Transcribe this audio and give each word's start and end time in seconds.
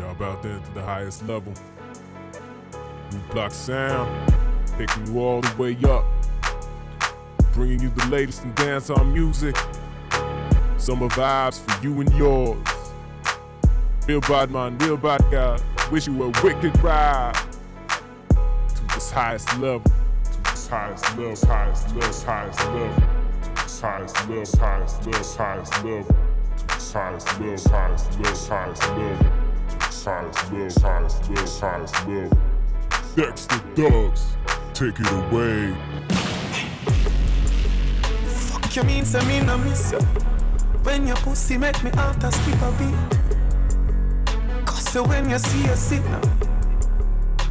Y'all 0.00 0.12
about 0.12 0.42
that 0.42 0.64
to 0.64 0.72
the 0.72 0.82
highest 0.82 1.26
level. 1.28 1.52
New 3.12 3.18
block 3.32 3.52
sound, 3.52 4.32
taking 4.78 5.06
you 5.06 5.20
all 5.20 5.42
the 5.42 5.62
way 5.62 5.76
up. 5.84 6.06
Bringing 7.52 7.80
you 7.82 7.90
the 7.90 8.06
latest 8.06 8.42
in 8.44 8.54
dancehall 8.54 9.12
music. 9.12 9.54
Summer 10.78 11.08
vibes 11.08 11.60
for 11.60 11.84
you 11.84 12.00
and 12.00 12.10
yours. 12.14 12.56
Real 14.08 14.22
bad 14.22 14.50
man, 14.50 14.78
real 14.78 14.96
bad 14.96 15.22
guy. 15.30 15.60
Wish 15.92 16.06
you 16.06 16.22
a 16.22 16.28
wicked 16.42 16.82
ride 16.82 17.34
to 18.30 18.94
this 18.94 19.10
highest 19.10 19.54
level. 19.58 19.82
To 20.24 20.42
this 20.44 20.66
highest 20.66 21.04
level, 21.18 21.36
highest 21.46 21.94
level, 21.94 22.22
highest 22.24 22.64
level. 22.64 22.94
To 23.42 23.62
this 23.62 23.80
highest 23.80 24.16
level, 24.30 24.46
highest 24.58 25.04
level, 25.04 25.24
highest 25.36 25.84
level. 25.84 26.04
To 26.56 26.66
this 26.68 26.92
highest 26.94 27.38
level, 27.38 27.70
highest 27.70 28.18
level, 28.18 28.46
highest 28.48 28.88
level. 28.88 29.39
To 30.00 30.06
this 30.50 30.78
highest 30.78 31.28
level, 31.28 31.46
highest 31.60 31.94
level. 32.06 32.38
Dexta 33.14 33.58
Daps, 33.74 34.22
take 34.72 34.98
it 34.98 35.10
away. 35.12 35.74
Fuck 38.24 38.76
you 38.76 38.82
mean, 38.84 39.04
say 39.04 39.22
me 39.28 39.44
no 39.44 39.58
miss 39.58 39.92
you. 39.92 39.98
When 40.84 41.06
your 41.06 41.16
pussy 41.16 41.58
make 41.58 41.84
me 41.84 41.90
heart 41.90 42.24
a 42.24 42.32
skip 42.32 42.62
a 42.62 42.72
beat. 42.78 42.96
Cause 44.64 44.90
so 44.90 45.02
when 45.06 45.28
you 45.28 45.38
see 45.38 45.66
a 45.66 45.76
signal. 45.76 46.22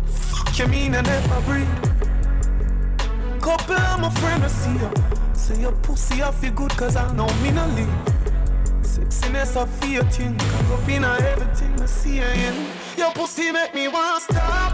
Fuck 0.08 0.58
you 0.58 0.68
mean 0.70 0.96
I 0.96 1.02
never 1.02 1.42
breathe. 1.42 1.68
Couple 3.44 3.76
of 3.76 4.00
my 4.00 4.10
friend 4.10 4.44
I 4.44 4.48
see 4.48 4.74
you. 4.74 4.92
Say 5.36 5.62
your 5.62 5.74
pussy 5.84 6.24
I 6.24 6.32
feel 6.32 6.54
good 6.54 6.72
cause 6.72 6.96
I 6.96 7.14
know 7.14 7.28
me 7.44 7.52
no 7.52 7.68
leave. 7.68 8.19
Sexiness 9.00 9.56
I 9.56 9.66
feel 9.66 10.04
thing. 10.06 10.38
Cock 10.38 10.80
up 10.80 10.90
in 10.90 11.04
everything 11.04 11.82
I 11.82 11.86
see 11.86 12.18
you 12.18 12.24
in. 12.24 12.68
Your 12.98 13.12
pussy 13.14 13.52
make 13.52 13.74
me 13.74 13.88
wanna 13.88 14.20
stop. 14.20 14.74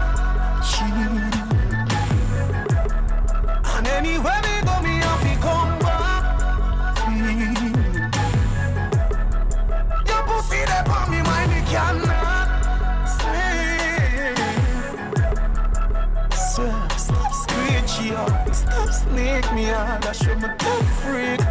And 3.76 3.86
anywhere 3.88 4.40
me 4.42 4.62
go 4.64 4.80
me 4.82 4.98
have 4.98 5.22
to 5.22 5.36
come 5.40 5.78
back. 5.78 6.24
Your 10.08 10.22
pussy 10.24 10.64
there 10.64 10.84
for 10.84 11.10
me 11.10 11.22
mind 11.22 11.50
me 11.52 11.60
cannot 11.70 12.48
sleep. 13.16 14.38
Stop 16.34 17.32
screech 17.32 18.12
up, 18.12 18.54
stop 18.54 18.90
snake 18.90 19.52
me 19.54 19.70
out. 19.70 20.04
I 20.04 20.12
show 20.12 20.34
my 20.36 20.48
top 20.56 20.84
freak. 21.00 21.45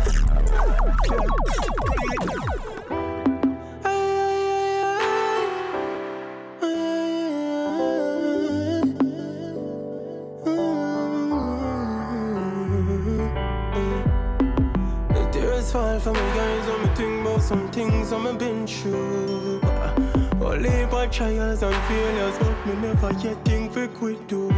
Trials 21.15 21.63
and 21.63 21.75
failures, 21.87 22.37
but 22.39 22.65
me 22.67 22.73
never 22.81 23.11
yet 23.25 23.37
think 23.45 23.73
we 23.73 23.87
quit 23.87 24.27
do. 24.27 24.49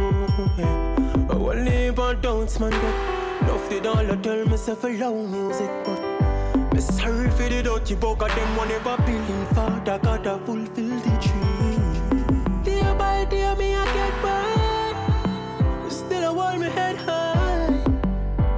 Only 1.30 1.90
by 1.92 2.14
doubts, 2.14 2.58
man, 2.58 2.72
but 2.72 3.42
enough 3.42 3.68
did 3.70 3.86
all 3.86 4.10
I 4.12 4.16
tell 4.16 4.44
myself 4.44 4.82
alone 4.82 5.30
music, 5.30 5.70
but 5.84 6.74
me 6.74 6.80
sorry 6.80 7.30
for 7.30 7.48
the 7.48 7.62
dirty 7.62 7.94
bug 7.94 8.22
of 8.24 8.34
them 8.34 8.56
one 8.56 8.68
never 8.68 8.96
believe 9.06 9.48
Father 9.54 10.00
God 10.02 10.24
to 10.24 10.38
fulfill 10.38 10.98
the 11.06 11.14
dream. 11.22 12.62
Day 12.64 12.82
by 12.98 13.24
day 13.30 13.54
me 13.54 13.76
I 13.76 13.84
get 13.94 14.14
by, 14.20 15.88
still 15.88 16.24
I 16.24 16.50
hold 16.50 16.60
me 16.60 16.68
head 16.70 16.96
high. 16.96 17.70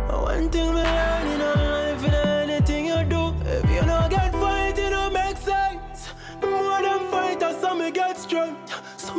One 0.08 0.48
thing 0.48 0.72
me 0.72 1.09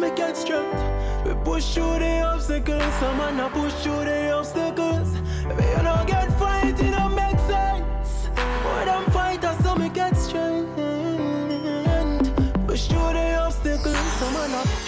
me 0.02 0.10
get 0.16 0.36
strength. 0.36 0.84
We 1.26 1.34
push 1.46 1.76
through 1.76 2.00
the 2.00 2.22
obstacles, 2.22 2.94
some 2.96 3.18
man 3.18 3.40
a 3.40 3.50
push 3.50 3.74
through 3.84 4.06
the 4.06 4.32
obstacles. 4.32 5.14
If 5.46 5.78
you 5.78 5.84
don't 5.84 6.08
get 6.08 6.28
fight, 6.40 6.80
it 6.80 6.92
don't 6.92 7.14
make 7.14 7.38
sense. 7.42 8.30
More 8.64 8.86
them 8.86 9.06
fighters, 9.12 9.58
so 9.64 9.76
me 9.76 9.90
get 9.90 10.18
strength. 10.18 10.76
Push 12.68 12.88
through 12.88 13.14
the 13.14 13.36
obstacles, 13.36 14.12
some 14.18 14.34
man 14.34 14.54
a 14.56 14.81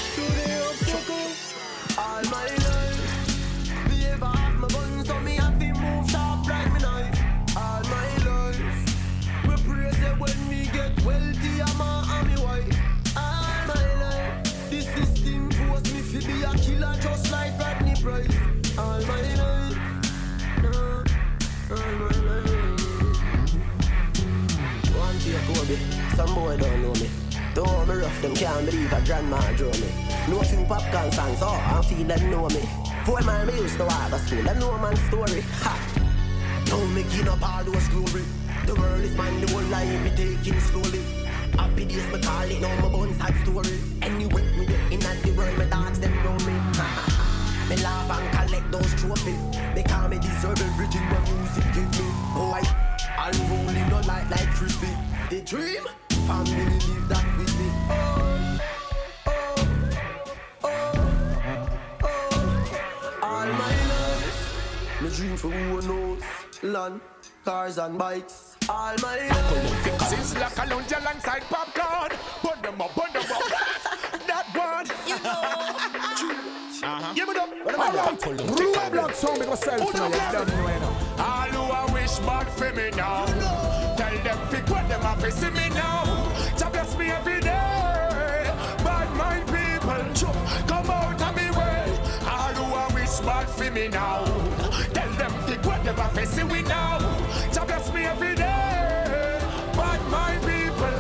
some 26.16 26.34
boy 26.36 26.58
don't 26.58 26.82
know 26.82 26.94
me. 26.94 27.10
Though 27.54 27.86
me 27.86 27.96
rough, 27.96 28.22
them 28.22 28.36
can't 28.36 28.66
believe 28.66 28.92
a 28.94 29.02
grandma 29.06 29.40
draw 29.54 29.72
me. 29.72 29.90
A 30.28 30.46
few 30.46 30.66
Popcaan 30.66 31.14
songs, 31.14 31.40
oh, 31.42 31.54
I 31.54 31.82
feel 31.84 32.08
them 32.08 32.32
know 32.32 32.48
me. 32.50 32.64
Four 33.06 33.22
man 33.22 33.48
me 33.48 33.54
used 33.54 33.78
to 33.78 33.86
walk 33.86 34.10
to 34.10 34.20
school, 34.20 34.44
them 34.44 34.60
know 34.60 34.78
man 34.78 34.96
story. 35.08 35.42
Ha! 35.62 35.74
Don't 36.66 36.94
make 36.96 37.14
it 37.14 37.28
up 37.28 37.42
all 37.42 37.64
those 37.64 37.88
glory. 37.90 38.24
The 38.66 38.76
world 38.76 39.02
is 39.02 39.16
mine, 39.16 39.42
the 39.42 39.52
whole 39.52 39.62
life 39.64 40.04
me 40.04 40.10
taking 40.16 40.60
slowly. 40.60 41.02
Happy 41.58 41.86
days, 41.86 42.08
me 42.12 42.20
call 42.22 42.50
it 42.50 42.62
now 42.62 42.76
my 42.82 42.90
bones 42.90 43.18
sad 43.18 43.36
story. 43.44 43.80
Anyway, 44.02 44.44
me 44.58 44.66
get 44.66 44.92
in 44.92 45.06
at 45.06 45.22
the 45.24 45.32
world, 45.34 45.58
my 45.58 45.66
dogs 45.66 46.00
them 46.00 46.16
know 46.24 46.38
me. 46.46 46.56
Me 47.70 47.76
laugh 47.84 48.10
and 48.10 48.28
collect 48.34 48.72
those 48.72 48.94
trophies. 48.96 49.40
Because 49.76 50.10
me 50.10 50.18
deserve 50.20 50.62
everything 50.62 51.06
my 51.10 51.20
music 51.30 51.64
give 51.74 51.92
me. 52.00 52.08
I, 52.36 52.62
I'm 53.18 53.36
rolling 53.50 53.90
no 53.90 54.00
light 54.08 54.30
like 54.30 54.50
frisbee. 54.54 54.96
The 55.30 55.42
dream, 55.42 55.84
family 56.28 56.66
live 56.66 57.08
that 57.10 57.26
with 57.38 57.54
me. 57.60 57.68
Oh, 57.90 57.94
oh, 59.28 59.56
oh, 60.64 61.70
oh. 62.04 63.20
All 63.22 63.48
my 63.48 63.74
life, 63.92 65.00
me 65.02 65.10
dream 65.10 65.36
for 65.38 65.50
who 65.50 65.82
knows. 65.88 66.22
Land, 66.64 67.02
cars 67.44 67.78
and 67.78 67.98
bikes. 67.98 68.56
All 68.70 68.96
my 69.02 69.28
life. 69.28 70.02
Since 70.10 70.38
like 70.40 70.58
a 70.58 70.66
lunge 70.74 70.92
alongside 70.94 71.44
Popcaan, 71.44 72.12
burn 72.44 72.62
them 72.62 72.82
up, 72.82 72.96
burn 72.96 73.12
them 73.14 73.32
up. 73.32 73.44
that 74.28 74.46
one, 74.56 74.88
you 75.08 75.18
know. 75.24 76.40
Uh-huh. 76.84 77.14
Give 77.14 77.30
it 77.30 77.38
up. 77.38 77.50
Real 78.60 78.90
blood 78.92 79.16
song 79.16 79.40
make 79.40 79.48
myself 79.48 79.80
Who 79.80 79.94
know 79.94 80.00
know 80.00 80.06
you 80.08 80.12
that? 80.20 80.32
don't 80.34 80.48
know 80.50 80.68
you 80.68 80.80
know. 80.82 81.24
All 81.24 81.48
who 81.48 81.72
a 81.72 81.94
wish 81.94 82.20
bad 82.20 82.48
for 82.50 82.74
me 82.74 82.90
now. 82.92 83.26
Tell 83.96 84.18
them 84.22 84.38
pick 84.50 84.68
what 84.70 84.73
them 84.94 85.02
have 85.02 85.22
to 85.22 85.32
see 85.32 85.50
me 85.50 85.70
now. 85.70 86.04
Jah 86.58 86.70
bless 86.70 86.96
me 86.98 87.10
every 87.10 87.40
day. 87.42 88.54
Bad 88.86 89.10
mind 89.18 89.46
people, 89.48 90.04
come 90.68 90.90
out 90.90 91.22
of 91.22 91.36
me 91.36 91.50
way. 91.58 91.86
All 92.30 92.54
who 92.54 92.66
a 92.76 92.94
wish 92.94 93.20
bad 93.22 93.50
for 93.50 93.72
me 93.72 93.88
now. 93.88 94.24
Tell 94.94 95.12
them 95.14 95.34
pick 95.48 95.66
what 95.66 95.84
them 95.84 95.96
have 95.96 96.14
to 96.14 96.26
see 96.28 96.44
we 96.44 96.62
now. 96.62 97.00
Jah 97.52 97.66
bless 97.66 97.92
me 97.92 98.04
every 98.04 98.36
day. 98.36 99.40
Bad 99.78 100.02
mind 100.12 100.42
people, 100.52 100.98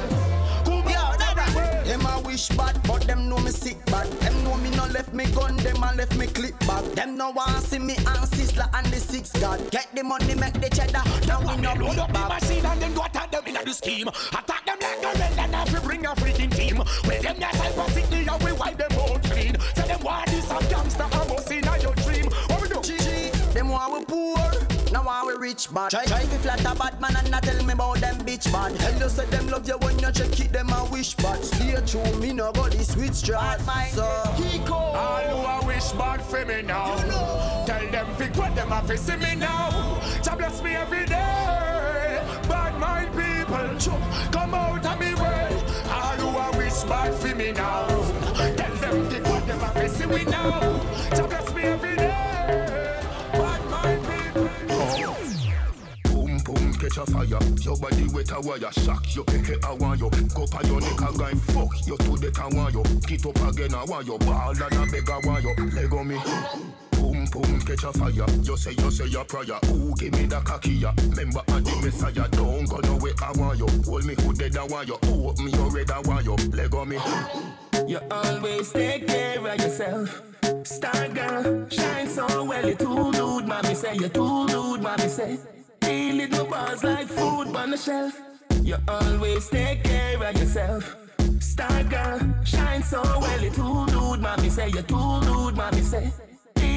come 0.65 0.87
out 0.97 1.21
of 1.21 1.37
me 1.37 1.61
way. 1.61 1.83
Them 1.85 2.05
a 2.07 2.21
wish 2.21 2.49
bad, 2.49 2.81
but 2.87 3.01
them 3.03 3.29
know 3.29 3.37
me 3.37 3.51
sick 3.51 3.77
bad. 3.85 4.07
Them 4.21 4.43
know 4.43 4.57
me 4.57 4.71
no 4.71 4.85
left 4.87 5.13
me 5.13 5.25
gun, 5.25 5.55
them 5.57 5.83
a 5.83 5.93
left 5.93 6.17
me 6.17 6.25
clip 6.25 6.57
back. 6.61 6.83
Them 6.95 7.15
no 7.15 7.29
want 7.29 7.63
see 7.63 7.77
me 7.77 7.95
and 7.95 8.27
sister 8.29 8.65
and 8.73 8.87
the 8.87 8.99
six 8.99 9.31
god. 9.33 9.59
Get 9.69 9.87
the 9.93 10.03
money, 10.03 10.33
make 10.33 10.53
the 10.53 10.69
cheddar. 10.69 11.03
Now 11.27 11.41
we 11.41 11.61
no 11.61 11.73
Load 11.73 11.99
up 11.99 12.11
the 12.11 12.19
machine 12.19 12.65
and 12.65 12.81
then 12.81 12.93
go 12.95 13.05
attack 13.53 13.65
them 13.65 13.65
the 13.65 13.73
scheme. 13.73 14.07
Attack 14.07 14.65
them 14.65 14.77
like 14.81 15.15
a 15.15 15.19
red 15.19 15.39
and 15.39 15.55
have 15.55 15.69
to 15.69 15.81
bring 15.81 16.05
a 16.05 16.09
freaking 16.09 16.55
team. 16.55 16.77
With 16.77 17.21
them 17.21 17.37
yourself 17.39 17.87
a 17.87 17.91
sick 17.91 18.11
and 18.11 18.43
we 18.43 18.51
wipe 18.53 18.77
them 18.77 18.91
out 18.93 19.23
clean. 19.23 19.59
Say 19.75 19.87
them 19.87 20.01
want 20.01 20.27
this 20.27 20.49
a 20.51 20.59
gangster 20.69 21.03
a 21.03 21.25
bust 21.25 21.51
in 21.51 21.63
your 21.63 21.95
dream. 21.95 22.25
What 22.47 22.61
we 22.61 22.67
do? 22.69 22.75
GG, 22.75 23.53
them 23.53 23.69
want 23.69 23.93
we 23.93 24.05
poor. 24.05 24.37
Now 24.91 25.03
want 25.05 25.27
we 25.27 25.33
rich 25.33 25.73
bad. 25.73 25.91
Try, 25.91 26.05
try 26.05 26.21
to 26.21 26.39
flat 26.39 26.59
a 26.61 26.75
bad 26.75 26.99
man 26.99 27.15
and 27.15 27.31
not 27.31 27.43
tell 27.43 27.63
me 27.63 27.73
about 27.73 27.97
them 27.97 28.17
bitch 28.19 28.51
bad. 28.51 28.75
Tell 28.79 28.99
you 28.99 29.09
say 29.09 29.25
them 29.25 29.47
love 29.47 29.67
you 29.67 29.77
when 29.79 29.99
you 29.99 30.11
check 30.11 30.39
it, 30.39 30.51
them 30.51 30.69
a 30.69 30.85
wish 30.91 31.15
bad. 31.15 31.43
Stay 31.43 31.75
true, 31.85 32.19
me 32.19 32.33
no 32.33 32.51
go 32.51 32.69
the 32.69 32.83
switch 32.83 33.13
strap. 33.13 33.59
So, 33.91 34.03
Kiko. 34.35 34.71
All 34.71 35.21
who 35.21 35.65
a 35.65 35.67
wish 35.67 35.91
bad 35.93 36.21
for 36.21 36.45
me 36.45 36.61
now. 36.63 36.97
You 36.97 37.07
know. 37.07 37.63
Tell 37.67 37.91
them 37.91 38.07
pick 38.17 38.35
what 38.35 38.55
them 38.55 38.69
have 38.69 38.87
to 38.87 38.97
see 38.97 39.15
me 39.17 39.35
now. 39.35 39.99
Jah 40.23 40.35
bless 40.35 40.61
me 40.63 40.71
every 40.71 41.05
day. 41.05 42.21
Bad 42.47 42.79
mind 42.79 43.13
people, 43.53 43.77
choo, 43.77 43.91
come 44.31 44.53
out 44.53 44.85
of 44.85 44.99
me 44.99 45.13
way. 45.15 45.63
All 45.89 46.17
who 46.17 46.37
a 46.37 46.57
wish 46.57 46.83
bad 46.83 47.13
for 47.13 47.35
me 47.35 47.51
now. 47.51 47.87
Tell 48.55 48.75
them 48.75 49.09
me 50.09 50.23
now. 50.25 50.79
Jah 51.15 51.27
bless 51.27 51.53
me 51.53 51.63
every 51.63 51.95
day. 51.95 53.01
Bad 53.33 53.61
mind 53.69 54.01
people. 54.05 55.15
Boom 56.05 56.37
boom 56.45 56.73
catch 56.73 56.97
a 56.97 57.05
fire. 57.05 57.25
Your 57.25 57.77
body 57.77 58.07
wet 58.13 58.31
a 58.31 58.41
wire. 58.41 58.71
Shock 58.71 59.15
you 59.15 59.23
pick 59.23 59.49
it 59.49 59.65
I 59.65 59.73
want 59.73 59.99
you. 59.99 60.09
Go 60.09 60.45
pa 60.47 60.61
your 60.65 60.81
neck 60.81 61.01
a 61.01 61.17
guy 61.17 61.33
fuck 61.33 61.87
you 61.87 61.97
to 61.97 62.17
the 62.17 62.31
I 62.41 62.55
want 62.55 62.73
you. 62.73 62.83
Get 63.07 63.25
up 63.25 63.49
again 63.49 63.73
I 63.73 63.83
want 63.85 64.07
you. 64.07 64.17
Ball 64.19 64.51
and 64.51 64.61
a 64.61 64.91
beg 64.91 65.09
I 65.09 65.19
want 65.25 65.43
you. 65.43 65.53
Leg 65.71 65.93
on 65.93 66.07
me. 66.07 66.92
Boom 67.31 67.41
boom 67.41 67.61
catch 67.61 67.83
a 67.83 67.93
fire. 67.93 68.11
You 68.11 68.57
say 68.57 68.71
you 68.71 68.91
say 68.91 69.07
your 69.07 69.25
prayer. 69.25 69.59
Ooh 69.69 69.93
give 69.97 70.11
me 70.13 70.25
the 70.25 70.41
cocky 70.41 70.73
ya. 70.73 70.91
Member 71.15 71.39
of 71.39 71.63
the 71.63 71.71
mm. 71.71 71.83
messiah. 71.83 72.27
Don't 72.29 72.65
go 72.65 72.77
nowhere 72.77 73.13
I 73.21 73.31
want 73.33 73.59
you. 73.59 73.67
Hold 73.85 74.05
me 74.05 74.15
who 74.15 74.33
dead 74.33 74.57
I 74.57 74.63
want 74.65 74.87
you. 74.87 74.97
Me 75.43 75.51
your 75.51 75.69
red 75.71 75.91
I 75.91 75.99
want 76.01 76.25
you. 76.25 76.35
Leg 76.51 76.73
on 76.75 76.89
me. 76.89 76.97
You 77.85 77.99
always 78.09 78.71
take 78.71 79.07
care 79.07 79.45
of 79.45 79.59
yourself. 79.59 80.21
Star 80.63 81.09
girl, 81.09 81.67
shine 81.69 82.07
so 82.07 82.43
well. 82.45 82.65
You 82.65 82.75
too 82.75 83.11
rude, 83.11 83.45
mommy 83.45 83.75
say. 83.75 83.95
You 83.95 84.07
too 84.07 84.47
rude, 84.47 84.81
mommy 84.81 85.09
say. 85.09 85.37
Deal 85.81 86.15
little 86.15 86.45
bars 86.45 86.83
like 86.83 87.07
food 87.07 87.53
on 87.53 87.71
the 87.71 87.77
shelf. 87.77 88.13
You 88.61 88.77
always 88.87 89.49
take 89.49 89.83
care 89.83 90.23
of 90.23 90.37
yourself. 90.37 90.95
Star 91.39 91.83
girl, 91.83 92.19
shine 92.45 92.83
so 92.83 93.01
well. 93.03 93.41
You 93.41 93.49
too 93.49 93.85
rude, 93.87 94.21
mommy 94.21 94.49
say. 94.49 94.69
You 94.69 94.81
too 94.83 95.19
rude, 95.21 95.57
mommy 95.57 95.81
say. 95.81 96.11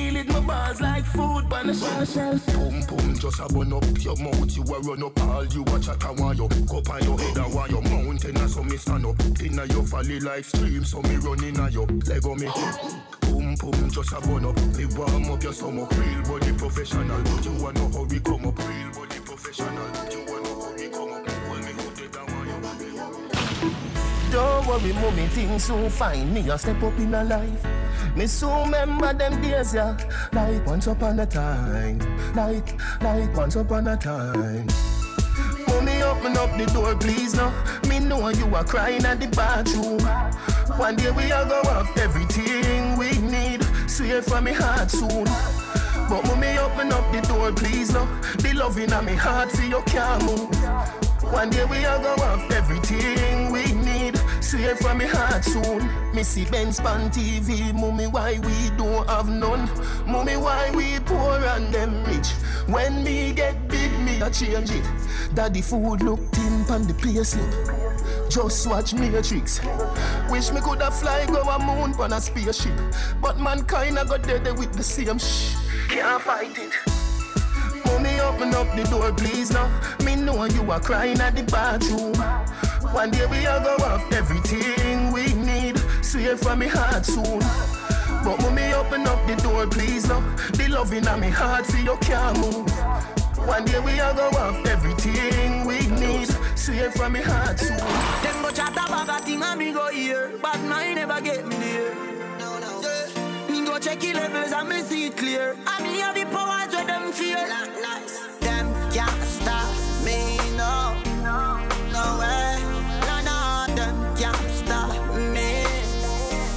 Deal 0.06 0.16
it 0.18 0.28
my 0.28 0.38
bars 0.38 0.80
like 0.80 1.04
food 1.04 1.52
on 1.52 1.66
the 1.66 1.74
shelf. 1.74 2.46
Boom 2.54 2.80
boom, 2.86 3.18
just 3.18 3.40
a 3.40 3.52
bun 3.52 3.72
up 3.72 3.84
your 3.98 4.14
mouth. 4.18 4.56
You 4.56 4.62
a 4.62 4.80
run 4.82 5.02
up 5.02 5.20
all 5.22 5.44
you 5.46 5.64
watch 5.64 5.88
at 5.88 6.04
a 6.04 6.12
want 6.12 6.38
you. 6.38 6.48
Go 6.66 6.78
on 6.92 7.02
your 7.02 7.18
head 7.18 7.36
and 7.38 7.52
want 7.52 7.70
your 7.72 7.82
mountain 7.82 8.36
and 8.36 8.48
so 8.48 8.62
me 8.62 8.76
stand 8.76 9.04
up. 9.04 9.16
Inna 9.42 9.64
your 9.64 9.82
valley 9.82 10.20
like 10.20 10.44
stream, 10.44 10.84
so 10.84 11.02
me 11.02 11.16
run 11.16 11.42
inna 11.42 11.68
your 11.70 11.88
leg 12.06 12.24
on 12.24 12.38
me. 12.38 12.46
Boom 13.22 13.56
boom, 13.56 13.90
just 13.90 14.12
a 14.12 14.20
bun 14.20 14.44
up. 14.44 14.56
Me 14.78 14.86
warm 14.94 15.28
up 15.28 15.42
your 15.42 15.52
stomach. 15.52 15.90
Real 15.98 16.22
body 16.22 16.52
professional. 16.52 17.20
You 17.42 17.52
wanna 17.60 17.80
know 17.80 17.90
how 17.90 18.04
we 18.04 18.20
come 18.20 18.46
up. 18.46 18.58
Real 18.58 18.90
body 18.94 19.18
professional. 19.26 19.88
You 20.12 20.24
wanna 20.28 20.45
Don't 24.36 24.66
worry, 24.66 24.92
mommy, 24.92 25.26
things 25.28 25.64
soon 25.64 25.88
fine. 25.88 26.34
Me 26.34 26.46
a 26.50 26.58
step 26.58 26.82
up 26.82 26.98
in 26.98 27.14
a 27.14 27.24
life. 27.24 27.64
Me 28.14 28.26
soon 28.26 28.70
remember 28.70 29.14
them 29.14 29.40
days, 29.40 29.72
yeah. 29.72 29.96
Like 30.30 30.66
once 30.66 30.86
upon 30.88 31.18
a 31.20 31.24
time. 31.24 31.98
Like, 32.34 32.78
like 33.00 33.34
once 33.34 33.56
upon 33.56 33.88
a 33.88 33.96
time. 33.96 34.66
Mommy, 35.68 36.02
open 36.02 36.36
up 36.36 36.54
the 36.58 36.70
door, 36.74 36.94
please, 36.96 37.34
no. 37.34 37.50
Me 37.88 37.98
know 37.98 38.28
you 38.28 38.54
are 38.54 38.62
crying 38.62 39.06
at 39.06 39.20
the 39.20 39.28
bathroom. 39.28 40.00
One 40.78 40.96
day 40.96 41.10
we 41.12 41.32
are 41.32 41.46
go 41.46 41.62
have 41.70 41.96
everything 41.96 42.98
we 42.98 43.16
need. 43.16 43.64
Swear 43.88 44.20
from 44.20 44.44
me 44.44 44.52
heart 44.52 44.90
soon. 44.90 45.24
But 46.10 46.24
mommy, 46.26 46.58
open 46.58 46.92
up 46.92 47.10
the 47.10 47.22
door, 47.22 47.52
please, 47.52 47.90
no. 47.90 48.04
The 48.36 48.52
loving 48.52 48.92
in 48.92 49.04
me 49.06 49.14
heart, 49.14 49.50
see 49.52 49.70
you 49.70 49.80
can't 49.86 50.22
move. 50.24 50.54
One 51.32 51.48
day 51.48 51.64
we 51.64 51.86
are 51.86 51.98
go 52.02 52.14
have 52.16 52.52
everything 52.52 53.50
we. 53.50 53.65
Swear 54.46 54.76
from 54.76 54.98
me 54.98 55.06
heart 55.06 55.44
soon. 55.44 55.90
Missy 56.14 56.44
Benz 56.44 56.78
on 56.78 57.10
TV. 57.10 57.74
Mommy, 57.74 58.06
why 58.06 58.38
we 58.38 58.70
don't 58.76 59.04
have 59.10 59.28
none? 59.28 59.68
Mommy, 60.06 60.36
why 60.36 60.70
we 60.70 61.00
poor 61.00 61.44
and 61.44 61.74
them 61.74 62.04
rich? 62.04 62.28
When 62.68 63.02
me 63.02 63.32
get 63.32 63.66
big, 63.66 63.90
me 63.98 64.20
a 64.20 64.30
change 64.30 64.70
it. 64.70 64.84
Daddy 65.34 65.62
food 65.62 66.00
look 66.00 66.20
thin 66.30 66.64
on 66.70 66.86
the 66.86 66.92
payslip. 66.92 68.30
Just 68.30 68.68
watch 68.68 68.94
Matrix. 68.94 69.60
Wish 70.30 70.52
me 70.52 70.60
coulda 70.60 70.92
fly 70.92 71.26
go 71.26 71.40
a 71.42 71.58
moon 71.58 71.92
on 72.00 72.12
a 72.12 72.20
spaceship, 72.20 72.78
but 73.20 73.40
mankind 73.40 73.98
a 73.98 74.04
got 74.04 74.22
dead 74.22 74.46
with 74.56 74.72
the 74.74 74.82
same 74.84 75.18
shh. 75.18 75.56
Can't 75.88 76.22
fight 76.22 76.56
it. 76.56 77.05
Open 78.26 78.52
up 78.54 78.74
the 78.74 78.82
door, 78.90 79.12
please 79.12 79.52
now. 79.52 79.70
Me 80.04 80.16
know 80.16 80.44
you 80.44 80.68
are 80.70 80.80
crying 80.80 81.20
at 81.20 81.36
the 81.36 81.44
bathroom. 81.44 82.16
One 82.92 83.10
day 83.10 83.24
we 83.26 83.46
are 83.46 83.60
go 83.60 83.76
have 83.84 84.12
everything 84.12 85.12
we 85.12 85.32
need. 85.34 85.78
Swear 86.02 86.36
from 86.36 86.58
me 86.58 86.66
heart 86.66 87.06
soon. 87.06 87.38
But 88.24 88.40
mommy, 88.42 88.72
open 88.72 89.06
up 89.06 89.24
the 89.28 89.36
door, 89.36 89.66
please 89.68 90.08
now. 90.08 90.20
The 90.54 90.66
loving 90.68 91.06
in 91.06 91.20
me 91.20 91.30
heart, 91.30 91.66
see 91.66 91.84
you 91.84 91.96
can't 92.00 92.36
move. 92.38 92.68
One 93.46 93.64
day 93.64 93.78
we 93.78 94.00
are 94.00 94.12
go 94.12 94.28
have 94.32 94.66
everything 94.66 95.64
we 95.64 95.86
need. 95.86 96.28
Swear 96.56 96.90
from 96.90 97.12
me 97.12 97.20
heart 97.22 97.60
soon. 97.60 97.76
Them 97.76 98.42
go 98.42 98.50
chat 98.50 98.72
about 98.72 99.08
a 99.08 99.24
thing 99.24 99.42
and 99.42 99.58
me 99.58 99.72
go 99.72 99.88
here, 99.90 100.32
but 100.42 100.58
mine 100.62 100.96
never 100.96 101.20
get 101.20 101.46
me 101.46 101.56
there. 101.56 102.15
No, 103.76 103.82
no. 103.82 103.86
Go 103.86 103.90
check 103.90 104.00
the 104.00 104.12
levels 104.14 104.52
and 104.52 104.68
me 104.70 104.80
see 104.80 105.06
it 105.06 105.16
clear. 105.18 105.54
And 105.66 105.84
me 105.86 105.98
have 106.00 106.14
the 106.14 106.24
powers 106.24 106.72
where 106.74 106.86
them 106.86 107.12
fear. 107.12 107.46
Them 108.40 108.72
can't 108.90 109.22
stop 109.22 109.68
me, 110.02 110.38
no. 110.56 110.96
No 111.92 112.18
way. 112.18 112.56
No, 113.04 113.20
no, 113.28 113.74
them 113.74 114.16
can't 114.16 114.50
stop 114.50 114.90
me. 115.14 115.64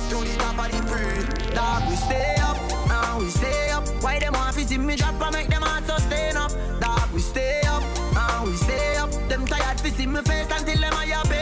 To 0.10 0.16
the 0.24 0.36
top 0.38 0.60
of 0.64 0.72
the 0.72 0.82
pre, 0.88 1.54
dog, 1.54 1.90
we 1.90 1.96
stay 1.98 2.36
up, 2.42 2.58
and 2.90 3.22
we 3.22 3.30
stay 3.30 3.70
up. 3.72 3.86
Why 4.02 4.20
them 4.20 4.34
want 4.34 4.56
to 4.56 4.66
see 4.66 4.78
me 4.78 4.96
drop 4.96 5.22
and 5.22 5.34
make 5.36 5.50
them 5.50 5.64
heart 5.64 5.86
sustain 5.86 6.38
up? 6.38 6.54
Dog, 6.80 7.12
we 7.14 7.20
stay 7.20 7.62
up, 7.68 7.84
and 8.16 8.50
we 8.50 8.56
stay 8.56 8.96
up. 8.96 9.12
Them 9.28 9.46
tired 9.46 9.78
to 9.80 9.92
see 9.92 10.08
me 10.08 10.22
face 10.22 10.48
until 10.52 10.80
them 10.80 10.94
eye 10.94 11.24
pain 11.28 11.39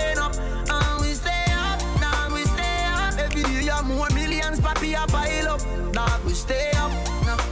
Dog, 5.97 6.23
we 6.25 6.33
stay 6.33 6.69
up, 6.75 6.91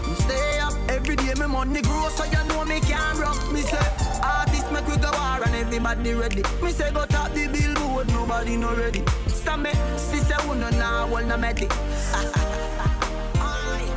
we 0.07 0.13
stay 0.13 0.59
up. 0.59 0.73
Every 0.87 1.15
day 1.15 1.33
me 1.33 1.47
money 1.47 1.81
grow, 1.81 2.09
so 2.09 2.25
you 2.25 2.43
know 2.47 2.63
me 2.63 2.79
can't 2.79 3.17
rock. 3.17 3.39
Me 3.51 3.61
say, 3.61 3.87
artists 4.21 4.69
make 4.71 4.85
we 4.87 4.97
go 4.97 5.09
war 5.13 5.41
and 5.43 5.55
everybody 5.55 6.13
ready. 6.13 6.43
Me 6.61 6.69
say 6.69 6.91
go 6.91 7.05
top 7.07 7.33
the 7.33 7.47
billboard, 7.47 8.07
nobody 8.09 8.55
no 8.55 8.75
ready. 8.75 9.03
Some 9.25 9.63
me, 9.63 9.71
sister 9.97 10.35
who 10.43 10.53
no 10.53 10.69
now, 10.69 11.07
well 11.11 11.25
no 11.25 11.37
medic. 11.37 11.71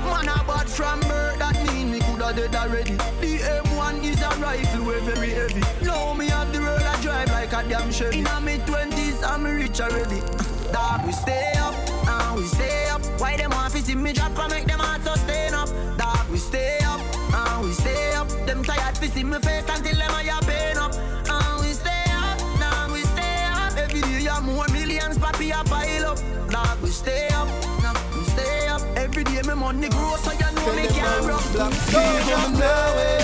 Man 0.08 0.28
a 0.28 0.42
bad 0.48 0.66
from 0.66 1.00
birth, 1.00 1.38
that 1.40 1.54
mean 1.66 1.90
me 1.90 2.00
coulda 2.00 2.32
dead 2.32 2.54
already. 2.54 2.94
The 3.20 3.38
M1 3.66 4.02
is 4.02 4.22
a 4.22 4.30
rifle, 4.40 4.84
we 4.86 4.98
very 5.00 5.28
heavy. 5.28 5.60
Now 5.84 6.14
me 6.14 6.28
have 6.28 6.50
the 6.54 6.60
I 6.60 7.02
drive 7.02 7.30
like 7.32 7.52
a 7.52 7.68
damn 7.68 7.92
Chevy. 7.92 8.20
Inna 8.20 8.40
me 8.40 8.56
twenties, 8.64 9.22
I'm 9.22 9.44
rich 9.44 9.78
already. 9.78 10.20
Dog, 10.72 11.04
we 11.04 11.12
stay 11.12 11.52
up, 11.58 11.74
and 12.28 12.40
we 12.40 12.46
stay 12.46 12.88
up. 12.88 13.04
Why 13.20 13.36
them 13.36 13.50
want 13.50 13.72
to 13.72 13.82
see 13.82 13.94
me 13.94 14.12
drop 14.12 14.38
and 14.38 14.52
make 14.52 14.66
them 14.66 14.80
heart 14.80 15.02
sustain 15.02 15.54
up? 15.54 15.68
Dog, 15.96 16.28
we 16.30 16.38
stay 16.38 16.78
up, 16.84 17.00
and 17.32 17.64
we 17.64 17.72
stay 17.72 18.12
up. 18.14 18.28
Them 18.46 18.62
tired 18.62 18.94
to 18.96 19.08
see 19.08 19.24
me 19.24 19.38
face 19.38 19.64
until 19.68 19.96
them 19.96 20.10
eye 20.10 20.40
pain 20.46 20.76
up. 20.76 20.94
And 20.94 21.60
we 21.60 21.72
stay 21.72 22.04
up, 22.12 22.38
dog, 22.60 22.92
we 22.92 23.02
stay 23.02 23.44
up. 23.52 23.76
Every 23.76 24.00
day 24.00 24.20
you 24.22 24.40
more 24.42 24.68
millions, 24.68 25.18
papi 25.18 25.50
a 25.58 25.64
pile 25.64 26.06
up. 26.12 26.18
Dog, 26.50 26.82
we 26.82 26.90
stay 26.90 27.28
up, 27.28 27.48
nah, 27.82 27.94
we 28.16 28.24
stay 28.24 28.68
up. 28.68 28.82
Every 28.96 29.24
day 29.24 29.42
me 29.46 29.54
money 29.54 29.88
grow, 29.88 30.16
so 30.16 30.32
you 30.32 30.50
know 30.54 30.74
me 30.74 30.86
can't 30.88 31.26
rock. 31.26 31.44
Black 31.52 31.72
Steve, 31.72 32.26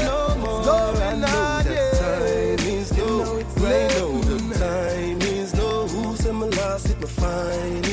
no 0.05 0.37
more. 0.41 0.63
I 1.03 1.15
know 1.17 1.63
that 1.63 1.97
time 2.01 2.67
is 2.67 2.97
no. 2.97 3.43
I 3.57 3.89
know 3.95 4.21
the 4.23 4.39
time 4.59 5.23
is 5.23 5.55
no. 5.55 5.87
Who's 5.87 6.27
in 6.27 6.37
my 6.37 6.47
last 6.47 6.91
it, 6.91 6.97
it 7.03 7.83
no. 7.83 7.84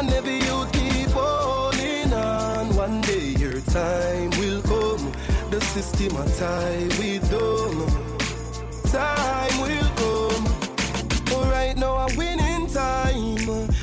And 0.00 0.08
never 0.08 0.30
you 0.30 0.66
keep 0.72 1.10
holding 1.10 2.10
on. 2.14 2.74
One 2.74 3.02
day 3.02 3.34
your 3.38 3.60
time 3.60 4.30
will 4.40 4.62
come. 4.62 5.12
The 5.50 5.60
system 5.60 6.16
a 6.16 6.24
tie 6.38 6.88
with 6.98 7.29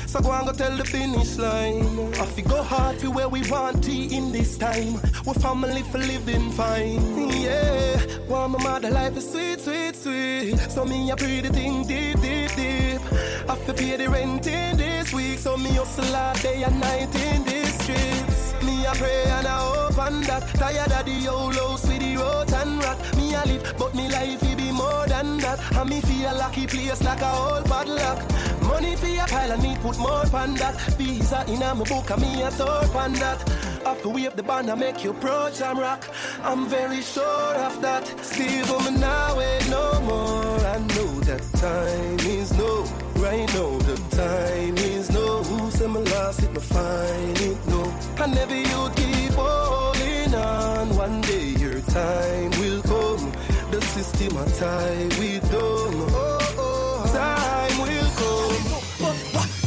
So 0.08 0.20
go 0.20 0.32
and 0.32 0.46
go 0.46 0.54
tell 0.54 0.74
the 0.74 0.86
finish 0.86 1.36
line. 1.36 2.14
I 2.14 2.24
fi 2.24 2.40
go 2.40 2.62
hard 2.62 2.96
for 2.96 3.10
where 3.10 3.28
we 3.28 3.42
want 3.50 3.84
to 3.84 3.92
in 3.92 4.32
this 4.32 4.56
time. 4.56 4.94
We 5.26 5.34
family 5.34 5.82
for 5.82 5.98
living 5.98 6.50
fine. 6.52 7.28
Yeah, 7.28 8.00
want 8.26 8.52
my 8.52 8.62
mother 8.62 8.90
life 8.90 9.18
is 9.18 9.30
sweet, 9.30 9.60
sweet, 9.60 9.94
sweet. 9.94 10.58
So 10.70 10.86
me 10.86 11.12
I 11.12 11.14
the 11.14 11.50
thing 11.52 11.86
deep, 11.86 12.18
deep, 12.22 12.50
deep. 12.56 13.02
I 13.50 13.54
fi 13.54 13.72
pay 13.74 13.96
the 13.96 14.08
rent 14.08 14.46
in 14.46 14.78
this 14.78 15.12
week. 15.12 15.40
So 15.40 15.58
me 15.58 15.72
hustle 15.72 16.16
all 16.16 16.34
day 16.36 16.62
and 16.62 16.80
night 16.80 17.14
in 17.14 17.44
these 17.44 17.78
streets. 17.82 18.47
Me 18.78 18.86
I 18.86 18.94
pray 18.94 19.22
and 19.24 19.46
I 19.46 19.58
hope 19.58 19.98
and 20.06 20.24
that. 20.24 20.46
Tired 20.54 20.92
of 20.92 21.04
the 21.04 21.10
YOLO, 21.10 21.72
with 21.72 21.98
the 21.98 22.16
road 22.16 22.52
and 22.52 22.78
rat. 22.78 23.16
Me 23.16 23.34
I 23.34 23.44
live, 23.44 23.74
but 23.76 23.92
me 23.92 24.08
life 24.08 24.42
it 24.42 24.56
be 24.56 24.70
more 24.70 25.06
than 25.08 25.38
that. 25.38 25.58
And 25.74 25.90
me 25.90 26.00
feel 26.00 26.32
lucky 26.36 26.66
place 26.68 27.02
like 27.02 27.20
a 27.20 27.32
old 27.32 27.64
padlock. 27.64 28.18
Money 28.62 28.94
for 28.94 29.06
a 29.06 29.26
pile 29.26 29.50
and 29.50 29.62
me 29.62 29.76
put 29.82 29.98
more 29.98 30.24
pan 30.26 30.54
that. 30.54 30.76
Visa 30.96 31.44
in 31.48 31.62
a 31.62 31.74
my 31.74 31.84
book 31.84 32.08
and 32.10 32.22
me 32.22 32.42
a 32.42 32.50
third 32.52 32.92
pan 32.92 33.12
that. 33.14 33.40
After 33.84 34.10
wave 34.10 34.36
the 34.36 34.44
band 34.44 34.70
and 34.70 34.78
make 34.78 35.02
you 35.02 35.12
pro 35.12 35.50
jam 35.50 35.78
rock. 35.78 36.08
I'm 36.44 36.68
very 36.68 37.00
sure 37.00 37.54
of 37.66 37.82
that. 37.82 38.06
Steve, 38.22 38.70
I'm 38.70 39.00
now 39.00 39.36
wait 39.36 39.68
no 39.68 40.00
more. 40.02 40.60
I 40.74 40.78
know 40.78 41.10
that 41.26 41.42
time 41.54 42.20
is 42.20 42.56
no. 42.56 42.84
Right 43.16 43.48
now 43.54 43.76
the 43.78 43.96
time 44.14 44.76
is 44.78 45.10
no. 45.10 45.67
Who's 45.88 45.96
in 45.96 46.04
my 46.04 46.10
last 46.10 46.42
it, 46.42 46.52
me 46.52 46.60
find 46.60 47.40
it 47.40 47.66
no. 47.66 47.82
And 48.22 48.36
every 48.36 48.60
you 48.60 48.90
keep 48.96 49.32
holding 49.32 50.34
on. 50.34 50.96
One 50.96 51.20
day 51.22 51.50
your 51.58 51.80
time 51.80 52.50
will 52.60 52.82
come. 52.82 53.32
The 53.70 53.80
system 53.80 54.36
a 54.36 54.44
tie 54.50 55.08
we 55.18 55.40
dumb. 55.40 56.06
Oh, 56.12 56.54
oh, 56.58 57.04
time 57.12 57.78
will 57.80 58.10
come. 58.20 58.68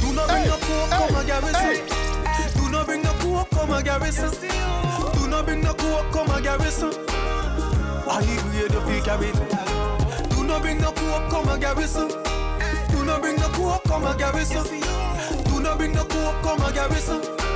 Do 0.01 0.13
not 0.13 0.27
bring 0.29 0.45
no 0.47 0.57
coke, 0.57 0.89
come 0.89 1.15
and 1.15 1.27
garrison. 1.27 1.87
Do 2.55 2.69
not 2.69 2.85
bring 2.85 3.01
no 3.01 3.13
coke, 3.13 3.49
come 3.49 3.71
and 3.71 3.85
garrison. 3.85 4.31
Do 5.13 5.27
not 5.27 5.45
bring 5.45 5.61
no 5.61 5.73
coke, 5.73 6.11
come 6.11 6.29
and 6.29 6.43
garrison. 6.43 6.91
Why 8.05 8.21
you 8.21 8.39
grade 8.41 8.71
your 8.71 8.81
feet 8.81 9.03
carry? 9.03 9.31
Do 10.29 10.43
not 10.43 10.61
bring 10.61 10.79
no 10.81 10.91
coke, 10.91 11.29
come 11.29 11.49
and 11.49 11.61
garrison. 11.61 12.09
Do 13.11 13.17
not 13.17 13.23
bring 13.23 13.35
the 13.35 13.49
coke, 13.49 13.83
come 13.83 14.05
and 14.05 14.17
garrison. 14.17 14.63
Do 15.43 15.59
not 15.59 15.77
bring 15.77 15.91
no 15.91 16.05
coke, 16.05 16.41
come 16.43 16.61
and 16.61 16.73
garrison. 16.73 17.50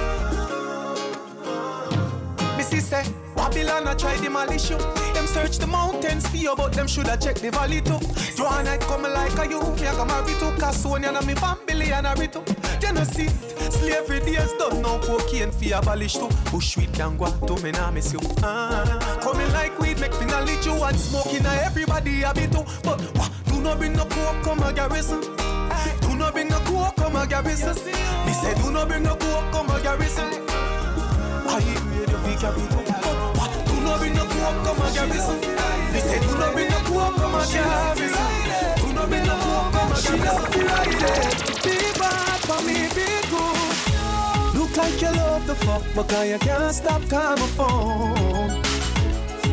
Missy 2.65 2.79
say, 2.79 3.05
Babylon 3.35 3.87
a 3.87 3.95
try 3.95 4.19
demolish 4.19 4.71
you. 4.71 4.77
Them 5.13 5.27
search 5.27 5.59
the 5.59 5.67
mountains 5.67 6.27
for 6.27 6.37
you, 6.37 6.55
but 6.55 6.73
them 6.73 6.87
shoulda 6.87 7.15
check 7.15 7.35
the 7.35 7.51
valley 7.51 7.79
too. 7.79 7.99
Joanna 8.35 8.79
come 8.79 9.03
like 9.03 9.37
a 9.37 9.47
you, 9.47 9.61
me 9.61 9.85
a 9.85 9.91
go 9.91 10.03
marry 10.03 10.33
to 10.39 10.49
Casonia 10.57 11.15
and 11.15 11.27
me 11.27 11.35
family 11.35 11.91
and 11.91 12.07
a 12.07 12.91
know 12.91 13.03
see, 13.03 13.27
slavery 13.69 14.19
days 14.21 14.51
done 14.53 14.81
now 14.81 14.97
cocaine 14.97 15.51
fi 15.51 15.73
abolish 15.73 16.13
too. 16.13 16.27
Bushweed 16.49 16.91
can 16.95 17.17
go 17.17 17.29
to 17.45 17.63
me 17.63 17.69
nah 17.69 17.91
miss 17.91 18.11
you. 18.11 18.19
Ah, 18.41 19.19
coming 19.21 19.51
like 19.53 19.77
weed 19.77 19.99
make 19.99 20.19
me 20.19 20.25
knowledge 20.25 20.65
you 20.65 20.73
and 20.83 20.99
smoking 20.99 21.45
a 21.45 21.53
everybody 21.61 22.21
habit 22.21 22.51
too. 22.51 22.65
But 22.81 22.99
wah, 23.15 23.29
do 23.45 23.61
not 23.61 23.77
bring 23.77 23.93
no 23.93 24.05
coke 24.05 24.41
come 24.43 24.63
a 24.63 24.73
garrison. 24.73 25.21
Do 26.01 26.15
not 26.15 26.33
bring 26.33 26.47
no 26.47 26.57
coke 26.61 26.95
come 26.95 27.15
a 27.15 27.27
garrison. 27.27 27.75
Me 28.25 28.33
say 28.33 28.55
do 28.55 28.71
not 28.71 28.87
bring 28.87 29.03
no 29.03 29.15
coke 29.15 29.51
come 29.51 29.69
a 29.69 29.79
garrison. 29.83 30.33
I 31.47 31.94
the 32.37 32.47
a 32.47 32.51
a 32.51 32.59
a. 32.61 34.15
Be 41.63 41.77
bad 41.99 42.39
for 42.47 42.61
me, 42.65 42.87
be 42.95 43.07
good. 43.31 43.75
Look 44.55 44.75
like 44.77 45.01
you 45.01 45.11
love 45.11 45.47
the 45.47 45.55
fuck, 45.55 45.83
but 45.95 46.07
cause 46.09 46.27
you 46.27 46.39
can't 46.39 46.73
stop 46.75 47.01
my 47.11 47.47
phone. 47.57 48.61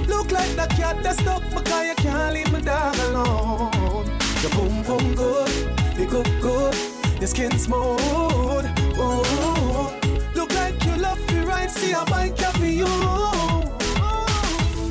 Look 0.07 0.33
like 0.33 0.55
the 0.57 0.67
cat 0.77 1.03
that's 1.03 1.19
stuck, 1.21 1.43
but 1.55 1.65
cause 1.65 1.87
you 1.87 1.95
can't 1.97 2.35
leave 2.35 2.53
my 2.53 2.61
dog 2.61 2.97
alone. 3.09 4.07
Your 4.43 4.51
boom 4.53 4.83
boom 4.83 5.15
good, 5.15 5.51
you 5.99 6.07
cook 6.07 6.29
good, 6.41 6.75
your 7.21 7.29
skin 7.29 7.59
smooth. 7.59 8.67
Oh, 8.99 9.93
look 10.35 10.53
like 10.55 10.85
you 10.85 10.97
love 10.97 11.21
me 11.33 11.41
right, 11.45 11.71
see 11.71 11.95
buy 12.07 12.29
coffee 12.31 12.42
you. 12.83 12.93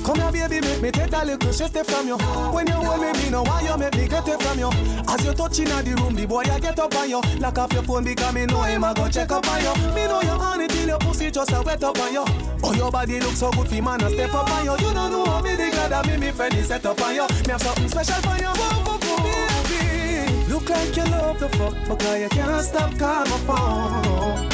Come 0.04 0.34
here, 0.34 0.50
baby, 0.50 0.68
make 0.68 0.82
me 0.82 0.92
take 0.92 1.12
that 1.12 1.26
little 1.28 1.52
shit 1.52 1.86
from 1.86 2.08
you. 2.08 2.18
When 2.18 2.68
you 2.68 2.74
hold 2.74 3.02
me, 3.02 3.12
me 3.14 3.30
know 3.30 3.44
why 3.44 3.62
you 3.62 3.78
make 3.78 3.96
me 3.96 4.08
get 4.08 4.28
it 4.28 4.42
from 4.42 4.60
you. 4.60 4.70
As 5.08 5.24
you 5.24 5.34
touch 5.34 5.60
in 5.60 5.66
the 5.66 5.96
room, 6.02 6.16
the 6.16 6.26
boy 6.26 6.42
I 6.42 6.60
get 6.60 6.80
up 6.80 6.96
on 6.96 7.10
you. 7.10 7.22
Lock 7.40 7.58
off 7.60 7.72
your 7.74 7.84
phone 7.84 8.04
because 8.04 8.34
me 8.34 8.46
know 8.46 8.64
him 8.64 8.84
I 8.84 8.94
go 8.94 9.08
check 9.08 9.32
up 9.32 9.48
on 9.48 9.62
you. 9.62 9.74
Me 9.94 10.08
know 10.08 10.22
you 10.22 10.30
on 10.32 10.62
it 10.62 10.72
till 10.72 10.88
your 10.88 11.00
pussy 11.00 11.30
just 11.32 11.52
a 11.52 11.62
wet 11.62 11.84
up 11.84 12.00
on 12.00 12.14
you. 12.14 12.26
Oh, 12.64 12.74
your 12.74 12.92
body 12.92 13.20
looks 13.20 13.40
so 13.40 13.52
good, 13.52 13.68
for 13.68 13.82
man, 13.82 14.04
I 14.04 14.12
step 14.12 14.34
up 14.34 14.50
on 14.50 14.66
you. 14.66 14.72
You 14.72 14.94
don't 14.94 15.12
know 15.12 15.26
how 15.26 15.42
me 15.42 15.56
the 15.56 15.70
God 15.72 15.92
that 15.92 16.08
me 16.08 16.18
me 16.18 16.32
friend 16.32 16.54
is 16.56 16.68
set 16.68 16.86
up 16.86 17.02
on 17.02 17.16
you. 17.16 17.28
Me 17.28 17.52
have 17.52 17.62
something 17.62 17.88
special 17.88 18.22
for 18.22 18.38
you. 18.38 18.50
Whoa, 18.50 18.84
whoa, 18.86 18.98
whoa. 18.98 19.22
Baby, 19.70 20.52
look 20.52 20.70
like 20.70 20.96
you 20.96 21.04
love 21.04 21.40
the 21.40 21.50
fuck, 21.50 21.74
because 21.88 22.22
you 22.22 22.30
can't 22.30 22.66
stop 22.66 22.98
call 22.98 23.26
my 23.26 23.38
phone. 23.46 24.51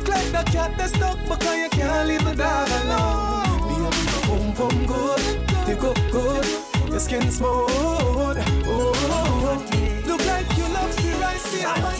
Look 0.00 0.08
like 0.08 0.32
the 0.32 0.50
cat 0.50 0.72
that's 0.78 0.94
stuck 0.94 1.18
because 1.28 1.58
you 1.58 1.68
can't 1.68 2.08
leave 2.08 2.24
the 2.24 2.34
dog 2.34 2.68
alone. 2.84 3.68
Baby, 3.68 3.74
your 3.82 3.92
boom 4.26 4.54
boom 4.54 4.86
good, 4.86 5.20
you 5.68 5.76
cook 5.76 5.98
good, 6.10 6.46
your 6.88 7.00
skin 7.00 7.30
smooth. 7.30 8.38
Oh, 8.64 8.94
look 10.06 10.24
like 10.24 10.56
you 10.56 10.64
love 10.72 10.96
the 10.96 11.18
rice, 11.20 11.64
I 11.66 11.92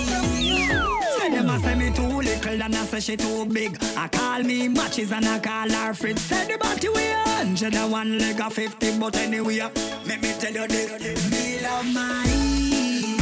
Say 1.19 1.29
them 1.29 1.51
a 1.51 1.59
say 1.59 1.75
me 1.75 1.93
too 1.93 2.23
little 2.23 2.63
and 2.63 2.75
I 2.75 2.85
say 2.87 3.01
she 3.01 3.17
too 3.19 3.45
big. 3.45 3.77
I 3.99 4.09
call 4.09 4.45
me 4.45 4.69
matches 4.69 5.13
and 5.13 5.27
I 5.27 5.39
call 5.39 5.69
her 5.69 5.93
Fritz. 5.93 6.23
Say 6.23 6.47
the 6.51 6.57
body 6.57 6.89
we 6.89 7.07
a 7.07 7.19
hundred 7.19 7.75
and 7.75 7.93
one 7.93 8.19
leg 8.19 8.41
of 8.41 8.55
fifty, 8.55 8.99
but 8.99 9.15
anyway, 9.19 9.59
let 10.07 10.23
me 10.23 10.33
tell 10.39 10.55
you 10.55 10.67
this: 10.67 11.31
me 11.31 11.61
love 11.63 11.85
my, 11.93 12.25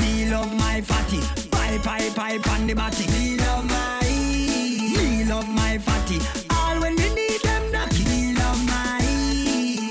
me 0.01 0.31
love 0.31 0.55
my 0.57 0.81
fatty. 0.83 1.19
Pipe, 1.51 1.83
pipe, 1.83 2.15
pipe 2.15 2.49
on 2.53 2.69
the 2.69 2.75
body. 2.75 3.07
Me 3.09 3.37
love 3.39 3.65
my, 3.65 4.08
love 5.39 5.55
my 5.55 5.79
fatty. 5.79 6.19
All 6.51 6.81
when 6.81 6.99
you 6.99 7.15
need 7.15 7.41
them 7.43 7.63
knocky. 7.73 8.05
Me 8.11 8.35
love 8.35 8.61
my, 8.67 8.99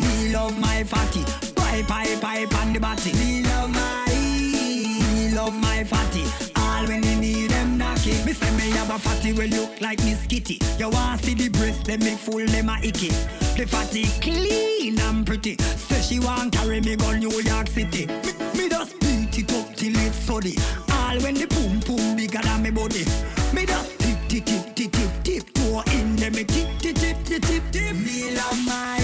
me 0.02 0.34
love 0.34 0.60
my 0.60 0.84
fatty. 0.84 1.24
Pipe, 1.56 1.88
pipe, 1.88 2.20
pipe 2.20 2.54
on 2.60 2.74
the 2.74 2.80
body. 2.80 3.14
Me 3.14 3.44
love 3.44 3.70
my, 3.70 4.06
me 4.10 5.32
love 5.34 5.56
my 5.56 5.86
fatty. 5.86 6.26
All 6.58 6.86
when 6.88 7.02
you 7.02 7.16
need 7.16 7.52
them 7.52 7.80
knocky. 7.80 8.26
Me 8.26 8.34
say 8.34 8.52
me 8.58 8.72
have 8.72 8.90
a 8.90 9.00
fatty 9.00 9.32
will 9.32 9.48
look 9.48 9.80
like 9.80 10.00
Miss 10.00 10.28
Kitty. 10.28 10.60
You 10.78 10.90
want 10.90 11.24
see 11.24 11.34
the 11.34 11.48
breast, 11.48 11.88
let 11.88 12.02
me 12.02 12.16
full 12.16 12.46
them 12.46 12.70
a 12.70 12.78
icky. 12.84 13.10
The 13.58 13.66
fatty 13.66 14.04
clean 14.20 15.00
and 15.00 15.26
pretty. 15.26 15.56
Say 15.88 16.02
she 16.02 16.20
want 16.20 16.52
carry 16.52 16.82
me 16.82 16.98
go 16.98 17.14
New 17.14 17.32
York 17.42 17.70
City. 17.70 18.06
Me, 18.08 18.34
me 18.58 18.70
just 18.70 19.00
beat 19.00 19.40
it 19.40 19.54
up 19.54 19.74
till 19.76 19.96
it's 19.96 20.18
sunny. 20.18 20.56
All 20.92 21.18
when 21.22 21.36
the 21.36 21.48
boom 21.48 21.80
boom 21.88 22.18
bigger 22.18 22.42
than 22.42 22.64
me 22.64 22.72
body. 22.72 23.06
Me 23.54 23.66
just 23.66 23.97
tip 24.42 24.76
tip 24.76 24.92
tip 24.92 24.92
tip 24.92 25.24
tip 25.24 25.54
toe 25.54 25.84
in 25.94 26.16
them 26.16 26.34
me 26.34 26.44
tip 26.44 26.68
tip 26.80 26.96
tip 26.96 27.18
tip 27.24 27.42
tip 27.42 27.64
tip. 27.72 27.96
Me 27.96 28.36
love 28.36 28.66
my, 28.66 29.00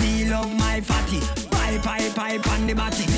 me 0.00 0.28
love 0.30 0.52
my 0.58 0.80
fatty. 0.80 1.20
Pipe 1.50 1.82
pipe 1.82 2.14
pipe 2.14 2.48
on 2.52 2.66
the 2.66 2.74
body. 2.74 3.11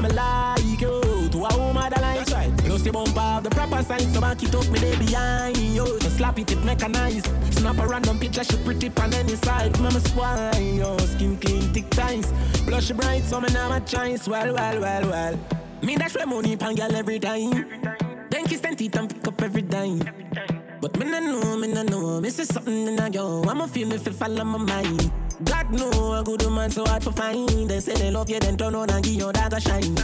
Why 0.00 0.08
me 0.08 0.14
like 0.14 0.80
you. 0.80 1.28
To 1.30 1.44
a 1.44 1.58
woman 1.58 1.90
that 1.90 2.00
like 2.00 2.30
right. 2.30 2.56
Plus 2.58 2.82
the 2.82 2.92
bump 2.92 3.08
have 3.16 3.44
the 3.44 3.50
proper 3.50 3.82
sign, 3.82 4.00
so 4.00 4.20
back 4.20 4.42
it 4.42 4.54
up, 4.54 4.68
me 4.68 4.78
they 4.78 4.96
behind 4.96 5.56
you. 5.56 5.86
So 6.00 6.08
slap 6.08 6.38
it, 6.38 6.50
it 6.50 6.64
mechanized. 6.64 7.26
Snap 7.54 7.78
a 7.78 7.86
random 7.86 8.18
picture, 8.18 8.44
she 8.44 8.56
pretty 8.58 8.90
pan 8.90 9.14
any 9.14 9.36
side. 9.36 9.78
Mama 9.80 10.00
spoil 10.00 10.54
you, 10.56 10.98
skin 11.06 11.36
clean, 11.38 11.62
thick 11.72 11.90
ties. 11.90 12.32
Blush 12.62 12.90
bright, 12.92 13.24
so 13.24 13.40
me 13.40 13.48
now 13.52 13.72
a 13.72 13.80
choice. 13.80 14.28
Well, 14.28 14.54
well, 14.54 14.80
well, 14.80 15.08
well. 15.08 15.38
Me 15.82 15.96
dash 15.96 16.16
my 16.16 16.24
money 16.24 16.56
pan 16.56 16.74
girl 16.74 16.94
every 16.94 17.18
time. 17.18 17.66
Then 18.30 18.44
kiss 18.46 18.62
and 18.64 18.76
teeth 18.76 18.96
and 18.96 19.08
pick 19.08 19.26
up 19.26 19.42
every 19.42 19.62
dime. 19.62 20.02
But 20.80 20.96
me 20.98 21.10
no 21.10 21.18
know, 21.18 21.56
me 21.56 21.68
no 21.68 21.82
know. 21.82 22.20
Me 22.20 22.30
see 22.30 22.44
something 22.44 22.86
in 22.86 22.98
a 22.98 23.10
yo. 23.10 23.42
I'ma 23.44 23.66
feel 23.66 23.88
me 23.88 23.98
fi 23.98 24.10
follow 24.10 24.44
my 24.44 24.58
mind. 24.58 25.10
God 25.44 25.70
know 25.72 26.14
a 26.14 26.24
good 26.24 26.42
woman 26.42 26.70
so 26.70 26.84
hard 26.84 27.02
to 27.02 27.12
find. 27.12 27.70
They 27.70 27.78
say 27.78 27.94
they 27.94 28.10
love 28.10 28.28
you, 28.28 28.40
then 28.40 28.56
turn 28.56 28.74
on 28.74 28.90
and 28.90 29.04
give 29.04 29.14
your 29.14 29.30
a 29.30 29.60
shine. 29.60 29.94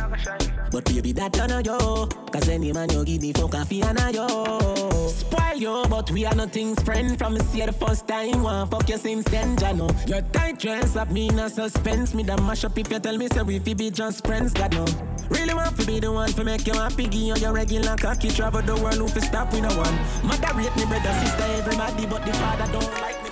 But 0.71 0.85
baby, 0.85 1.13
that 1.13 1.33
turn 1.33 1.51
on 1.51 1.65
yo. 1.65 2.07
Cause 2.07 2.49
any 2.49 2.73
man 2.73 2.91
you 2.91 3.05
give 3.05 3.21
me 3.21 3.33
for 3.33 3.49
coffee 3.49 3.83
and 3.83 3.99
a 3.99 4.13
yo. 4.13 5.09
Spoil 5.09 5.57
yo, 5.57 5.85
but 5.87 6.11
we 6.13 6.25
are 6.25 6.35
nothing's 6.35 6.81
friend. 6.83 7.19
From 7.19 7.39
see 7.39 7.59
you 7.59 7.67
the 7.67 7.73
first 7.73 8.07
time, 8.07 8.45
one 8.45 8.69
fuck 8.69 8.89
you 8.89 8.97
since 8.97 9.25
then, 9.25 9.57
Jano. 9.57 9.89
Your 10.09 10.23
tight 10.23 10.61
dress 10.61 10.95
up 10.95 11.11
me 11.11 11.29
in 11.29 11.39
a 11.39 11.51
suspense. 11.51 12.15
Me 12.15 12.23
that 12.25 12.41
mash 12.43 12.65
up 12.65 12.79
if 12.79 12.91
you 12.91 13.01
tell 13.01 13.17
me 13.17 13.27
say 13.29 13.43
we 13.43 13.59
be 13.59 13.91
just 13.91 14.25
friends, 14.25 14.53
God 14.53 14.73
no. 14.73 14.85
Really 15.31 15.55
want 15.55 15.77
to 15.81 15.87
be 15.87 15.99
the 15.99 16.13
one 16.13 16.31
to 16.31 16.45
make 16.45 16.67
you 16.67 16.75
happy, 16.75 17.05
give 17.05 17.15
you 17.15 17.37
your 17.37 17.53
regular 17.53 17.97
cocky. 17.97 18.29
Travel 18.31 18.63
the 18.63 18.77
world, 18.77 18.97
who 18.97 19.09
fi 19.09 19.21
stop 19.21 19.53
with 19.53 19.63
no 19.63 19.77
one. 19.77 19.99
Mother 20.23 20.55
rate 20.55 20.77
me, 20.77 20.85
brother, 20.85 21.13
sister, 21.25 21.45
everybody, 21.59 22.07
but 22.07 22.25
the 22.25 22.33
father 22.35 22.71
don't 22.73 22.93
like 23.01 23.24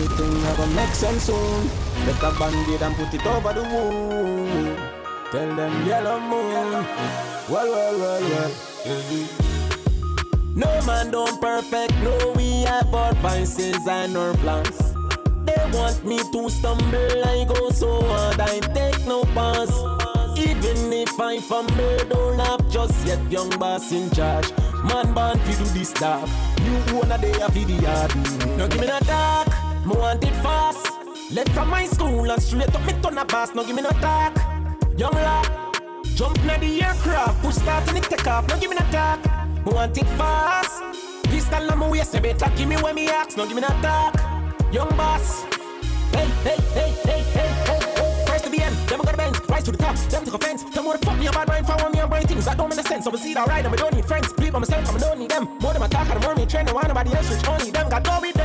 Everything 0.00 0.42
gonna 0.56 0.66
make 0.74 0.94
sense 0.94 1.24
soon. 1.24 1.68
Take 2.06 2.22
a 2.22 2.32
band-aid 2.38 2.80
and 2.80 2.96
put 2.96 3.12
it 3.12 3.26
over 3.26 3.52
the 3.52 3.62
wound. 3.62 4.78
Tell 5.30 5.54
them 5.54 5.86
yellow 5.86 6.18
moon. 6.20 6.86
Well, 7.50 7.70
well, 7.70 7.98
well, 7.98 8.22
well. 8.22 8.50
No 10.54 10.86
man 10.86 11.10
don't 11.10 11.38
perfect, 11.38 11.92
no 12.02 12.32
we 12.34 12.62
have 12.62 12.94
our 12.94 13.12
vices 13.16 13.86
and 13.86 14.16
our 14.16 14.32
flaws. 14.38 14.94
They 15.44 15.70
want 15.74 16.02
me 16.06 16.18
to 16.18 16.48
stumble, 16.48 17.24
I 17.26 17.44
go 17.46 17.68
so 17.68 18.00
hard, 18.02 18.40
I 18.40 18.60
take 18.72 19.06
no 19.06 19.24
pass. 19.34 19.70
Even 20.38 20.94
if 20.94 21.20
I 21.20 21.40
fumble, 21.40 21.98
don't 22.08 22.38
laugh 22.38 22.66
just 22.70 23.06
yet, 23.06 23.20
young 23.30 23.50
boss 23.58 23.92
in 23.92 24.10
charge. 24.12 24.50
Man 24.82 25.12
born 25.12 25.38
fi 25.40 25.52
do 25.62 25.64
this 25.78 25.90
stuff, 25.90 26.30
you 26.64 26.96
wanna 26.96 27.18
day 27.18 27.32
a 27.32 27.50
fi 27.50 27.64
the 27.64 27.74
yard. 27.74 28.56
No 28.56 28.66
give 28.66 28.80
me 28.80 28.86
no 28.86 28.98
talk, 29.00 29.48
me 29.86 29.94
want 29.94 30.24
it 30.24 30.34
fast. 30.36 30.86
Left 31.32 31.50
from 31.50 31.68
my 31.70 31.86
school 31.86 32.30
and 32.30 32.42
straight 32.42 32.74
up 32.74 32.84
me 32.86 32.92
turn 33.02 33.18
a 33.18 33.24
boss, 33.24 33.54
no 33.54 33.64
give 33.64 33.76
me 33.76 33.82
no 33.82 33.90
talk. 33.90 34.36
Young 34.96 35.12
lad, 35.12 35.60
Jump 36.20 36.36
in 36.40 36.60
the 36.60 36.82
aircraft, 36.84 37.42
push 37.42 37.54
start 37.54 37.88
and 37.88 37.96
it 37.96 38.04
take 38.04 38.26
off. 38.26 38.46
No 38.46 38.58
give 38.58 38.68
me 38.68 38.76
no 38.76 38.84
talk. 38.92 39.24
Me 39.64 39.72
want 39.72 39.96
it 39.96 40.06
fast. 40.18 40.82
Pistol 41.24 41.70
on 41.70 41.78
my 41.78 41.88
waist, 41.88 42.12
you 42.12 42.20
better 42.20 42.52
give 42.56 42.68
me 42.68 42.76
when 42.76 42.94
me 42.94 43.08
ask. 43.08 43.38
No 43.38 43.46
give 43.46 43.54
me 43.54 43.62
no 43.62 43.68
talk. 43.80 44.20
Young 44.70 44.94
boss. 44.98 45.44
Hey, 46.12 46.26
hey, 46.44 46.56
hey, 46.74 46.90
hey, 47.04 47.22
hey, 47.32 47.48
hey, 47.64 47.80
hey. 47.96 48.24
First 48.26 48.44
to 48.44 48.50
the 48.50 48.62
end, 48.62 48.76
them 48.86 49.00
got 49.00 49.12
the 49.12 49.16
bench. 49.16 49.36
Rise 49.48 49.64
to 49.64 49.72
the 49.72 49.78
top, 49.78 49.96
them 49.96 50.24
took 50.26 50.34
offense. 50.34 50.62
Tell 50.74 50.82
me 50.82 50.88
what 50.88 51.00
the 51.00 51.06
fuck 51.06 51.18
me 51.18 51.26
a 51.26 51.32
mind 51.32 51.66
for 51.66 51.76
one 51.82 51.92
me 51.92 52.00
and 52.00 52.10
brain 52.10 52.26
things 52.26 52.44
that 52.44 52.58
don't 52.58 52.68
make 52.68 52.86
sense. 52.86 53.04
So 53.04 53.10
we 53.10 53.16
see 53.16 53.32
that 53.32 53.48
right, 53.48 53.64
and 53.64 53.72
we 53.72 53.78
don't 53.78 53.94
need 53.94 54.04
friends. 54.04 54.30
Believe 54.34 54.54
on 54.54 54.60
myself, 54.60 54.94
I 54.94 54.98
don't 54.98 55.18
need 55.18 55.30
them. 55.30 55.48
More 55.62 55.72
than 55.72 55.80
my 55.80 55.88
talk, 55.88 56.06
and 56.10 56.20
the 56.20 56.26
more 56.26 56.34
me 56.34 56.44
trend, 56.44 56.68
and 56.68 56.76
why 56.76 56.82
nobody 56.86 57.14
else 57.14 57.30
rich. 57.34 57.48
Only 57.48 57.70
them 57.70 57.88
got 57.88 58.04
go 58.04 58.18
with 58.20 58.39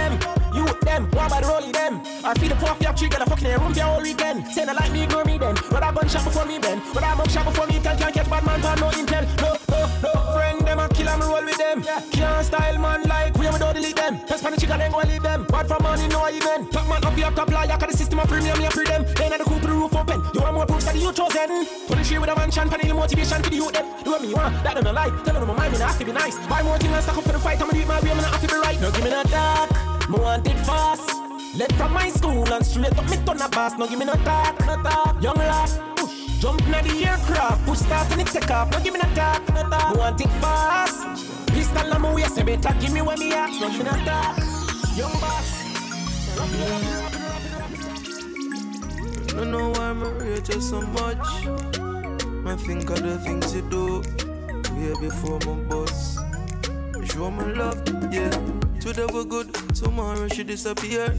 them. 0.81 1.05
You 1.05 1.11
with 1.11 1.11
them, 1.11 1.11
why 1.11 1.29
by 1.29 1.41
the 1.41 1.47
rolling 1.47 1.71
them? 1.71 2.01
I 2.23 2.33
feel 2.35 2.49
the 2.49 2.77
your 2.81 2.93
tree, 2.93 3.09
get 3.09 3.21
a 3.21 3.25
fucking 3.25 3.47
room 3.59 3.73
for 3.73 3.81
whole 3.81 4.01
weekend. 4.01 4.47
Saying 4.47 4.69
I 4.69 4.73
like 4.73 4.91
me, 4.91 5.03
ignore 5.03 5.25
me 5.25 5.37
then. 5.37 5.55
But 5.69 5.83
I 5.83 5.93
gun 5.93 6.07
shot 6.07 6.23
before 6.25 6.45
me 6.45 6.59
bend. 6.59 6.81
But 6.93 7.03
I 7.03 7.15
mug 7.15 7.29
shot 7.29 7.45
before 7.45 7.67
me 7.67 7.79
tell, 7.79 7.97
can't 7.97 8.13
catch 8.13 8.29
bad 8.29 8.45
man, 8.45 8.61
for 8.61 8.75
no 8.79 8.89
intel. 8.91 9.23
No, 9.41 9.57
no, 9.69 9.79
no. 10.03 10.11
Friend 10.33 10.59
them, 10.61 10.79
I 10.79 10.87
kill 10.89 11.05
them, 11.05 11.21
roll 11.21 11.45
with 11.45 11.57
them. 11.57 11.83
Can't 12.11 12.45
style 12.45 12.79
man 12.79 13.01
like 13.03 13.37
we, 13.37 13.47
we 13.47 13.57
don't 13.57 13.73
delete 13.73 13.95
them. 13.95 14.19
Press 14.25 14.41
pan 14.41 14.51
the 14.51 14.59
chicken, 14.59 14.79
then 14.79 14.91
go 14.91 14.99
leave 14.99 15.23
them. 15.23 15.45
Bad 15.45 15.67
for 15.67 15.79
money, 15.81 16.07
no 16.07 16.27
even. 16.29 16.67
Top 16.69 16.87
man 16.87 17.03
up 17.03 17.17
your 17.17 17.31
top 17.31 17.49
lie, 17.51 17.67
cause 17.67 17.91
the 17.91 17.97
system 17.97 18.19
of 18.19 18.27
premium, 18.27 18.59
you 18.61 18.69
free 18.71 18.85
them. 18.85 19.05
Then 19.15 19.33
I 19.33 19.37
the 19.37 19.43
coop 19.43 19.61
the 19.61 19.69
roof 19.69 19.95
open. 19.95 20.21
You 20.33 20.41
want 20.41 20.55
more 20.55 20.65
proofs 20.65 20.85
that 20.85 20.95
you 20.95 21.11
chosen. 21.13 21.65
23 21.87 22.19
with 22.19 22.29
a 22.29 22.35
mansion, 22.35 22.69
panel 22.69 22.95
motivation 22.95 23.41
for 23.43 23.49
the 23.49 23.55
youth 23.55 23.73
them. 23.73 23.85
Do 24.03 24.11
what 24.11 24.21
me 24.21 24.33
want, 24.33 24.63
that 24.63 24.75
don't 24.75 24.93
lie. 24.93 25.09
Tell 25.23 25.33
them 25.33 25.47
my 25.47 25.53
mind, 25.53 25.73
not 25.79 25.89
have 25.91 25.99
to 25.99 26.05
be 26.05 26.11
nice. 26.11 26.37
Buy 26.47 26.63
more 26.63 26.77
things 26.77 26.93
and 26.93 27.03
stack 27.03 27.17
up 27.17 27.23
for 27.23 27.31
the 27.31 27.39
fight, 27.39 27.61
I'ma 27.61 27.71
do 27.71 27.79
it 27.79 27.87
my 27.87 27.99
way, 28.01 28.11
I'm 28.11 28.17
not 28.17 28.31
have 28.31 28.41
to 28.41 28.47
be 28.47 28.59
right. 28.59 28.79
No, 28.81 28.91
give 28.91 29.03
me 29.03 29.09
that 29.09 29.29
dark, 29.29 29.94
me 30.09 30.17
want 30.19 30.47
it 30.47 30.57
fast. 30.59 31.09
Left 31.55 31.71
from 31.73 31.93
my 31.93 32.09
school 32.09 32.45
and 32.53 32.65
straight 32.65 32.97
up 32.97 33.09
me 33.09 33.17
turn 33.25 33.41
a 33.41 33.49
boss. 33.49 33.77
No 33.77 33.87
give 33.87 33.99
me 33.99 34.05
no 34.05 34.13
talk, 34.13 34.59
no 34.65 34.75
talk. 34.83 35.21
Young 35.21 35.35
lad, 35.35 35.69
push. 35.95 36.39
Jump 36.39 36.61
in 36.61 36.71
the 36.71 37.05
aircraft, 37.07 37.65
push 37.65 37.79
start 37.79 38.11
and 38.11 38.21
it 38.21 38.27
take 38.27 38.51
off. 38.51 38.69
No 38.71 38.79
give 38.81 38.93
me 38.93 38.99
no 38.99 39.09
talk, 39.15 39.47
no 39.49 39.69
talk. 39.69 39.93
Me 39.93 39.99
want 39.99 40.21
it 40.21 40.29
fast. 40.41 41.05
Pistol 41.47 41.93
on 41.93 42.01
my 42.01 42.13
waist, 42.13 42.37
you 42.37 42.43
better 42.43 42.75
give 42.79 42.93
me 42.93 43.01
when 43.01 43.19
me 43.19 43.33
ask. 43.33 43.59
No 43.61 43.69
give 43.69 43.79
me 43.79 43.85
no 43.85 43.91
talk. 44.05 44.37
Young 44.95 45.13
boss. 45.19 45.63
I 49.37 49.43
know 49.43 49.69
why 49.69 49.89
I'm 49.89 50.03
rate 50.17 50.47
you 50.53 50.61
so 50.61 50.81
much. 50.81 51.17
I 52.45 52.55
think 52.57 52.89
of 52.89 53.01
the 53.01 53.17
things 53.23 53.55
you 53.55 53.61
do. 53.63 54.03
Way 54.75 54.93
before 54.99 55.39
my 55.45 55.61
boss. 55.63 56.17
Show 57.05 57.31
my 57.31 57.45
love, 57.53 57.81
yeah. 58.11 58.29
Today 58.79 59.05
we're 59.13 59.23
good, 59.23 59.53
tomorrow 59.73 60.27
she 60.27 60.43
disappear. 60.43 61.13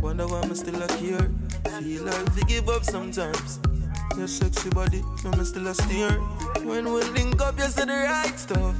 Wonder 0.00 0.26
why 0.26 0.40
I'm 0.40 0.54
still 0.54 0.82
a 0.82 0.88
care. 0.88 1.30
Feel 1.80 2.04
like 2.04 2.34
we 2.34 2.42
give 2.44 2.68
up 2.68 2.84
sometimes. 2.84 3.60
Your 4.16 4.26
sexy 4.26 4.70
body, 4.70 5.02
I'm 5.24 5.44
still 5.44 5.68
a 5.68 5.74
steer. 5.74 6.12
When 6.64 6.92
we 6.92 7.02
link 7.02 7.40
up, 7.40 7.58
you 7.58 7.64
say 7.64 7.84
the 7.84 7.92
right 7.92 8.38
stuff. 8.38 8.74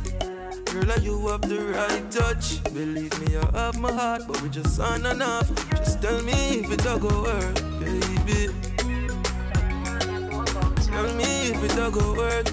Girl, 0.72 0.84
like 0.84 1.02
you 1.02 1.28
have 1.28 1.42
the 1.42 1.60
right 1.60 2.10
touch. 2.10 2.62
Believe 2.72 3.18
me, 3.20 3.36
I 3.36 3.58
have 3.58 3.78
my 3.78 3.92
heart, 3.92 4.22
but 4.26 4.40
we 4.42 4.48
just 4.48 4.80
on 4.80 5.06
and 5.06 5.22
off. 5.22 5.48
Just 5.70 6.02
tell 6.02 6.22
me 6.22 6.32
if 6.60 6.70
it 6.72 6.82
don't 6.82 7.00
go 7.00 7.22
work, 7.22 7.54
baby. 7.78 8.48
Tell 10.86 11.14
me 11.14 11.50
if 11.50 11.62
it 11.62 11.76
don't 11.76 11.92
go 11.92 12.14
work. 12.14 12.46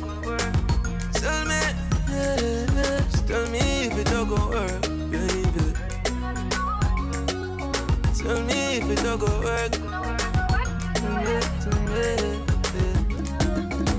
Tell 1.14 1.46
me, 1.46 1.62
yeah, 2.10 2.66
tell 3.30 3.48
me 3.50 3.86
if 3.86 3.96
it 3.96 4.08
don't 4.08 4.28
go 4.28 4.36
work, 4.50 4.82
baby. 5.12 5.74
Tell 8.18 8.42
me 8.42 8.78
if 8.78 8.90
it 8.90 9.04
don't 9.04 9.20
go 9.20 9.28
work. 9.46 9.72
Tell. 11.64 11.90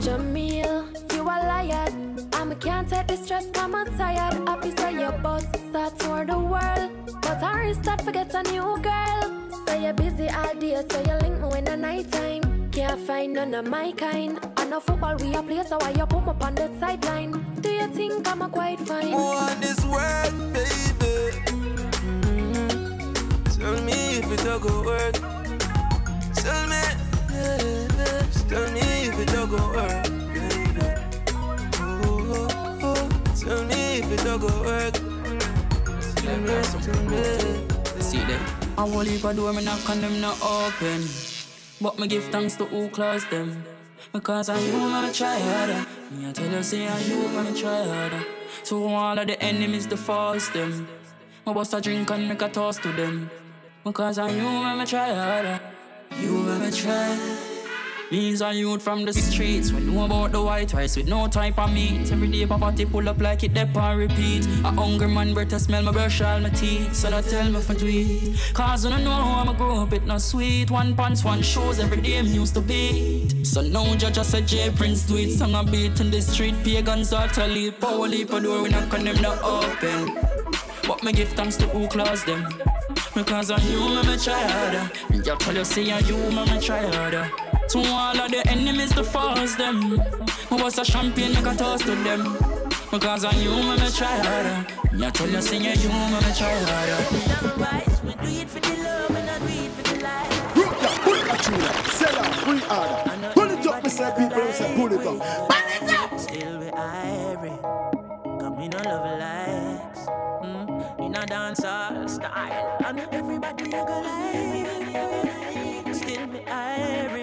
Jahmiel, 0.03 0.77
you 1.15 1.23
a 1.23 1.37
liar. 1.51 1.89
I 2.33 2.55
can't 2.57 2.89
take 2.89 3.07
the 3.07 3.17
stress, 3.17 3.47
I'm 3.55 3.73
tired. 3.97 4.35
Happy 4.49 4.75
say 4.77 4.99
your 4.99 5.13
boss 5.13 5.45
start 5.69 6.03
for 6.03 6.25
the 6.25 6.37
world. 6.37 6.91
But 7.23 7.41
I 7.41 7.73
start 7.75 8.03
forget 8.03 8.35
a 8.35 8.43
new 8.51 8.77
girl. 8.83 9.23
Say 9.67 9.85
you're 9.85 9.95
busy 9.95 10.29
all 10.29 10.55
day, 10.57 10.83
so 10.91 10.99
you 11.07 11.15
link 11.23 11.41
me 11.41 11.47
when 11.47 11.65
the 11.65 11.77
night 11.77 12.11
time. 12.11 12.69
Can't 12.73 12.99
find 13.07 13.35
none 13.35 13.55
of 13.55 13.67
my 13.69 13.93
kind. 13.93 14.41
I 14.57 14.65
know 14.65 14.81
football 14.81 15.15
we 15.17 15.35
a 15.35 15.43
play, 15.43 15.63
so 15.63 15.79
why 15.79 15.91
you 15.91 16.07
put 16.07 16.27
me 16.27 16.33
on 16.45 16.55
the 16.57 16.69
sideline? 16.81 17.50
Do 17.91 17.97
think 17.97 18.29
I'm 18.29 18.43
a 18.43 18.49
quite 18.49 18.79
fine? 18.79 19.13
on 19.13 19.61
this 19.61 19.85
world, 19.85 20.33
baby. 20.55 21.35
Mhm. 22.31 23.59
Tell 23.59 23.83
me 23.83 24.19
if 24.19 24.31
it 24.31 24.45
don't 24.45 24.63
go 24.63 24.83
work. 24.85 25.15
Tell 26.39 26.67
me, 26.71 26.83
yeah, 27.35 28.23
tell 28.49 28.71
me 28.71 28.81
if 29.09 29.19
it 29.19 29.29
don't 29.35 29.51
go 29.51 29.59
work, 29.75 30.05
baby. 30.33 30.87
Oh, 31.83 32.37
oh, 32.39 32.87
oh. 32.87 33.09
Tell 33.43 33.65
me 33.65 33.99
if 33.99 34.13
it 34.13 34.23
don't 34.25 34.41
go 34.41 34.51
work. 34.63 34.95
Tell 36.23 36.39
me, 36.47 36.63
tell 36.87 37.03
me. 37.11 37.23
See 38.01 38.23
them. 38.31 38.43
I 38.79 38.85
will 38.85 39.03
leave 39.03 39.25
a 39.25 39.35
door, 39.35 39.53
me 39.53 39.65
knock 39.65 39.89
and 39.89 40.01
them 40.01 40.21
not 40.21 40.39
open. 40.43 41.09
But 41.81 41.99
me 41.99 42.07
give 42.07 42.25
thanks 42.31 42.55
to 42.57 42.67
who 42.67 42.89
closed 42.91 43.29
them. 43.31 43.65
Because 44.13 44.49
I 44.49 44.59
you 44.59 44.73
wanna 44.73 45.13
try 45.13 45.39
harder. 45.39 45.87
Me 46.11 46.29
I 46.29 46.33
tell 46.33 46.51
you, 46.51 46.63
say 46.65 46.89
I 46.89 46.99
you 47.03 47.33
wanna 47.33 47.55
try 47.55 47.85
harder. 47.85 48.25
To 48.65 48.85
all 48.85 49.17
of 49.17 49.27
the 49.29 49.41
enemies, 49.41 49.87
the 49.87 49.97
force 49.97 50.49
them. 50.49 50.89
Me 51.47 51.55
bust 51.55 51.75
a 51.75 51.81
drink 51.81 52.11
and 52.11 52.29
make 52.29 52.43
a 52.43 52.49
toast 52.49 52.83
to 52.83 52.91
them. 52.91 53.31
Because 53.85 54.19
I 54.19 54.31
you 54.31 54.45
wanna 54.45 54.85
try 54.85 55.15
harder. 55.15 55.61
You 56.21 56.35
wanna 56.43 56.73
try. 56.73 57.50
These 58.11 58.43
are 58.43 58.53
youth 58.53 58.83
from 58.83 59.05
the 59.05 59.13
streets. 59.13 59.71
We 59.71 59.83
know 59.83 60.05
about 60.05 60.33
the 60.33 60.43
white 60.43 60.73
rice 60.73 60.97
with 60.97 61.07
no 61.07 61.29
type 61.29 61.57
of 61.61 61.73
meat. 61.73 62.11
Every 62.11 62.27
day 62.27 62.45
poverty 62.45 62.85
pull 62.85 63.09
up 63.09 63.21
like 63.21 63.45
it 63.45 63.55
dep 63.55 63.77
and 63.77 63.99
repeat. 64.01 64.47
A 64.65 64.73
hungry 64.73 65.07
man 65.07 65.33
better 65.33 65.61
smell 65.61 65.85
my 65.85 65.93
brush 65.93 66.21
all 66.21 66.41
my 66.41 66.49
teeth. 66.49 66.93
So 66.93 67.09
that 67.09 67.27
tell 67.27 67.49
me 67.49 67.61
for 67.61 67.75
tweet. 67.75 68.37
Cause 68.53 68.85
I 68.85 69.01
know 69.01 69.13
how 69.13 69.43
I'ma 69.43 69.53
grow 69.53 69.83
up, 69.83 69.93
it 69.93 70.07
not 70.07 70.23
sweet. 70.23 70.73
One 70.73 70.97
pants, 70.97 71.23
one 71.23 71.41
shoes, 71.41 71.79
every 71.79 72.01
day 72.01 72.21
me 72.23 72.31
used 72.31 72.55
to 72.55 72.61
beat. 72.61 73.47
So 73.47 73.61
now 73.61 73.95
judge 73.95 74.17
just 74.17 74.35
a 74.35 74.39
Jae 74.39 74.75
Prynse 74.75 75.07
do 75.07 75.17
it. 75.17 75.31
Song 75.39 75.55
a 75.55 75.63
beat 75.63 76.01
in 76.01 76.11
the 76.11 76.21
street, 76.21 76.57
pagans 76.65 77.11
to 77.11 77.47
leap. 77.47 77.79
Power 77.81 78.09
leap 78.09 78.33
a 78.33 78.41
door, 78.41 78.65
we 78.65 78.75
on 78.75 79.05
them 79.05 79.23
not 79.23 79.41
open. 79.45 80.19
But 80.85 81.05
me 81.05 81.13
give 81.13 81.29
thanks 81.29 81.57
to 81.59 81.69
who 81.69 81.87
close 81.87 82.25
them. 82.25 82.45
Because 83.15 83.53
on 83.53 83.63
you, 83.71 83.79
me, 83.79 84.03
me 84.03 84.19
try 84.19 84.43
harder. 84.43 84.91
Just 85.23 85.41
tell 85.43 85.55
you, 85.55 85.65
say 85.65 85.91
on 85.93 86.05
you, 86.07 86.17
me, 86.17 86.45
me 86.45 86.61
try 86.61 86.83
harder. 86.93 87.50
To 87.71 87.79
all 87.79 88.19
of 88.19 88.31
the 88.33 88.43
enemies, 88.49 88.93
to 88.95 89.05
force 89.05 89.55
them. 89.55 89.91
Me 89.91 89.97
was 90.51 90.77
a 90.79 90.85
champion, 90.85 91.33
make 91.35 91.47
a 91.47 91.55
toast 91.55 91.85
to 91.85 91.95
them. 91.95 92.37
Because 92.91 93.25
on 93.25 93.39
you, 93.41 93.51
me, 93.51 93.77
me 93.79 93.91
try 93.91 94.09
harder. 94.27 94.67
Me 94.93 95.09
tell 95.13 95.29
you, 95.29 95.41
say 95.41 95.59
on 95.59 95.79
you, 95.79 95.89
me, 95.89 96.19
me 96.19 96.33
try 96.35 96.51
harder. 96.67 96.99
We 98.03 98.13
do 98.15 98.41
it 98.41 98.51
for 98.51 98.59
the 98.59 98.75
love 98.83 99.11
and 99.11 99.27
not 99.27 99.41
do 99.41 99.47
it 99.55 99.71
for 99.71 99.83
the 99.83 100.03
life. 100.03 100.57
Root 100.57 100.81
that, 100.81 101.01
pull 101.05 101.15
it 101.15 101.31
up, 101.31 101.39
tune 101.39 101.61
sell 101.93 102.19
out, 102.19 102.35
free 102.43 102.63
order. 102.77 103.33
Pull 103.35 103.51
it 103.51 103.67
up, 103.69 103.85
me 103.85 103.91
say 103.91 104.11
people, 104.19 104.45
me 104.45 104.53
say 104.53 104.75
pull 104.75 104.93
it 104.93 105.07
up. 105.07 105.19
Pull 105.49 105.87
it 105.87 105.95
up. 105.95 106.19
Still 106.19 106.59
we 106.59 106.67
irie. 106.67 107.61
Come 108.41 108.59
in 108.59 108.75
on 108.75 108.85
love 108.85 109.19
likes. 109.21 110.03
Mm, 110.43 111.07
in 111.07 111.15
a 111.15 111.25
dancehall 111.25 112.11
style. 112.11 112.77
And 112.85 113.01
everybody 113.13 113.65
a 113.67 113.71
go 113.71 114.01
like. 114.03 115.95
Still 115.95 116.27
me 116.27 116.41
irie. 116.41 117.20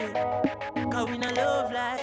Cause 0.92 1.10
we 1.10 1.18
no 1.18 1.30
love 1.30 1.72
like. 1.72 2.02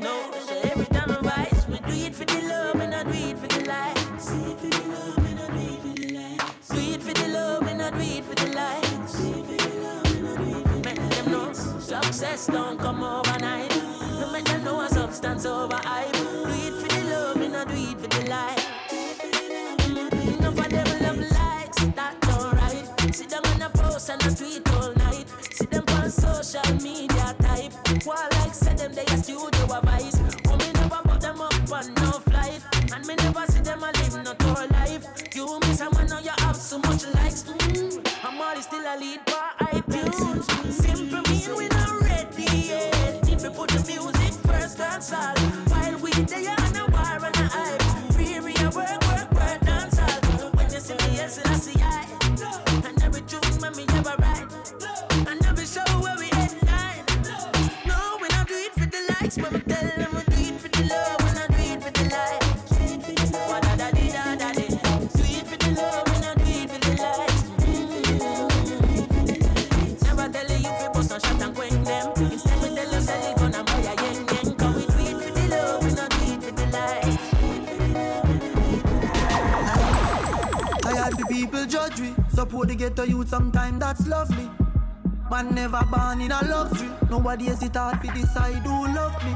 No, 0.00 0.30
so 0.46 0.60
every 0.64 0.86
time 0.86 1.10
I 1.10 1.20
rise, 1.20 1.66
we 1.68 1.78
do 1.78 2.06
it 2.06 2.14
for 2.14 2.24
the 2.24 2.40
love 2.48 2.80
and 2.80 2.90
not 2.90 3.06
do 3.06 3.12
it 3.12 3.38
for 3.38 3.46
the 3.48 3.64
likes. 3.66 4.26
Do 4.26 4.50
it 4.50 4.58
for 4.60 4.68
the 4.68 4.88
love 4.88 5.18
and 5.18 5.36
not 5.36 5.50
do 5.52 5.60
it 5.60 5.80
for 5.82 5.94
the 5.94 6.06
likes. 6.14 6.68
Do 6.68 6.78
it 6.78 7.02
for 7.02 7.12
the 7.12 7.28
love 7.28 7.66
and 7.68 7.78
not 7.78 7.92
do 7.92 8.00
it 8.00 8.24
for 8.24 8.34
the 8.34 8.46
likes. 8.54 9.12
Do 9.12 9.32
for 9.32 9.56
the 9.56 9.68
love 9.80 10.06
and 10.06 10.22
not 10.24 10.36
do 10.38 10.44
it 10.50 10.96
for 10.96 11.22
the 11.22 11.30
know 11.30 11.52
success 11.52 12.46
don't 12.46 12.78
come 12.78 13.02
overnight. 13.02 13.70
No 14.20 14.30
make 14.32 14.44
them 14.44 14.88
substance 14.88 15.44
over. 15.44 15.68
Do 15.68 16.48
it 16.48 16.74
for 16.80 16.88
the 16.88 17.04
love 17.10 17.36
and 17.36 17.52
not 17.52 17.68
do 17.68 17.74
it 17.74 18.00
for 18.00 18.08
the 18.08 18.30
light. 18.30 18.66
Enough 20.38 20.58
of 20.58 20.68
them 20.70 20.88
love 21.02 21.18
likes, 21.18 21.84
that 21.94 22.16
alright. 22.28 23.14
See 23.14 23.26
them 23.26 23.42
on 23.44 23.62
a 23.62 23.68
post 23.70 24.08
and 24.08 24.24
a 24.24 24.34
tweet 24.34 24.66
all 24.76 24.94
night. 24.94 25.28
See 25.52 25.66
them 25.66 25.84
on 25.88 26.10
social 26.10 26.74
media 26.76 27.09
they 29.22 29.32
a 29.32 29.38
studio 29.38 29.76
advice. 29.76 30.18
Oh 30.48 30.56
me 30.56 30.72
never 30.72 31.00
put 31.08 31.20
them 31.20 31.40
up 31.40 31.72
on 31.72 31.94
no 31.94 32.10
flight, 32.28 32.62
and 32.94 33.06
me 33.06 33.14
never 33.16 33.46
see 33.46 33.60
them 33.60 33.82
a 33.82 33.86
live 33.92 34.24
no 34.24 34.34
tour 34.34 34.66
life. 34.68 35.06
You 35.34 35.58
miss 35.60 35.78
someone 35.78 36.06
now 36.06 36.20
you 36.20 36.30
have 36.38 36.56
so 36.56 36.78
much 36.78 37.06
likes. 37.14 37.44
Mm. 37.44 38.06
I'm 38.24 38.40
always 38.40 38.64
still 38.64 38.80
a 38.80 38.96
lead 38.98 39.24
by 39.26 39.50
iTunes. 39.60 40.72
Simple 40.72 41.22
mean 41.30 41.56
we 41.56 41.68
not 41.68 42.00
ready 42.02 42.66
yet. 42.68 43.28
If 43.28 43.42
we 43.42 43.50
put 43.50 43.70
the 43.70 43.84
music 43.86 44.34
first, 44.46 44.78
that's 44.78 45.12
all. 45.12 45.36
While 45.68 45.98
we 45.98 46.10
they 46.12 46.59
support 82.60 82.68
the 82.68 82.74
ghetto 82.74 83.04
youth 83.04 83.28
sometime, 83.28 83.78
that's 83.78 84.06
lovely. 84.06 84.50
Man 85.30 85.54
never 85.54 85.82
born 85.90 86.20
in 86.20 86.32
a 86.32 86.40
luxury. 86.44 86.90
Nobody 87.08 87.46
hesitate 87.46 88.02
to 88.02 88.12
decide 88.12 88.62
who 88.66 88.86
love 88.94 89.16
me. 89.24 89.34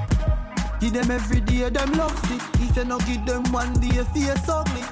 Give 0.80 0.92
them 0.92 1.10
every 1.10 1.40
day, 1.40 1.68
them 1.70 1.92
love 1.92 2.16
sick. 2.26 2.42
If 2.60 2.76
you 2.76 2.84
no 2.84 2.98
give 2.98 3.24
them 3.24 3.44
one 3.52 3.72
day, 3.74 4.04
face 4.12 4.48
ugly. 4.48 4.82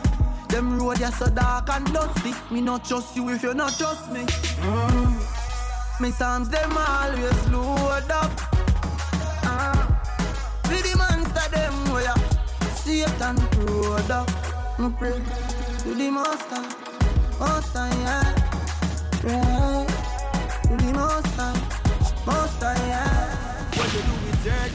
Them 0.48 0.78
road 0.78 1.00
ya 1.00 1.10
so 1.10 1.26
dark 1.26 1.68
and 1.70 1.92
dusty. 1.92 2.32
Me 2.50 2.60
not 2.60 2.84
trust 2.84 3.16
you 3.16 3.28
if 3.30 3.42
you 3.42 3.54
not 3.54 3.76
trust 3.76 4.10
me. 4.12 4.20
Mm. 4.20 6.00
Me 6.00 6.10
psalms 6.10 6.48
them 6.48 6.72
always 6.76 7.48
load 7.48 8.10
up. 8.10 8.32
Uh. 9.44 9.86
See 10.68 10.82
the 10.82 10.96
monster 10.96 11.50
them 11.50 11.74
where 11.92 12.14
Satan 12.76 13.36
road 13.66 14.10
up. 14.10 14.30
Me 14.78 14.88
pray 14.98 15.20
to 15.82 15.94
the 15.94 16.10
master, 16.10 16.81
master 17.42 17.88
yeah. 18.02 18.34
Pray 19.20 19.40
to 20.68 20.74
the 20.76 20.90
master, 20.98 21.52
master 22.26 22.74
yeah. 22.86 23.66
What 23.76 23.88
you 23.94 24.02
do 24.08 24.14
with 24.22 24.44
jerk 24.44 24.72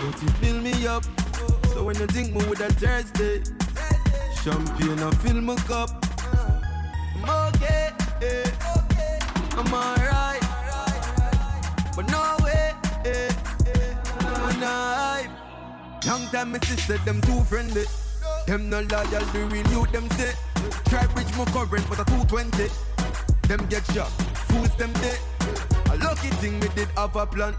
But 0.00 0.22
you 0.22 0.30
fill 0.40 0.60
me 0.60 0.86
up. 0.86 1.04
So 1.72 1.82
when 1.84 1.96
you 1.98 2.06
think 2.06 2.34
me 2.34 2.44
with 2.48 2.60
a 2.60 2.70
Thursday, 2.80 3.42
champagne 4.42 5.00
I 5.00 5.10
fill 5.22 5.40
my 5.40 5.56
cup. 5.70 5.90
I'm 7.16 7.30
okay, 7.48 7.90
yeah. 8.22 8.50
I'm 9.58 9.74
alright, 9.74 10.42
but 11.96 12.06
no 12.10 12.22
way, 12.44 12.72
I'm 14.20 14.60
not. 14.60 15.26
Long 16.06 16.26
time 16.30 16.52
my 16.52 16.58
sister 16.60 16.98
them 16.98 17.20
too 17.22 17.42
friendly. 17.44 17.84
Them 18.46 18.68
no 18.70 18.80
loyal, 18.80 19.24
the 19.32 19.48
real 19.50 19.66
you 19.72 19.86
them 19.92 20.08
say. 20.10 20.34
Try 20.94 21.06
bridge 21.08 21.36
my 21.36 21.44
current, 21.46 21.84
but 21.88 21.98
a 21.98 22.04
220. 22.04 22.70
Them 23.48 23.66
get 23.66 23.84
shot, 23.90 24.06
fools 24.46 24.76
them 24.76 24.92
dead. 25.02 25.18
A 25.90 25.96
lucky 25.98 26.28
thing 26.38 26.60
me 26.60 26.68
did 26.76 26.86
have 26.94 27.16
a 27.16 27.26
plan. 27.26 27.52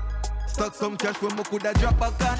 Stuck 0.47 0.73
some 0.73 0.95
cash 0.95 1.21
where 1.21 1.35
me 1.35 1.43
coulda 1.43 1.73
drop 1.73 1.99
a 1.99 2.11
can. 2.15 2.37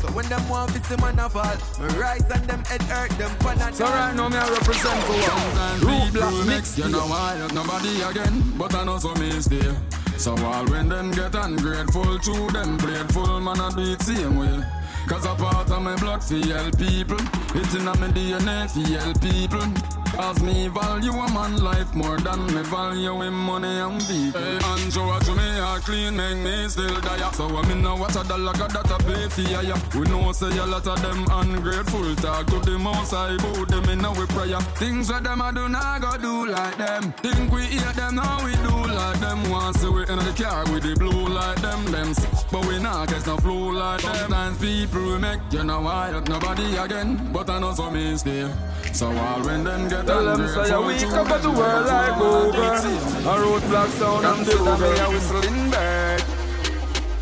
So 0.00 0.08
when 0.16 0.24
them 0.30 0.48
want 0.48 0.72
to 0.72 0.82
see 0.84 0.96
man 0.96 1.18
a 1.18 1.28
fall, 1.28 1.44
me 1.44 2.00
rise 2.00 2.24
and 2.30 2.42
them 2.48 2.64
head 2.64 2.80
hurt 2.84 3.10
them 3.18 3.30
pan 3.40 3.60
and 3.60 3.74
So 3.74 3.84
right 3.84 4.16
now 4.16 4.30
me 4.30 4.38
I 4.38 4.48
represent 4.48 5.02
for 5.04 5.12
one 5.12 5.52
time 5.52 5.80
Root 5.84 6.12
black 6.14 6.46
mix 6.46 6.78
You? 6.78 6.88
know 6.88 7.06
why? 7.12 7.36
Not 7.38 7.52
nobody 7.52 8.00
again 8.00 8.42
But 8.56 8.74
I 8.74 8.84
know 8.84 8.96
some 8.96 9.20
is 9.20 9.44
there. 9.44 9.76
So 10.16 10.34
all 10.38 10.64
when 10.64 10.88
them 10.88 11.10
get 11.10 11.34
ungrateful 11.34 12.18
To 12.18 12.46
them 12.52 12.78
grateful 12.78 13.38
man 13.40 13.60
I 13.60 13.68
do 13.68 13.92
it 13.92 14.00
same 14.00 14.36
way. 14.36 14.64
Cause 15.08 15.26
a 15.26 15.34
part 15.34 15.70
of 15.70 15.82
my 15.82 15.94
blood 15.96 16.24
for 16.24 16.34
help 16.36 16.78
people. 16.78 17.20
It's 17.54 17.74
in 17.74 17.84
my 17.84 17.94
DNA 17.94 18.66
for 18.72 18.80
help 18.98 19.20
people 19.20 19.95
as 20.18 20.42
me 20.42 20.68
value 20.68 21.12
a 21.12 21.32
man 21.32 21.56
life 21.58 21.94
more 21.94 22.18
than 22.18 22.46
me 22.54 22.62
value 22.62 23.22
him 23.22 23.34
money 23.34 23.68
and 23.68 24.00
people. 24.00 24.40
Hey, 24.40 24.58
and 24.62 24.92
show 24.92 25.18
to 25.18 25.34
me 25.34 25.48
a 25.58 25.78
clean, 25.80 26.16
make 26.16 26.38
me 26.38 26.68
still 26.68 27.00
die. 27.00 27.30
So 27.32 27.46
I 27.56 27.66
mean 27.68 27.82
now 27.82 27.96
what 27.96 28.16
a 28.16 28.26
dollar 28.26 28.52
got 28.54 28.72
that 28.72 28.90
a 28.90 28.98
pay 29.04 29.28
for 29.28 29.40
ya. 29.62 29.76
We 29.94 30.08
know 30.08 30.32
say 30.32 30.56
a 30.58 30.66
lot 30.66 30.86
of 30.86 31.00
them 31.02 31.26
ungrateful. 31.30 32.14
Talk 32.16 32.46
to 32.46 32.58
the 32.60 32.78
most 32.78 33.12
I 33.12 33.34
about 33.34 33.68
them 33.68 33.88
in 33.88 34.04
our 34.04 34.26
prayer. 34.26 34.60
Things 34.80 35.08
that 35.08 35.24
them 35.24 35.42
I 35.42 35.52
do 35.52 35.68
not 35.68 36.00
go 36.00 36.16
do 36.18 36.46
like 36.50 36.76
them. 36.78 37.12
Think 37.24 37.52
we 37.52 37.62
hear 37.66 37.92
them 37.92 38.16
now 38.16 38.44
we 38.44 38.52
do 38.56 38.76
like 38.94 39.20
them. 39.20 39.44
See 39.74 39.88
we 39.88 40.02
in 40.02 40.18
the 40.18 40.34
car 40.36 40.64
with 40.72 40.82
the 40.82 40.94
blue 40.96 41.26
like 41.28 41.60
them. 41.60 41.84
Them 41.86 42.14
but 42.50 42.64
we 42.66 42.78
not 42.78 43.08
catch 43.08 43.26
no 43.26 43.36
flow 43.36 43.70
like 43.70 44.02
them. 44.02 44.14
Sometimes 44.14 44.58
people 44.58 45.18
make 45.18 45.40
you 45.50 45.64
know 45.64 45.80
why 45.80 46.10
nobody 46.28 46.76
again. 46.76 47.30
But 47.32 47.50
I 47.50 47.60
know 47.60 47.74
some 47.74 47.96
is 47.96 48.22
there. 48.22 48.50
So 48.92 49.08
all 49.08 49.42
when 49.44 49.64
them 49.64 49.88
get 49.88 50.05
Tell 50.06 50.24
them 50.24 50.48
say 50.48 50.78
week 50.86 51.12
up 51.12 51.30
at 51.30 51.42
the 51.42 51.50
world 51.50 51.86
like 51.86 52.16
over 52.20 52.58
A 52.58 53.34
roadblock 53.42 53.88
sound 53.98 54.24
and 54.24 54.46
the 54.46 54.58
over 54.58 54.76
me 54.78 54.98
a 54.98 55.10
whistling 55.10 55.70
bird 55.70 56.22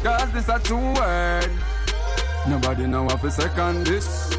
Cause 0.05 0.31
this 0.33 0.49
a 0.51 0.59
true 0.59 0.93
word. 0.93 1.51
Nobody 2.47 2.87
know 2.87 3.05
what 3.05 3.25
a 3.25 3.31
second 3.31 3.87
this. 3.87 4.37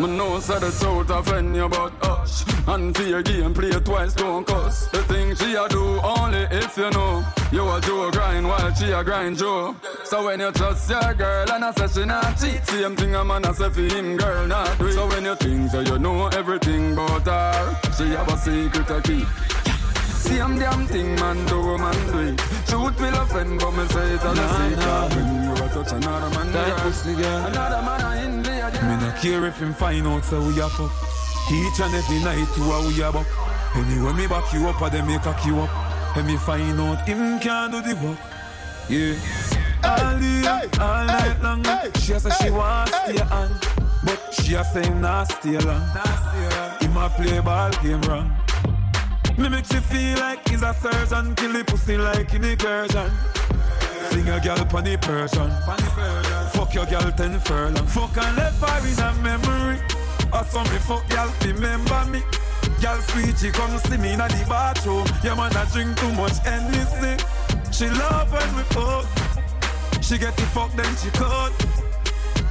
Me 0.00 0.06
know 0.08 0.40
say 0.40 0.58
the 0.58 0.70
truth 0.80 1.10
offend 1.10 1.54
you 1.54 1.68
but 1.68 1.92
hush. 2.02 2.44
And 2.66 2.98
your 2.98 3.22
game 3.22 3.54
play 3.54 3.70
twice 3.70 4.14
don't 4.14 4.44
cuss. 4.44 4.88
The 4.88 5.04
thing 5.04 5.36
she 5.36 5.54
a 5.54 5.68
do 5.68 6.00
only 6.02 6.40
if 6.50 6.76
you 6.76 6.90
know 6.90 7.24
You 7.50 7.66
a 7.66 7.80
Joe 7.80 8.10
grind 8.10 8.46
while 8.46 8.74
she 8.74 8.90
a 8.90 9.02
grind 9.02 9.38
Joe. 9.38 9.74
So 10.04 10.24
when 10.24 10.40
you 10.40 10.52
trust 10.52 10.90
your 10.90 11.14
girl 11.14 11.50
and 11.50 11.64
I 11.64 11.70
say 11.72 12.00
she 12.00 12.06
not 12.06 12.38
cheat 12.38 12.64
Same 12.66 12.96
thing 12.96 13.14
a 13.14 13.24
man 13.24 13.44
a 13.44 13.54
say 13.54 13.70
for 13.70 13.80
him 13.80 14.16
girl 14.16 14.46
not 14.46 14.78
do 14.78 14.90
So 14.92 15.06
when 15.06 15.24
you 15.24 15.34
think 15.36 15.70
that 15.72 15.86
you 15.86 15.98
know 15.98 16.28
everything 16.28 16.92
about 16.92 17.26
her 17.26 17.76
She 17.96 18.08
have 18.16 18.28
a 18.28 18.36
secret 18.36 18.86
to 18.86 19.00
keep 19.02 19.28
Same 20.16 20.58
damn 20.58 20.86
thing 20.86 21.14
man 21.16 21.44
do 21.46 21.76
man 21.76 22.12
do 22.12 22.18
it. 22.20 22.38
Truth 22.68 23.00
love 23.00 23.30
offend 23.30 23.60
but 23.60 23.70
me 23.72 23.86
say 23.88 24.12
it 24.12 24.24
a 24.24 24.32
secret. 24.32 25.16
When 25.16 25.44
you 25.44 25.52
a 25.52 25.68
touch 25.68 25.92
another 25.92 26.30
man 26.36 26.52
Tight 26.52 26.76
pussy 26.80 27.14
girl. 27.14 27.46
Another 27.46 27.82
man 27.82 28.00
a 28.00 28.24
in 28.24 28.42
the 28.42 28.80
Me 28.88 28.96
no 28.96 29.12
care 29.20 29.44
if 29.46 29.58
him 29.58 29.74
find 29.74 30.06
out 30.06 30.24
say 30.24 30.38
we 30.38 30.60
a 30.60 30.68
fuck. 30.68 30.92
Each 31.52 31.80
and 31.80 31.94
every 31.94 32.18
night 32.24 32.48
to 32.54 32.62
a 32.62 32.88
we 32.88 33.02
a 33.02 33.12
buck? 33.12 33.26
Anyway 33.74 34.12
me 34.14 34.26
back 34.26 34.52
you 34.52 34.68
up 34.68 34.80
or 34.80 34.90
them 34.90 35.06
make 35.06 35.22
cock 35.22 35.44
you 35.44 35.60
up 35.60 35.87
And 36.18 36.26
me 36.26 36.36
find 36.36 36.80
out 36.80 37.06
him 37.06 37.38
can't 37.38 37.70
do 37.70 37.80
the 37.80 37.94
work. 38.04 38.18
Yeah. 38.88 39.14
All 39.84 40.18
day, 40.18 40.68
all 40.80 41.06
night 41.06 41.40
long. 41.40 41.62
She 42.00 42.12
a 42.12 42.18
say 42.18 42.30
she 42.42 42.50
want 42.50 42.88
stay 42.88 43.20
on 43.20 43.48
But 44.02 44.34
she 44.34 44.54
a 44.54 44.64
say 44.64 44.82
him 44.82 45.00
not 45.00 45.30
stay 45.30 45.56
long. 45.58 45.80
Him 46.80 46.96
a 46.96 47.08
play 47.10 47.38
ball 47.38 47.70
game 47.84 48.00
wrong. 48.02 48.36
Me 49.36 49.48
make 49.48 49.64
she 49.66 49.78
feel 49.78 50.18
like 50.18 50.48
he's 50.48 50.62
a 50.62 50.74
surgeon. 50.74 51.36
Kill 51.36 51.52
the 51.52 51.62
pussy 51.64 51.96
like 51.96 52.34
in 52.34 52.42
incursion 52.42 53.12
Sing 54.10 54.28
a 54.28 54.40
girl 54.40 54.64
pon 54.64 54.82
the 54.82 54.98
Persian. 54.98 55.50
Fuck 56.50 56.74
your 56.74 56.86
girl 56.86 57.12
ten 57.12 57.38
furlong. 57.38 57.86
Fuck 57.86 58.16
and 58.16 58.36
left 58.36 58.60
her 58.60 58.88
in 58.88 58.98
a 58.98 59.22
memory. 59.22 59.78
Or 60.32 60.42
some 60.42 60.64
me 60.64 60.78
fuck 60.78 61.08
girl 61.10 61.32
remember 61.44 62.04
me 62.06 62.22
Girl 62.80 63.00
sweet 63.00 63.36
she 63.38 63.50
come 63.50 63.76
see 63.78 63.96
me 63.96 64.12
in 64.12 64.18
the 64.18 64.46
bathroom. 64.48 65.04
Yeah 65.24 65.34
man 65.34 65.54
I 65.56 65.64
drink 65.72 65.98
too 65.98 66.12
much 66.12 66.38
Hennessy. 66.46 67.22
She 67.72 67.88
love 67.88 68.30
when 68.32 68.56
we 68.56 68.62
fuck. 68.74 69.06
She 70.02 70.16
get 70.16 70.36
the 70.36 70.42
fuck 70.54 70.72
then 70.72 70.94
she 70.96 71.10
cut. 71.10 71.52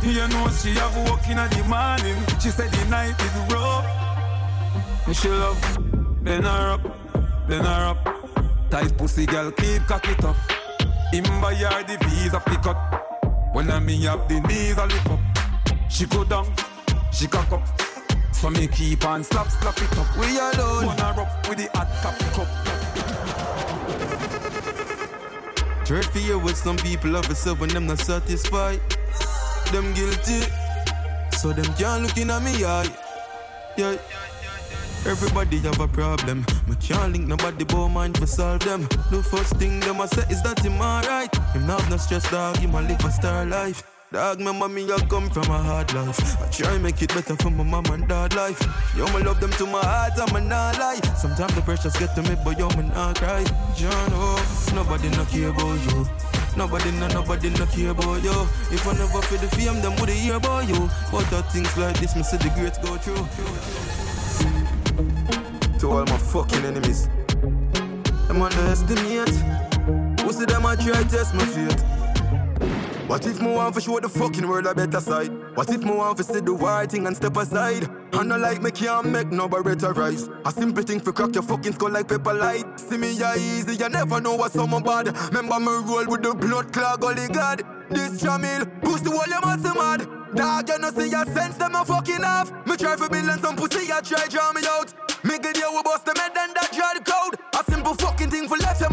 You 0.04 0.28
know 0.28 0.48
she 0.50 0.72
have 0.76 0.96
work 1.10 1.28
in 1.30 1.38
the 1.38 1.64
morning. 1.68 2.20
She 2.42 2.50
said 2.50 2.72
the 2.72 2.86
night 2.90 3.20
is 3.20 3.54
rough. 3.54 3.86
And 5.08 5.16
she 5.16 5.30
love 5.30 5.62
Bend 6.24 6.44
her 6.44 6.72
up, 6.72 6.82
bend 7.48 7.66
her 7.66 7.86
up 7.88 8.18
Tight 8.70 8.98
pussy 8.98 9.26
girl 9.26 9.50
keep 9.52 9.88
cock 9.88 10.08
it 10.10 10.24
up. 10.26 10.36
Him 11.14 11.24
buy 11.42 11.56
her 11.56 11.84
the 11.84 11.98
visa 12.06 12.40
fi 12.42 12.56
cut. 12.58 12.78
When 13.54 13.72
I 13.72 13.80
me 13.80 14.02
have 14.04 14.28
the 14.28 14.42
knees 14.42 14.78
I 14.78 14.86
lift 14.86 15.10
up. 15.10 15.20
She 15.90 16.06
go 16.06 16.26
down, 16.26 16.54
she 17.14 17.28
cock 17.28 17.50
up 17.54 17.97
So 18.32 18.50
me 18.50 18.68
keep 18.68 19.06
on 19.06 19.24
slap 19.24 19.48
slap 19.50 19.78
it 19.78 19.98
up 19.98 20.18
We 20.18 20.38
alone 20.38 20.86
Wanna 20.86 21.22
up 21.22 21.50
with 21.50 21.58
the 21.58 21.70
hot 21.74 21.88
coffee 22.02 22.26
cup 22.36 22.68
for 25.88 26.20
you 26.20 26.38
with 26.40 26.58
some 26.58 26.76
people 26.78 27.16
of 27.16 27.26
yourself 27.30 27.62
when 27.62 27.70
them 27.70 27.88
not 27.88 28.00
satisfied. 28.00 28.82
Them 29.72 29.94
guilty, 29.94 30.42
so 31.38 31.54
them 31.54 31.74
can't 31.76 32.04
look 32.04 32.18
in 32.18 32.30
at 32.30 32.44
me 32.44 32.66
eye. 32.66 32.90
Yeah. 33.78 33.96
Everybody 35.06 35.60
have 35.60 35.80
a 35.80 35.88
problem. 35.88 36.46
Me 36.68 36.76
can't 36.82 37.14
link 37.14 37.28
nobody 37.28 37.64
but 37.64 37.88
mind 37.88 38.18
for 38.18 38.26
solve 38.26 38.60
them. 38.66 38.82
The 39.12 39.24
first 39.24 39.56
thing 39.56 39.80
them 39.80 40.02
I 40.02 40.08
say 40.08 40.24
is 40.30 40.42
that 40.44 40.60
him 40.60 40.82
alright. 40.82 41.34
Him 41.54 41.68
not 41.68 41.90
no 41.90 41.98
stress, 41.98 42.30
dog. 42.30 42.58
Him 42.58 42.76
a 42.76 42.82
live 42.82 43.06
a 43.06 43.12
star 43.12 43.46
life. 43.46 43.97
Dog, 44.10 44.40
my 44.40 44.54
mommy, 44.54 44.90
I 44.90 44.98
come 45.10 45.30
from 45.30 45.52
a 45.52 45.62
hard 45.62 45.94
life. 45.94 46.42
I 46.42 46.50
try 46.50 46.78
make 46.78 47.02
it 47.02 47.14
better 47.14 47.36
for 47.36 47.50
my 47.50 47.64
mom 47.66 47.86
and 47.88 48.08
dad 48.08 48.34
life. 48.36 48.64
Yo, 48.96 49.06
me 49.08 49.22
love 49.22 49.42
them 49.42 49.52
to 49.52 49.66
my 49.66 49.82
heart, 49.84 50.14
I'm 50.16 50.48
not 50.48 50.80
lie. 50.80 51.02
Sometimes 51.18 51.54
the 51.56 51.62
pressures 51.62 51.94
get 51.98 52.16
to 52.16 52.22
me, 52.24 52.38
but 52.42 52.58
yo, 52.58 52.70
me 52.70 52.84
not 52.88 53.18
cry. 53.18 53.44
John, 53.76 54.12
oh, 54.14 54.72
nobody 54.74 55.10
no 55.10 55.26
care 55.26 55.50
about 55.50 55.92
you. 55.92 56.08
Nobody, 56.56 56.92
no, 56.92 57.08
nobody 57.10 57.50
no 57.50 57.66
care 57.66 57.92
about 57.92 58.24
you. 58.24 58.32
If 58.72 58.88
I 58.88 58.94
never 58.94 59.22
feel 59.24 59.40
the 59.40 59.50
fame, 59.58 59.82
them 59.82 59.94
would 60.00 60.08
hear 60.08 60.36
about 60.36 60.70
you. 60.70 60.90
But 61.12 61.30
that 61.30 61.52
things 61.52 61.76
like 61.78 62.00
this, 62.00 62.16
me 62.16 62.24
see 62.24 62.38
the 62.38 62.50
greats 62.56 62.78
go 62.78 62.96
through. 62.96 63.28
To 65.80 65.92
all 65.92 66.06
my 66.06 66.18
fucking 66.18 66.64
enemies, 66.64 67.10
them 68.30 68.42
underestimate. 68.42 69.36
Who 70.22 70.32
see 70.32 70.46
them 70.46 70.66
I 70.66 70.78
try 70.78 71.04
test 71.04 71.34
my 71.36 71.44
fate. 71.44 71.97
What 73.08 73.26
if 73.26 73.42
me 73.42 73.54
want 73.54 73.74
to 73.76 73.80
show 73.80 74.02
the 74.02 74.10
fucking 74.10 74.46
world 74.46 74.66
a 74.66 74.76
better 74.76 75.00
side? 75.00 75.32
What 75.56 75.70
if 75.70 75.82
me 75.82 75.92
want 75.92 76.18
to 76.18 76.26
see 76.26 76.42
the 76.42 76.52
right 76.52 76.92
thing 76.92 77.08
and 77.08 77.16
step 77.16 77.38
aside? 77.38 77.88
I 78.12 78.22
know 78.24 78.38
like 78.38 78.62
me 78.62 78.70
can't 78.70 79.08
make 79.08 79.32
no 79.32 79.48
better 79.48 79.94
rise. 79.94 80.30
A 80.44 80.52
simple 80.52 80.84
thing 80.84 81.00
for 81.00 81.14
crack 81.14 81.34
your 81.34 81.44
fucking 81.44 81.72
skull 81.72 81.92
like 81.92 82.10
paper 82.10 82.34
light. 82.34 82.66
See 82.78 82.98
me 82.98 83.14
ya 83.14 83.34
easy, 83.36 83.78
you 83.78 83.88
never 83.88 84.20
know 84.20 84.36
what 84.36 84.52
someone 84.52 84.84
bad. 84.84 85.18
Remember 85.32 85.58
me 85.58 85.90
roll 85.90 86.06
with 86.06 86.22
the 86.22 86.36
blood 86.36 86.74
clog, 86.74 87.02
holy 87.02 87.30
god. 87.30 87.64
This 87.90 88.22
Jahmiel, 88.22 88.82
push 88.82 89.00
the 89.00 89.12
wall, 89.12 89.24
you 89.26 89.40
must 89.40 89.64
mad. 89.64 90.36
Dog, 90.36 90.68
you 90.68 90.78
know 90.78 90.92
see 90.92 91.10
your 91.10 91.26
sense, 91.28 91.56
them 91.56 91.76
a 91.76 91.86
fucking 91.86 92.26
off. 92.26 92.52
Me 92.68 92.76
try 92.76 92.98
for 92.98 93.08
billion 93.08 93.40
some 93.40 93.56
pussy, 93.56 93.90
I 93.90 94.02
try 94.02 94.28
draw 94.28 94.52
me 94.52 94.64
out. 94.68 94.94
Me 95.24 95.40
get 95.40 95.56
you, 95.56 95.72
we 95.72 95.82
bust 95.82 96.04
the 96.04 96.12
head 96.20 96.36
and 96.36 96.54
that 96.56 96.72
draw 96.76 96.92
the 96.92 97.00
crowd. 97.00 97.40
A 97.56 97.72
simple 97.72 97.96
fucking 97.96 98.30
thing 98.30 98.50
for 98.50 98.58
left 98.58 98.82
a 98.82 98.90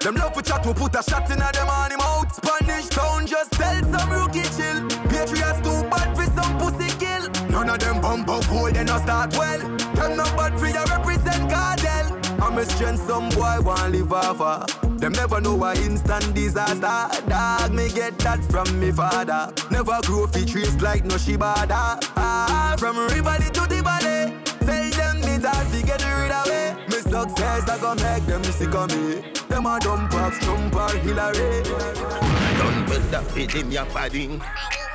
Them 0.00 0.14
love 0.14 0.34
for 0.34 0.40
chat, 0.40 0.64
we 0.64 0.72
put 0.72 0.94
a 0.96 1.02
shot 1.02 1.30
in 1.30 1.42
a 1.42 1.52
them 1.52 1.68
on 1.68 1.92
him 1.92 2.00
out. 2.00 2.34
Spanish 2.34 2.88
town, 2.88 3.26
just 3.26 3.52
tell 3.52 3.82
some 3.84 4.10
rookie 4.10 4.48
chill. 4.56 4.88
Patriots 5.12 5.60
too 5.60 5.84
bad 5.90 6.16
for 6.16 6.24
some 6.32 6.56
pussy 6.58 6.88
kill. 6.98 7.28
None 7.50 7.68
of 7.68 7.78
them 7.78 8.00
bump 8.00 8.28
up 8.30 8.48
boy, 8.48 8.72
they 8.72 8.84
not 8.84 9.02
start 9.02 9.36
well. 9.36 9.58
Them 9.58 10.16
not 10.16 10.34
bad 10.38 10.58
for 10.58 10.68
you 10.68 10.84
represent 10.84 11.50
cartel. 11.50 12.18
I'm 12.40 12.56
a 12.56 12.64
strength, 12.64 13.06
some 13.06 13.28
boy 13.28 13.58
want 13.60 13.92
live 13.92 14.12
of. 14.12 14.98
Them 14.98 15.12
never 15.12 15.38
know 15.38 15.62
a 15.64 15.74
instant 15.74 16.34
disaster. 16.34 17.20
Dog, 17.28 17.72
me 17.72 17.90
get 17.90 18.18
that 18.20 18.42
from 18.50 18.80
me 18.80 18.92
father. 18.92 19.52
Never 19.70 20.00
grow 20.02 20.26
fi 20.26 20.46
trees 20.46 20.80
like 20.80 21.04
no 21.04 21.16
shibada. 21.16 22.00
Ah, 22.16 22.74
from 22.78 22.96
Rivoli 22.96 23.50
to 23.50 23.66
the 23.68 23.82
valley. 23.82 24.32
Tell 24.64 24.90
them 24.90 25.18
it's 25.24 25.44
hard 25.44 25.86
get 25.86 26.02
rid 26.02 26.30
of 26.30 26.48
me. 26.48 26.89
Success 27.10 27.68
I 27.68 27.76
gon' 27.80 27.96
make 27.96 28.24
them 28.26 28.44
sick 28.44 28.72
of 28.72 28.88
me. 28.94 29.20
Them 29.48 29.66
a 29.66 29.80
dump 29.80 30.14
off 30.14 30.38
Trump 30.38 30.76
or 30.76 30.96
Hillary. 30.98 31.62
Done 31.64 32.86
with 32.86 33.10
that 33.10 33.24
fit 33.32 33.52
in 33.56 33.72
your 33.72 33.84
body. 33.86 34.40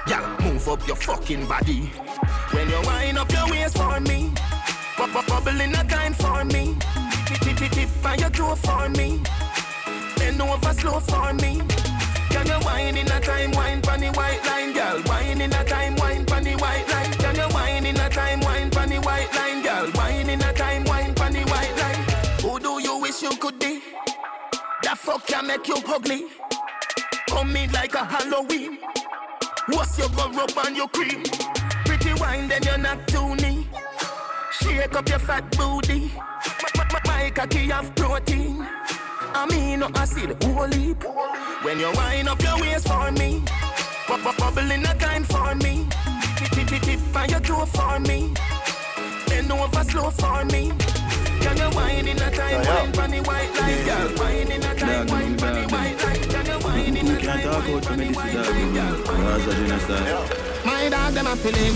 Yeah, 0.08 0.38
move 0.42 0.66
up 0.70 0.88
your 0.88 0.96
fucking 0.96 1.46
body. 1.46 1.92
When 2.52 2.70
you 2.70 2.82
wind 2.86 3.18
up 3.18 3.30
your 3.34 3.50
waist 3.52 3.78
for 3.78 4.00
me, 4.00 4.32
pop 4.96 5.14
up 5.14 5.28
bubble 5.28 5.60
in 5.60 5.76
a 5.76 5.84
kind 5.84 6.16
for 6.16 6.46
me. 6.46 6.78
Tip 7.42 7.58
tip 7.58 7.72
tip 7.72 8.06
on 8.06 8.18
your 8.20 8.30
toe 8.30 8.56
for 8.56 8.88
me. 8.88 9.22
Bend 10.16 10.42
over 10.42 10.74
slow 10.74 11.02
for 11.02 11.34
me. 11.34 11.64
Can 12.30 12.48
you 12.48 12.60
wine 12.64 12.96
in 12.96 13.12
a 13.12 13.20
time, 13.20 13.52
wine 13.52 13.82
pon 13.82 14.00
the 14.00 14.08
white 14.12 14.40
line, 14.46 14.74
girl? 14.74 15.04
Wine 15.06 15.42
in 15.42 15.52
a 15.52 15.64
time, 15.66 15.98
wine 15.98 16.26
pon 16.26 16.46
the 16.46 16.56
white 16.56 16.88
line. 16.88 16.95
Fuck 25.06 25.28
can 25.28 25.46
make 25.46 25.68
you 25.68 25.78
ugly. 25.88 26.26
Come 27.30 27.56
in 27.56 27.72
like 27.72 27.94
a 27.94 28.04
Halloween. 28.04 28.80
What's 29.68 29.98
your 30.00 30.10
rub 30.10 30.58
on 30.58 30.76
your 30.76 30.88
cream? 30.88 31.24
Pretty 31.86 32.14
wine, 32.20 32.48
then 32.48 32.64
you're 32.64 32.80
not 32.80 33.08
too 33.08 33.36
knee. 33.36 33.68
Shake 34.60 34.96
up 34.96 35.08
your 35.08 35.20
fat 35.20 35.46
booty. 35.56 36.12
My, 37.08 37.30
cocky 37.30 37.68
have 37.68 37.94
protein. 37.96 38.68
I 39.40 39.46
mean, 39.52 39.80
no 39.82 39.92
acid, 39.96 40.32
heap. 40.74 41.04
When 41.64 41.80
you 41.80 41.92
wind 41.96 42.28
up 42.28 42.42
your 42.42 42.60
waist 42.60 42.88
for 42.88 43.12
me, 43.12 43.44
bubble 44.08 44.72
in 44.72 44.86
a 44.86 44.96
kind 44.96 45.26
for 45.26 45.54
me. 45.56 45.88
Tip 46.38 46.68
tip 46.68 46.82
tip 46.82 47.16
on 47.16 47.30
your 47.30 47.40
toe 47.42 47.66
for 47.66 48.00
me. 48.00 48.34
Bend 49.28 49.52
over 49.52 49.84
slow 49.84 50.10
for 50.10 50.46
me. 50.46 50.72
Can 51.42 51.58
you 51.58 51.70
wine 51.76 52.08
in 52.08 52.18
a 52.22 52.30
time, 52.32 52.62
wine 52.66 52.92
pon 52.94 53.12
the 53.12 53.20
white 53.22 53.54
line, 53.60 53.86
girl? 53.86 54.10
Wine 54.18 54.52
in 54.52 54.64
a 54.64 54.76
time, 54.76 55.08
wine 55.08 55.38
pon 55.38 55.54
the 55.54 55.62
white 55.68 55.98
line. 56.04 56.20
Can 56.30 56.46
you 56.46 56.60
wine 56.64 56.98
in 56.98 57.08
a 57.08 57.16
time, 57.22 57.48
wine 57.48 57.82
pon 57.82 57.98
the 58.00 58.06
white 58.14 58.38
line, 58.38 58.74
girl? 58.74 58.96
My 60.66 60.90
dog 60.90 61.14
them 61.14 61.28
a 61.28 61.36
feeling, 61.36 61.76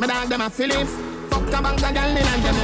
my 0.00 0.06
dog 0.06 0.28
them 0.28 0.40
a 0.40 0.48
feeling. 0.50 0.86
Fuck 1.28 1.48
a 1.48 1.62
bang 1.62 1.84
a 1.84 1.92
girl 1.92 2.16
in 2.16 2.26
and 2.26 2.42
them. 2.44 2.56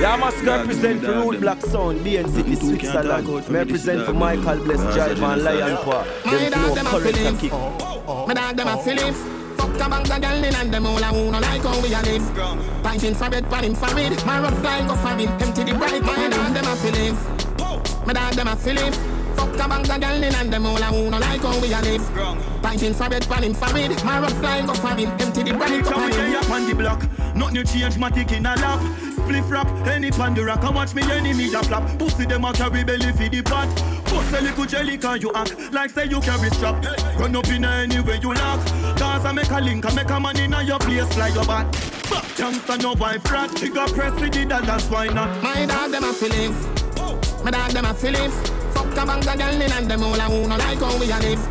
Yeah, 0.00 0.12
I 0.12 0.16
must 0.16 0.42
represent 0.44 1.00
for 1.04 1.12
Root 1.12 1.40
Block 1.40 1.60
Sound, 1.60 2.00
BN 2.00 2.28
City, 2.30 2.54
Switzerland. 2.54 3.26
Me 3.26 3.40
represent 3.58 4.04
for 4.06 4.12
Michael 4.12 4.64
Bless, 4.64 4.80
Drive 4.94 5.22
and 5.22 5.42
Lion 5.42 5.76
Paw. 5.78 6.04
Them 6.24 6.52
flow 6.52 7.00
correct 7.00 7.18
and 7.18 7.38
kick. 7.38 7.52
My 7.52 8.34
dog 8.34 8.56
them 8.56 8.68
a 8.68 8.76
feeling. 8.82 9.37
Fuck 9.58 9.74
a 9.74 9.88
bang 9.90 10.10
a 10.10 10.20
girl 10.20 10.44
in 10.44 10.54
and 10.54 10.72
them 10.72 10.86
all 10.86 11.02
a 11.02 11.06
who 11.06 11.30
no 11.30 11.38
like 11.40 11.62
how 11.62 11.80
we 11.82 11.92
a 11.92 12.00
live. 12.00 12.22
Pinting 12.82 13.16
for 13.16 13.28
bed, 13.28 13.44
pan 13.50 13.74
for 13.74 13.98
it. 13.98 14.24
My 14.24 14.40
rough 14.40 14.58
flying 14.60 14.86
go 14.86 14.94
for 14.94 15.08
him, 15.08 15.28
empty 15.42 15.64
the 15.64 15.74
bright. 15.74 16.02
My 16.02 16.28
dog 16.28 16.54
them 16.54 16.66
a 16.66 16.76
feeling. 16.76 17.16
My 18.06 18.12
dog 18.12 18.34
them 18.34 18.48
a 18.48 18.56
feeling. 18.56 18.92
Fuck 19.36 19.54
a 19.54 19.68
bang 19.68 19.90
a 19.90 19.98
girl 19.98 20.22
in 20.22 20.34
and 20.34 20.52
them 20.52 20.66
all 20.66 20.76
a 20.76 20.84
who 20.84 21.10
no 21.10 21.18
like 21.18 21.42
how 21.42 21.60
we 21.60 21.72
a 21.72 21.80
live. 21.82 22.02
Pinting 22.62 22.94
for 22.94 23.08
bed, 23.10 23.26
pan 23.28 23.52
for 23.54 23.76
it. 23.76 24.04
My 24.04 24.20
rough 24.20 24.38
flying 24.38 24.66
go 24.66 24.74
for 24.74 24.94
him, 24.94 25.10
empty 25.20 25.42
the 25.42 25.52
bright. 25.52 25.84
Come 25.84 26.12
here, 26.12 26.38
up 26.38 26.50
on 26.50 26.66
the 26.66 26.74
block. 26.74 27.04
Nothing 27.34 27.64
change, 27.64 27.98
my 27.98 28.10
tick 28.10 28.32
in 28.32 28.46
a 28.46 28.54
lap. 28.54 29.07
Spliff 29.28 29.50
rap, 29.50 29.68
any 29.86 30.10
pan 30.10 30.32
the 30.32 30.42
rock. 30.42 30.64
I 30.64 30.70
watch 30.70 30.94
me 30.94 31.02
enemy 31.02 31.52
a 31.52 31.62
flap. 31.62 31.98
Pussy 31.98 32.24
them 32.24 32.46
a 32.46 32.52
carry 32.54 32.82
belly 32.82 33.12
for 33.12 33.28
the 33.28 33.42
pot. 33.42 33.68
Pussy 34.06 34.36
a 34.36 34.40
little 34.40 34.64
jelly 34.64 34.96
can 34.96 35.20
you 35.20 35.30
act 35.34 35.54
like 35.70 35.90
say 35.90 36.06
you 36.06 36.18
carry 36.20 36.48
strap. 36.48 36.82
Run 37.20 37.36
up 37.36 37.46
in 37.48 37.62
any 37.62 38.00
way 38.00 38.18
you 38.22 38.32
lock. 38.32 38.64
Dance 38.96 39.26
and 39.26 39.36
make 39.36 39.50
a 39.50 39.60
link 39.60 39.84
and 39.84 39.94
make 39.94 40.08
a 40.08 40.18
man 40.18 40.38
in 40.40 40.54
a 40.54 40.62
your 40.62 40.78
place 40.78 41.12
fly 41.12 41.28
your 41.28 41.44
back. 41.44 41.66
Youngster 42.38 42.78
no 42.78 42.94
wife 42.94 43.30
rat. 43.30 43.52
Got 43.74 43.92
press 43.92 44.18
with 44.18 44.32
the 44.32 44.46
dollars, 44.46 44.88
why 44.88 45.08
not? 45.08 45.42
My 45.42 45.66
dog 45.66 45.90
them 45.90 46.04
a 46.04 46.12
feeling. 46.14 46.54
Oh. 46.96 47.20
My 47.44 47.50
dog 47.50 47.72
them 47.72 47.84
a 47.84 47.92
feeling. 47.92 48.30
Fuck 48.72 48.96
a 48.96 49.04
bang 49.04 49.28
a 49.28 49.36
girl 49.36 49.60
in 49.60 49.72
and 49.72 49.90
them 49.90 50.04
all 50.04 50.14
a 50.14 50.24
who 50.24 50.48
no 50.48 50.56
like 50.56 50.78
how 50.78 50.98
we 50.98 51.12
a 51.12 51.18
live. 51.20 51.44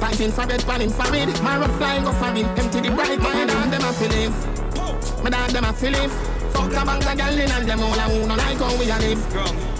Pinting 0.00 0.32
for 0.32 0.46
bed, 0.46 0.64
pan 0.64 0.88
for 0.88 1.14
it. 1.14 1.42
My 1.42 1.58
rough 1.58 1.76
flying 1.76 2.04
go 2.04 2.12
for 2.12 2.32
him, 2.32 2.46
empty 2.56 2.80
the 2.80 2.90
bright. 2.90 3.18
My 3.18 3.44
dog 3.44 3.70
them 3.70 3.84
a 3.84 3.92
feeling. 3.92 4.32
Oh. 4.76 5.20
My 5.22 5.28
dog 5.28 5.50
them 5.50 5.64
a 5.64 5.74
feeling. 5.74 6.37
Fuck 6.52 6.72
a 6.72 6.82
bang 6.84 7.04
a 7.04 7.16
girl 7.16 7.38
in 7.38 7.50
and 7.50 7.68
them 7.68 7.80
all 7.80 7.92
a 7.92 8.04
who 8.10 8.26
no 8.26 8.34
like 8.34 8.58
how 8.58 8.76
we 8.78 8.90
a 8.90 8.96
live. 8.98 9.22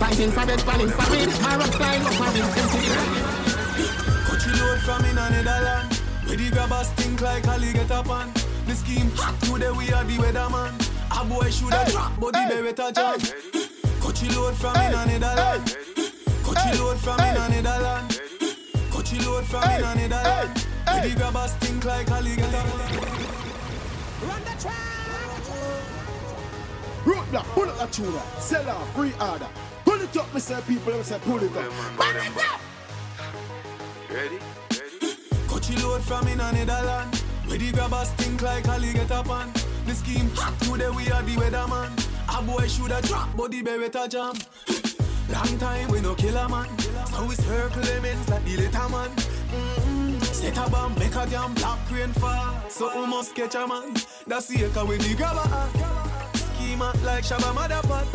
Pinting 0.00 0.32
for 0.32 0.46
bed, 0.46 0.60
pan 0.66 0.88
for 0.88 1.14
it. 1.16 1.40
My 1.42 1.56
rough 1.56 1.74
flying 1.74 2.02
go 2.02 2.10
for 2.10 2.30
him, 2.32 2.44
empty 2.44 2.88
the 2.88 4.46
you 4.46 4.54
load 4.62 4.80
from 4.80 5.04
in 5.04 5.18
a 5.18 5.30
Netherland. 5.30 5.92
Where 6.24 6.36
the 6.36 6.50
grabbers 6.50 6.88
stink 6.88 7.20
like 7.20 7.48
Ali 7.48 7.72
get 7.72 7.90
up 7.90 8.08
on. 8.08 8.32
The 8.66 8.74
scheme 8.74 9.10
hot 9.16 9.40
today 9.40 9.70
we 9.70 9.92
are 9.92 10.04
the 10.04 10.16
weatherman. 10.16 10.72
A 11.10 11.24
boy 11.24 11.50
shoulda 11.50 11.84
drop, 11.90 12.12
but 12.20 12.32
the 12.32 12.38
beretta 12.50 12.92
jam. 12.94 13.18
You 14.20 14.30
load 14.36 14.56
from 14.56 14.76
in 14.76 14.94
a 14.94 15.06
Netherland. 15.06 15.76
You 15.94 16.82
load 16.82 16.98
from 16.98 17.20
in 17.20 17.36
a 17.36 17.48
Netherland. 17.48 18.20
You 19.10 19.30
load 19.30 19.44
from 19.46 19.62
in 19.70 19.84
a 19.84 19.94
Netherland. 19.94 20.66
Where 20.84 21.08
the 21.08 21.14
grabbers 21.16 21.52
stink 21.52 21.84
like 21.84 22.10
Ali 22.10 22.36
get 22.36 22.54
up 22.54 22.74
on. 22.74 22.80
Run 24.28 24.44
the 24.44 24.54
track. 24.60 24.97
Roadblock, 27.08 27.44
pull 27.54 27.70
up 27.70 27.78
that 27.78 27.90
tuna. 27.90 28.20
Sell 28.38 28.68
out, 28.68 28.86
free 28.88 29.14
order. 29.18 29.48
Pull 29.86 30.02
it 30.02 30.14
up, 30.14 30.34
me 30.34 30.40
say 30.40 30.60
people, 30.68 30.92
me 30.92 31.02
say 31.02 31.18
pull 31.20 31.42
it 31.42 31.56
up. 31.56 31.72
Bang 31.96 32.16
it 32.16 32.36
up. 32.36 32.60
Ready? 34.12 34.38
Cut 35.48 35.70
you 35.70 35.78
load 35.88 36.02
from 36.02 36.28
in 36.28 36.38
a 36.38 36.52
Netherland. 36.52 37.16
Where 37.46 37.56
the 37.56 37.72
grabbers 37.72 38.10
stink 38.10 38.42
like 38.42 38.68
Ali 38.68 38.92
get 38.92 39.10
up 39.10 39.30
on. 39.30 39.50
The 39.86 39.94
scheme 39.94 40.28
hot 40.34 40.60
today 40.60 40.90
we 40.90 41.10
are 41.10 41.22
the 41.22 41.34
weatherman. 41.36 41.90
A 42.28 42.42
boy 42.42 42.68
shoulda 42.68 43.00
drop, 43.00 43.34
but 43.34 43.52
the 43.52 43.62
beretta 43.62 44.06
jam. 44.10 44.34
Long 45.32 45.58
time 45.58 45.88
we 45.88 46.02
no 46.02 46.14
kill 46.14 46.36
a 46.36 46.46
man. 46.46 46.68
So 47.06 47.24
we 47.24 47.36
circle 47.36 47.82
them 47.84 48.04
ends 48.04 48.28
like 48.28 48.44
the 48.44 48.56
little 48.58 48.88
man. 48.90 49.08
Mm-hmm. 49.08 50.20
Set 50.24 50.58
a 50.58 50.70
bomb, 50.70 50.94
make 50.98 51.14
a 51.14 51.24
damn 51.24 51.54
black 51.54 51.90
rain 51.90 52.12
fall. 52.12 52.54
So 52.68 53.00
we 53.00 53.06
must 53.06 53.34
catch 53.34 53.54
a 53.54 53.66
man. 53.66 53.94
That's 54.26 54.48
the 54.48 54.66
echo 54.66 54.84
when 54.84 54.98
the 54.98 55.14
grabber 55.14 56.17
at. 56.74 57.02
Like 57.02 57.24
Shabba 57.24 57.52
Madda 57.54 57.82
Pot. 57.88 58.06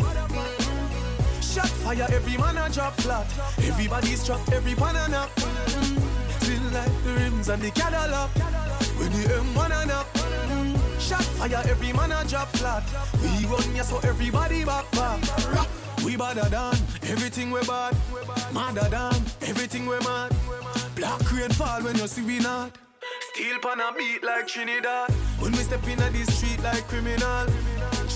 Shot 1.42 1.68
fire, 1.68 2.06
every 2.10 2.36
man 2.36 2.56
a 2.56 2.68
drop 2.70 2.94
flat. 2.94 3.26
Everybody's 3.58 4.24
trapped, 4.24 4.52
every 4.52 4.74
pan 4.74 4.96
a 4.96 5.08
nap. 5.08 5.30
Still 6.40 6.62
like 6.72 7.04
the 7.04 7.12
rims 7.12 7.48
and 7.48 7.62
the 7.62 7.70
Cadillac. 7.70 8.30
When 8.98 9.12
the 9.12 9.28
M1 9.28 9.82
and 9.82 9.90
up. 9.90 10.06
Mm-hmm. 10.14 10.98
Shot 10.98 11.22
fire, 11.22 11.62
every 11.68 11.92
man 11.92 12.12
a 12.12 12.24
drop 12.24 12.48
flat. 12.56 12.82
We 13.22 13.46
run 13.46 13.76
ya 13.76 13.82
so 13.82 13.98
everybody 13.98 14.64
back 14.64 14.90
back. 14.92 15.20
We 16.04 16.16
badder 16.16 16.48
than 16.50 16.74
everything 17.08 17.50
we 17.50 17.60
bad. 17.62 17.96
Madder 18.52 18.88
than 18.90 19.14
everything 19.42 19.86
we 19.86 19.98
mad. 20.00 20.34
Black 20.96 21.32
rain 21.32 21.50
fall 21.50 21.82
when 21.82 21.96
you 21.96 22.06
see 22.06 22.22
we 22.22 22.38
not. 22.40 22.76
Steel 23.32 23.58
pan 23.60 23.80
a 23.80 23.92
beat 23.96 24.22
like 24.24 24.46
Trinidad. 24.46 25.10
When 25.38 25.52
we 25.52 25.58
step 25.58 25.86
in 25.86 25.98
the 25.98 26.32
street 26.32 26.62
like 26.62 26.86
criminal. 26.88 27.46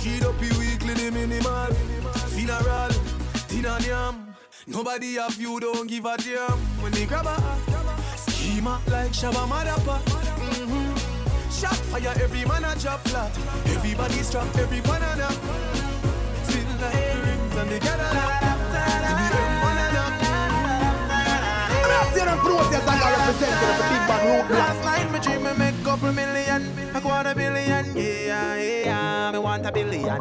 Cheat 0.03 0.25
up 0.25 0.41
you 0.41 0.59
weekly 0.59 0.95
the 0.95 1.11
minimal. 1.11 1.75
Funeral, 2.31 2.91
dinner 3.49 3.79
yam. 3.87 4.35
Nobody 4.67 5.15
have 5.15 5.37
you 5.41 5.59
don't 5.59 5.89
give 5.89 6.05
a 6.05 6.17
damn. 6.17 6.59
When 6.81 6.93
they 6.93 7.05
grab 7.05 7.27
a 7.27 7.37
schema 8.17 8.81
like 8.87 9.13
Shabba 9.13 9.47
Madda 9.49 9.77
Pot. 9.85 10.05
Mm-hmm. 10.05 11.19
Shot 11.51 11.77
fire, 11.91 12.15
every 12.23 12.45
man 12.45 12.65
a 12.65 12.77
drop 12.79 13.01
flat. 13.09 13.37
Everybody's 13.75 14.31
trapped, 14.31 14.57
every 14.59 14.81
banana. 14.83 15.29
Still 16.47 16.73
the 16.79 16.89
rings 17.25 17.57
and 17.57 17.71
the 17.71 17.79
Cadillac. 17.81 18.43
In 19.09 19.17
the 19.19 19.39
M1 19.49 19.79
I'm 21.75 21.91
not 21.91 22.07
saying 22.15 22.29
I'm 22.29 22.39
process 22.39 22.87
and 22.87 23.01
represent 23.03 23.55
for 23.59 23.73
big 23.91 24.05
bad. 24.07 24.51
Last 24.51 24.81
night 24.85 25.11
me 25.13 25.19
dream 25.19 25.43
me 25.43 25.53
make 25.59 25.78
couple 25.99 26.15
million, 26.15 26.63
a 26.95 27.01
quarter 27.01 27.35
billion, 27.35 27.97
yeah, 27.97 28.57
yeah. 28.57 29.33
Me 29.33 29.39
want 29.39 29.67
a 29.67 29.73
billion. 29.73 30.05
Yeah. 30.05 30.19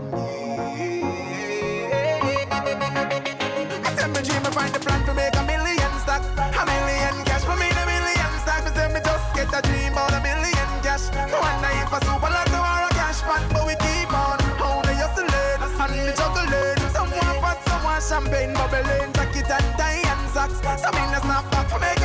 I 3.86 3.90
said 3.96 4.10
me 4.10 4.22
dream, 4.26 4.42
I 4.42 4.50
find 4.58 4.74
the 4.74 4.80
plan 4.80 5.06
to 5.06 5.14
make 5.14 5.36
a 5.38 5.44
million 5.46 5.92
stock, 6.02 6.24
a 6.34 6.66
million 6.66 7.14
cash 7.30 7.46
for 7.46 7.56
me, 7.62 7.70
a 7.70 7.86
million 7.86 8.32
stock. 8.42 8.66
Me 8.66 8.72
said 8.74 8.90
me 8.92 9.02
just 9.06 9.30
get 9.36 9.54
a 9.54 9.62
dream 9.70 9.94
about 9.94 10.18
a 10.18 10.20
million 10.26 10.70
cash. 10.82 11.14
No 11.30 11.38
wonder 11.46 11.70
if 11.70 11.94
I 11.94 12.00
super 12.02 12.32
lot 12.34 12.48
tomorrow 12.50 12.90
cash 12.98 13.22
man, 13.30 13.46
but 13.54 13.68
we 13.70 13.76
keep 13.78 14.10
on. 14.10 14.40
How 14.58 14.82
they 14.82 14.98
hustle 14.98 15.30
it, 15.30 15.62
and 15.62 15.94
me 15.94 16.14
juggle 16.18 16.54
it. 16.58 16.82
Someone 16.90 17.38
pot, 17.38 17.62
someone 17.70 18.02
champagne 18.02 18.54
bubbling, 18.58 19.14
jacket 19.14 19.46
and 19.46 19.70
tie 19.78 20.02
and 20.02 20.26
socks. 20.34 20.58
So 20.58 20.90
me 20.90 21.06
not 21.14 21.22
snap 21.22 21.46
back 21.52 21.70
for 21.70 21.78
me. 21.78 21.97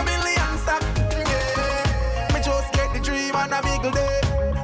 Big 3.83 3.95
day. 3.95 4.21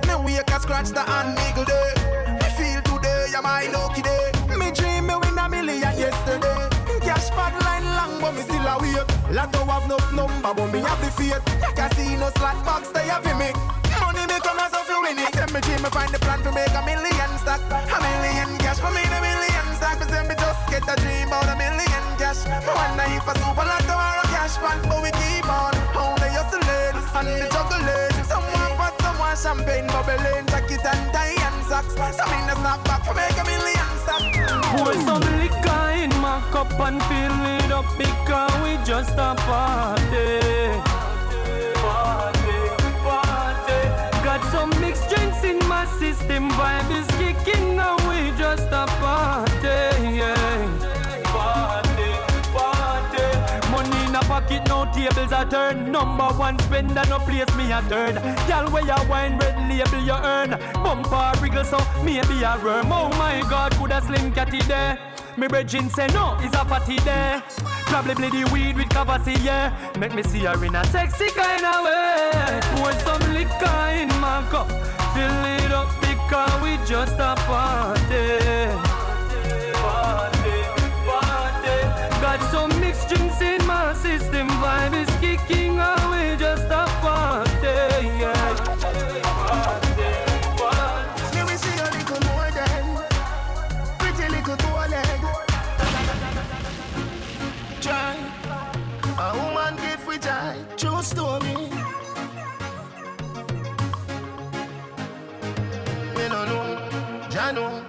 Me 0.07 0.15
wake 0.25 0.51
a 0.51 0.61
scratch 0.61 0.91
the 0.91 1.03
hand 1.03 1.35
niggle 1.35 1.67
day. 1.67 1.91
Me 2.39 2.49
feel 2.55 2.81
today, 2.87 3.27
I'm 3.35 3.43
my 3.43 3.67
lucky 3.75 4.03
day. 4.03 4.31
Me 4.57 4.71
dream 4.71 5.07
me 5.07 5.15
win 5.19 5.39
a 5.39 5.49
million 5.49 5.95
yesterday. 5.99 6.59
Cash 7.03 7.31
bad 7.35 7.55
line 7.67 7.89
long, 7.99 8.21
but 8.21 8.33
me 8.35 8.43
still 8.43 8.67
a 8.67 8.79
wait. 8.79 9.03
Lotto 9.35 9.65
have 9.67 9.87
no 9.91 9.99
number, 10.15 10.55
but 10.55 10.69
me 10.73 10.81
have 10.81 11.01
the 11.03 11.11
faith. 11.11 11.43
Casino 11.75 12.31
slot 12.39 12.59
box, 12.65 12.89
they 12.95 13.07
have 13.11 13.27
me. 13.27 13.51
Money 13.99 14.25
me 14.31 14.39
come 14.41 14.61
as 14.63 14.73
if 14.73 14.89
you 14.89 15.01
win 15.03 15.19
it. 15.19 15.35
Send 15.35 15.53
me 15.53 15.61
dream, 15.61 15.83
me 15.83 15.91
find 15.91 16.15
the 16.15 16.19
plan 16.23 16.41
to 16.47 16.53
make 16.53 16.71
a 16.71 16.83
million 16.87 17.33
stack. 17.43 17.61
A 17.71 17.99
million 17.99 18.51
cash 18.63 18.79
for 18.79 18.93
me, 18.95 19.03
a 19.03 19.19
million 19.19 19.67
stack. 19.75 19.99
Me 19.99 20.07
say 20.07 20.23
me 20.29 20.35
just 20.39 20.63
get 20.71 20.87
a 20.87 20.95
dream 21.03 21.29
about 21.29 21.51
a 21.51 21.57
million 21.59 22.05
cash. 22.23 22.47
Me 22.47 22.71
wonder 22.71 23.07
if 23.19 23.27
a 23.27 23.35
super 23.43 23.67
lotto 23.67 23.95
or 23.99 24.17
a 24.23 24.27
cash 24.31 24.57
bank, 24.63 24.81
but 24.87 25.03
we 25.03 25.11
keep 25.19 25.49
on. 25.51 25.75
Only 25.99 26.31
hustle 26.39 26.69
and 27.19 27.27
the 27.27 27.49
juggle 27.51 27.88
champagne 29.43 29.87
bubbling, 29.89 30.47
jacket 30.47 30.85
and 30.85 31.13
tie 31.13 31.37
and 31.39 31.65
socks. 31.67 31.95
So 31.95 32.25
me 32.31 32.39
no 32.47 32.55
snap 32.55 32.85
back 32.85 33.05
for 33.07 33.15
make 33.15 33.39
a 33.39 33.45
million 33.45 33.91
stack. 34.03 34.23
Pour 34.75 34.93
some 35.07 35.23
liquor 35.39 35.85
in 36.03 36.11
my 36.21 36.43
cup 36.51 36.73
and 36.81 37.01
fill 37.05 37.39
it 37.57 37.71
up 37.71 37.87
because 37.97 38.55
we 38.63 38.77
just 38.85 39.13
a 39.13 39.35
party. 39.47 40.83
Got 44.25 44.43
some 44.51 44.71
mixed 44.81 45.09
drinks 45.09 45.45
in 45.45 45.59
my 45.69 45.87
system, 45.99 46.51
vibe 46.51 46.91
is 46.91 47.07
kicking 47.19 47.79
and 47.79 48.01
we 48.09 48.37
just 48.37 48.69
a 48.73 48.87
party. 49.01 50.17
Yeah. 50.19 50.88
Pocket, 54.41 54.69
no 54.69 54.85
tables 54.93 55.33
a 55.33 55.45
turn. 55.45 55.91
Number 55.91 56.29
one 56.39 56.59
spender, 56.61 57.03
no 57.09 57.19
place 57.19 57.53
me 57.57 57.73
a 57.73 57.83
third. 57.83 58.15
Girl, 58.47 58.71
where 58.71 58.85
you 58.85 59.09
wine, 59.09 59.39
red 59.39 59.57
label 59.69 60.03
you 60.05 60.13
earn. 60.13 60.51
Bumper 60.83 61.33
wriggle, 61.41 61.65
so 61.65 61.79
maybe 62.05 62.43
a 62.43 62.59
worm. 62.63 62.93
Oh 62.93 63.09
my 63.19 63.41
God, 63.51 63.73
could 63.77 63.91
a 63.91 64.01
slim 64.01 64.33
catty 64.33 64.61
there? 64.63 64.99
Me 65.37 65.47
brethren 65.47 65.89
say 65.91 66.07
no, 66.09 66.37
is 66.43 66.55
a 66.55 66.65
party 66.65 66.99
there. 67.01 67.43
Probably 67.91 68.31
the 68.31 68.49
weed 68.53 68.77
with 68.77 68.91
cavity, 68.91 69.35
yeah. 69.43 69.73
Make 69.99 70.15
me 70.15 70.23
see 70.23 70.41
her 70.41 70.65
in 70.65 70.75
a 70.75 70.85
sexy 70.87 71.29
kind 71.31 71.65
of 71.65 71.85
way. 71.85 72.61
Pour 72.75 72.93
some 73.05 73.35
liquor 73.35 73.81
in 74.01 74.09
my 74.21 74.45
cup, 74.51 74.69
fill 75.15 75.45
it 75.57 75.73
up 75.73 75.89
because 76.01 76.63
we 76.63 76.77
just 76.87 77.19
a. 77.19 77.35
Party, 77.49 78.39
party. 79.75 80.38
Kicking 85.21 85.79
away, 85.79 86.37
just 86.39 86.65
a 86.65 86.85
party, 87.03 87.77
yeah. 88.21 88.55
Party. 90.57 91.41
Me 91.47 91.57
see 91.57 91.79
a 91.79 91.87
pretty 93.99 94.27
little 94.29 94.57
toe 94.57 94.85
leg. 94.95 95.23
Try 97.81 98.17
a 99.19 99.29
woman 99.37 99.75
gift 99.77 100.07
with 100.07 100.23
joy, 100.23 100.57
true 100.77 101.03
story. 101.03 101.57
Me 106.15 106.25
no 106.29 106.41
know, 106.51 106.67
Jah 107.31 107.53
know. 107.53 107.85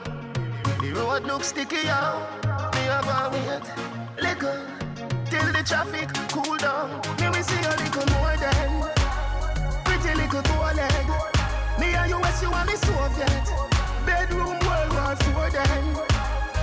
The 0.81 0.93
road 0.93 1.23
looks 1.25 1.47
sticky 1.47 1.87
out. 1.89 2.21
Me 2.73 2.81
a 2.87 3.01
go 3.03 3.29
wait, 3.31 3.65
little 4.21 4.78
till 5.39 5.51
the 5.53 5.63
traffic 5.63 6.09
cool 6.31 6.57
down. 6.57 6.89
Me 7.19 7.27
we 7.29 7.41
see 7.41 7.63
a 7.71 7.73
little 7.81 8.07
more 8.15 8.35
than 8.43 8.69
pretty 9.85 10.13
little 10.15 10.41
toe 10.41 10.71
leg. 10.75 11.07
Me 11.79 11.87
and 11.99 12.11
US, 12.11 12.41
you 12.41 12.51
and 12.51 12.67
me 12.69 12.75
Soviet. 12.75 13.45
Bedroom 14.05 14.57
World 14.67 14.91
War 14.97 15.15
Four 15.23 15.49
then. 15.57 15.85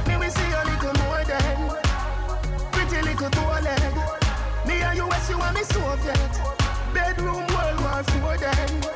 Me 0.06 0.14
we 0.20 0.28
see 0.28 0.50
a 0.58 0.62
little 0.70 0.94
more 1.02 1.24
than 1.30 1.58
pretty 2.72 3.00
little 3.08 3.30
toe 3.30 3.60
leg. 3.68 3.94
Me 4.66 4.82
and 4.82 4.98
US, 4.98 5.30
you 5.30 5.40
and 5.40 5.54
me 5.56 5.62
Soviet. 5.62 6.32
Bedroom 6.94 7.44
World 7.54 7.78
War 7.84 8.02
Four 8.04 8.36
then. 8.38 8.95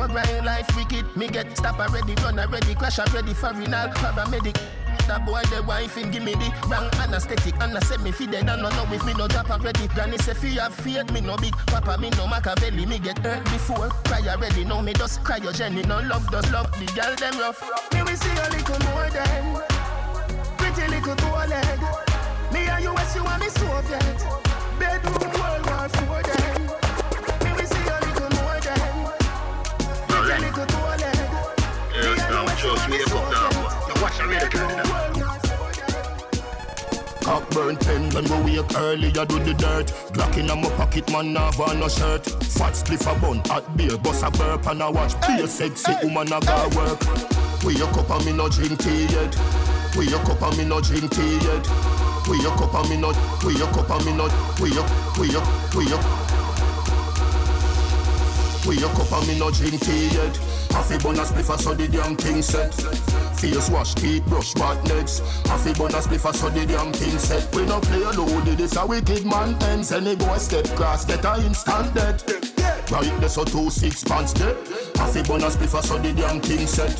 Joe 0.00 0.08
grind 0.08 0.46
life 0.46 0.76
wicked. 0.76 1.04
Me 1.16 1.28
get 1.28 1.56
stop 1.56 1.78
already, 1.78 2.14
run 2.22 2.38
already, 2.38 2.74
crash 2.74 2.98
already, 2.98 3.34
foreigner, 3.34 3.88
paramedic. 3.94 4.58
That 5.06 5.26
boy, 5.26 5.42
the 5.50 5.62
wife, 5.62 5.96
him 5.96 6.10
give 6.10 6.22
me 6.22 6.32
the 6.34 6.50
wrong 6.68 6.88
anesthetic. 7.02 7.54
And 7.60 7.76
I 7.76 7.80
said 7.80 8.00
me 8.00 8.12
feed 8.12 8.30
dead, 8.30 8.48
and 8.48 8.62
no 8.62 8.70
know 8.70 8.86
if 8.92 9.04
me 9.04 9.12
no 9.14 9.28
drop 9.28 9.50
already. 9.50 9.88
Granny 9.88 10.16
say 10.18 10.34
fi 10.34 10.48
have 10.60 10.74
faith, 10.74 11.12
me 11.12 11.20
no 11.20 11.36
big. 11.36 11.54
Papa, 11.66 11.98
me 12.00 12.10
no 12.10 12.26
Machiavelli, 12.26 12.86
me 12.86 12.98
get 12.98 13.18
hurt 13.18 13.44
before. 13.44 13.88
Cry 14.08 14.26
already, 14.28 14.64
now 14.64 14.80
me 14.80 14.92
just 14.94 15.22
cry 15.22 15.36
your 15.36 15.52
Jenny. 15.52 15.82
No 15.82 16.00
love, 16.00 16.26
does 16.30 16.50
love, 16.50 16.70
the 16.78 16.86
girl 16.94 17.14
them 17.16 17.38
rough. 17.38 17.60
Me 17.92 18.02
we 18.02 18.14
see 18.16 18.30
a 18.30 18.48
little 18.56 18.78
more 18.90 19.10
than 19.10 19.62
pretty 20.56 20.88
little 20.88 21.16
toe 21.16 21.44
leg. 21.46 21.80
Me 22.52 22.68
and 22.68 22.84
US, 22.84 23.14
you 23.14 23.26
and 23.26 23.42
me 23.42 23.48
Soviet. 23.50 24.24
Bedroom 24.78 25.28
World 25.36 25.66
War 25.66 25.88
Four 25.88 26.22
then. 26.22 26.60
Me 27.44 27.50
we 27.52 27.66
see 27.66 27.84
a 27.84 27.98
little 28.00 28.30
more 28.30 28.39
pretty 30.30 30.44
little 30.46 30.66
toe 30.66 30.96
leg. 31.00 31.16
Yes, 31.94 32.20
now, 32.30 32.46
just 32.46 32.88
me 32.88 33.02
up 33.02 33.10
now. 33.32 33.50
Now 33.88 34.02
watch 34.02 34.16
the 34.18 34.24
radio, 34.28 34.48
Cock 37.22 37.50
burn 37.50 37.76
pen 37.76 38.10
when 38.10 38.24
we 38.44 38.60
wake 38.60 38.76
early, 38.76 39.08
I 39.08 39.24
do 39.24 39.38
the 39.38 39.54
dirt. 39.54 39.88
Glock 40.12 40.36
in 40.38 40.46
my 40.46 40.70
pocket, 40.70 41.10
man, 41.12 41.32
nah 41.32 41.52
have 41.52 41.78
no 41.78 41.88
shirt. 41.88 42.26
Fat 42.26 42.74
spliff 42.74 43.06
a 43.10 43.14
bun, 43.20 43.42
hot 43.46 43.76
beer, 43.76 43.96
bust 43.98 44.24
a 44.24 44.30
burp 44.30 44.66
and 44.66 44.82
I 44.82 44.88
watch. 44.90 45.14
Be 45.26 45.42
a 45.42 45.48
sexy 45.48 45.92
woman, 46.02 46.32
I 46.32 46.40
got 46.40 46.74
work. 46.74 47.00
We 47.64 47.74
a 47.74 47.86
cup 47.92 48.10
and 48.10 48.24
me 48.24 48.32
no 48.32 48.48
drink 48.48 48.78
tea 48.80 49.06
yet. 49.06 49.36
We 49.96 50.06
a 50.08 50.18
cup 50.24 50.42
and 50.42 50.56
me 50.56 50.64
no 50.64 50.80
drink 50.80 51.10
tea 51.10 51.38
yet. 51.44 51.66
We 52.28 52.38
a 52.38 52.50
cup 52.56 52.74
and 52.74 52.88
me 52.88 52.96
no, 52.96 53.12
we 53.44 53.54
a 53.60 53.66
cup 53.66 53.90
and 53.90 54.04
me 54.06 54.12
no, 54.16 54.28
we 54.60 54.70
a, 54.78 54.82
we 55.18 55.34
a, 55.34 55.40
we 55.76 55.92
a. 55.92 56.39
We 58.66 58.76
a 58.76 58.88
cup 58.88 59.12
and 59.12 59.26
me 59.26 59.38
no 59.38 59.50
drink 59.50 59.80
tea 59.80 60.08
yet. 60.08 60.36
Half 60.70 60.90
a 60.90 60.98
bonus 60.98 61.32
spliff 61.32 61.58
so 61.60 61.74
the 61.74 61.88
damn 61.88 62.16
thing 62.16 62.42
set. 62.42 62.74
Face 63.36 63.70
wash, 63.70 63.94
teeth 63.94 64.24
brush, 64.26 64.54
what 64.56 64.82
next? 64.84 65.20
Half 65.46 65.66
a 65.66 65.72
bonus 65.72 66.06
spliff 66.06 66.34
so 66.34 66.50
the 66.50 66.66
damn 66.66 66.92
thing 66.92 67.18
set. 67.18 67.54
We 67.54 67.64
no 67.64 67.80
play 67.80 68.02
a 68.02 68.10
loaded, 68.10 68.58
this 68.58 68.76
a 68.76 68.86
wicked 68.86 69.24
man 69.24 69.60
ends. 69.64 69.92
Any 69.92 70.14
boy 70.14 70.38
step 70.38 70.66
cross, 70.76 71.04
get 71.04 71.24
a 71.24 71.36
instant 71.44 71.94
dead. 71.94 72.59
Right, 72.90 73.20
there's 73.20 73.38
a 73.38 73.44
two 73.44 73.70
six 73.70 74.02
pants 74.02 74.32
there. 74.32 74.56
Half 74.96 75.14
a 75.14 75.22
bonus 75.22 75.54
spliff 75.54 75.80
so 75.82 75.96
the 75.98 76.12
damn 76.12 76.40
thing 76.40 76.66
set. 76.66 76.90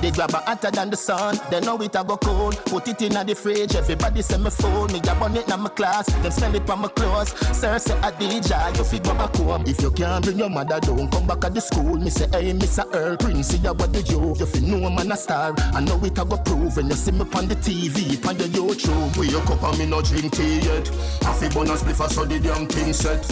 They 0.00 0.12
grab 0.12 0.30
a 0.34 0.36
hotter 0.38 0.70
than 0.70 0.90
the 0.90 0.96
sun. 0.96 1.38
They 1.50 1.60
know 1.60 1.76
it 1.82 1.96
a 1.96 2.04
go 2.04 2.16
cold. 2.16 2.64
Put 2.66 2.86
it 2.86 3.02
in 3.02 3.26
the 3.26 3.34
fridge. 3.34 3.74
Everybody 3.74 4.22
say 4.22 4.38
me 4.38 4.50
phone. 4.50 4.92
Me 4.92 5.00
a 5.00 5.14
burn 5.16 5.36
it 5.36 5.50
in 5.50 5.60
my 5.60 5.68
class. 5.68 6.06
Them 6.06 6.30
smell 6.30 6.54
it 6.54 6.64
from 6.64 6.82
my 6.82 6.88
clothes. 6.88 7.30
Sir 7.56 7.78
say 7.80 7.98
a 7.98 8.12
DJ. 8.12 8.76
You 8.78 8.84
fi 8.84 8.98
go 9.00 9.14
back 9.14 9.34
home. 9.34 9.64
If 9.66 9.82
you 9.82 9.90
can't 9.90 10.24
bring 10.24 10.38
your 10.38 10.48
mother 10.48 10.78
down, 10.78 11.10
come 11.10 11.26
back 11.26 11.44
at 11.44 11.54
the 11.54 11.60
school. 11.60 11.96
Me 11.96 12.08
say 12.08 12.28
hey, 12.30 12.52
Mr. 12.52 12.86
Earl 12.94 13.16
Prince, 13.16 13.52
you 13.52 13.72
what 13.72 13.92
the 13.92 14.00
you? 14.02 14.36
You 14.38 14.46
fi 14.46 14.60
know 14.60 14.90
man 14.90 15.10
a 15.10 15.16
star. 15.16 15.54
I 15.58 15.80
know 15.80 15.98
it 16.04 16.18
a 16.18 16.24
go 16.24 16.36
prove 16.36 16.76
when 16.76 16.86
you 16.86 16.94
see 16.94 17.10
me 17.10 17.26
on 17.34 17.48
the 17.48 17.56
TV, 17.56 18.24
on 18.28 18.38
the 18.38 18.44
YouTube. 18.44 19.16
We 19.16 19.28
a 19.34 19.40
cup 19.40 19.62
and 19.64 19.78
me 19.78 19.86
no 19.86 20.02
drink 20.02 20.36
tea 20.36 20.60
yet. 20.60 20.88
A 21.22 21.50
bonus 21.50 21.82
spliff 21.82 22.08
so 22.10 22.24
the 22.24 22.38
damn 22.38 22.68
thing 22.68 22.92
set. 22.92 23.24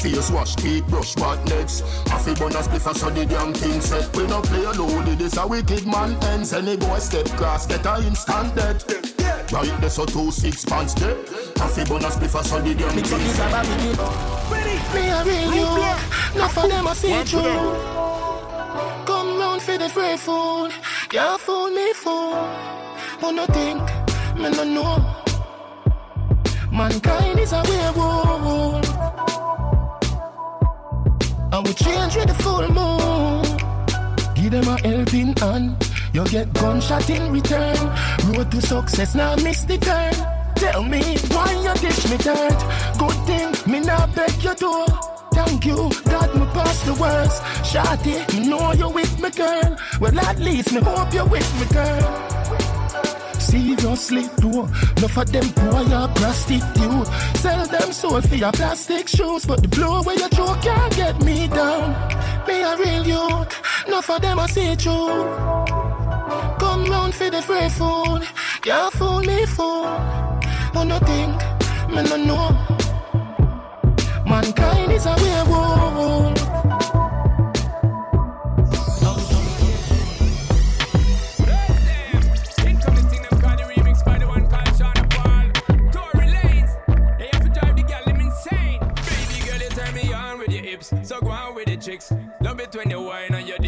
Face 0.00 0.30
wash, 0.30 0.56
teeth 0.56 0.86
brush, 0.88 1.14
what 1.16 1.41
next? 1.46 1.80
Half 2.08 2.26
a 2.28 2.34
bonus 2.34 2.66
spliff 2.68 2.94
so 2.94 3.10
the 3.10 3.26
damn 3.26 3.52
thing 3.54 3.80
set. 3.80 4.14
We 4.16 4.26
no 4.26 4.40
play 4.42 4.64
a 4.64 4.72
loaded, 4.72 5.18
this 5.18 5.36
a 5.36 5.46
wicked 5.46 5.86
man 5.86 6.16
ends. 6.24 6.52
Any 6.52 6.76
boy 6.76 6.98
step 6.98 7.28
cross, 7.30 7.66
get 7.66 7.86
a 7.86 7.96
instant 7.98 8.54
dead. 8.54 8.84
Right, 9.52 9.80
there's 9.80 9.98
a 9.98 10.06
two 10.06 10.30
six 10.30 10.64
pants 10.64 10.94
there. 10.94 11.16
Half 11.56 11.78
a 11.78 11.84
bonus 11.84 12.16
spliff 12.16 12.44
so 12.44 12.60
the 12.60 12.74
damn 12.74 12.90
thing 12.90 13.04
set. 13.04 13.52
Me 14.94 15.08
a 15.08 15.24
real 15.24 15.54
you, 15.54 16.38
not 16.38 16.50
for 16.50 16.68
them 16.68 16.86
a 16.86 16.94
see 16.94 17.22
through. 17.24 17.76
Come 19.06 19.38
round 19.38 19.62
for 19.62 19.78
the 19.78 19.88
free 19.88 20.16
food, 20.16 20.72
can't 21.08 21.40
fool 21.40 21.70
me 21.70 21.92
fool. 21.92 22.36
Wanna 23.20 23.46
think, 23.48 23.82
me 24.36 24.50
no 24.50 24.64
know. 24.64 25.22
Mankind 26.72 27.38
is 27.38 27.52
a 27.52 27.62
werewolf. 27.62 28.86
And 31.52 31.66
we 31.66 31.74
change 31.74 32.16
with 32.16 32.28
the 32.28 32.34
full 32.42 32.66
moon. 32.72 33.42
Give 34.34 34.52
them 34.52 34.68
a 34.68 34.80
helping 34.80 35.36
hand. 35.36 35.76
You 36.14 36.24
get 36.24 36.52
gunshot 36.54 37.10
in 37.10 37.30
return. 37.30 37.76
Road 38.26 38.50
to 38.52 38.60
success, 38.62 39.14
now 39.14 39.36
miss 39.36 39.64
the 39.64 39.76
turn. 39.76 40.14
Tell 40.56 40.82
me 40.82 41.02
why 41.28 41.52
you 41.64 41.74
dish 41.74 42.10
me 42.10 42.16
dirt. 42.16 42.58
Good 42.98 43.18
thing, 43.26 43.72
me 43.72 43.80
not 43.80 44.14
beg 44.14 44.42
your 44.42 44.54
door. 44.54 44.86
Thank 45.34 45.66
you, 45.66 45.90
God, 46.04 46.34
me 46.34 46.46
pass 46.54 46.82
the 46.84 46.94
worst. 46.94 47.42
Shotty, 47.70 48.16
me 48.32 48.48
know 48.48 48.72
you 48.72 48.88
with 48.88 49.20
me, 49.20 49.30
girl. 49.30 49.76
Well, 50.00 50.18
at 50.20 50.38
least 50.38 50.72
me 50.72 50.80
hope 50.80 51.12
you 51.12 51.24
with 51.26 51.60
me, 51.60 51.66
girl. 51.74 52.71
Serious 53.52 54.06
slit 54.06 54.34
door. 54.38 54.66
Enough 54.96 55.18
of 55.18 55.30
them 55.30 55.46
poor 55.52 55.82
ya 55.82 56.08
prostitute. 56.14 57.06
Sell 57.36 57.66
them 57.66 57.92
soul 57.92 58.22
for 58.22 58.34
your 58.34 58.50
plastic 58.50 59.06
shoes, 59.06 59.44
but 59.44 59.60
the 59.60 59.68
blow 59.68 60.02
where 60.02 60.16
you 60.16 60.26
throw 60.28 60.54
can't 60.62 60.96
get 60.96 61.22
me 61.22 61.48
down. 61.48 61.90
Me 62.48 62.62
a 62.62 62.74
real 62.78 63.06
youth, 63.06 63.52
enough 63.86 64.06
for 64.06 64.18
them 64.20 64.38
I 64.38 64.46
see 64.46 64.70
you. 64.70 65.00
Come 66.62 66.86
round 66.86 67.14
for 67.14 67.28
the 67.28 67.42
free 67.42 67.68
food, 67.68 68.22
you 68.64 68.90
fool 68.92 69.20
me 69.20 69.44
fool. 69.44 69.84
But 70.72 70.84
no 70.84 70.98
think, 71.00 71.38
me 71.90 72.02
no 72.08 72.16
know. 72.28 72.56
Mankind 74.24 74.92
is 74.92 75.04
a 75.04 75.14
werewolf. 75.14 76.81
So 91.02 91.20
go 91.20 91.30
on 91.30 91.54
with 91.54 91.66
the 91.66 91.76
chicks. 91.76 92.12
Love 92.40 92.60
it 92.60 92.74
when 92.76 92.90
you 92.90 93.00
whine 93.00 93.34
on 93.34 93.46
your. 93.46 93.56
You 93.60 93.61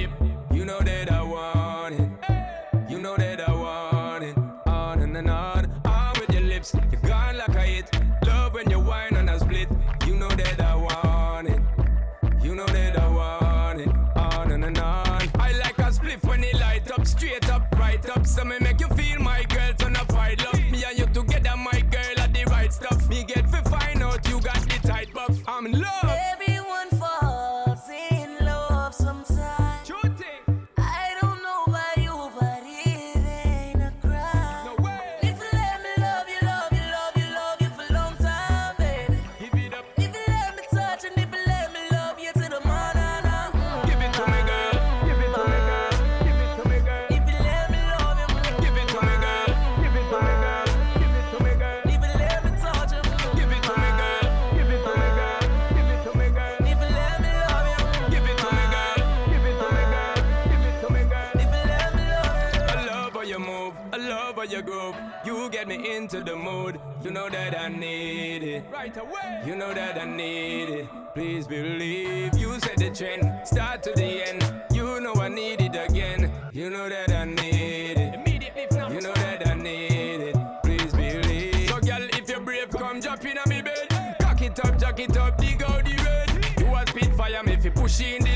into 66.04 66.22
the 66.22 66.36
mood. 66.36 66.78
You 67.02 67.10
know 67.10 67.30
that 67.30 67.58
I 67.58 67.68
need 67.68 68.42
it. 68.42 68.64
Right 68.70 68.94
away. 68.94 69.42
You 69.46 69.56
know 69.56 69.72
that 69.72 69.98
I 69.98 70.04
need 70.04 70.68
it. 70.68 70.88
Please 71.14 71.46
believe. 71.46 72.36
You 72.36 72.60
set 72.60 72.76
the 72.76 72.90
trend. 72.90 73.24
Start 73.46 73.82
to 73.84 73.92
the 73.96 74.28
end. 74.28 74.42
You 74.70 75.00
know 75.00 75.14
I 75.14 75.28
need 75.28 75.62
it 75.62 75.74
again. 75.74 76.30
You 76.52 76.68
know 76.68 76.90
that 76.90 77.10
I 77.10 77.24
need 77.24 77.96
it. 77.96 78.14
Immediately 78.16 78.66
You 78.94 79.00
know 79.00 79.14
that 79.14 79.48
I 79.48 79.54
need 79.54 80.20
it. 80.28 80.36
Please 80.62 80.92
believe. 80.92 81.70
So, 81.70 81.80
girl, 81.80 82.06
if 82.12 82.28
you're 82.28 82.40
brave, 82.40 82.68
come 82.68 83.00
jump 83.00 83.24
in 83.24 83.38
on 83.38 83.48
me 83.48 83.62
bed. 83.62 84.16
Cock 84.20 84.42
it 84.42 84.62
up, 84.62 84.78
jack 84.78 85.00
it 85.00 85.16
up, 85.16 85.38
dig 85.38 85.62
out 85.62 85.86
the 85.86 85.96
red. 86.04 86.60
You 86.60 86.66
a 86.66 86.84
spit 86.86 87.14
fire 87.14 87.42
me 87.44 87.54
if 87.54 87.64
you 87.64 87.70
push 87.70 88.02
in 88.02 88.22
the 88.22 88.33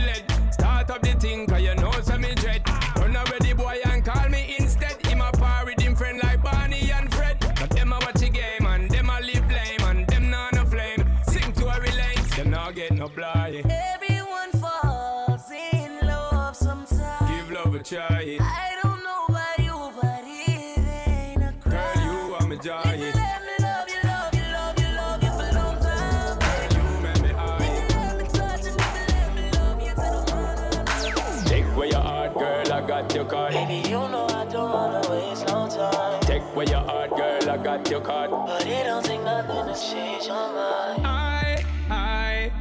girl, 37.89 37.99
your 37.99 38.07
card. 38.07 38.31
But 38.31 38.67
it 38.67 38.85
don't 38.85 39.05
take 39.05 39.23
nothing 39.23 39.75
to 39.75 39.81
change 39.81 40.27
your 40.27 40.35
mind. 40.35 41.07
I, 41.07 41.65
I, 41.91 42.53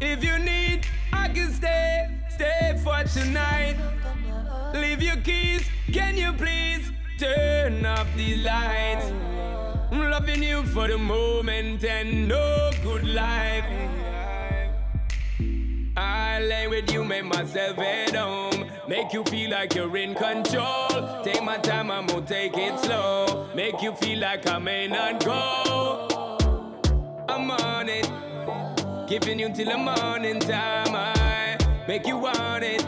if 0.00 0.22
you 0.22 0.38
need, 0.38 0.86
I 1.12 1.28
can 1.28 1.52
stay, 1.52 2.08
stay 2.28 2.80
for 2.82 3.02
tonight. 3.04 3.76
Leave 4.74 5.02
your 5.02 5.16
keys, 5.16 5.68
can 5.92 6.16
you 6.16 6.32
please 6.32 6.90
turn 7.18 7.86
off 7.86 8.06
the 8.16 8.36
lights? 8.36 9.06
I'm 9.90 10.10
loving 10.10 10.42
you 10.42 10.64
for 10.64 10.88
the 10.88 10.98
moment 10.98 11.84
and 11.84 12.28
no 12.28 12.70
good 12.82 13.06
life. 13.06 13.64
Lay 16.38 16.68
with 16.68 16.92
you, 16.92 17.02
make 17.02 17.24
myself 17.24 17.78
at 17.78 18.14
home. 18.14 18.70
Make 18.86 19.12
you 19.12 19.24
feel 19.24 19.50
like 19.50 19.74
you're 19.74 19.96
in 19.96 20.14
control. 20.14 21.22
Take 21.24 21.42
my 21.42 21.56
time, 21.58 21.90
I'm 21.90 22.06
gonna 22.06 22.26
take 22.26 22.56
it 22.56 22.78
slow. 22.80 23.48
Make 23.54 23.80
you 23.82 23.92
feel 23.94 24.20
like 24.20 24.46
I 24.46 24.58
may 24.58 24.86
not 24.86 25.24
go. 25.24 26.36
I'm 27.28 27.50
on 27.50 27.88
it. 27.88 28.10
Giving 29.08 29.38
you 29.38 29.48
till 29.52 29.70
the 29.70 29.78
morning 29.78 30.38
time. 30.40 30.94
I 30.94 31.56
make 31.88 32.06
you 32.06 32.18
want 32.18 32.64
it. 32.64 32.86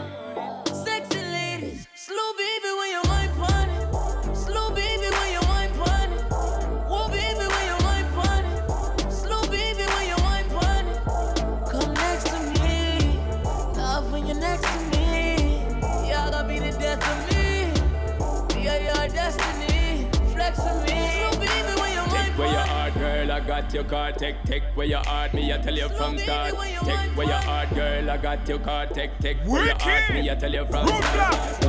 I 23.39 23.41
got 23.41 23.73
your 23.73 23.85
card. 23.85 24.17
Take, 24.17 24.43
take 24.43 24.63
where 24.75 24.85
your 24.85 24.99
heart, 24.99 25.33
me, 25.33 25.53
I 25.53 25.57
tell 25.59 25.73
you 25.73 25.87
from 25.87 26.17
start. 26.17 26.49
Take 26.49 27.15
where 27.15 27.27
your 27.27 27.37
heart, 27.37 27.73
girl, 27.73 28.11
I 28.11 28.17
got 28.17 28.49
your 28.49 28.59
card. 28.59 28.93
Take, 28.93 29.17
take 29.19 29.37
where 29.45 29.65
your 29.65 29.79
heart, 29.79 30.09
me, 30.13 30.29
I 30.29 30.35
tell 30.35 30.51
you 30.51 30.65
from 30.65 30.87
start. 30.87 31.63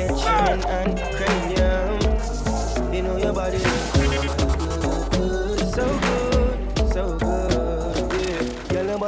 Ed 0.00 0.10
Sheeran 0.10 0.64
and 0.64 0.98
Kranium. 1.18 2.94
You 2.94 3.02
know 3.02 3.18
your 3.18 3.34
body 3.34 4.45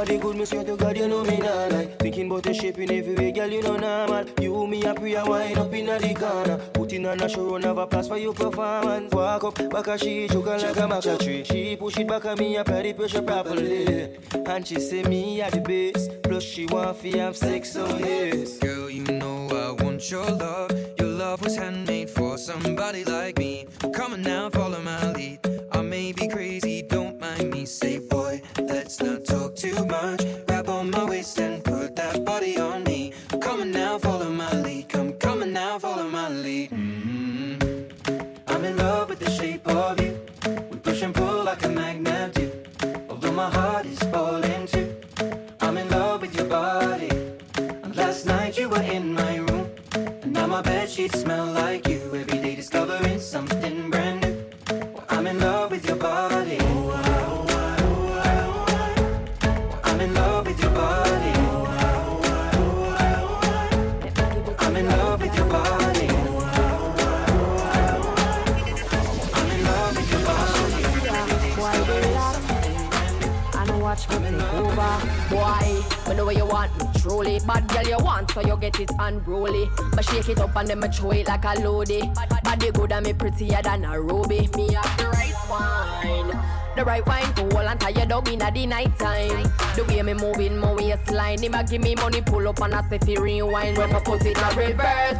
Girl, 0.09 0.19
good. 0.19 0.37
Me 0.37 0.45
swear 0.45 0.63
to 0.63 0.75
God, 0.75 0.97
you 0.97 1.07
know 1.07 1.23
me 1.23 1.37
nah 1.37 1.67
lie. 1.67 1.85
Thinking 1.99 2.25
about 2.25 2.43
the 2.43 2.53
shape 2.53 2.79
in 2.79 2.91
every 2.91 3.13
way, 3.13 3.31
girl, 3.31 3.47
you 3.47 3.61
know 3.61 3.77
normal. 3.77 4.25
You 4.41 4.65
me 4.65 4.83
a 4.83 4.93
prayer 4.95 5.23
wine 5.23 5.57
up 5.57 5.71
in 5.73 5.87
a 5.87 5.99
the 5.99 6.15
corner. 6.15 6.57
Putting 6.73 7.05
on 7.05 7.21
a 7.21 7.29
show, 7.29 7.55
a 7.55 7.87
place 7.87 8.07
for 8.07 8.17
your 8.17 8.33
performance. 8.33 9.13
Walk 9.13 9.43
up, 9.43 9.69
back 9.69 9.87
a 9.87 9.97
she 9.99 10.27
choking 10.27 10.61
like 10.61 10.77
a 10.77 10.87
maca 10.87 11.19
tree. 11.19 11.43
She 11.43 11.75
push 11.75 11.97
it 11.97 12.07
back 12.07 12.25
at 12.25 12.39
me, 12.39 12.55
apply 12.55 12.81
the 12.81 12.93
pressure 12.93 13.21
properly. 13.21 14.17
And 14.33 14.65
she 14.65 14.79
say 14.79 15.03
me 15.03 15.41
at 15.41 15.51
the 15.53 15.61
base. 15.61 16.09
Plus 16.23 16.43
she 16.43 16.65
want 16.65 16.99
to 17.01 17.19
have 17.19 17.37
sex, 17.37 17.73
so 17.73 17.85
yes. 17.97 18.57
Girl, 18.57 18.89
you 18.89 19.03
know 19.03 19.47
I 19.51 19.83
want 19.83 20.09
your 20.09 20.25
love. 20.25 20.71
Your 20.97 21.09
love 21.09 21.43
was 21.43 21.55
handmade 21.55 22.09
for 22.09 22.37
somebody 22.39 23.03
like 23.03 23.37
me. 23.37 23.67
Come 23.93 24.13
on 24.13 24.23
now, 24.23 24.49
follow 24.49 24.81
my 24.81 25.11
lead. 25.11 25.39
I 25.71 25.81
may 25.81 26.11
be 26.13 26.27
crazy, 26.27 26.81
don't 26.81 27.19
mind 27.19 27.51
me. 27.51 27.65
Say, 27.65 27.99
boy, 27.99 28.41
let's 28.57 28.99
not 29.01 29.23
talk 29.23 29.55
too 29.79 29.85
much. 29.85 30.28
Truly. 77.29 77.45
Bad 77.45 77.67
girl 77.67 77.87
you 77.87 78.03
want, 78.03 78.31
so 78.31 78.41
you 78.41 78.57
get 78.57 78.79
it 78.79 78.91
unruly. 78.99 79.69
Me 79.95 80.03
shake 80.03 80.29
it 80.29 80.39
up 80.39 80.55
and 80.55 80.67
then 80.67 80.79
me 80.79 80.87
throw 80.89 81.11
it 81.11 81.27
like 81.27 81.45
a 81.45 81.59
loady. 81.59 82.13
Body 82.43 82.71
good 82.71 82.91
and 82.91 83.05
me 83.05 83.13
prettier 83.13 83.61
than 83.61 83.85
a 83.85 83.99
ruby. 83.99 84.49
Me 84.55 84.73
have 84.73 84.97
the 84.97 85.09
right 85.09 85.33
wine. 85.49 86.39
The 86.75 86.85
right 86.85 87.05
wine 87.05 87.33
for 87.33 87.57
all 87.57 87.67
and 87.67 87.79
tie 87.79 87.89
your 87.89 88.05
dog 88.05 88.29
in 88.29 88.41
at 88.41 88.53
the 88.53 88.65
night 88.65 88.97
time. 88.97 89.51
The 89.75 89.85
way 89.87 90.01
me 90.01 90.13
moving 90.13 90.57
my 90.57 90.73
waistline, 90.73 91.41
him 91.41 91.53
a 91.53 91.63
give 91.63 91.81
me 91.81 91.95
money, 91.95 92.21
pull 92.21 92.47
up 92.47 92.61
and 92.61 92.73
I 92.73 92.87
say 92.89 92.99
fi 92.99 93.15
rewind. 93.15 93.77
When 93.77 93.91
me 93.91 93.99
put 93.99 94.25
it 94.25 94.37
in 94.37 94.57
reverse, 94.57 95.17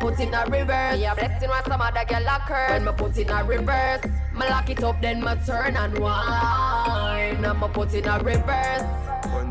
put 0.00 0.18
it 0.20 0.32
in 0.32 0.50
reverse. 0.50 0.98
Me 0.98 1.04
a 1.04 1.14
blessing 1.14 1.50
when 1.50 1.64
some 1.64 1.80
other 1.80 2.04
girl 2.04 2.22
lock 2.22 2.42
her. 2.42 2.66
When 2.70 2.84
me 2.84 2.92
put 2.92 3.16
it 3.18 3.28
in 3.28 3.46
reverse, 3.46 4.04
me 4.32 4.48
lock 4.48 4.70
it 4.70 4.82
up 4.82 5.00
then 5.02 5.20
me 5.22 5.34
turn 5.44 5.76
and 5.76 5.98
wine. 5.98 7.44
And 7.44 7.60
me 7.60 7.68
put 7.68 7.92
it 7.92 8.06
in 8.06 8.24
reverse, 8.24 8.82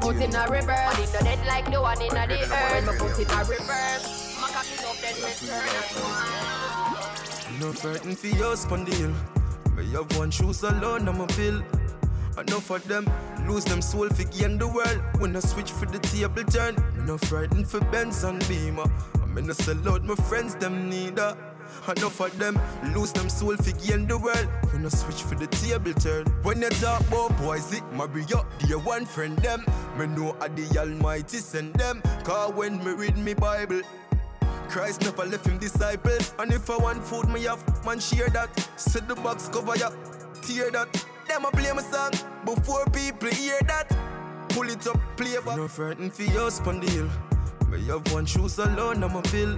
put 0.01 0.15
it 0.15 0.23
in 0.23 0.51
reverse. 0.51 0.69
And 0.69 0.99
it 0.99 1.09
no 1.13 1.19
dead 1.21 1.45
like 1.47 1.71
the 1.71 1.81
one 1.81 2.01
in 2.01 2.09
the 2.09 2.19
earth. 2.19 2.97
Put 2.99 3.19
in 3.19 3.27
reverse, 3.27 4.07
me 4.37 4.47
cock 4.53 4.67
it 4.73 4.83
up 4.85 4.97
then 5.01 5.15
me 5.21 5.31
turn 5.47 5.69
and. 5.75 7.59
No 7.59 7.71
frightened 7.71 8.17
for 8.19 8.27
your 8.27 8.55
spondyle. 8.55 9.13
Me 9.75 9.91
have 9.91 10.17
one 10.17 10.31
shoes 10.31 10.63
alone, 10.63 11.07
I'm 11.07 11.21
a 11.21 11.27
bill. 11.27 11.61
Enough 12.37 12.69
of 12.69 12.87
them 12.87 13.09
lose 13.47 13.63
them 13.63 13.81
soul 13.81 14.09
for 14.09 14.23
gain 14.23 14.57
the 14.57 14.67
world. 14.67 15.01
When 15.19 15.35
I 15.35 15.39
switch 15.39 15.71
for 15.71 15.85
the 15.85 15.99
table 15.99 16.43
turn, 16.43 16.75
me 16.97 17.03
no 17.05 17.17
frightened 17.17 17.67
for 17.67 17.79
Benz 17.79 18.23
and 18.23 18.45
Beamer. 18.47 18.89
I'm 19.21 19.37
in 19.37 19.49
a 19.49 19.53
sell 19.53 19.87
out 19.89 20.03
my 20.03 20.15
friends, 20.15 20.55
them 20.55 20.89
neither. 20.89 21.37
Enough 21.87 22.19
of 22.19 22.39
them 22.39 22.59
lose 22.93 23.11
them 23.11 23.29
soul 23.29 23.55
for 23.57 23.71
gain 23.85 24.07
the 24.07 24.17
world. 24.17 24.47
When 24.71 24.85
I 24.85 24.89
switch 24.89 25.21
for 25.21 25.35
the 25.35 25.47
table 25.47 25.93
turn. 25.93 26.25
When 26.43 26.61
you 26.61 26.69
talk 26.69 27.01
about 27.07 27.37
boys, 27.37 27.71
it 27.73 27.83
marry 27.93 28.25
up, 28.33 28.45
dear 28.59 28.79
one 28.79 29.05
friend 29.05 29.37
them. 29.37 29.65
Me 29.97 30.07
know 30.07 30.35
I 30.41 30.47
the 30.49 30.79
Almighty 30.79 31.37
send 31.37 31.73
them. 31.75 32.01
Cause 32.23 32.53
when 32.53 32.83
me 32.83 32.91
read 32.91 33.17
me 33.17 33.33
Bible, 33.33 33.81
Christ 34.67 35.01
never 35.01 35.25
left 35.25 35.45
him 35.45 35.57
disciples. 35.57 36.33
And 36.39 36.51
if 36.51 36.69
I 36.69 36.77
want 36.77 37.03
food, 37.03 37.29
me 37.29 37.43
have 37.43 37.63
man 37.85 37.99
share 37.99 38.29
that. 38.29 38.49
Set 38.79 39.07
the 39.07 39.15
box 39.15 39.49
cover 39.49 39.75
ya, 39.77 39.89
tear 40.41 40.71
that. 40.71 41.05
Them 41.27 41.45
a 41.45 41.51
play 41.51 41.71
my 41.71 41.81
song 41.81 42.11
before 42.45 42.85
people 42.85 43.29
hear 43.29 43.59
that. 43.67 43.89
Pull 44.49 44.69
it 44.69 44.85
up, 44.87 44.99
play 45.17 45.35
back. 45.45 45.57
No 45.57 45.67
frightened 45.67 46.13
for 46.13 46.23
your 46.23 46.49
spondyle. 46.49 47.09
Me 47.69 47.83
have 47.87 48.11
one 48.13 48.25
shoes 48.25 48.57
alone, 48.59 49.03
I'm 49.03 49.15
a 49.15 49.21
bill. 49.23 49.57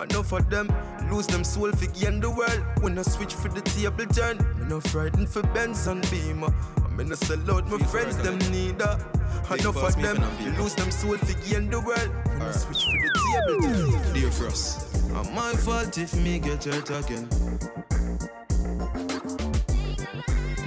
Enough 0.00 0.32
of 0.32 0.50
them 0.50 0.72
lose 1.10 1.26
them 1.26 1.44
soul 1.44 1.70
for 1.72 1.86
gain 1.92 2.20
the 2.20 2.30
world. 2.30 2.62
When 2.80 2.98
I 2.98 3.02
switch 3.02 3.34
for 3.34 3.48
the 3.48 3.60
table 3.60 4.06
turn, 4.06 4.38
me 4.58 4.66
no 4.68 4.80
frightened 4.80 5.28
for 5.28 5.42
Benz 5.54 5.86
and 5.86 6.02
Beamer. 6.10 6.52
I'm 6.84 7.00
in 7.00 7.12
a 7.12 7.16
sell 7.16 7.50
out 7.50 7.68
my 7.68 7.78
friends, 7.78 8.16
them 8.18 8.38
neither. 8.50 8.98
Enough 9.50 9.76
of 9.76 10.02
them 10.02 10.18
lose 10.58 10.74
them 10.74 10.90
soul 10.90 11.16
for 11.18 11.48
gain 11.48 11.70
the 11.70 11.80
world. 11.80 12.10
When 12.26 12.42
I 12.42 12.52
switch 12.52 12.84
for 12.84 12.98
the 13.02 13.10
table 13.18 14.02
turn. 14.02 14.12
Dear 14.14 14.30
Frass, 14.30 14.86
I'm 15.14 15.34
my 15.34 15.52
fault 15.52 15.98
if 15.98 16.14
me 16.16 16.38
get 16.38 16.64
hurt 16.64 16.90
again. 16.90 17.28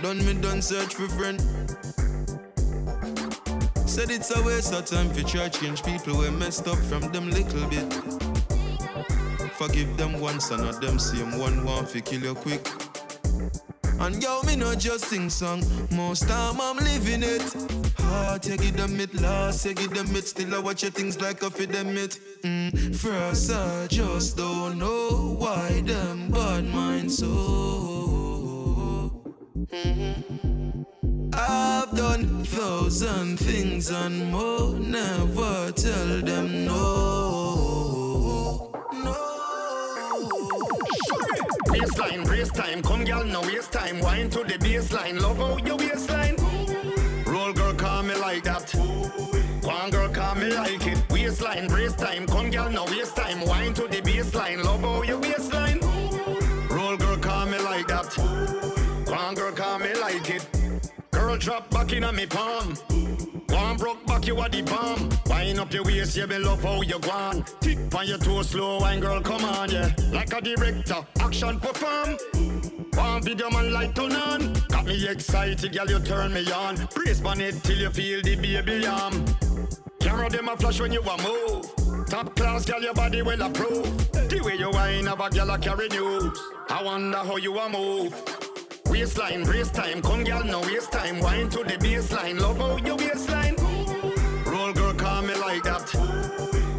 Done 0.01 0.23
me 0.26 0.34
done 0.39 0.61
search 0.61 0.93
for 0.93 1.07
friend. 1.09 1.41
Said 3.88 4.11
it's 4.11 4.36
a 4.36 4.43
waste 4.43 4.73
of 4.73 4.86
time 4.86 5.09
for 5.09 5.23
church 5.23 5.59
change 5.59 5.84
people 5.84 6.17
we 6.17 6.30
messed 6.30 6.67
up 6.67 6.78
from 6.78 7.01
them 7.11 7.32
little 7.32 7.67
bit. 7.69 8.34
Forgive 9.58 9.95
them 9.97 10.20
once 10.20 10.51
and 10.51 10.64
not 10.64 10.82
them 10.82 10.99
same 10.99 11.38
one 11.39 11.64
want 11.64 11.89
fi 11.89 12.01
kill 12.01 12.22
you 12.22 12.36
quick. 12.36 12.68
And 13.99 14.22
yo, 14.22 14.41
me 14.43 14.58
not 14.58 14.78
just 14.80 15.06
sing 15.06 15.30
song, 15.30 15.64
most 15.91 16.28
time 16.28 16.60
I'm 16.60 16.78
living 16.78 17.24
it. 17.24 17.41
Heart, 17.99 18.47
you 18.47 18.58
give 18.58 18.76
them 18.76 18.99
it, 18.99 19.14
lost, 19.22 19.66
you 19.66 19.74
give 19.74 19.93
them 19.93 20.14
it. 20.16 20.26
Still 20.28 20.53
I 20.56 20.60
watch 20.60 20.82
your 20.84 20.91
things 20.91 21.22
like 21.22 21.41
I 21.43 21.49
feed 21.49 21.70
them 21.70 21.95
it. 21.97 22.20
Mm, 22.43 22.93
first 22.95 23.51
I 23.51 23.88
just 23.88 24.36
don't 24.36 24.78
know 24.78 25.36
why 25.39 25.82
them 25.82 26.30
bad 26.32 26.66
mind 26.66 27.12
so. 27.12 27.32
Mhm. 29.72 30.86
I've 31.34 31.95
done 31.95 32.43
thousand 32.43 33.38
things 33.39 33.89
and 33.89 34.32
more, 34.32 34.74
never 34.80 35.72
tell 35.72 36.22
them 36.22 36.66
no. 36.66 38.72
no. 38.93 39.34
Baseline, 41.76 42.23
brace 42.23 42.49
time, 42.51 42.82
come 42.82 43.03
girl, 43.03 43.26
no 43.26 43.41
waste 43.41 43.73
time. 43.73 43.99
Wine 43.99 44.30
to 44.30 44.45
the 44.45 44.53
baseline, 44.53 45.19
love 45.19 45.36
how 45.36 45.57
your 45.57 45.76
waistline. 45.76 46.38
Roll 47.28 47.51
girl, 47.51 47.73
call 47.73 48.01
me 48.01 48.15
like 48.15 48.45
that. 48.45 48.73
One 49.61 49.89
girl, 49.89 50.07
call 50.07 50.36
me 50.36 50.53
like 50.53 50.88
it. 50.88 50.97
Waistline, 51.09 51.67
brace 51.67 51.93
time, 51.95 52.28
come 52.28 52.49
girl, 52.49 52.69
no 52.69 52.86
waste 52.86 53.17
time. 53.17 53.45
Wine 53.45 53.73
to 53.73 53.89
the 53.89 54.01
baseline, 54.01 54.63
love 54.63 54.80
how 54.80 55.01
your 55.03 55.19
waistline. 55.19 55.82
Roll 56.69 56.95
girl, 56.95 57.17
call 57.17 57.45
me 57.45 57.59
like 57.59 57.88
that. 57.89 58.07
One 59.09 59.36
girl, 59.36 59.51
call 59.51 59.80
me 59.80 59.93
like 59.95 60.30
it. 60.30 60.47
Girl, 61.11 61.38
drop 61.38 61.69
back 61.71 61.91
in 61.91 62.05
on 62.05 62.15
me 62.15 62.26
palm. 62.26 62.78
One 63.49 63.77
broke 63.77 64.05
back, 64.05 64.27
you 64.27 64.37
are 64.39 64.49
the 64.49 64.61
bomb. 64.61 65.09
Wind 65.27 65.59
up 65.59 65.73
your 65.73 65.83
waist, 65.83 66.17
yeah, 66.17 66.25
me 66.25 66.37
love 66.37 66.63
how 66.63 66.81
you 66.81 66.99
gone. 66.99 67.43
Tip 67.61 67.95
on 67.95 68.07
your 68.07 68.17
toe 68.17 68.41
slow, 68.41 68.79
wine 68.79 68.99
girl, 68.99 69.21
come 69.21 69.45
on, 69.45 69.69
yeah. 69.71 69.91
Like 70.11 70.33
a 70.33 70.41
director, 70.41 71.05
action 71.19 71.59
perform. 71.59 72.17
One 72.93 73.21
video 73.21 73.49
man 73.49 73.71
like 73.73 73.93
turn 73.93 74.13
on. 74.13 74.53
Got 74.69 74.85
me 74.85 75.07
excited, 75.07 75.73
girl, 75.73 75.89
you 75.89 75.99
turn 75.99 76.33
me 76.33 76.49
on. 76.51 76.75
Brace 76.93 77.23
on 77.23 77.41
it 77.41 77.63
till 77.63 77.77
you 77.77 77.89
feel 77.89 78.21
the 78.21 78.35
baby 78.35 78.85
arm. 78.87 79.25
Camera 79.99 80.29
them 80.29 80.49
a 80.49 80.57
flash 80.57 80.79
when 80.79 80.91
you 80.91 81.01
a 81.01 81.17
move. 81.21 82.05
Top 82.07 82.35
class, 82.35 82.65
girl, 82.65 82.81
your 82.81 82.93
body 82.93 83.21
well 83.21 83.41
approved. 83.41 84.13
The 84.29 84.41
way 84.43 84.55
you 84.55 84.69
wine, 84.71 85.05
have 85.07 85.19
a 85.19 85.29
girl 85.29 85.49
a 85.49 85.57
carry 85.57 85.87
news. 85.89 86.39
I 86.69 86.83
wonder 86.83 87.17
how 87.17 87.37
you 87.37 87.57
a 87.57 87.69
move. 87.69 88.44
Waistline, 88.95 89.43
brace 89.43 89.69
time, 89.71 90.01
come 90.01 90.23
girl, 90.23 90.41
no 90.45 90.61
waste 90.61 90.89
time. 90.89 91.19
Wine 91.19 91.49
to 91.49 91.65
the 91.65 91.73
baseline, 91.73 92.39
love 92.39 92.57
how 92.57 92.77
your 92.77 92.95
waistline. 92.95 93.57
Roll 94.45 94.71
girl, 94.71 94.93
call 94.93 95.21
me 95.21 95.35
like 95.35 95.63
that. 95.63 95.93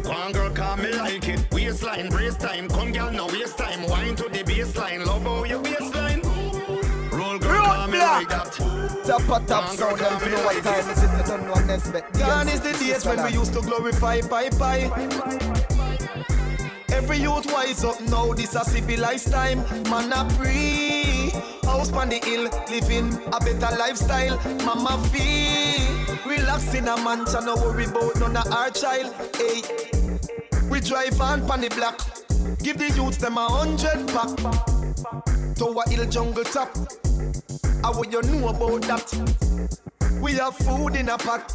One 0.03 0.31
girl, 0.31 0.49
call 0.49 0.77
me 0.77 0.93
like 0.93 1.27
it. 1.27 1.45
Waistline, 1.53 2.09
brace 2.09 2.35
time, 2.35 2.67
come 2.69 2.91
girl, 2.91 3.11
no 3.11 3.27
waste 3.27 3.59
time. 3.59 3.87
Wine 3.87 4.15
to 4.15 4.23
the 4.29 4.43
baseline, 4.43 5.05
love 5.05 5.21
how 5.21 5.43
your 5.43 5.61
waistline. 5.61 6.21
Roll 7.11 7.37
girl, 7.37 7.63
call 7.63 7.87
me 7.87 7.99
like 7.99 8.29
that. 8.29 8.51
Top 9.05 9.21
a 9.21 9.45
top 9.45 9.69
sound, 9.75 10.01
and 10.01 10.21
you 10.21 10.29
know 10.31 10.43
what 10.43 10.63
time 10.63 10.89
is 10.89 11.03
it? 11.03 11.17
You 11.19 11.23
don't 11.23 11.45
know 11.45 11.51
what 11.51 11.65
next 11.67 11.91
bet. 11.91 12.11
Gone 12.13 12.49
is 12.49 12.61
the 12.61 12.73
days 12.73 13.05
when 13.05 13.23
we 13.25 13.33
used 13.33 13.53
to 13.53 13.61
glorify 13.61 14.21
pie 14.21 14.49
pie. 14.49 15.76
Every 16.91 17.17
youth 17.17 17.51
wise 17.51 17.83
up 17.83 17.99
now, 18.01 18.33
this 18.33 18.55
a 18.55 18.63
civilized 18.63 19.31
time. 19.31 19.59
Man 19.83 20.11
a 20.11 20.29
free. 20.31 21.31
House 21.63 21.91
on 21.91 22.09
the 22.09 22.19
hill, 22.23 22.49
living 22.69 23.13
a 23.33 23.39
better 23.39 23.75
lifestyle. 23.77 24.37
Mama 24.65 25.03
feel. 25.09 26.17
Relax 26.25 26.73
in 26.73 26.87
a 26.87 26.95
mansion, 27.03 27.45
no 27.45 27.55
worry 27.55 27.85
about 27.85 28.19
none 28.19 28.37
of 28.37 28.51
our 28.51 28.69
child. 28.69 29.13
Hey, 29.35 29.61
we 30.69 30.79
drive 30.79 31.19
on 31.19 31.45
pon 31.45 31.61
the 31.61 31.69
block. 31.69 31.99
Give 32.59 32.77
the 32.77 32.89
youths 32.95 33.17
them 33.17 33.37
a 33.37 33.47
hundred 33.47 34.07
pack. 34.07 34.35
To 35.55 35.65
a 35.65 35.89
hill 35.89 36.05
jungle 36.09 36.43
top. 36.43 36.69
How 37.83 37.97
would 37.97 38.11
you 38.11 38.21
know 38.23 38.49
about 38.49 38.81
that? 38.83 40.19
We 40.21 40.33
have 40.33 40.55
food 40.55 40.95
in 40.95 41.09
a 41.09 41.17
pot. 41.17 41.51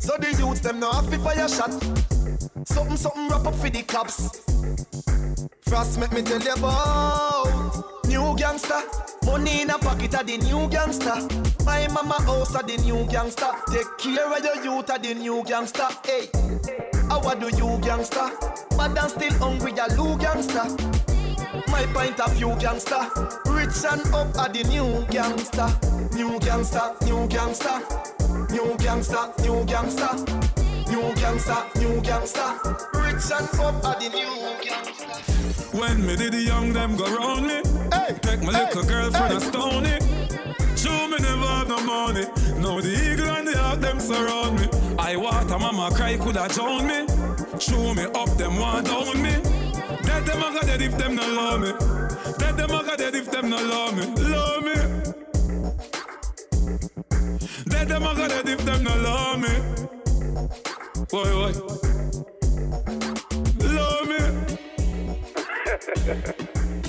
So 0.00 0.16
the 0.18 0.34
youths 0.38 0.60
them 0.60 0.80
no 0.80 0.90
to 0.90 1.18
fire 1.18 1.48
shot. 1.48 2.11
Something, 2.64 2.96
something 2.96 3.28
wrap 3.28 3.46
up 3.46 3.54
for 3.54 3.70
the 3.70 3.82
cops. 3.82 4.42
Frost 5.62 5.98
make 6.00 6.12
me 6.12 6.22
tell 6.22 6.40
you 6.40 6.52
about 6.54 8.06
new 8.06 8.34
gangster. 8.36 8.80
Money 9.24 9.62
in 9.62 9.70
a 9.70 9.78
pocket 9.78 10.14
of 10.14 10.26
the 10.26 10.38
new 10.38 10.68
gangster. 10.68 11.14
My 11.64 11.86
mama 11.88 12.20
house 12.22 12.54
of 12.56 12.66
the 12.66 12.76
new 12.78 13.06
gangster. 13.06 13.46
Take 13.70 13.96
care 13.98 14.26
of 14.26 14.44
your 14.44 14.64
youth 14.64 14.90
of 14.90 15.02
the 15.02 15.14
new 15.14 15.44
gangster. 15.44 15.86
Hey, 16.04 16.28
how 17.08 17.20
do 17.34 17.46
you 17.56 17.78
gangster? 17.80 18.30
But 18.76 18.98
I'm 18.98 19.08
still 19.08 19.32
hungry, 19.34 19.72
a 19.72 19.86
loo 19.96 20.18
gangster. 20.18 20.64
My 21.68 21.86
point 21.94 22.18
of 22.18 22.32
view 22.34 22.56
gangster. 22.58 23.06
Rich 23.46 23.84
and 23.88 24.02
up 24.14 24.36
are 24.36 24.48
the 24.48 24.64
new 24.68 25.06
gangster. 25.10 25.68
New 26.16 26.40
gangster, 26.40 26.92
new 27.04 27.28
gangster. 27.28 27.80
New 28.50 28.76
gangster, 28.78 29.32
new 29.42 29.64
gangster. 29.64 30.71
New 30.92 31.14
gangster, 31.14 31.56
new 31.76 32.02
gangster. 32.02 32.52
Rich 32.92 33.32
and 33.32 33.48
up 33.60 33.82
are 33.82 33.98
the 33.98 34.10
new 34.12 34.62
gangster. 34.62 35.78
When 35.78 36.06
me 36.06 36.16
did 36.16 36.34
the 36.34 36.42
young 36.42 36.74
them 36.74 36.96
go 36.96 37.04
round 37.16 37.46
me 37.46 37.62
hey, 37.94 38.18
Take 38.20 38.42
my 38.42 38.52
little 38.52 38.84
girlfriend 38.84 39.32
a 39.32 39.40
stony 39.40 39.96
Show 40.76 41.08
me 41.08 41.16
never 41.16 41.46
have 41.46 41.68
no 41.68 41.80
money. 41.80 42.26
Now 42.60 42.78
the 42.78 42.92
eagle 42.92 43.30
and 43.30 43.48
the 43.48 43.56
hawk 43.56 43.80
them 43.80 43.98
surround 44.00 44.60
me. 44.60 44.68
I 44.98 45.16
water 45.16 45.58
mama 45.58 45.90
cry 45.94 46.18
coulda 46.18 46.46
drown 46.48 46.86
me. 46.86 47.06
Show 47.58 47.94
me 47.94 48.02
up 48.02 48.28
them 48.36 48.58
want 48.58 48.86
down 48.86 49.16
me. 49.22 49.32
Dead 50.04 50.26
them 50.26 50.42
a 50.42 50.52
go 50.52 50.60
dead 50.60 50.82
if 50.82 50.98
them 50.98 51.14
no 51.14 51.26
love 51.26 51.60
me. 51.62 51.72
Dead 52.36 52.54
them 52.58 52.70
a 52.70 52.84
go 52.84 52.96
dead 52.96 53.14
if 53.14 53.30
them 53.30 53.48
no 53.48 53.56
love 53.56 53.96
me. 53.96 54.04
Love 54.28 54.62
me. 54.62 54.72
Let 57.72 57.88
them 57.88 58.02
a 58.02 58.14
got 58.14 58.30
it 58.30 58.48
if 58.48 58.64
them 58.66 58.84
no 58.84 58.94
love 58.96 59.40
me. 59.40 59.91
Boy, 61.12 61.24
boy. 61.24 61.52
Love 63.60 64.08
me. 64.08 64.16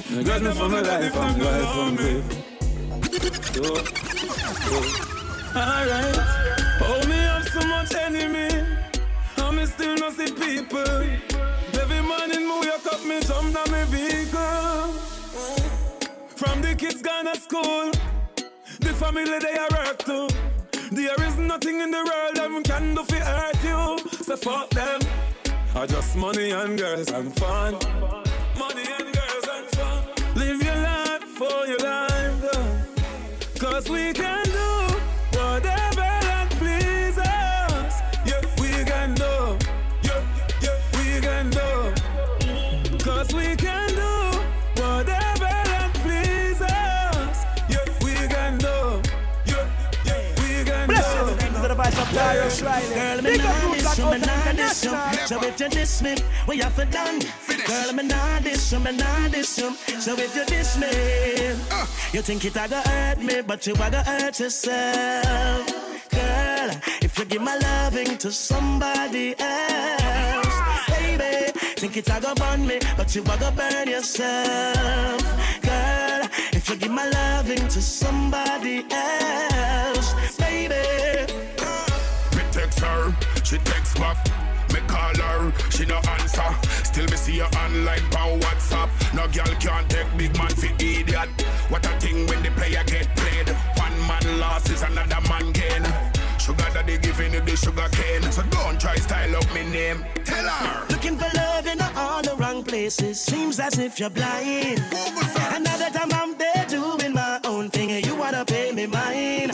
You 0.10 0.24
got 0.24 0.42
me 0.42 0.52
for 0.54 0.70
my 0.70 0.80
life, 0.80 1.18
I'm 1.18 1.40
life 1.40 1.72
from 1.74 1.96
grave. 1.98 2.24
So, 3.52 3.64
so. 4.64 4.76
Alright. 5.60 6.20
Oh, 6.80 7.02
me 7.06 7.16
have 7.16 7.50
so 7.50 7.68
much 7.68 7.94
enemy. 7.96 8.48
And 9.40 9.58
me 9.58 9.66
still 9.66 9.96
not 9.98 10.14
see 10.14 10.32
people. 10.32 11.04
Every 11.82 12.02
morning 12.02 12.48
me 12.48 12.60
wake 12.62 12.88
up, 12.94 13.06
me 13.06 13.20
jump 13.20 13.54
down 13.54 13.72
my 13.72 13.84
vehicle. 13.92 14.94
From 16.38 16.62
the 16.62 16.76
kids 16.78 17.02
gone 17.02 17.26
to 17.26 17.36
school, 17.38 17.92
the 18.80 18.94
family 18.94 19.38
they 19.40 19.58
are 19.58 19.68
work 19.72 19.98
to. 20.06 20.53
There 20.94 21.24
is 21.24 21.38
nothing 21.40 21.82
in 21.82 21.90
the 21.90 21.98
world 21.98 22.36
that 22.36 22.64
can 22.66 22.94
do 22.94 23.04
for 23.04 23.16
hurt 23.16 23.64
you. 23.64 24.10
So 24.24 24.38
fuck 24.38 24.70
them. 24.70 25.02
I 25.74 25.88
just 25.88 26.16
money 26.16 26.52
and 26.52 26.78
girls 26.78 27.10
and 27.10 27.36
fun. 27.36 27.74
Money 28.60 28.86
and 29.00 29.12
girls 29.12 29.48
and 29.56 29.68
fun. 29.72 30.04
Live 30.36 30.62
your 30.62 30.76
life 30.76 31.24
for 31.24 31.66
your 31.66 31.80
life. 31.80 33.60
Cause 33.60 33.90
we 33.90 34.14
can 34.14 34.43
Tarrus 52.14 52.62
Riley. 52.64 52.96
Girl, 52.96 53.22
me 53.22 53.38
nah 53.38 53.66
Roots 53.66 53.74
diss 53.74 53.84
Black 53.84 53.98
you, 53.98 54.06
me 54.06 54.18
nah 54.26 54.52
you. 54.52 54.70
So 55.28 55.42
if 55.42 55.60
you 55.60 55.70
diss 55.70 56.02
me, 56.02 56.16
we 56.48 56.58
have 56.60 56.76
to 56.76 56.86
done. 56.86 57.20
Girl, 57.66 57.94
me 57.94 58.04
nah 58.04 58.38
you, 58.40 58.80
me 58.80 58.92
nah 58.92 59.26
you. 59.28 59.44
So 59.44 59.74
if 60.18 60.36
you 60.36 60.46
diss 60.46 60.78
me, 60.78 60.88
uh. 61.72 61.86
you 62.14 62.22
think 62.22 62.46
it 62.46 62.56
a 62.56 62.68
go 62.68 62.82
hurt 62.86 63.20
me, 63.20 63.42
but 63.42 63.66
you 63.66 63.74
a 63.74 63.90
go 63.92 63.98
hurt 64.04 64.40
yourself. 64.40 65.68
Girl, 66.10 66.70
if 67.02 67.18
you 67.18 67.26
give 67.26 67.42
my 67.42 67.58
loving 67.58 68.18
to 68.18 68.32
somebody 68.32 69.36
else, 69.40 70.56
baby, 70.90 71.52
think 71.78 71.98
it 71.98 72.10
a 72.10 72.20
go 72.22 72.34
burn 72.36 72.68
me, 72.68 72.80
but 72.96 73.14
you 73.16 73.24
a 73.24 73.38
go 73.38 73.52
burn 73.52 73.88
yourself. 73.88 75.22
Girl, 75.62 76.22
if 76.54 76.70
you 76.70 76.76
give 76.76 76.92
my 76.92 77.08
loving 77.10 77.68
to 77.68 77.82
somebody 77.82 78.86
else, 78.92 79.53
she 83.54 83.60
text 83.60 83.98
back. 84.00 84.18
Me 84.74 84.80
call 84.88 85.16
her, 85.16 85.54
she 85.70 85.86
no 85.86 85.98
answer. 86.18 86.50
Still 86.84 87.06
me 87.06 87.18
see 87.18 87.38
her 87.38 87.50
online 87.64 88.02
by 88.10 88.38
WhatsApp. 88.42 88.90
No 89.14 89.28
girl 89.28 89.54
can't 89.60 89.88
take 89.90 90.10
big 90.18 90.36
man 90.38 90.50
for 90.50 90.74
idiot. 90.80 91.30
What 91.70 91.86
a 91.86 91.90
thing 92.00 92.26
when 92.28 92.42
the 92.42 92.50
player 92.52 92.84
get 92.86 93.08
played. 93.16 93.50
One 93.78 93.98
man 94.08 94.26
loses, 94.42 94.82
another 94.82 95.22
man 95.30 95.52
gain. 95.52 95.84
Sugar 96.40 96.70
daddy 96.74 96.98
giving 96.98 97.34
you 97.34 97.42
the 97.42 97.56
sugar 97.56 97.88
cane. 97.92 98.32
So 98.32 98.42
don't 98.50 98.80
try 98.80 98.96
style 98.96 99.36
up 99.36 99.54
me 99.54 99.64
name. 99.70 100.04
Tell 100.26 100.48
her. 100.48 100.88
Looking 100.90 101.18
for 101.18 101.30
love 101.38 101.68
in 101.68 101.80
all 101.96 102.24
the 102.24 102.36
wrong 102.36 102.64
places. 102.64 103.22
Seems 103.22 103.60
as 103.60 103.78
if 103.78 104.00
you're 104.00 104.10
blind. 104.10 104.82
Another 105.54 105.90
time 105.92 106.12
I'm 106.12 106.36
there 106.38 106.66
doing 106.68 107.14
my 107.14 107.40
own 107.44 107.70
thing, 107.70 107.92
and 107.92 108.06
you 108.06 108.16
wanna 108.16 108.46
pay 108.46 108.72
me 108.72 108.88
mine. 108.88 109.52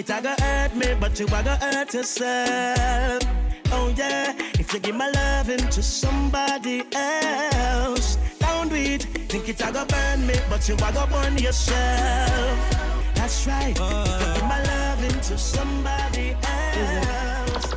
It 0.00 0.08
a 0.08 0.22
go 0.22 0.34
hurt 0.38 0.74
me, 0.74 0.94
but 0.98 1.20
you 1.20 1.26
a 1.26 1.42
go 1.42 1.54
hurt 1.60 1.92
yourself. 1.92 3.22
Oh 3.70 3.92
yeah, 3.94 4.32
if 4.58 4.72
you 4.72 4.80
give 4.80 4.96
my 4.96 5.10
loving 5.10 5.68
to 5.68 5.82
somebody 5.82 6.84
else, 6.94 8.16
don't 8.38 8.70
do 8.70 8.76
it. 8.76 9.02
Think 9.28 9.50
it 9.50 9.60
a 9.60 9.70
go 9.70 9.84
burn 9.84 10.26
me, 10.26 10.36
but 10.48 10.66
you 10.66 10.74
a 10.74 10.90
go 10.90 11.06
burn 11.06 11.36
yourself. 11.36 12.58
That's 13.14 13.46
right. 13.46 13.76
If 13.76 13.78
you 13.78 14.34
give 14.36 14.48
my 14.48 14.62
loving 14.62 15.20
to 15.20 15.36
somebody 15.36 16.34
else. 16.44 17.68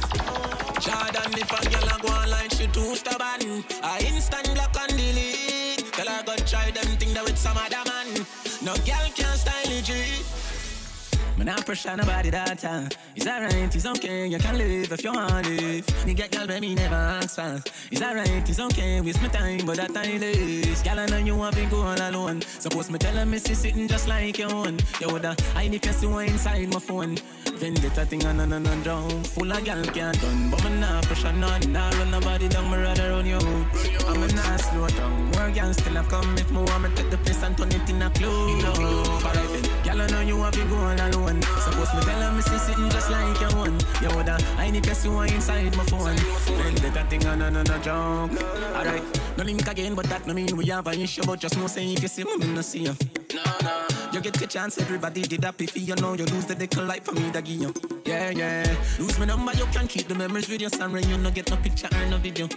Jordan, 0.80 1.34
if 1.36 1.52
a 1.52 1.70
girl 1.70 1.90
a 1.92 2.02
go 2.02 2.08
online, 2.08 2.50
she 2.52 2.68
too 2.68 2.96
stubborn. 2.96 3.66
I 3.84 4.00
instant 4.00 4.50
block 4.54 4.74
and 4.80 4.98
delete. 4.98 5.92
Tell 5.92 6.08
her 6.08 6.24
go 6.24 6.38
try 6.38 6.72
them 6.72 6.88
thing 6.96 7.14
that 7.16 7.26
with 7.26 7.38
some 7.38 7.58
other 7.58 7.84
man. 7.86 8.26
No 8.64 8.74
girl 8.88 9.12
can 9.14 9.36
style 9.36 9.68
it, 9.68 9.84
G. 9.84 9.94
Man, 11.36 11.50
I 11.50 11.60
pressure 11.62 11.96
nobody 11.96 12.30
that 12.30 12.60
time. 12.60 12.90
It's 13.16 13.26
alright, 13.26 13.76
it's 13.76 13.86
okay, 13.86 14.28
you 14.28 14.38
can 14.38 14.56
live 14.56 14.92
if 14.92 15.04
you 15.04 15.12
want 15.12 15.48
live. 15.48 15.86
Nigga, 16.06 16.30
girl, 16.32 16.46
baby, 16.46 16.76
never 16.76 16.94
ask 16.94 17.36
for. 17.36 17.60
It's 17.92 18.02
alright, 18.04 18.48
it's 18.48 18.60
okay, 18.60 19.02
waste 19.02 19.20
my 19.20 19.30
time, 19.30 19.66
but 19.66 19.78
that 19.78 19.94
time 19.94 20.22
is. 20.22 20.84
Girl, 20.84 21.00
I 21.00 21.06
know 21.08 21.18
you 21.18 21.36
to 21.52 21.66
go 21.72 21.82
all 21.82 22.10
alone. 22.10 22.42
Suppose 22.42 22.92
me 22.92 23.00
tell 23.00 23.16
her, 23.16 23.26
me 23.26 23.40
sitting 23.40 23.88
just 23.88 24.08
like 24.08 24.38
your 24.38 24.54
own. 24.54 24.78
You 25.02 25.08
woulda 25.08 25.36
hide 25.54 25.74
if 25.74 25.84
you 25.84 25.92
see 25.92 26.08
one 26.08 26.26
inside 26.26 26.72
my 26.72 26.80
phone. 26.80 27.18
Vendetta 27.56 28.06
thing 28.06 28.26
on 28.26 28.40
and 28.40 28.54
on 28.54 28.66
and 28.66 28.84
down. 28.84 29.24
Full 29.24 29.52
of 29.52 29.64
gal 29.64 29.84
can't 29.84 30.20
done, 30.22 30.50
but 30.50 30.64
me 30.64 30.80
nah 30.80 31.02
pressure 31.02 31.32
none. 31.34 31.72
Nah 31.72 31.90
run 31.92 32.12
nobody 32.12 32.48
down, 32.48 32.70
me 32.72 32.78
rather 32.78 33.10
run 33.12 33.26
you 33.26 33.36
out. 33.36 34.08
I'm 34.08 34.24
a 34.24 34.28
nah 34.34 34.58
slow 34.58 34.88
down. 34.88 35.32
More 35.32 35.52
gal 35.52 35.74
still 35.74 35.98
a 35.98 36.04
come 36.04 36.36
if 36.38 36.52
me 36.52 36.58
want 36.58 36.84
me 36.84 36.90
take 36.96 37.10
the 37.10 37.18
place 37.18 37.44
and 37.44 37.58
turn 37.58 37.70
it 37.70 37.90
in 37.90 38.02
a 38.02 38.10
club. 38.10 38.66
Alright 39.24 39.50
then, 39.54 39.64
gal 39.84 40.02
I 40.02 40.08
know 40.08 40.22
you 40.22 40.38
to 40.52 40.66
go 40.66 40.76
all 40.76 40.94
alone. 40.94 41.42
Suppose 41.64 41.94
me 41.94 42.02
tell 42.02 42.22
her 42.22 42.32
me 42.36 42.42
see 42.42 42.58
sitting 42.58 42.90
just 42.90 43.10
like 43.10 43.40
your 43.40 43.56
one. 43.56 43.78
Hide 44.06 44.76
if 44.76 44.86
you 44.86 44.94
see 44.94 45.10
one 45.10 45.30
inside 45.30 45.76
my 45.78 45.84
phone. 45.86 46.16
Vendetta 46.16 47.06
thing 47.10 47.26
on 47.26 47.42
and 47.42 47.58
on 47.58 47.70
and 47.70 47.84
down. 47.84 48.38
Alright, 48.76 49.38
no 49.38 49.44
link 49.44 49.68
again, 49.68 49.96
but 49.96 50.06
that 50.06 50.28
no 50.28 50.34
mean 50.34 50.58
we 50.58 50.66
have 50.66 50.88
an 50.88 51.00
issue. 51.00 51.24
But 51.26 51.40
just 51.40 51.58
know 51.58 51.68
say 51.68 51.94
if 51.94 52.02
you 52.02 52.08
see 52.08 52.24
me, 52.24 52.38
me 52.38 52.48
no 52.54 52.62
see 52.62 52.80
you. 52.80 52.96
No, 53.34 53.44
no. 53.62 53.88
You 54.12 54.22
get 54.22 54.34
the 54.34 54.48
chance, 54.48 54.78
everybody 54.78 55.22
did 55.22 55.44
happy 55.44 55.68
for 55.68 55.80
you 55.80 55.96
know 55.96 56.14
you 56.14 56.26
lose 56.26 56.46
the 56.46 56.56
dick 56.56 56.76
life 56.78 57.04
for 57.06 57.14
me 57.14 57.30
that 57.32 57.46
give 57.46 57.62
you. 57.62 57.74
Yeah, 58.06 58.30
yeah. 58.30 58.76
Lose 59.00 59.18
my 59.18 59.26
number, 59.26 59.54
you 59.54 59.66
can 59.68 59.88
keep 59.88 60.08
the 60.08 60.16
memories 60.16 60.50
with 60.50 60.62
your 60.62 60.70
son 60.70 60.92
you 61.10 61.18
no 61.18 61.32
get 61.32 61.50
no 61.50 61.58
picture 61.58 61.88
or 61.92 62.06
no 62.08 62.18
video. 62.18 62.48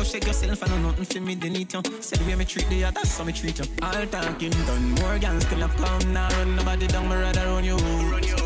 You 0.00 0.06
shake 0.06 0.26
yourself 0.26 0.62
and 0.62 0.70
know 0.82 0.88
nothing 0.88 1.04
for 1.04 1.20
me, 1.20 1.34
they 1.34 1.50
need 1.50 1.70
you. 1.74 1.82
The 1.82 2.24
way 2.26 2.34
me 2.34 2.46
treat 2.46 2.66
the 2.70 2.84
others, 2.86 3.10
so 3.10 3.22
me 3.22 3.34
treat 3.34 3.58
you. 3.58 3.66
All 3.82 4.06
talking 4.06 4.50
done, 4.64 4.94
more 4.94 5.18
gangs 5.18 5.44
still 5.44 5.62
a 5.62 5.68
come 5.68 6.14
now. 6.14 6.26
Run 6.38 6.56
nobody 6.56 6.86
down, 6.86 7.06
me 7.06 7.16
rather 7.16 7.44
run 7.44 7.64
you. 7.64 7.76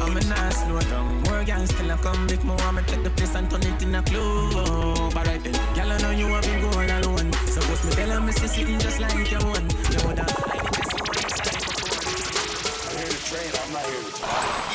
I'm 0.01 0.17
a 0.17 0.21
nice 0.25 0.65
slow 0.65 0.81
down. 0.81 1.23
More 1.23 1.45
gangs 1.45 1.71
still 1.73 1.93
a 1.93 1.97
come 1.99 2.27
if 2.29 2.45
want 2.45 2.75
me 2.75 2.83
take 2.89 3.05
the 3.05 3.11
place 3.11 3.37
and 3.37 3.49
turn 3.49 3.63
it 3.63 3.81
in 3.85 3.95
a 3.95 4.03
club. 4.03 5.15
Alright 5.15 5.45
then, 5.45 5.53
girl 5.77 5.93
I 5.93 5.99
know 5.99 6.11
you 6.11 6.29
want 6.29 6.45
me 6.45 6.61
going 6.61 6.91
alone. 6.91 7.33
Suppose 7.47 7.85
me 7.85 7.93
tell 8.03 8.21
me 8.21 8.33
see 8.33 8.49
sitting 8.49 8.81
just 8.81 8.99
like 8.99 9.31
your 9.31 9.45
one. 9.47 9.71
You 9.95 10.09
would 10.09 10.19
Where 13.31 13.51
the 13.53 14.74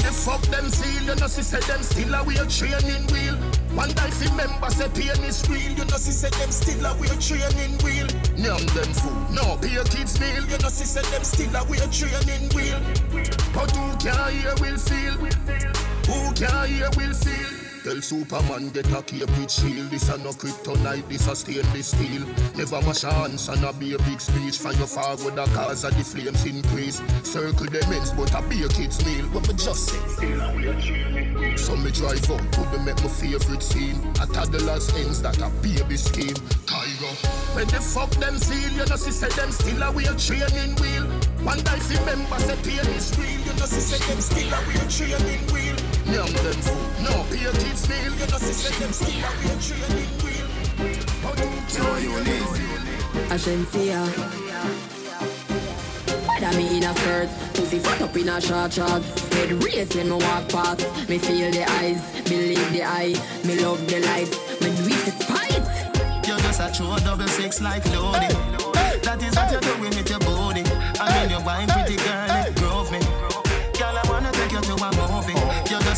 fuck 0.00 0.40
them 0.42 0.68
seal? 0.70 1.02
You 1.02 1.14
know, 1.16 1.26
see, 1.26 1.42
say 1.42 1.60
them 1.60 1.82
still 1.82 2.14
a 2.14 2.24
weird 2.24 2.48
training 2.48 3.06
wheel. 3.12 3.36
One 3.74 3.90
guy 3.90 4.10
fi 4.10 4.34
member 4.34 4.70
say 4.70 4.88
pain 4.88 5.22
is 5.24 5.48
real. 5.48 5.72
You 5.72 5.84
know, 5.84 5.96
see, 5.96 6.12
say 6.12 6.30
them 6.30 6.50
still 6.50 6.84
a 6.86 6.96
weird 6.96 7.20
training 7.20 7.76
wheel. 7.84 8.06
Nyam 8.40 8.64
them 8.72 8.92
food, 8.94 9.34
no 9.34 9.56
pay 9.58 9.76
kids 9.90 10.18
meal. 10.20 10.44
You 10.48 10.58
know, 10.58 10.68
see, 10.68 10.86
say 10.86 11.02
them 11.10 11.24
still 11.24 11.54
a 11.56 11.64
weird 11.64 11.92
training 11.92 12.48
wheel. 12.54 12.80
But 13.52 13.70
who 13.76 13.96
can 13.98 14.32
hear 14.32 14.54
will 14.60 14.78
feel? 14.78 15.14
Who 16.08 16.32
can 16.32 16.68
hear 16.68 16.88
will 16.96 17.14
feel? 17.14 17.51
Tell 17.82 18.00
Superman 18.00 18.70
get 18.70 18.86
a 18.92 19.02
cape 19.02 19.50
shield. 19.50 19.90
This 19.90 20.08
a 20.08 20.16
no 20.18 20.30
kryptonite, 20.30 21.08
this 21.08 21.26
a 21.26 21.34
stainless 21.34 21.88
steel. 21.88 22.22
Never 22.54 22.80
mash 22.86 23.02
hands 23.02 23.48
and 23.48 23.64
a 23.64 23.72
be 23.72 23.94
a 23.94 23.98
big 23.98 24.20
speech. 24.20 24.58
From 24.58 24.76
your 24.78 24.86
forward 24.86 25.34
the 25.34 25.44
cause 25.46 25.82
of 25.82 25.96
the 25.96 26.04
flames 26.04 26.46
increase. 26.46 27.02
Circle 27.24 27.66
them 27.66 27.92
ends 27.92 28.12
but 28.12 28.32
a 28.38 28.42
be 28.48 28.62
a 28.62 28.68
kid's 28.68 29.04
meal. 29.04 29.26
What 29.34 29.48
me 29.48 29.54
just 29.54 29.90
say? 29.90 29.98
So 31.56 31.74
me 31.74 31.90
drive 31.90 32.30
up, 32.30 32.42
put 32.52 32.70
me 32.70 32.86
make 32.86 33.02
my 33.02 33.10
favorite 33.10 33.62
scene. 33.62 33.98
A 34.22 34.26
toddler's 34.30 34.94
ends 34.94 35.20
that 35.22 35.42
a 35.42 35.50
baby 35.58 35.96
scheme. 35.96 36.38
Tiger 36.70 37.14
When 37.58 37.66
the 37.66 37.82
fuck 37.82 38.10
them 38.22 38.38
feel, 38.38 38.70
you 38.78 38.86
know 38.86 38.94
say 38.94 39.28
them 39.34 39.50
still 39.50 39.82
a 39.82 39.90
wheel 39.90 40.14
training 40.14 40.78
wheel. 40.78 41.06
One 41.42 41.58
guy 41.66 41.82
fi 41.82 41.98
member 42.06 42.38
say 42.38 42.56
pain 42.62 42.86
is 42.94 43.10
real. 43.18 43.40
You 43.42 43.58
know 43.58 43.66
see 43.66 43.82
say 43.82 43.98
them 44.06 44.20
still 44.22 44.54
a 44.54 44.58
wheel 44.70 44.86
training 44.86 45.42
wheel 45.50 45.61
Nyam 46.06 46.32
them 46.32 46.58
food, 46.62 47.04
no 47.04 47.24
your 47.36 47.52
kids 47.52 47.88
meal 47.88 48.12
You 48.12 48.26
know 48.26 48.38
see 48.38 48.52
say 48.52 48.74
them 48.80 48.92
still 48.92 49.24
a 49.24 49.30
wheel 49.38 49.58
training 49.60 50.12
wheel 50.22 50.48
How 51.22 51.32
do 51.34 52.02
you 52.02 52.16
live? 52.18 52.82
Agencia. 53.30 54.00
Whether 56.28 56.56
me 56.58 56.76
in 56.76 56.84
a 56.84 56.94
skirt, 56.96 57.28
pussy 57.54 57.78
fat 57.78 58.02
up 58.02 58.16
in 58.16 58.28
a 58.28 58.40
short 58.40 58.72
shorts. 58.72 59.28
Head 59.34 59.52
race 59.64 59.94
when 59.94 60.08
me 60.10 60.16
walk 60.16 60.48
past. 60.48 61.08
Me 61.08 61.18
feel 61.18 61.50
the 61.50 61.64
eyes, 61.80 62.02
believe 62.24 62.72
the 62.72 62.82
eye. 62.84 63.14
Me 63.44 63.58
love 63.60 63.80
the 63.88 64.00
lights, 64.00 64.36
me 64.60 64.68
do 64.76 64.84
it 64.84 65.04
to 65.06 65.12
spite. 65.22 65.64
You're 66.26 66.38
just 66.38 66.60
a 66.60 66.70
true 66.76 66.94
double 67.04 67.28
six 67.28 67.60
like 67.62 67.84
Loodi. 67.84 68.28
That 69.02 69.22
is 69.22 69.34
what 69.34 69.50
you're 69.50 69.60
doing 69.60 69.96
with 69.96 70.10
your 70.10 70.20
body. 70.20 70.62
I 71.00 71.20
mean, 71.20 71.30
you're 71.30 71.40
wine 71.44 71.68
pretty 71.68 71.96
girl, 71.96 72.41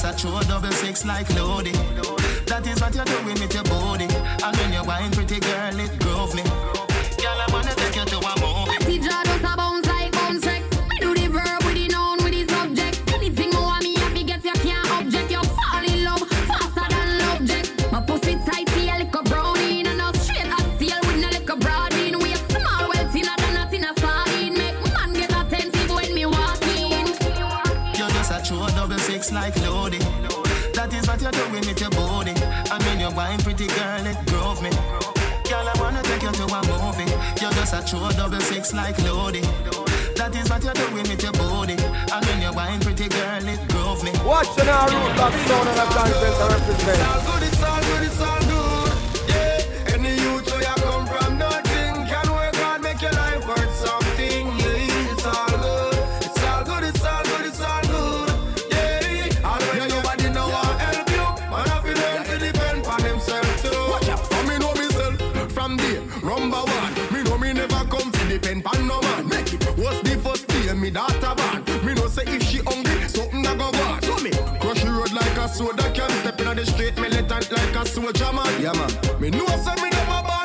a 0.03 0.07
movie. 0.07 0.19
true 0.19 0.41
double 0.49 0.73
six 0.73 1.05
like 1.05 1.27
Loodi. 1.29 1.73
That 2.47 2.67
is 2.67 2.81
what 2.81 2.95
you're 2.95 3.05
doing 3.05 3.39
with 3.41 3.55
your 3.55 3.65
body. 3.65 4.07
And 4.43 4.57
when 4.57 4.73
you're 4.73 4.85
wine, 4.85 5.11
pretty 5.13 5.41
girl, 5.41 5.79
it 5.79 5.99
grove 6.01 6.35
me. 6.35 6.43
You're 31.25 31.33
doing 31.33 31.65
with 31.65 31.81
your 31.81 31.89
body. 31.89 32.35
And 32.37 32.83
when 32.85 33.01
you're 33.01 33.11
wine, 33.13 33.39
pretty 33.39 33.67
girl, 33.67 34.05
it 34.05 34.19
grove 34.27 34.61
me. 34.63 34.69
Girl, 35.49 35.65
I 35.65 35.73
wanna 35.81 36.03
take 36.03 36.21
you 36.21 36.31
to 36.31 36.45
a 36.45 36.61
movie. 36.69 37.11
You're 37.41 37.51
just 37.57 37.73
a 37.73 37.81
true 37.81 38.11
double 38.13 38.41
six 38.41 38.75
like 38.75 38.97
Loodi. 38.99 39.41
That 40.17 40.37
is 40.37 40.51
what 40.51 40.63
you're 40.63 40.75
doing 40.75 41.09
with 41.09 41.23
your 41.23 41.33
body. 41.33 41.81
And 42.13 42.25
when 42.27 42.43
you're 42.43 42.53
wine, 42.53 42.79
pretty 42.81 43.09
girl, 43.09 43.49
it 43.49 43.69
grove 43.69 44.05
me. 44.05 44.13
Watching 44.23 44.69
our 44.69 44.85
Root 44.85 45.17
Block 45.17 45.33
Sound 45.49 45.69
and 45.71 45.81
a 45.81 45.87
content 45.97 46.37
to 46.37 46.45
represent. 46.45 47.01
It's 47.01 47.09
all 47.09 47.41
good, 47.41 47.43
it's 47.49 47.63
all 47.63 47.81
good, 47.81 48.03
it's 48.05 48.21
all 48.21 48.41
good. 48.41 48.84
Me 70.85 70.91
daughter 70.91 71.35
born? 71.35 71.87
Me 71.87 71.95
know 71.95 72.09
say 72.09 72.25
if 72.27 72.43
she 72.43 72.59
hungry, 72.59 73.09
something 73.09 73.43
that 73.43 73.57
go 73.57 73.69
on. 73.89 74.03
So 74.03 74.17
me 74.23 74.31
crush 74.61 74.85
the 74.85 74.93
road 74.93 75.13
like 75.13 75.37
a 75.39 75.49
soda 75.49 75.91
can. 75.93 76.11
Step 76.21 76.41
in 76.41 76.57
the 76.57 76.67
street, 76.67 76.97
militant 76.99 77.51
like 77.51 77.77
a 77.77 77.87
soldier 77.87 78.33
man. 78.33 78.53
Yeah 78.61 78.73
man. 78.77 78.93
Me 79.21 79.31
know 79.31 79.47
say 79.65 79.75
me 79.83 79.89
never 79.89 80.21
born 80.29 80.44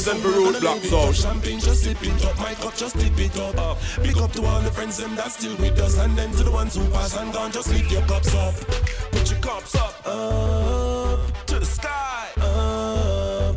represent 0.00 0.20
for 0.20 0.40
Root 0.40 0.60
Block 0.60 0.78
so 0.82 1.12
Champagne, 1.12 1.60
just 1.60 1.84
sip 1.84 2.02
it 2.02 2.24
up. 2.24 2.38
My 2.38 2.54
cup, 2.54 2.74
just 2.74 2.98
tip 2.98 3.18
it 3.18 3.38
up. 3.38 3.56
Uh, 3.58 3.74
big 4.02 4.16
up 4.18 4.32
to 4.32 4.44
all 4.44 4.60
the 4.60 4.70
friends 4.70 4.96
them 4.96 5.14
that's 5.14 5.36
still 5.36 5.56
with 5.56 5.78
us, 5.80 5.98
and 5.98 6.16
then 6.16 6.30
to 6.32 6.42
the 6.42 6.50
ones 6.50 6.76
who 6.76 6.88
pass 6.90 7.16
and 7.16 7.32
gone. 7.32 7.52
Just 7.52 7.68
lift 7.70 7.90
your 7.90 8.02
cups 8.02 8.34
up. 8.34 8.54
Put 9.12 9.30
your 9.30 9.40
cups 9.40 9.74
up, 9.74 10.06
up 10.06 11.46
to 11.46 11.58
the 11.58 11.66
sky, 11.66 12.28
up. 12.40 13.56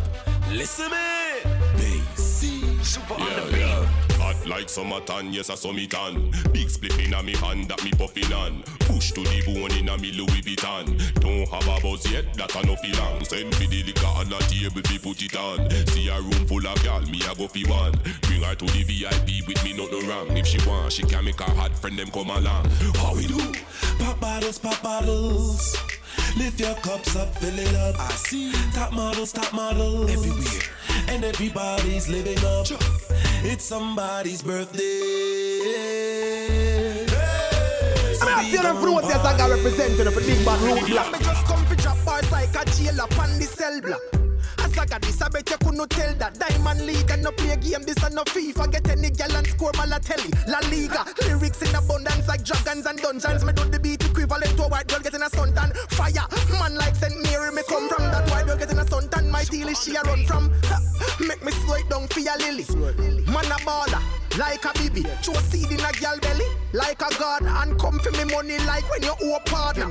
Listen 0.51 0.91
me, 0.91 1.51
Bay-C, 1.77 2.77
super 2.83 3.13
on 3.13 3.19
the 3.19 3.51
beat. 3.51 3.63
Hot 3.63 4.02
like 4.47 4.69
summertime, 4.69 5.31
yes 5.31 5.49
I 5.49 5.55
saw 5.55 5.71
me 5.71 5.87
tan. 5.87 6.31
Big 6.51 6.69
split 6.69 6.97
in 6.99 7.13
a 7.13 7.23
me 7.23 7.35
hand 7.35 7.67
that 7.69 7.83
me 7.83 7.91
puffin 7.91 8.31
on. 8.33 8.63
Push 8.79 9.11
to 9.11 9.21
the 9.21 9.41
bone 9.45 9.77
in 9.77 9.89
a 9.89 9.97
me 9.97 10.11
Louis 10.11 10.41
Vuitton. 10.41 10.85
Don't 11.19 11.47
have 11.49 11.67
a 11.67 11.81
buzz 11.81 12.09
yet, 12.11 12.33
that 12.35 12.55
a 12.55 12.65
no 12.65 12.75
fi 12.75 12.91
long 12.99 13.23
Send 13.23 13.57
me 13.59 13.67
the 13.67 13.83
liquor 13.83 14.05
on 14.05 14.29
the 14.29 14.37
table, 14.49 14.81
fi 14.83 14.97
put 14.97 15.21
it 15.21 15.35
on. 15.35 15.69
See 15.87 16.09
a 16.09 16.19
room 16.19 16.47
full 16.47 16.67
of 16.67 16.83
gal, 16.83 17.01
me 17.01 17.21
a 17.29 17.35
go 17.35 17.47
fi 17.47 17.63
one. 17.69 17.93
Bring 18.23 18.41
her 18.43 18.55
to 18.55 18.65
the 18.65 18.83
VIP 18.83 19.47
with 19.47 19.63
me, 19.63 19.73
nothing 19.73 20.07
wrong. 20.07 20.35
If 20.37 20.47
she 20.47 20.59
want, 20.67 20.93
she 20.93 21.03
can 21.03 21.25
make 21.25 21.39
her 21.39 21.53
hot 21.53 21.75
friend 21.77 21.97
them 21.97 22.11
come 22.11 22.29
along. 22.29 22.69
How 22.95 23.15
we 23.15 23.27
do? 23.27 23.39
Pop 23.99 24.19
bottles, 24.19 24.59
pop 24.59 24.81
bottles. 24.81 25.77
Lift 26.37 26.59
your 26.59 26.73
cups 26.75 27.15
up, 27.15 27.33
fill 27.37 27.57
it 27.57 27.75
up. 27.75 27.99
I 27.99 28.09
see. 28.13 28.51
Top 28.73 28.91
models, 28.91 29.31
top 29.31 29.53
models. 29.53 30.11
Everywhere, 30.11 30.61
and 31.07 31.23
everybody's 31.23 32.07
living 32.09 32.37
up. 32.45 32.67
It's 33.43 33.63
somebody's 33.63 34.41
birthday. 34.41 34.83
I 38.21 38.25
mean, 38.25 38.33
I 38.33 38.51
feel 38.51 38.63
them 38.63 38.77
fruits 38.77 39.13
as 39.13 39.25
I 39.25 39.37
got 39.37 39.49
represented 39.49 40.13
for 40.13 40.21
big 40.21 40.45
bad 40.45 40.59
Root 40.61 40.87
Block. 40.87 41.11
Me 41.11 41.19
just 41.19 41.45
come 41.45 41.65
fi 41.65 41.75
drop 41.75 41.97
bars 42.05 42.31
like 42.31 42.55
a 42.55 42.65
jailer 42.71 43.03
on 43.03 43.37
the 43.37 43.45
cell 43.45 43.81
block. 43.81 44.22
Got 44.75 45.01
this, 45.01 45.21
I 45.21 45.29
bet 45.29 45.49
you 45.49 45.57
couldn't 45.57 45.89
tell 45.89 46.13
that 46.15 46.37
Diamond 46.37 46.85
League 46.85 47.09
and 47.09 47.23
no 47.23 47.31
play 47.31 47.55
game, 47.55 47.81
this 47.83 47.97
and 48.03 48.13
no 48.13 48.23
FIFA. 48.25 48.71
Get 48.71 48.89
any 48.89 49.09
gal 49.09 49.35
and 49.35 49.47
score 49.47 49.71
Balotelli, 49.71 50.29
La 50.47 50.59
Liga. 50.69 51.05
Lyrics 51.25 51.61
in 51.63 51.73
abundance 51.73 52.27
like 52.27 52.43
dragons 52.43 52.85
and 52.85 52.99
dungeons. 52.99 53.43
Me 53.43 53.53
do 53.53 53.63
the 53.65 53.79
beat 53.79 54.03
equivalent 54.03 54.55
to 54.57 54.63
a 54.63 54.67
white 54.67 54.87
girl 54.87 54.99
getting 54.99 55.21
a 55.23 55.29
suntan. 55.29 55.73
Fire, 55.97 56.27
man 56.59 56.75
like 56.75 56.95
St. 56.95 57.15
Mary, 57.23 57.51
me 57.51 57.61
come 57.67 57.89
from 57.89 58.03
that 58.11 58.29
white 58.29 58.45
girl 58.45 58.57
getting 58.57 58.77
a 58.77 58.83
suntan. 58.85 59.29
My 59.31 59.43
teal 59.43 59.67
is 59.69 59.81
she 59.81 59.95
a 59.95 60.01
run 60.01 60.25
from. 60.25 60.51
Ha, 60.65 60.77
Make 61.25 61.43
me 61.43 61.51
slow 61.51 61.75
it 61.75 61.89
down 61.89 62.07
for 62.07 62.19
your 62.19 62.37
lily. 62.37 62.65
Man 63.25 63.45
a 63.49 63.57
baller, 63.65 64.01
like 64.37 64.65
a 64.65 64.73
baby. 64.77 65.07
Show 65.23 65.33
seed 65.49 65.71
in 65.71 65.79
a 65.79 65.91
gal 65.93 66.19
belly, 66.19 66.45
like 66.73 67.01
a 67.01 67.09
god. 67.17 67.43
And 67.43 67.79
come 67.79 67.99
for 67.99 68.11
me 68.11 68.25
money 68.25 68.57
like 68.67 68.87
when 68.91 69.01
you 69.01 69.15
owe 69.23 69.39
partner. 69.45 69.89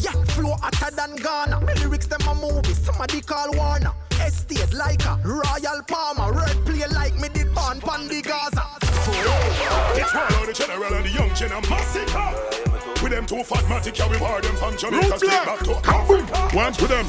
Yeah, 0.00 0.12
flow 0.36 0.54
hotter 0.60 0.94
than 0.94 1.16
Ghana. 1.16 1.60
My 1.64 1.72
lyrics 1.74 2.06
them 2.06 2.20
a 2.28 2.34
movie, 2.34 2.74
somebody 2.74 3.20
call 3.20 3.52
Warner. 3.56 3.92
Estate 4.28 4.74
like 4.74 5.02
a 5.06 5.18
Royal 5.24 5.80
Palmer. 5.86 6.34
Red 6.34 6.56
play 6.66 6.86
like 6.88 7.18
me 7.18 7.30
did 7.30 7.54
born 7.54 7.80
Pandy 7.80 8.20
Gaza. 8.20 8.62
It's 9.96 10.14
one 10.14 10.34
of 10.34 10.46
the 10.46 10.52
general 10.52 10.92
and 10.92 11.06
the 11.06 11.10
young 11.10 11.34
gen 11.34 11.50
and 11.50 11.70
massacre. 11.70 12.28
With 13.02 13.12
them 13.12 13.24
two 13.24 13.42
fat 13.42 13.64
matic, 13.64 13.98
yeah, 13.98 14.10
we 14.10 14.18
war 14.18 14.42
them 14.42 14.54
from 14.56 14.76
Jamaica 14.76 15.16
straight 15.16 15.46
back 15.46 15.60
to 15.60 15.76
Africa. 15.76 16.50
Once 16.54 16.78
with 16.78 16.90
them. 16.90 17.06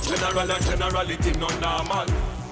General 0.00 0.50
and 0.50 0.64
generality 0.64 1.32
no 1.38 1.48
normal. 1.60 2.06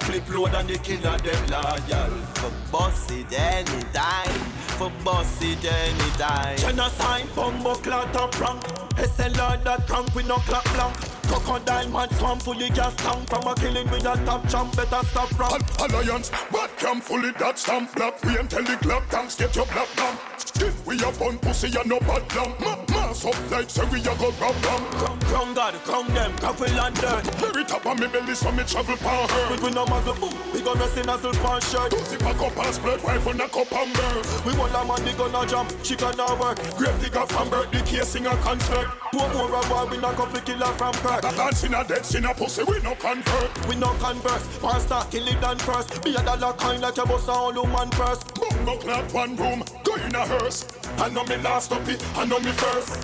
Flip 0.05 0.29
load 0.29 0.53
and 0.53 0.69
the 0.69 0.77
killer 0.77 1.17
them 1.17 1.47
loyal. 1.49 2.11
For 2.35 2.51
boss 2.71 3.09
it 3.09 3.33
anytime. 3.33 4.39
For 4.77 4.91
boss 5.03 5.41
it 5.41 5.65
anytime. 5.65 6.57
Genocide, 6.57 7.35
bumbo 7.35 7.73
clot 7.75 8.15
up 8.15 8.86
rank. 8.97 9.09
SLR 9.11 9.63
that 9.63 9.87
crank 9.87 10.15
with 10.15 10.27
no 10.27 10.35
clap 10.37 10.63
blank. 10.73 10.95
Crocodile 11.27 11.89
man 11.89 12.09
swam 12.11 12.39
fully 12.39 12.69
gas 12.69 12.95
tank 12.95 13.29
From 13.29 13.47
a 13.47 13.55
killing 13.55 13.89
with 13.91 14.05
a 14.05 14.15
top 14.25 14.47
champ, 14.49 14.75
better 14.75 15.05
stop 15.07 15.39
rap 15.39 15.61
Alliance, 15.79 16.29
bad 16.51 16.69
cam 16.77 17.01
fully 17.01 17.31
that 17.31 17.59
stamp 17.59 17.93
black. 17.95 18.23
We 18.23 18.37
and 18.37 18.49
tell 18.49 18.63
the 18.63 18.77
club 18.77 19.03
tanks 19.09 19.35
get 19.35 19.55
your 19.55 19.65
black 19.65 19.93
down. 19.95 20.36
We 20.85 20.97
a 21.03 21.11
bun 21.11 21.37
pussy 21.39 21.67
and 21.77 21.89
no 21.89 21.99
bad 21.99 22.23
lamb. 22.35 22.53
Ma- 22.59 22.77
mass 22.89 23.25
up 23.25 23.51
like 23.51 23.69
say 23.69 23.85
we 23.91 23.99
a 24.01 24.15
go 24.17 24.31
rob 24.41 24.55
them. 24.55 25.17
Crown 25.27 25.53
God, 25.53 25.73
crown 25.83 26.07
them, 26.13 26.31
coffee 26.37 26.71
and 26.71 26.95
dirt 26.95 27.25
Very 27.35 27.63
top 27.65 27.85
of 27.85 27.99
me 27.99 28.07
belly 28.07 28.33
so 28.33 28.51
me 28.51 28.63
travel 28.63 28.95
power 28.97 29.27
her. 29.27 29.55
We, 29.55 29.63
we 29.67 29.71
no 29.71 29.85
muzzle, 29.85 30.15
boom, 30.15 30.33
we 30.53 30.61
gonna 30.61 30.87
see 30.87 31.01
nozzle 31.01 31.33
pan 31.33 31.59
shirt 31.61 31.91
Pussy 31.91 32.17
pack 32.17 32.39
up 32.39 32.57
and 32.57 32.73
split 32.73 33.03
wife 33.03 33.27
on 33.27 33.41
a 33.41 33.47
cup 33.49 33.71
and 33.73 33.93
bird. 33.93 34.25
We 34.45 34.57
want 34.57 34.73
a 34.73 34.83
man, 34.85 35.03
we 35.05 35.13
gonna 35.13 35.45
jump, 35.47 35.73
she 35.83 35.95
gonna 35.95 36.35
work 36.39 36.57
Grave 36.77 36.99
digger 37.01 37.25
from 37.27 37.49
birth, 37.49 37.69
the 37.71 37.79
case 37.81 38.07
sing 38.07 38.25
a 38.25 38.35
concert. 38.37 38.87
Two 39.11 39.19
more 39.19 39.53
a 39.53 39.61
boy, 39.67 39.85
we 39.91 39.97
knock 39.97 40.19
up 40.19 40.31
the 40.31 40.41
killer 40.41 40.71
from 40.79 40.93
Perth 40.93 41.21
Dance 41.21 41.63
in 41.65 41.73
a 41.73 41.83
dead 41.83 42.05
sin 42.05 42.25
a 42.25 42.33
pussy, 42.33 42.63
we 42.63 42.79
no 42.81 42.95
convert. 42.95 43.67
We 43.67 43.75
no 43.75 43.91
converse, 43.99 44.47
star, 44.83 45.05
kill 45.11 45.27
it 45.27 45.43
and 45.43 45.61
first 45.61 46.03
Be 46.03 46.15
a 46.15 46.23
dollar 46.23 46.53
coin 46.53 46.81
like 46.81 46.97
a 46.97 47.05
boss, 47.05 47.27
all 47.27 47.51
human 47.51 47.89
purse 47.89 48.23
Bumbo 48.23 48.77
clap 48.77 49.13
one 49.13 49.35
room, 49.35 49.63
go 49.83 49.95
in 49.95 50.15
a 50.15 50.25
hearse. 50.47 50.65
I 50.97 51.09
know 51.09 51.23
me 51.25 51.37
last 51.37 51.71
up 51.71 51.87
it, 51.87 52.03
I 52.15 52.25
know 52.25 52.39
me 52.39 52.51
first. 52.51 53.01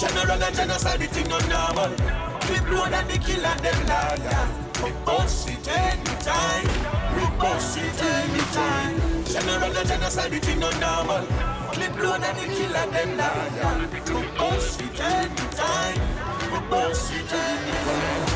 General 0.00 0.42
and 0.42 0.56
genocide, 0.56 1.00
the 1.00 1.06
thing 1.06 1.28
no 1.28 1.38
normal. 1.38 1.92
Clip 2.40 2.70
load 2.70 2.92
and 2.92 3.10
the 3.10 3.18
killer, 3.18 3.54
them 3.64 3.86
liar. 3.86 4.48
We 4.82 4.90
bust 5.04 5.48
it 5.48 5.68
anytime. 5.68 6.66
We 7.16 7.24
bust 7.38 7.78
it 7.78 8.02
anytime. 8.02 9.24
General 9.24 9.76
and 9.76 9.88
genocide, 9.88 10.30
the 10.32 10.38
thing 10.38 10.60
no 10.60 10.70
normal. 10.70 11.26
Clip 11.72 11.96
load 11.98 12.22
and 12.22 12.38
the 12.38 12.46
killer, 12.54 12.86
them 12.94 13.16
liar. 13.16 13.88
We 14.08 14.38
bust 14.38 14.80
it 14.80 15.00
anytime. 15.00 16.00
We 16.52 16.58
bust 16.70 17.12
it 17.12 17.32
anytime 17.32 18.35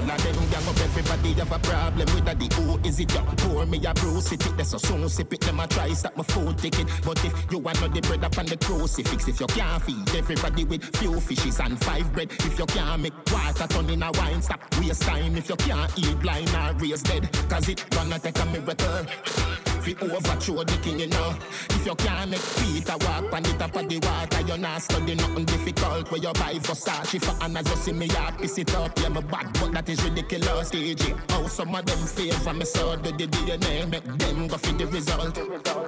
When 0.00 0.08
of 0.08 0.22
them 0.22 0.34
gang 0.48 0.66
up 0.66 0.80
everybody 0.80 1.32
have 1.34 1.52
a 1.52 1.58
problem 1.58 2.08
with 2.14 2.26
a 2.26 2.34
the 2.34 2.54
who 2.54 2.78
is 2.88 2.98
it? 3.00 3.12
You 3.12 3.20
pour 3.36 3.66
me 3.66 3.84
a 3.84 3.92
bruise. 3.92 4.32
It 4.32 4.40
that's 4.56 4.70
so 4.70 4.78
soon 4.78 5.06
sip 5.10 5.30
it 5.34 5.42
them 5.42 5.60
a 5.60 5.66
try 5.66 5.92
stop 5.92 6.16
my 6.16 6.22
food 6.22 6.56
ticket 6.56 6.86
but 7.04 7.22
if 7.22 7.52
you 7.52 7.58
want 7.58 7.76
the 7.76 8.00
bread 8.00 8.24
up 8.24 8.38
on 8.38 8.46
the 8.46 8.56
crucifix 8.56 9.28
if 9.28 9.40
you 9.40 9.46
can't 9.48 9.82
feed 9.82 10.08
everybody 10.16 10.64
with 10.64 10.96
few 10.96 11.20
fishes 11.20 11.60
and 11.60 11.78
five 11.84 12.10
bread 12.14 12.32
if 12.32 12.58
you 12.58 12.64
can't 12.64 13.02
make 13.02 13.12
water 13.30 13.66
turn 13.66 13.90
in 13.90 14.02
a 14.02 14.10
wine 14.12 14.40
stop 14.40 14.60
waste 14.78 15.02
time 15.02 15.36
if 15.36 15.50
you 15.50 15.56
can't 15.56 15.98
eat 15.98 16.18
blind 16.20 16.48
or 16.48 16.72
raise 16.78 17.02
dead 17.02 17.28
cause 17.50 17.68
it 17.68 17.84
gonna 17.90 18.18
take 18.18 18.38
a 18.38 18.46
miracle 18.46 19.69
fi 19.80 19.96
overthrow 20.02 20.64
the 20.64 20.78
king, 20.82 21.00
you 21.00 21.06
know. 21.08 21.34
If 21.70 21.86
you 21.86 21.94
can't 21.94 22.30
make 22.30 22.40
Peter 22.56 22.96
walk 23.00 23.32
on 23.32 23.42
the 23.42 23.52
top 23.58 23.76
of 23.76 23.88
the 23.88 23.98
water, 23.98 24.40
you're 24.46 24.58
not 24.58 24.82
studying 24.82 25.18
nothing 25.18 25.44
difficult. 25.44 26.10
Where 26.10 26.20
you 26.20 26.32
buy 26.32 26.54
Versace 26.54 27.22
for 27.22 27.44
Anna, 27.44 27.62
just 27.62 27.84
see 27.84 27.92
me 27.92 28.08
up, 28.16 28.38
piss 28.38 28.58
it 28.58 28.74
up. 28.74 28.98
Yeah, 28.98 29.08
my 29.08 29.20
bad, 29.20 29.52
but 29.54 29.72
that 29.72 29.88
is 29.88 30.02
ridiculous. 30.02 30.70
DJ, 30.70 31.16
how 31.30 31.46
some 31.46 31.74
of 31.74 31.84
them 31.86 31.98
favor 32.06 32.54
me 32.54 32.64
so 32.64 32.96
do 32.96 33.10
the 33.12 33.26
DNA 33.26 33.88
make 33.88 34.04
them 34.04 34.48
go 34.48 34.56
for 34.56 34.72
the 34.72 34.86
result. 34.86 35.34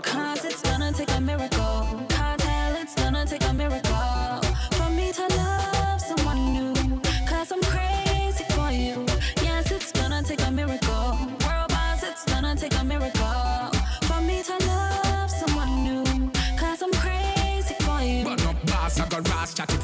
Cause 0.02 0.44
it's 0.44 0.62
gonna 0.62 0.92
take 0.92 1.10
a 1.10 1.20
miracle. 1.20 1.81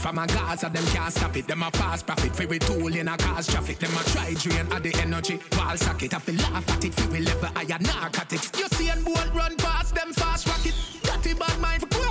From 0.09 0.19
a 0.19 0.27
Gaza, 0.27 0.71
them 0.71 0.85
can't 0.87 1.13
stop 1.13 1.37
it. 1.37 1.47
Them 1.47 1.63
a 1.63 1.71
fast 1.71 2.07
profit, 2.07 2.35
fi 2.35 2.47
we 2.47 2.59
tool 2.59 2.95
in 2.95 3.09
a 3.09 3.17
cause 3.19 3.47
traffic. 3.47 3.79
Them 3.79 3.91
a 3.93 4.03
try 4.11 4.33
drain 4.35 4.67
of 4.73 4.83
the 4.83 4.95
energy, 5.03 5.39
wall 5.53 5.77
socket. 5.77 6.15
I 6.15 6.19
feel 6.19 6.37
laugh 6.37 6.69
at 6.71 6.85
it, 6.85 6.95
fi 6.95 7.07
we 7.09 7.21
level 7.21 7.51
higher 7.55 7.79
narcotics. 7.79 8.51
You 8.59 8.69
see 8.69 8.89
and 8.89 9.05
bolt 9.05 9.31
run 9.35 9.57
past 9.57 9.95
them 9.95 10.13
fast 10.15 10.47
rocket. 10.49 10.75
Dirty 11.03 11.35
bad 11.35 11.61
mind 11.61 11.83
for 11.83 12.08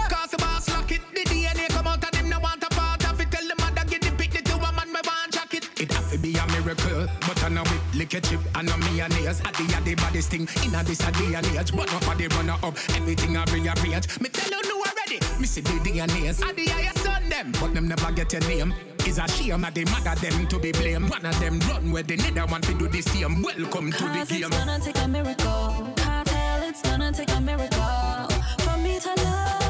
lick 7.98 8.14
a 8.14 8.22
chip. 8.22 8.40
I 8.56 8.62
know 8.62 8.78
me 8.78 9.02
and 9.02 9.14
ears. 9.20 9.42
At 9.42 9.54
the 9.56 9.66
a 9.76 9.82
the 9.82 9.96
baddest 9.96 10.30
thing 10.30 10.48
in 10.64 10.76
a 10.76 10.84
this 10.84 11.02
a 11.02 11.12
day 11.12 11.34
and 11.34 11.46
age. 11.48 11.76
But 11.76 11.94
up 11.94 12.08
a 12.08 12.16
the 12.16 12.28
runner 12.36 12.58
up, 12.64 12.78
everything 12.96 13.36
I 13.36 13.44
rearrange. 13.46 14.20
Me 14.22 14.30
tell 14.30 14.52
you 14.52 14.62
no 14.70 14.84
already. 14.86 15.20
Me 15.40 15.46
see 15.46 15.62
the 15.62 15.72
DNAs. 15.84 16.42
At 16.48 16.56
the 16.56 16.66
highest 16.68 17.00
son 17.00 17.30
them, 17.30 17.52
but 17.60 17.74
them 17.74 17.88
never 17.88 18.12
get 18.12 18.32
your 18.32 18.42
name. 18.42 18.74
Is 19.06 19.20
a 19.20 19.28
shame 19.28 19.62
that 19.62 19.74
they 19.74 19.86
mother 19.86 20.16
them 20.16 20.48
to 20.48 20.60
be 20.60 20.72
blamed. 20.72 21.10
One 21.10 21.26
of 21.26 21.40
them 21.40 21.60
run 21.62 21.92
where 21.92 22.04
they 22.04 22.18
neither 22.18 22.46
want 22.46 22.64
to 22.66 22.74
do 22.74 22.88
the 22.88 23.02
same. 23.02 23.42
Welcome 23.42 23.92
to 23.92 24.04
the 24.04 24.26
game. 24.28 24.44
it's 24.44 24.58
gonna 24.58 24.80
take 24.80 25.00
a 25.00 25.08
miracle. 25.08 25.94
Can't 25.96 26.28
tell 26.28 26.64
it's 26.64 26.82
gonna 26.82 27.12
take 27.12 27.32
a 27.32 27.42
miracle 27.42 28.28
for 28.60 28.78
me 28.78 29.00
to 29.00 29.14
love 29.24 29.67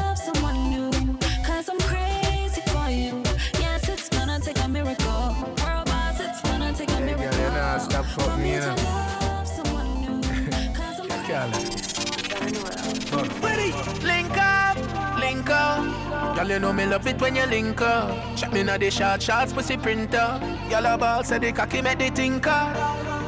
fuck 8.08 8.39
me, 8.39 8.53
you 8.53 8.60
know. 8.60 8.76
Love 8.76 9.47
someone 9.47 10.01
new. 10.01 10.22
Ready? 13.43 13.72
Link 14.05 14.38
up, 14.38 14.78
link 15.20 15.49
up. 15.49 16.36
Girl, 16.36 16.49
you 16.49 16.60
know 16.60 16.74
me 16.74 16.86
love 16.86 17.08
it 17.08 17.20
when 17.20 17.36
you 17.36 17.45
link 17.45 17.82
up. 17.82 18.38
Shot 18.38 18.53
me 18.53 18.64
na 18.64 18.78
the 18.78 18.89
short 18.91 19.22
shots, 19.22 19.53
pussy 19.53 19.78
printer. 19.78 20.39
Girl, 20.70 20.86
a 20.86 20.97
ball 20.97 21.24
say 21.24 21.39
the 21.39 21.51
cocky 21.51 21.82
make 21.82 21.99
the 21.99 22.10
tinker. 22.10 22.74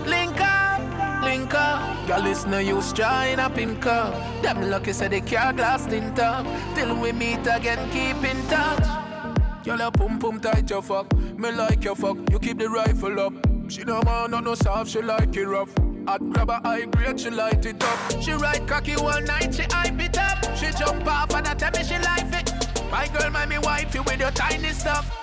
Link 0.05 0.39
up, 0.39 1.23
link 1.23 1.53
up. 1.53 2.07
Girl, 2.07 2.25
it's 2.25 2.45
no 2.45 2.59
use 2.59 2.93
trying 2.93 3.39
a 3.39 3.49
pimp 3.49 3.81
cup. 3.81 4.13
Them 4.41 4.69
lucky 4.69 4.93
say 4.93 5.07
the 5.07 5.21
car 5.21 5.53
glass 5.53 5.85
tint 5.85 6.19
up. 6.19 6.45
Till 6.75 6.95
we 6.95 7.11
meet 7.11 7.45
again, 7.45 7.89
keep 7.91 8.23
in 8.23 8.37
touch. 8.47 9.65
Girl, 9.65 9.81
a 9.81 9.91
pum 9.91 10.19
pum 10.19 10.39
tight 10.39 10.69
your 10.69 10.81
fuck. 10.81 11.11
Me 11.37 11.51
like 11.51 11.83
your 11.83 11.95
fuck. 11.95 12.17
You 12.31 12.39
keep 12.39 12.57
the 12.57 12.69
rifle 12.69 13.19
up. 13.19 13.33
She 13.69 13.83
don't 13.83 14.03
want 14.03 14.31
no 14.31 14.39
no 14.39 14.55
soft, 14.55 14.89
she 14.89 14.99
like 14.99 15.35
it 15.35 15.45
rough. 15.45 15.69
I'd 16.07 16.33
grab 16.33 16.49
her 16.49 16.59
high 16.63 16.85
grade, 16.85 17.19
she 17.19 17.29
light 17.29 17.63
it 17.67 17.83
up. 17.83 18.19
She 18.19 18.31
ride 18.31 18.67
cocky 18.67 18.95
one 18.95 19.25
night, 19.25 19.53
she 19.53 19.61
hype 19.69 20.01
it 20.01 20.17
up. 20.17 20.43
She 20.57 20.71
jump 20.71 21.05
off 21.05 21.35
and 21.35 21.47
I 21.47 21.53
tell 21.53 21.69
me 21.71 21.83
she 21.83 21.99
like 21.99 22.33
it. 22.33 22.51
My 22.89 23.07
girl, 23.07 23.29
my 23.29 23.45
me 23.45 23.59
wife, 23.59 23.93
you 23.93 24.01
with 24.01 24.19
your 24.19 24.31
tiny 24.31 24.69
stuff. 24.69 25.15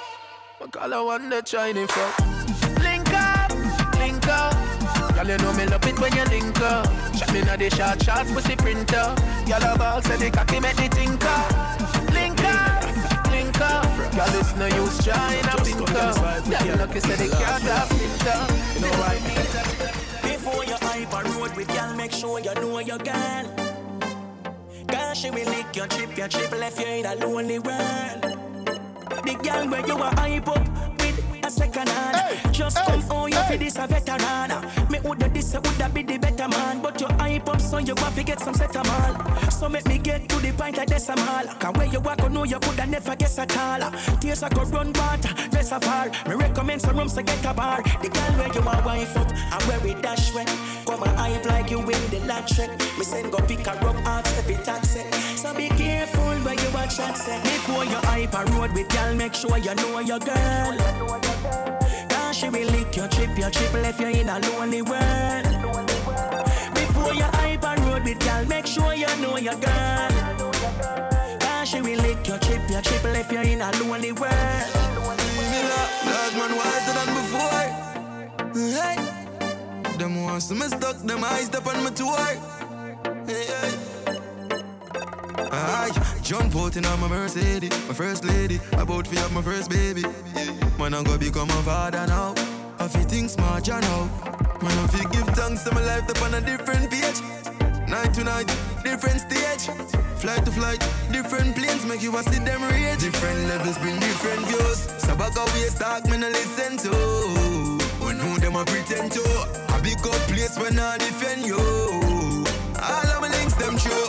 I 0.62 0.66
call 0.68 0.90
her 0.90 1.04
one 1.04 1.28
the 1.28 1.44
shiny 1.44 1.88
fuck. 1.88 2.18
Link 2.84 3.12
up, 3.12 3.50
link 3.98 4.28
up. 4.28 4.54
Girl, 5.16 5.26
you 5.26 5.38
know 5.38 5.52
me 5.54 5.66
love 5.66 5.84
it 5.84 5.98
when 5.98 6.14
you 6.14 6.24
link 6.26 6.60
up. 6.60 6.86
Shot 7.16 7.32
me 7.32 7.42
na 7.42 7.56
the 7.56 7.68
short 7.68 8.00
shots, 8.00 8.30
pussy 8.30 8.54
printer. 8.54 9.12
Girl, 9.48 9.74
a 9.74 9.76
ball 9.76 10.00
say 10.02 10.16
the 10.18 10.30
cocky 10.30 10.60
make 10.60 10.76
the 10.76 10.88
tinker. 10.88 11.42
Link 12.14 12.38
up, 12.44 13.30
link 13.32 13.60
up. 13.60 14.12
Girl, 14.14 14.40
it's 14.40 14.54
no 14.54 14.66
use 14.66 15.04
trying. 15.04 15.45
Them 16.48 16.78
lucky 16.78 17.00
say 17.00 17.16
the 17.16 17.28
car 17.34 17.58
glass 17.58 17.88
tint 17.88 18.26
up. 18.28 18.50
No 18.80 18.88
right. 19.02 19.20
Before 20.22 20.64
you 20.64 20.76
hype 20.80 21.12
a 21.12 21.28
road 21.30 21.56
with 21.56 21.66
girl, 21.66 21.94
make 21.96 22.12
sure 22.12 22.38
you 22.38 22.54
know 22.54 22.78
your 22.78 22.98
girl. 22.98 23.44
Girl, 24.86 25.14
she 25.14 25.30
will 25.30 25.48
lick 25.50 25.74
your 25.74 25.88
chip, 25.88 26.16
your 26.16 26.28
chip 26.28 26.52
left 26.52 26.78
you 26.78 26.86
in 26.86 27.06
a 27.06 27.14
lonely 27.16 27.58
world. 27.58 28.22
The 29.24 29.38
girl 29.42 29.68
where 29.70 29.86
you 29.88 29.94
are 29.94 30.14
hype 30.14 30.48
up 30.48 30.85
with 31.76 31.88
a 31.88 31.88
second 31.88 31.88
hand. 31.88 32.54
Just 32.54 32.76
come 32.78 33.10
on, 33.10 33.30
you 33.30 33.42
feel 33.44 33.58
this 33.58 33.76
a 33.76 33.86
veteran. 33.86 34.90
Me 34.90 34.98
woulda 35.00 35.28
this, 35.28 35.52
woulda 35.54 35.88
be 35.92 36.02
the 36.02 36.18
better 36.18 36.48
man. 36.48 36.82
But 36.82 37.00
you 37.00 37.06
hype 37.18 37.48
up, 37.48 37.60
so 37.60 37.78
you 37.78 37.94
want 37.94 38.14
to 38.16 38.22
get 38.22 38.40
some 38.40 38.54
set 38.54 38.74
a 38.76 38.82
mal. 38.84 39.50
So 39.50 39.68
make 39.68 39.86
me 39.86 39.98
get 39.98 40.28
to 40.28 40.36
the 40.36 40.52
point 40.52 40.76
like 40.76 40.88
decimal. 40.88 41.46
Cause 41.58 41.74
where 41.76 41.86
you 41.86 42.00
walk, 42.00 42.22
I 42.22 42.28
know 42.28 42.44
you 42.44 42.58
coulda 42.58 42.86
never 42.86 43.16
guess 43.16 43.38
at 43.38 43.56
all. 43.56 43.90
Tears 44.20 44.42
I 44.42 44.48
go 44.50 44.62
run 44.64 44.92
water, 44.92 45.34
reservoir. 45.52 46.10
Me 46.28 46.34
recommend 46.34 46.82
some 46.82 46.96
rooms 46.96 47.14
to 47.14 47.22
get 47.22 47.44
a 47.44 47.54
bar. 47.54 47.82
The 47.82 48.08
girl 48.08 48.32
where 48.38 48.52
you 48.52 48.60
are 48.60 48.82
wife 48.84 49.16
up, 49.16 49.30
and 49.30 49.62
where 49.64 49.80
we 49.80 50.00
dash 50.00 50.32
when. 50.34 50.46
Come 50.86 51.02
and 51.02 51.16
hype 51.18 51.44
like 51.46 51.70
you 51.70 51.78
win 51.78 52.10
the 52.10 52.20
lottery. 52.26 52.68
Me 52.98 53.04
send 53.04 53.32
go 53.32 53.38
pick 53.38 53.66
a 53.66 53.72
rope 53.84 54.04
out 54.06 54.26
every 54.38 54.56
taxi. 54.56 55.02
So 55.36 55.54
be 55.54 55.68
careful 55.68 56.36
where 56.44 56.54
you 56.54 56.70
watch 56.72 56.96
that 56.96 57.16
set. 57.16 57.42
Before 57.42 57.84
you 57.84 57.96
hype 58.08 58.34
a 58.34 58.44
road 58.52 58.72
with 58.72 58.88
girl, 58.88 59.14
make 59.14 59.34
sure 59.34 59.58
you 59.58 59.74
know 59.74 59.98
your 60.00 60.18
girl. 60.18 61.75
She 62.36 62.50
will 62.50 62.68
lick 62.68 62.94
your 62.94 63.08
chip, 63.08 63.38
your 63.38 63.48
chip 63.48 63.72
left 63.72 63.98
you 63.98 64.08
in 64.08 64.28
a 64.28 64.38
lonely 64.40 64.82
world. 64.82 65.44
Before 66.74 67.14
you 67.14 67.22
hype 67.22 67.64
a 67.64 67.80
road 67.80 68.04
with 68.04 68.18
girl, 68.20 68.44
make 68.44 68.66
sure 68.66 68.92
you 68.94 69.06
know 69.22 69.38
your 69.38 69.54
girl. 69.54 70.10
Cause 71.40 71.70
she 71.70 71.80
will 71.80 71.98
lick 72.02 72.28
your 72.28 72.36
chip, 72.36 72.60
your 72.68 72.82
chip 72.82 73.02
left 73.04 73.32
you 73.32 73.40
in 73.40 73.62
a 73.62 73.70
lonely 73.80 74.12
world. 74.12 74.70
Black 76.04 76.32
man 76.36 76.52
wiser 76.58 76.92
than 76.98 77.08
before. 77.16 77.64
Hey, 78.54 79.96
them 79.96 80.22
wants 80.22 80.48
to 80.48 80.54
me 80.54 80.66
stuck, 80.66 80.98
them 80.98 81.24
eyes 81.24 81.48
up 81.54 81.66
on 81.66 81.82
my 81.84 81.90
tour. 81.90 82.18
Hey, 83.26 83.46
hey. 83.46 83.95
Aye, 85.38 85.90
jump 86.22 86.54
out 86.56 86.76
in 86.76 86.82
my 86.82 87.08
Mercedes, 87.08 87.70
my 87.88 87.94
first 87.94 88.24
lady. 88.24 88.60
About 88.72 89.04
to 89.06 89.16
have 89.20 89.32
my 89.32 89.42
first 89.42 89.70
baby. 89.70 90.02
Man, 90.78 90.94
I'm 90.94 91.04
gonna 91.04 91.18
become 91.18 91.50
a 91.50 91.62
father 91.62 92.06
now. 92.06 92.34
I 92.78 92.88
feel 92.88 93.02
things 93.02 93.32
smart, 93.32 93.66
you 93.66 93.80
know. 93.80 94.10
Man, 94.62 94.78
I 94.78 94.86
feel 94.88 95.08
give 95.10 95.28
thanks 95.34 95.62
to 95.64 95.74
my 95.74 95.84
life 95.84 96.08
up 96.08 96.22
on 96.22 96.34
a 96.34 96.40
different 96.40 96.90
page. 96.90 97.20
Night 97.88 98.14
to 98.14 98.24
night, 98.24 98.46
different 98.82 99.20
stage. 99.20 99.68
Flight 100.16 100.44
to 100.44 100.50
flight, 100.50 100.80
different 101.12 101.54
planes 101.54 101.84
make 101.84 102.02
you 102.02 102.16
a 102.16 102.22
see 102.22 102.40
them 102.40 102.62
rage. 102.62 103.00
Different 103.00 103.48
levels 103.48 103.78
bring 103.78 103.98
different 104.00 104.46
views. 104.46 104.86
Sabaka 105.04 105.44
we 105.54 105.68
talk, 105.78 106.04
me 106.10 106.16
no 106.16 106.28
listen 106.28 106.76
to. 106.78 106.90
We 108.04 108.12
know 108.14 108.36
them 108.38 108.56
a 108.56 108.64
pretend 108.64 109.12
to. 109.12 109.22
I 109.68 109.80
big 109.80 109.98
up 109.98 110.20
place 110.32 110.58
when 110.58 110.78
I 110.78 110.98
defend 110.98 111.44
you. 111.44 111.58
All 112.82 113.06
of 113.14 113.20
my 113.20 113.28
links 113.28 113.54
them 113.54 113.76
true, 113.78 114.08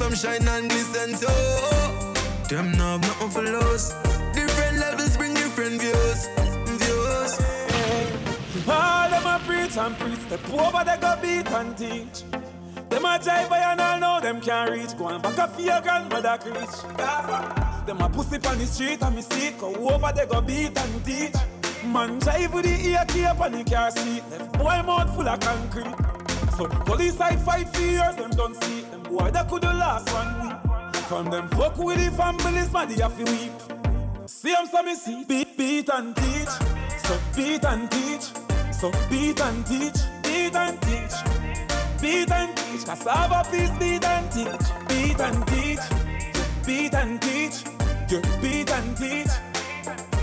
some 0.00 0.14
shine 0.14 0.48
and 0.48 0.70
glisten 0.70 1.10
too. 1.20 1.26
Them 2.48 2.72
no 2.72 2.96
have 2.96 3.02
nothing 3.02 3.30
for 3.30 3.42
lose. 3.42 3.92
Different 4.32 4.78
levels 4.78 5.14
bring 5.18 5.34
different 5.34 5.78
views. 5.78 6.20
Views. 6.80 7.32
All 8.66 9.10
them 9.10 9.26
a 9.26 9.38
preach 9.46 9.76
and 9.76 9.94
preach, 9.98 10.20
step 10.20 10.48
over 10.54 10.84
they 10.88 10.96
go 11.04 11.12
beat 11.20 11.50
and 11.52 11.76
teach. 11.76 12.24
Them 12.88 13.04
a 13.04 13.18
jive 13.18 13.50
by 13.50 13.58
and 13.58 13.80
all 13.80 14.00
know 14.00 14.20
them 14.22 14.40
can't 14.40 14.70
reach. 14.70 14.96
Go 14.96 15.08
and 15.08 15.22
back 15.22 15.36
a 15.36 15.48
fear 15.48 15.78
grandmother 15.82 16.38
creech. 16.40 16.76
Them 17.86 18.00
a 18.00 18.08
pussy 18.08 18.38
on 18.48 18.56
the 18.56 18.64
street 18.64 19.02
and 19.02 19.16
me 19.16 19.20
see. 19.20 19.50
Go 19.60 19.74
over 19.90 20.12
they 20.16 20.24
go 20.24 20.40
beat 20.40 20.78
and 20.78 21.04
teach. 21.04 21.34
Man 21.84 22.18
jive 22.20 22.54
with 22.54 22.64
the 22.64 22.88
ear 22.88 23.04
cape 23.06 23.40
and 23.44 23.54
the 23.54 23.70
car 23.70 23.90
seat. 23.90 24.22
Left 24.30 24.52
boy 24.58 24.82
mouth 24.82 25.14
full 25.14 25.28
of 25.28 25.40
concrete. 25.40 26.19
Police 26.68 27.16
side 27.16 27.40
fight 27.40 27.68
for 27.68 27.80
years, 27.80 28.16
them 28.16 28.30
don't 28.30 28.54
see. 28.64 28.82
Them 28.82 29.02
boy 29.04 29.30
that 29.30 29.48
could 29.48 29.62
the 29.62 29.72
last 29.72 30.12
one 30.12 30.40
week. 30.42 30.94
From 31.04 31.30
them 31.30 31.48
fuck 31.48 31.78
with 31.78 32.04
the 32.04 32.10
families, 32.16 32.72
man, 32.72 32.88
they 32.88 33.02
have 33.02 33.16
to 33.16 33.24
weep. 33.32 34.28
See 34.28 34.52
them 34.52 34.66
so 34.66 34.82
me 34.82 34.94
see, 34.94 35.24
beat, 35.24 35.56
beat 35.56 35.88
and 35.88 36.14
teach. 36.14 36.48
So 37.04 37.18
beat 37.34 37.64
and 37.64 37.90
teach. 37.90 38.30
So 38.80 38.90
beat 39.10 39.40
and 39.40 39.66
teach, 39.66 39.96
beat 40.22 40.54
and 40.54 40.80
teach, 40.82 41.12
beat 42.00 42.30
and 42.30 42.56
teach. 42.56 42.84
Cassava, 42.84 43.42
please 43.48 43.70
beat 43.78 44.04
and 44.04 44.32
teach, 44.32 44.88
beat 44.88 45.20
and 45.20 45.46
teach, 45.46 45.80
beat 46.64 46.94
and 46.94 47.20
teach, 47.20 47.64
yeah, 48.08 48.40
beat 48.40 48.70
and 48.70 48.96
teach. 48.96 49.30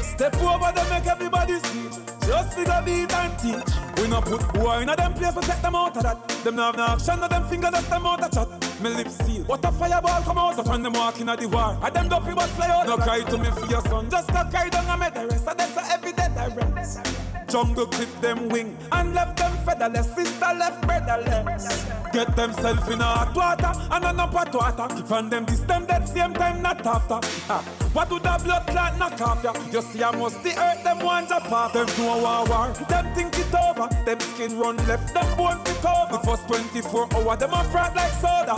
Step 0.02 0.36
over 0.42 0.72
them, 0.72 0.90
make 0.90 1.06
everybody 1.06 1.60
see. 1.60 2.17
Just 2.28 2.54
figure 2.54 2.82
beat 2.84 3.14
and 3.14 3.40
teach. 3.40 3.74
We 3.98 4.08
no 4.10 4.20
put 4.22 4.54
boy 4.54 4.82
in 4.82 4.90
a 4.90 4.96
them 4.96 5.14
place, 5.14 5.34
we 5.34 5.42
take 5.44 5.62
them 5.62 5.76
out 5.76 5.96
of 5.96 6.04
that. 6.04 6.28
Them 6.44 6.58
no 6.58 6.64
have 6.64 6.76
no 6.76 6.86
action, 6.86 7.20
no 7.22 7.28
them 7.30 7.48
finger, 7.48 7.70
that's 7.72 7.88
them 7.88 8.06
out 8.06 8.22
of 8.22 8.32
chat. 8.32 8.82
Me 8.82 8.90
lips 8.90 9.16
seal. 9.26 9.44
What 9.46 9.64
a 9.64 9.72
fireball 9.72 10.22
come 10.24 10.38
out, 10.38 10.56
so 10.56 10.64
when 10.64 10.84
them 10.84 10.94
walking 10.94 11.30
at 11.30 11.40
the 11.40 11.48
war. 11.48 11.78
I 11.82 11.90
them 11.90 12.10
dopey 12.10 12.34
but 12.36 12.50
fly 12.50 12.68
out. 12.68 12.86
No 12.86 12.98
cry 12.98 13.22
to 13.22 13.38
me 13.38 13.50
for 13.52 13.66
your 13.68 13.82
son, 13.84 14.10
just 14.10 14.28
go 14.28 14.44
cry 14.44 14.68
down 14.68 14.86
and 14.86 15.00
make 15.00 15.14
the 15.14 15.26
rest. 15.26 15.48
And 15.48 15.58
that's 15.58 15.78
every 15.94 16.12
day 16.12 16.28
the 16.36 16.72
rest. 16.76 17.00
Jungle 17.48 17.88
clip 17.88 18.10
them 18.20 18.50
wing 18.50 18.78
and 18.92 19.14
left 19.16 19.38
them 19.38 19.52
featherless. 19.66 20.14
Sister 20.14 20.54
left 20.60 20.82
brotherless. 20.86 21.86
Get 22.12 22.36
themself 22.36 22.92
in 22.92 23.00
a 23.00 23.04
hot 23.06 23.34
water 23.34 23.72
and 23.90 24.04
an 24.04 24.20
up 24.20 24.34
hot 24.34 24.54
water. 24.54 25.04
From 25.06 25.30
them 25.30 25.46
this 25.46 25.62
them 25.62 25.86
that 25.86 26.10
same 26.10 26.34
time 26.34 26.62
not 26.62 26.86
after. 26.86 27.20
Ah, 27.50 27.62
what 27.94 28.10
do 28.10 28.20
the 28.20 28.42
blood 28.44 28.68
clot 28.68 28.98
knock 29.00 29.22
off 29.22 29.44
ya? 29.46 29.54
You 29.72 29.82
see 29.82 30.04
I 30.04 30.12
must 30.18 30.44
the 30.44 30.60
earth 30.60 30.84
them 30.84 31.00
want 31.00 31.30
to 31.30 31.40
pop. 31.40 31.72
Them 31.72 31.88
a 32.20 32.44
war. 32.50 32.70
Them 32.90 33.14
think 33.14 33.38
it 33.38 33.54
over. 33.54 33.88
Them 34.06 34.20
skin 34.20 34.58
run 34.58 34.78
left. 34.88 35.14
Them 35.14 35.38
bone 35.38 35.60
pick 35.64 35.84
over. 35.86 36.12
The 36.12 36.20
first 36.20 36.48
24 36.48 37.14
hour 37.16 37.36
them 37.38 37.54
a 37.54 37.64
frat 37.66 37.96
like 37.96 38.12
soda. 38.14 38.56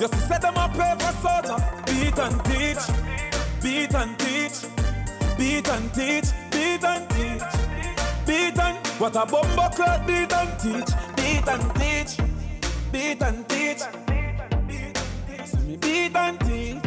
You 0.00 0.08
see 0.08 0.26
set 0.28 0.42
them 0.42 0.56
a 0.56 0.68
paper 0.68 1.12
soldier. 1.22 1.58
Beat 1.86 2.18
and 2.18 2.44
teach. 2.44 2.84
Beat 3.62 3.94
and 3.94 4.18
teach. 4.18 4.58
Beat 5.38 5.68
and 5.68 5.94
teach. 5.94 6.28
Beat 6.50 6.84
and 6.84 7.08
teach. 7.10 7.42
Beat 8.26 8.58
and 8.58 8.86
what 8.98 9.16
a 9.16 9.26
bumbo 9.26 9.68
clot 9.70 10.06
beat 10.06 10.32
and 10.32 10.58
teach. 10.60 10.94
Beat 11.16 11.48
and 11.48 11.74
teach. 11.76 12.18
Beat 12.92 13.22
and 13.22 13.48
teach. 13.48 13.82
Beat 15.80 16.16
and 16.16 16.40
teach. 16.40 16.85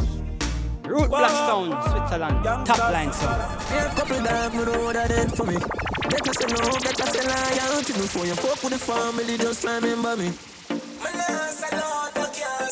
Root 0.90 1.08
Block 1.08 1.30
Sound, 1.30 1.72
Switzerland, 1.84 2.44
top 2.44 2.80
line 2.92 3.14
sound. 3.14 3.62
Yeah, 3.70 3.94
couple 3.94 4.24
dog, 4.24 4.54
me 4.56 4.66
know 4.66 4.92
that 4.92 5.12
it 5.12 5.32
for 5.38 5.46
me. 5.46 5.54
Get 5.54 5.70
Better 6.10 6.34
say 6.34 6.48
no, 6.50 6.80
better 6.82 7.06
say 7.14 7.22
loyalty 7.30 7.94
before 7.94 8.26
you 8.26 8.34
fuck 8.34 8.64
with 8.64 8.74
the 8.74 8.80
family. 8.80 9.38
Just 9.38 9.64
remember 9.66 10.18
me. 10.18 10.34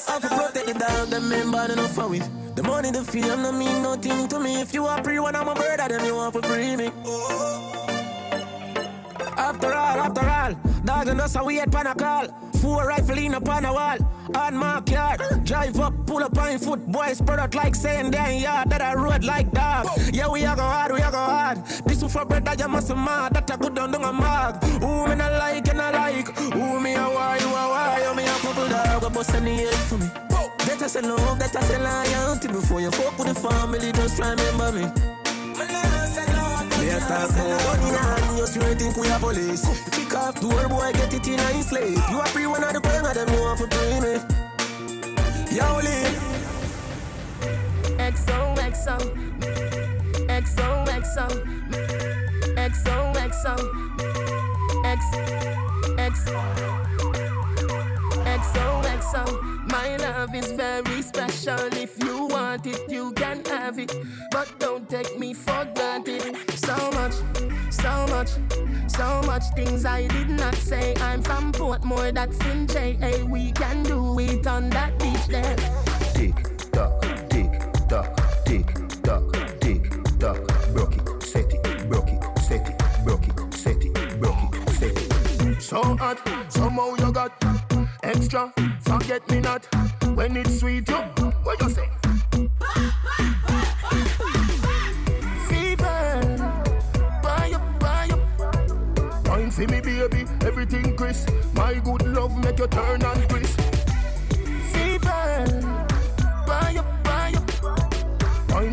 I 0.09 0.19
fi 0.19 0.27
protect 0.29 0.65
the 0.65 0.73
dog, 0.73 1.09
them 1.09 1.29
member 1.29 1.71
enough 1.71 1.93
for 1.93 2.07
we. 2.07 2.19
The 2.55 2.63
money, 2.63 2.89
the 2.89 3.03
fame, 3.03 3.43
no 3.43 3.51
mean 3.51 3.83
nothing 3.83 4.27
to 4.29 4.39
me. 4.39 4.61
If 4.61 4.73
you 4.73 4.87
are 4.87 4.99
pre 5.03 5.19
one, 5.19 5.35
I'm 5.35 5.47
a 5.47 5.53
brother, 5.53 5.87
then 5.87 6.03
you 6.03 6.15
want 6.15 6.33
to 6.33 6.41
free 6.41 6.75
me. 6.75 6.89
After 9.37 9.67
all, 9.67 9.99
after 9.99 10.27
all, 10.27 10.53
dog 10.83 11.07
and 11.07 11.21
us 11.21 11.35
a 11.35 11.43
wait 11.43 11.71
pan 11.71 11.87
a 11.87 11.95
call. 11.95 12.27
Four 12.61 12.87
rifle 12.87 13.17
in 13.17 13.35
upon 13.35 13.65
a 13.65 13.71
wall, 13.71 13.97
on 14.35 14.55
my 14.55 14.81
yard. 14.87 15.21
Drive 15.45 15.79
up, 15.79 15.93
pull 16.07 16.23
up 16.23 16.37
on 16.37 16.57
foot, 16.57 16.85
boys 16.87 17.19
spread 17.19 17.39
out 17.39 17.53
like 17.53 17.75
saying 17.75 18.11
damn 18.11 18.41
yard 18.41 18.69
that 18.71 18.81
I 18.81 18.95
road 18.95 19.23
like 19.23 19.51
dog. 19.51 19.87
Yeah, 20.11 20.27
we 20.27 20.43
a 20.43 20.55
go 20.55 20.63
hard, 20.63 20.91
we 20.91 21.01
a 21.01 21.11
go 21.11 21.17
hard. 21.17 21.63
This 21.85 22.01
one 22.01 22.09
for 22.09 22.25
bread 22.25 22.59
you 22.59 22.67
must 22.67 22.89
mad, 22.89 23.35
that 23.35 23.51
I 23.51 23.57
could 23.57 23.75
do 23.75 23.81
a 23.83 24.13
mag. 24.13 24.63
Who 24.63 25.07
me 25.07 25.15
not 25.15 25.33
like 25.33 25.67
and 25.67 25.81
I 25.81 25.91
like, 25.91 26.35
who 26.35 26.79
me 26.79 26.95
a 26.95 27.03
why, 27.03 27.37
you 27.39 27.47
a 27.47 27.51
why, 27.51 28.03
you 28.03 28.15
me 28.15 28.23
a 28.23 28.37
couple 28.39 28.67
dog, 28.67 29.03
a 29.03 29.09
bust 29.09 29.35
any 29.35 29.57
head 29.57 29.73
for 29.73 29.97
me. 29.97 30.09
Better 30.65 30.89
say 30.89 31.01
love, 31.01 31.39
better 31.39 31.61
say 31.61 31.81
loyalty 31.81 32.47
before 32.47 32.81
you 32.81 32.91
fuck 32.91 33.17
with 33.17 33.27
the 33.27 33.35
family, 33.35 33.91
just 33.91 34.19
remember 34.19 34.71
me. 34.71 35.16
Me 36.87 36.93
a 36.93 36.99
talk 37.01 37.29
about 37.29 37.63
money 37.65 37.89
in 37.89 37.95
hand, 37.95 38.37
you 38.37 38.47
still 38.47 38.75
think 38.75 38.95
we 38.95 39.09
are 39.09 39.19
police. 39.19 39.65
Kick 39.91 40.15
off 40.15 40.39
boy, 40.39 40.93
get 40.93 41.13
it 41.13 41.27
in 41.27 41.37
a. 41.37 41.99
You 42.09 42.19
are 42.19 42.27
free 42.27 42.47
one 42.47 42.63
of 42.63 42.71
the 42.71 42.79
them, 43.13 43.27
you 43.27 43.41
want 43.41 43.59
to 43.59 43.67
pay 43.67 43.99
me. 43.99 44.13
Yo, 45.51 45.67
Lee. 45.83 46.15
XOXO, 47.99 48.97
XOXO, 50.29 51.27
XOXO, 52.55 53.55
X, 54.85 55.03
X, 55.97 56.15
XOXO. 58.23 59.23
My 59.69 59.97
love 59.97 60.33
is 60.33 60.51
very 60.53 61.01
special. 61.01 61.67
If 61.73 62.01
you 62.01 62.27
want 62.27 62.65
it, 62.65 62.89
you 62.89 63.11
can 63.11 63.43
have 63.43 63.77
it. 63.77 63.93
But 64.31 64.57
don't 64.57 64.89
take 64.89 65.19
me 65.19 65.33
for 65.33 65.67
granted. 65.75 66.46
So 66.67 66.91
much, 66.91 67.13
so 67.69 68.07
much, 68.07 68.29
so 68.89 69.21
much 69.25 69.43
things 69.55 69.85
I 69.85 70.05
did 70.07 70.27
not 70.31 70.53
say. 70.53 70.93
I'm 70.99 71.21
from 71.23 71.53
Portmore, 71.53 72.13
that's 72.13 72.37
in 72.45 72.67
JA. 72.67 73.23
We 73.23 73.53
can 73.53 73.83
do 73.83 74.19
it 74.19 74.45
on 74.45 74.69
that 74.71 74.99
beach 74.99 75.27
there. 75.27 75.55
Tick 76.13 76.35
tock, 76.73 77.01
tick 77.29 77.51
tock, 77.87 78.43
tick 78.43 78.67
tock, 79.01 79.31
tick 79.61 79.89
tock. 80.19 80.39
Broke 80.73 80.97
it, 80.97 81.23
set 81.23 81.53
it, 81.53 81.89
broke 81.89 82.09
it, 82.09 82.39
set 82.39 82.67
it, 82.67 83.05
broke 83.05 83.27
it, 83.29 83.53
set 83.53 83.81
it, 83.85 84.19
broke 84.19 84.53
it, 84.53 84.69
set 84.71 85.47
it. 85.47 85.61
So 85.61 85.95
hot, 85.95 86.19
somehow 86.51 86.95
you 86.95 87.13
got 87.13 87.31
extra. 88.03 88.53
Forget 88.81 89.25
me 89.31 89.39
not 89.39 89.65
when 90.15 90.35
it's 90.35 90.59
sweet. 90.59 90.89
You, 90.89 90.97
what 91.45 91.61
you 91.61 91.69
say? 91.69 91.87
For 99.57 99.67
me, 99.71 99.81
baby, 99.81 100.25
everything 100.45 100.95
crisp. 100.95 101.29
My 101.55 101.73
good 101.83 102.05
love 102.05 102.37
make 102.43 102.59
you 102.59 102.67
turn 102.67 103.01
and 103.01 103.29
crisp. 103.29 103.59
Fever, 104.71 105.45
buy 106.45 106.75
up, 106.77 107.03
buy 107.03 107.33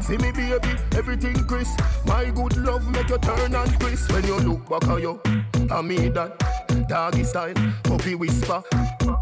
for 0.02 0.18
me, 0.18 0.30
baby, 0.32 0.76
everything 0.94 1.42
crisp. 1.46 1.80
My 2.04 2.28
good 2.30 2.58
love 2.58 2.86
make 2.92 3.08
you 3.08 3.18
turn 3.18 3.54
and 3.54 3.80
crisp. 3.80 4.12
When 4.12 4.24
you 4.24 4.36
look 4.40 4.68
back 4.68 4.86
at 4.90 5.00
you, 5.00 5.20
I 5.70 5.80
mean 5.80 6.12
that 6.12 6.38
doggy 6.88 7.24
style, 7.24 7.54
puppy 7.84 8.14
whisper. 8.14 8.62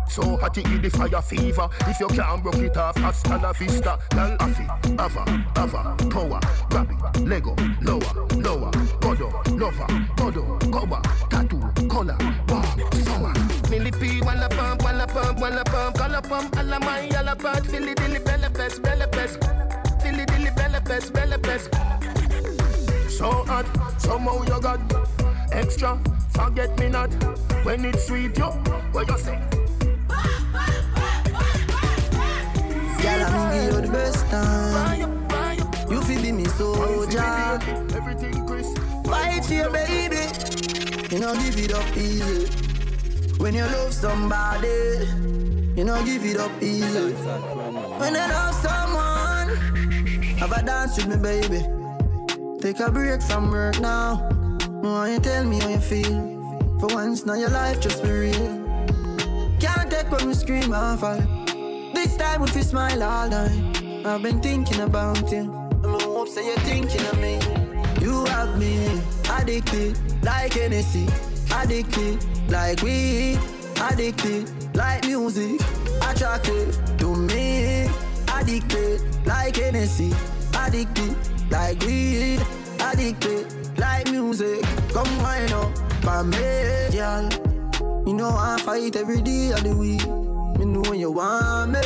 So 0.08 0.36
hot 0.36 0.58
it 0.58 0.82
the 0.82 0.90
fire 0.90 1.22
fever. 1.22 1.68
If 1.86 2.00
you 2.00 2.08
can't 2.08 2.42
broke 2.42 2.56
it 2.56 2.76
off, 2.76 2.96
hasta 2.96 3.38
la 3.38 3.52
vista. 3.52 3.98
Girl, 4.10 4.36
afi, 4.38 4.66
ava, 4.98 5.24
ava, 5.56 5.96
power, 6.10 6.40
grab 6.70 6.90
it, 6.90 7.22
Lego, 7.22 7.54
lower, 7.80 8.12
lower, 8.36 8.70
godo, 9.00 9.30
lover, 9.58 9.86
godo, 10.16 10.58
goba, 10.70 11.00
pump, 16.32 16.56
alla 16.56 16.78
my, 16.78 17.08
alla 17.18 17.36
part, 17.36 17.66
filly 17.66 17.94
dilly, 17.94 18.18
bella 18.18 18.48
best, 18.48 18.80
bella 18.80 19.06
best, 19.08 19.38
filly 20.02 20.24
dilly, 20.24 20.50
bella 20.56 20.80
best, 20.80 21.12
bella 21.12 21.36
best. 21.38 21.68
So 23.08 23.28
hot, 23.44 23.66
somehow 23.98 24.42
you 24.42 24.60
got 24.60 24.80
extra. 25.52 25.98
Forget 26.30 26.78
me 26.78 26.88
not 26.88 27.10
when 27.64 27.84
it's 27.84 28.06
sweet, 28.06 28.38
yo. 28.38 28.50
What 28.92 29.08
you 29.08 29.18
say? 29.18 29.38
Girl, 33.02 33.22
I'm 33.26 33.52
give 33.52 33.64
you 33.64 33.80
the 33.82 33.90
best 33.92 34.26
time. 34.30 35.10
You 35.90 36.00
feel 36.02 36.22
be 36.22 36.32
me 36.32 36.46
soldier. 36.46 37.60
Everything 37.98 38.46
crisp. 38.46 38.78
Fight 39.04 39.44
for 39.44 39.54
your 39.54 39.70
baby. 39.70 40.24
You 41.12 41.18
know, 41.20 41.34
give 41.34 41.58
it 41.58 41.72
up 41.74 41.96
easy. 41.96 42.48
When 43.36 43.54
you 43.54 43.64
love 43.64 43.92
somebody, 43.92 45.41
you 45.76 45.84
know, 45.84 46.02
give 46.04 46.24
it 46.24 46.36
up 46.38 46.52
easy. 46.62 47.12
When 47.98 48.14
you 48.14 48.20
love 48.20 48.54
someone, 48.54 49.56
have 50.36 50.52
a 50.52 50.62
dance 50.62 50.96
with 50.96 51.08
me, 51.08 51.16
baby. 51.16 51.66
Take 52.60 52.80
a 52.80 52.90
break 52.90 53.22
from 53.22 53.50
work 53.50 53.80
now. 53.80 54.16
Why 54.82 55.12
you 55.12 55.20
tell 55.20 55.44
me 55.44 55.60
how 55.60 55.68
you 55.68 55.78
feel? 55.78 56.78
For 56.80 56.94
once, 56.94 57.24
now 57.24 57.34
your 57.34 57.50
life 57.50 57.80
just 57.80 58.02
be 58.02 58.10
real. 58.10 58.62
Can't 59.60 59.90
take 59.90 60.10
when 60.10 60.26
we 60.26 60.34
scream 60.34 60.72
and 60.72 61.00
fall. 61.00 61.20
This 61.94 62.16
time 62.16 62.42
if 62.42 62.54
you 62.54 62.62
smile 62.62 63.02
all 63.02 63.28
night. 63.28 63.82
I've 64.04 64.22
been 64.22 64.40
thinking 64.40 64.80
about 64.80 65.30
you. 65.30 65.52
I 65.84 65.88
hope 66.02 66.28
say 66.28 66.44
you're 66.46 66.56
thinking 66.58 67.00
of 67.06 67.20
me. 67.20 67.38
You 68.00 68.24
have 68.26 68.58
me 68.58 69.00
addicted 69.30 69.96
like 70.24 70.54
Hennessy. 70.54 71.06
Addicted 71.54 72.18
like 72.50 72.82
weed. 72.82 73.38
Addicted 73.90 74.48
like 74.76 75.04
music. 75.06 75.60
Attracted 76.08 76.72
to 76.98 77.16
me. 77.16 77.88
Addicted 78.32 79.00
like 79.26 79.56
Hennessy. 79.56 80.12
Addicted 80.56 81.16
like 81.50 81.80
weed. 81.80 82.40
Addicted 82.80 83.78
like 83.78 84.10
music. 84.10 84.62
Come 84.92 85.18
wind 85.18 85.52
up 85.52 85.76
for 86.02 86.22
me, 86.24 86.88
girl. 86.92 87.28
You 88.06 88.14
know 88.14 88.30
I 88.30 88.60
fight 88.64 88.96
every 88.96 89.20
day 89.20 89.50
of 89.50 89.62
the 89.64 89.74
week. 89.76 90.06
Me 90.58 90.64
know 90.64 90.82
when 90.88 91.00
you 91.00 91.10
want 91.10 91.72
me. 91.72 91.80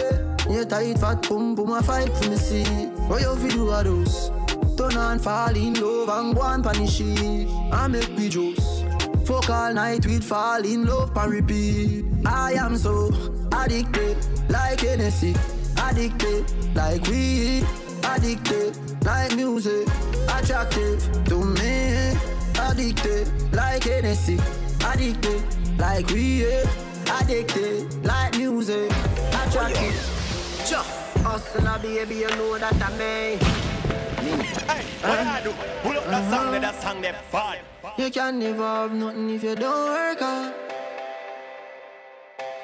You 0.54 0.64
tight 0.64 0.98
fat 0.98 1.22
pump, 1.22 1.56
pum 1.56 1.72
a 1.72 1.82
fight 1.82 2.12
for 2.16 2.30
me 2.30 2.36
see. 2.36 2.64
What 3.08 3.20
you 3.22 3.34
fi 3.36 3.48
do 3.48 3.66
those? 3.66 4.30
Turn 4.76 4.96
on, 4.96 5.18
fall 5.18 5.56
in 5.56 5.74
love 5.74 6.08
and 6.08 6.34
go 6.36 6.42
and 6.42 6.62
punish 6.62 7.00
it. 7.00 7.48
I 7.72 7.88
make 7.88 8.10
me 8.16 8.28
juice. 8.28 8.85
Fuck 9.26 9.50
all 9.50 9.74
night, 9.74 10.06
we'd 10.06 10.22
fall 10.22 10.64
in 10.64 10.86
love 10.86 11.16
and 11.16 11.32
repeat. 11.32 12.04
I 12.24 12.52
am 12.52 12.76
so 12.76 13.10
addicted, 13.52 14.16
like 14.48 14.80
Hennessy. 14.80 15.34
Addicted, 15.82 16.44
like 16.76 17.04
weed. 17.08 17.66
Addicted, 18.04 18.78
like 19.04 19.34
music. 19.34 19.88
Attractive 20.28 21.02
to 21.24 21.44
me. 21.44 22.16
Addicted, 22.56 23.52
like 23.52 23.82
Hennessy. 23.82 24.38
Addicted, 24.86 25.42
like 25.76 26.06
weed. 26.10 26.62
Addicted, 27.20 28.04
like 28.04 28.38
music. 28.38 28.92
Attractive. 29.42 29.96
Sure. 30.64 30.84
Hustler, 31.24 31.80
baby, 31.82 32.14
you 32.14 32.28
know 32.28 32.58
that 32.58 32.80
I'm 32.80 32.96
me. 32.96 33.38
Hey, 34.68 34.84
what 35.02 35.18
I 35.18 35.40
do? 35.42 35.52
Pull 35.82 35.98
up 35.98 36.04
that 36.06 36.30
song, 36.30 36.60
that 36.60 36.80
song, 36.80 37.00
that 37.02 37.24
fire. 37.24 37.58
You 37.98 38.10
can 38.10 38.38
never 38.38 38.62
have 38.62 38.92
nothing 38.92 39.30
if 39.30 39.42
you 39.42 39.54
don't 39.54 39.88
work 39.88 40.20
hard. 40.20 40.54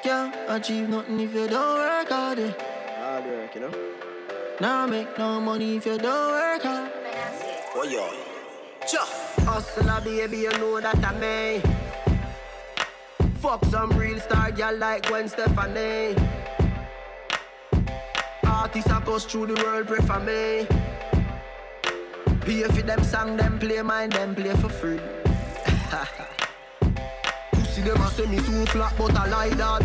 Can't 0.03 0.35
achieve 0.49 0.89
nothing 0.89 1.19
if 1.21 1.33
you 1.33 1.47
don't 1.47 1.77
work 1.77 2.09
hard. 2.09 2.39
eh. 2.39 2.51
Hard 2.99 3.25
work, 3.25 3.55
you 3.55 3.61
know. 3.61 3.73
Now 4.61 4.85
make 4.85 5.17
no 5.17 5.41
money 5.41 5.77
if 5.77 5.85
you 5.85 5.97
don't 5.97 6.31
work 6.31 6.61
hard. 6.61 6.91
Oh, 7.75 7.83
yo. 7.83 8.07
Cha. 8.87 9.05
Hustler, 9.45 10.01
baby, 10.03 10.37
you 10.37 10.51
know 10.51 10.79
that 10.79 11.03
I'm 11.03 11.19
me. 11.19 11.61
Fuck 13.39 13.65
some 13.65 13.89
real 13.97 14.19
star 14.19 14.51
girl 14.51 14.77
like 14.77 15.07
Gwen 15.07 15.27
Stefani. 15.27 16.15
Artists 18.45 18.89
a 18.91 19.01
goes 19.03 19.25
through 19.25 19.47
the 19.47 19.63
world, 19.63 19.87
pray 19.87 19.99
for 20.05 20.19
me. 20.19 20.67
Pay 22.41 22.63
for 22.63 22.81
them 22.83 23.03
song, 23.03 23.35
them 23.35 23.57
play 23.57 23.81
mine, 23.81 24.09
them 24.11 24.35
play 24.35 24.53
for 24.55 24.69
free. 24.69 24.99
Pussy 27.51 27.81
them 27.81 28.01
a 28.01 28.07
say 28.09 28.25
me 28.25 28.37
so 28.39 28.65
flat, 28.65 28.93
but 28.97 29.15
I 29.15 29.27
like 29.27 29.57
that. 29.57 29.81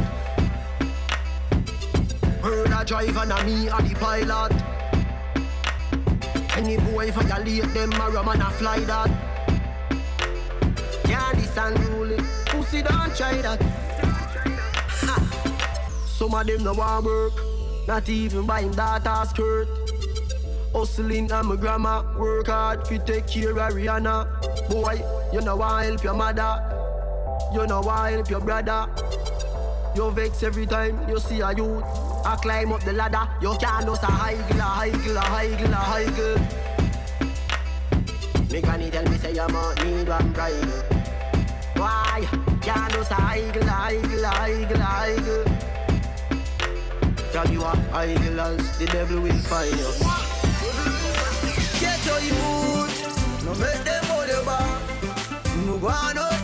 Murder 2.43 2.85
driver 2.87 3.27
and 3.31 3.47
me 3.47 3.69
a 3.69 3.77
the 3.83 3.95
pilot. 4.01 4.53
Any 6.57 6.77
boy 6.79 7.11
violate 7.13 7.75
them, 7.75 7.93
a 7.93 8.23
man 8.25 8.41
a 8.41 8.51
fly 8.53 8.81
that. 8.81 9.11
Candy 11.05 11.47
and 11.57 11.79
rule 11.89 12.13
it. 12.13 12.25
Pussy 12.47 12.83
don't 12.83 13.15
try 13.15 13.43
that. 13.43 13.61
Ha. 15.03 15.15
Some 16.07 16.35
of 16.35 16.47
them 16.47 16.65
no 16.65 16.73
want 16.73 17.05
work, 17.05 17.35
not 17.87 18.09
even 18.09 18.47
buying 18.47 18.71
data 18.71 19.27
skirt. 19.29 19.69
Hustling 20.73 21.31
and 21.31 21.49
my 21.49 21.57
grandma 21.57 22.03
work 22.19 22.47
hard 22.47 22.87
fi 22.87 22.99
take 22.99 23.27
care 23.27 23.51
of 23.51 23.75
Rihanna. 23.75 24.38
Boy, 24.69 25.03
you 25.33 25.41
know 25.41 25.57
want 25.57 25.87
help 25.87 26.05
your 26.05 26.15
mother, 26.15 26.63
you 27.55 27.67
know 27.67 27.81
want 27.81 28.13
help 28.15 28.29
your 28.31 28.41
brother. 28.41 28.87
You 29.97 30.11
vex 30.11 30.43
every 30.43 30.67
time 30.67 31.09
you 31.09 31.19
see 31.19 31.41
a 31.41 31.53
youth. 31.55 31.83
I 32.25 32.37
climb 32.43 32.73
up 32.73 32.83
the 32.85 32.93
ladder, 32.93 33.27
you 33.41 33.57
can't 33.59 33.87
just 33.87 34.03
a 34.03 34.07
higgle, 34.07 34.61
a 34.61 34.65
higgle, 34.65 35.17
a 35.17 35.23
higgle, 35.23 35.73
a 35.73 35.77
higgle. 35.77 36.39
Me 38.53 38.61
granny 38.61 38.91
tell 38.91 39.05
me 39.11 39.17
say 39.17 39.33
you 39.35 39.49
might 39.49 39.85
need 39.85 40.09
one 40.09 40.33
bride. 40.33 40.69
Why? 41.75 42.29
Can't 42.61 42.93
just 42.93 43.11
a 43.11 43.15
higgle, 43.15 43.69
a 43.69 43.73
higgle, 43.73 44.25
a 44.25 44.31
higgle, 44.31 44.81
a 44.81 44.85
higgle. 45.07 45.45
Tell 47.33 47.51
you 47.51 47.63
a 47.63 47.77
higgle 48.07 48.41
as 48.41 48.79
the 48.79 48.87
devil 48.87 49.21
will 49.21 49.39
find 49.49 49.71
you. 49.71 49.93
Get 51.81 52.05
your 52.05 52.21
youth, 52.21 53.45
no 53.45 53.55
make 53.55 53.85
them 53.85 54.08
hold 55.91 56.38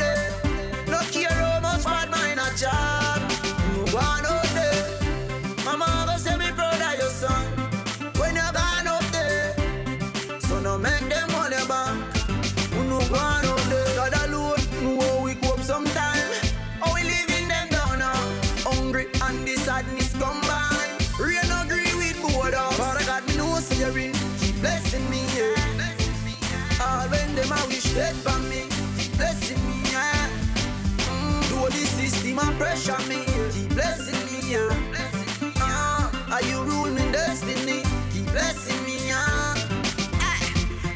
pressure 32.58 32.98
me, 33.08 33.24
keep 33.52 33.68
blessing 33.70 34.20
me, 34.26 34.52
yeah. 34.52 36.32
Are 36.32 36.42
you 36.42 36.62
rule 36.62 36.90
me 36.90 37.02
destiny? 37.12 37.82
Keep 38.12 38.26
blessing 38.32 38.82
me, 38.84 39.08
yeah. 39.08 39.54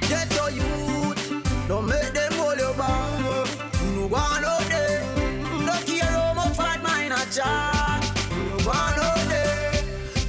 Get 0.09 0.33
your 0.35 0.51
youth, 0.51 1.69
don't 1.69 1.87
make 1.87 2.13
them 2.13 2.33
hold 2.35 2.59
you 2.59 2.73
back. 2.77 3.49
No 3.95 4.09
go 4.09 4.17
on 4.17 4.45
out 4.45 4.65
there, 4.69 5.05
no 5.67 5.75
care 5.87 6.05
how 6.05 6.35
much 6.35 6.57
bad 6.57 6.83
mind 6.83 7.13
a 7.13 7.23
chat. 7.35 8.03
No 8.51 8.57
go 8.65 8.71
on 8.71 8.99
out 8.99 9.29
there, 9.29 9.83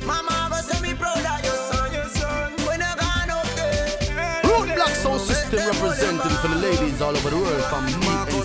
mama 0.05 0.49
go 0.51 0.61
say 0.61 0.81
me 0.81 0.93
proud 0.93 1.17
of 1.17 1.45
your 1.45 1.55
son. 1.69 2.51
When 2.65 2.79
you 2.79 2.95
gone 3.01 3.29
out 3.29 3.49
there. 3.55 4.41
Root 4.43 4.75
Block 4.75 4.89
Sound 4.89 5.21
System 5.21 5.59
representing 5.59 6.37
for 6.41 6.47
the 6.47 6.55
ladies 6.55 7.01
all 7.01 7.15
over 7.15 7.29
the 7.29 7.37
world 7.37 7.63
from 7.65 7.85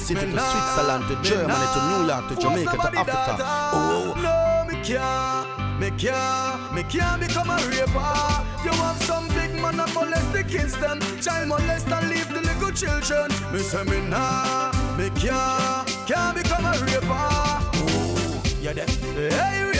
City 0.05 0.20
to 0.20 0.39
Switzerland 0.39 1.09
to 1.09 1.16
Germany 1.22 1.66
to 1.72 1.81
New 1.89 2.06
York 2.06 2.28
to 2.28 2.36
Jamaica 2.36 2.76
to 2.76 2.98
Africa. 2.98 3.36
Oh, 3.72 4.12
oh, 4.14 4.20
No, 4.20 4.70
me 4.70 4.85
can't, 4.85 5.81
me 5.81 5.90
can't, 5.97 6.74
me 6.74 6.82
can't 6.82 7.20
become 7.22 7.48
a 7.48 7.56
raper. 7.72 8.44
You 8.64 8.78
want 8.78 9.01
some 9.01 9.26
big 9.28 9.55
man 9.62 9.81
and 9.81 9.94
molest 9.94 10.31
the 10.35 10.44
kids 10.44 10.76
them, 10.76 11.01
child 11.22 11.48
molest 11.48 11.89
and 11.89 12.10
leave 12.10 12.28
the 12.28 12.43
little 12.43 12.70
children. 12.72 13.31
Me 13.51 13.60
say 13.60 13.82
me 13.85 14.06
nah, 14.10 14.72
me 14.98 15.09
can't, 15.16 15.89
can't 16.06 16.36
become 16.36 16.66
a 16.66 16.72
raper. 16.85 17.09
Oh, 17.09 18.43
yeah 18.60 18.74
that. 18.74 18.90
Hey, 18.90 19.74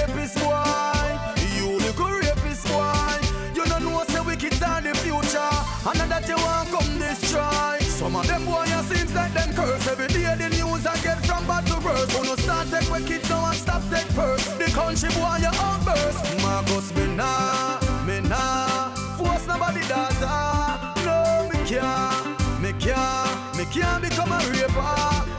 worse. 12.05 12.18
When 12.18 12.28
you 12.28 12.36
start 12.36 12.68
take 12.70 12.90
with 12.90 13.06
kids 13.06 13.28
now 13.28 13.47
and 13.47 13.56
stop 13.56 13.82
take 13.90 14.09
purse. 14.14 14.47
The 14.59 14.64
country 14.66 15.09
boy 15.10 15.39
you 15.40 15.51
outburst. 15.52 16.43
Marcus 16.43 16.94
me 16.94 17.06
nah, 17.14 17.78
me 18.06 18.20
nah 18.20 18.90
force 19.16 19.47
nobody 19.47 19.81
data. 19.81 20.94
No 21.05 21.48
me 21.48 21.59
can't, 21.68 22.26
me 22.60 22.72
can't, 22.78 23.56
me 23.56 23.64
can't 23.66 24.02
become 24.02 24.32
a 24.32 24.39
raper. 24.51 24.94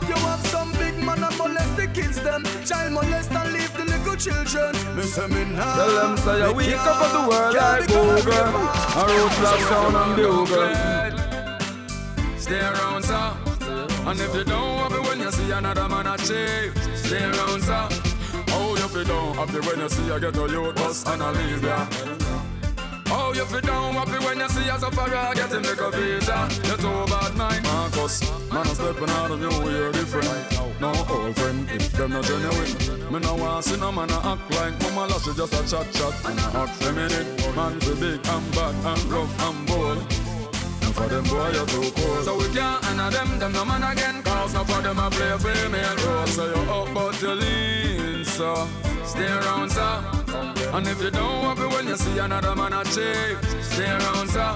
You 0.08 0.16
have 0.26 0.44
some 0.46 0.72
big 0.72 0.96
man 1.02 1.22
and 1.22 1.36
molest 1.38 1.76
the 1.76 1.86
kids 1.86 2.20
them, 2.22 2.44
child 2.64 2.92
molest 2.92 3.30
and 3.30 3.52
leave 3.52 3.72
the 3.76 3.84
little 3.84 4.16
children. 4.16 4.74
Me 4.96 5.02
say 5.02 5.26
me 5.28 5.44
nah. 5.44 5.76
Tell 5.76 5.94
them 5.94 6.16
say 6.18 6.38
you 6.46 6.54
wake 6.54 6.76
up 6.76 7.02
at 7.02 7.12
the 7.12 7.28
world 7.28 7.54
like 7.54 7.86
become 7.86 8.08
a 8.08 8.16
Google. 8.16 8.32
raper. 8.32 8.66
A 8.96 9.04
root 9.06 9.32
block 9.38 9.60
sound 9.68 9.96
and 9.96 10.16
bugle. 10.16 10.72
Stay 12.38 12.60
around, 12.60 13.02
sir. 13.02 13.45
And 14.06 14.20
if 14.20 14.32
you 14.36 14.44
don't 14.44 14.78
happy 14.78 15.00
when 15.08 15.18
you 15.18 15.32
see 15.32 15.50
another 15.50 15.88
man 15.88 16.06
achieve, 16.06 16.72
stay 16.94 17.24
around, 17.24 17.60
sir. 17.60 17.88
Oh, 18.54 18.76
you 18.78 18.86
feel 18.86 19.02
down 19.02 19.34
happy 19.34 19.58
when 19.66 19.80
you 19.80 19.88
see 19.88 20.08
a 20.10 20.20
get 20.20 20.36
a 20.36 20.46
youth 20.46 20.76
bus 20.76 21.04
and 21.08 21.22
a 21.22 21.32
leave 21.32 21.64
ya. 21.64 21.88
Oh, 23.10 23.32
you 23.34 23.44
feel 23.46 23.60
down 23.62 23.94
happy 23.94 24.24
when 24.24 24.38
you 24.38 24.48
see 24.48 24.68
a 24.68 24.78
sufferer 24.78 25.34
get 25.34 25.50
him 25.50 25.62
make 25.62 25.80
a 25.80 25.90
visa. 25.90 26.48
You're 26.68 26.76
too 26.78 27.10
bad, 27.10 27.34
mind. 27.34 27.64
Marcus, 27.64 28.22
man, 28.52 28.66
I'm 28.66 28.74
stepping 28.76 29.10
out 29.10 29.32
of 29.32 29.40
new 29.40 29.70
year 29.70 29.90
different. 29.90 30.80
No 30.80 30.92
old 31.10 31.34
friend, 31.34 31.68
if 31.68 31.90
them 31.90 32.12
not 32.12 32.22
genuine. 32.22 33.12
Me 33.12 33.18
no 33.18 33.34
want 33.34 33.64
see 33.64 33.76
no 33.76 33.90
man 33.90 34.10
a 34.10 34.18
act 34.22 34.50
like 34.52 34.80
mama 34.82 35.10
lash, 35.10 35.24
just 35.24 35.52
a 35.52 35.66
chat 35.66 35.92
chat. 35.92 36.14
Act 36.54 36.74
feminine. 36.76 37.26
Man, 37.56 37.76
be 37.80 37.92
big 37.98 38.24
and 38.24 38.54
bad 38.54 38.74
and 38.86 39.02
rough 39.10 39.42
and 39.42 39.66
bold. 39.66 40.25
And 40.96 41.04
for 41.04 41.08
them 41.08 41.24
boy 41.24 41.50
you 41.50 41.66
too 41.66 41.90
cold 41.92 42.24
So 42.24 42.36
we 42.38 42.48
can't 42.54 42.84
honor 42.88 43.10
them, 43.10 43.38
them 43.38 43.52
no 43.52 43.64
man 43.64 43.82
again 43.82 44.22
Cause 44.22 44.54
no 44.54 44.64
for 44.64 44.80
them 44.82 44.98
a 44.98 45.10
play 45.10 45.30
a 45.30 45.38
female 45.38 45.96
role. 45.96 46.26
So 46.26 46.46
you 46.46 46.72
up 46.72 46.94
but 46.94 47.22
you 47.22 47.32
lean 47.32 48.24
so 48.24 48.68
Stay 49.04 49.26
around 49.26 49.70
sir. 49.70 50.02
And 50.72 50.86
if 50.88 51.02
you 51.02 51.10
don't 51.10 51.44
happy 51.44 51.74
when 51.74 51.86
you 51.88 51.96
see 51.96 52.18
another 52.18 52.54
man 52.54 52.72
achieve 52.72 53.38
Stay 53.62 53.90
around 53.90 54.28
sir. 54.30 54.54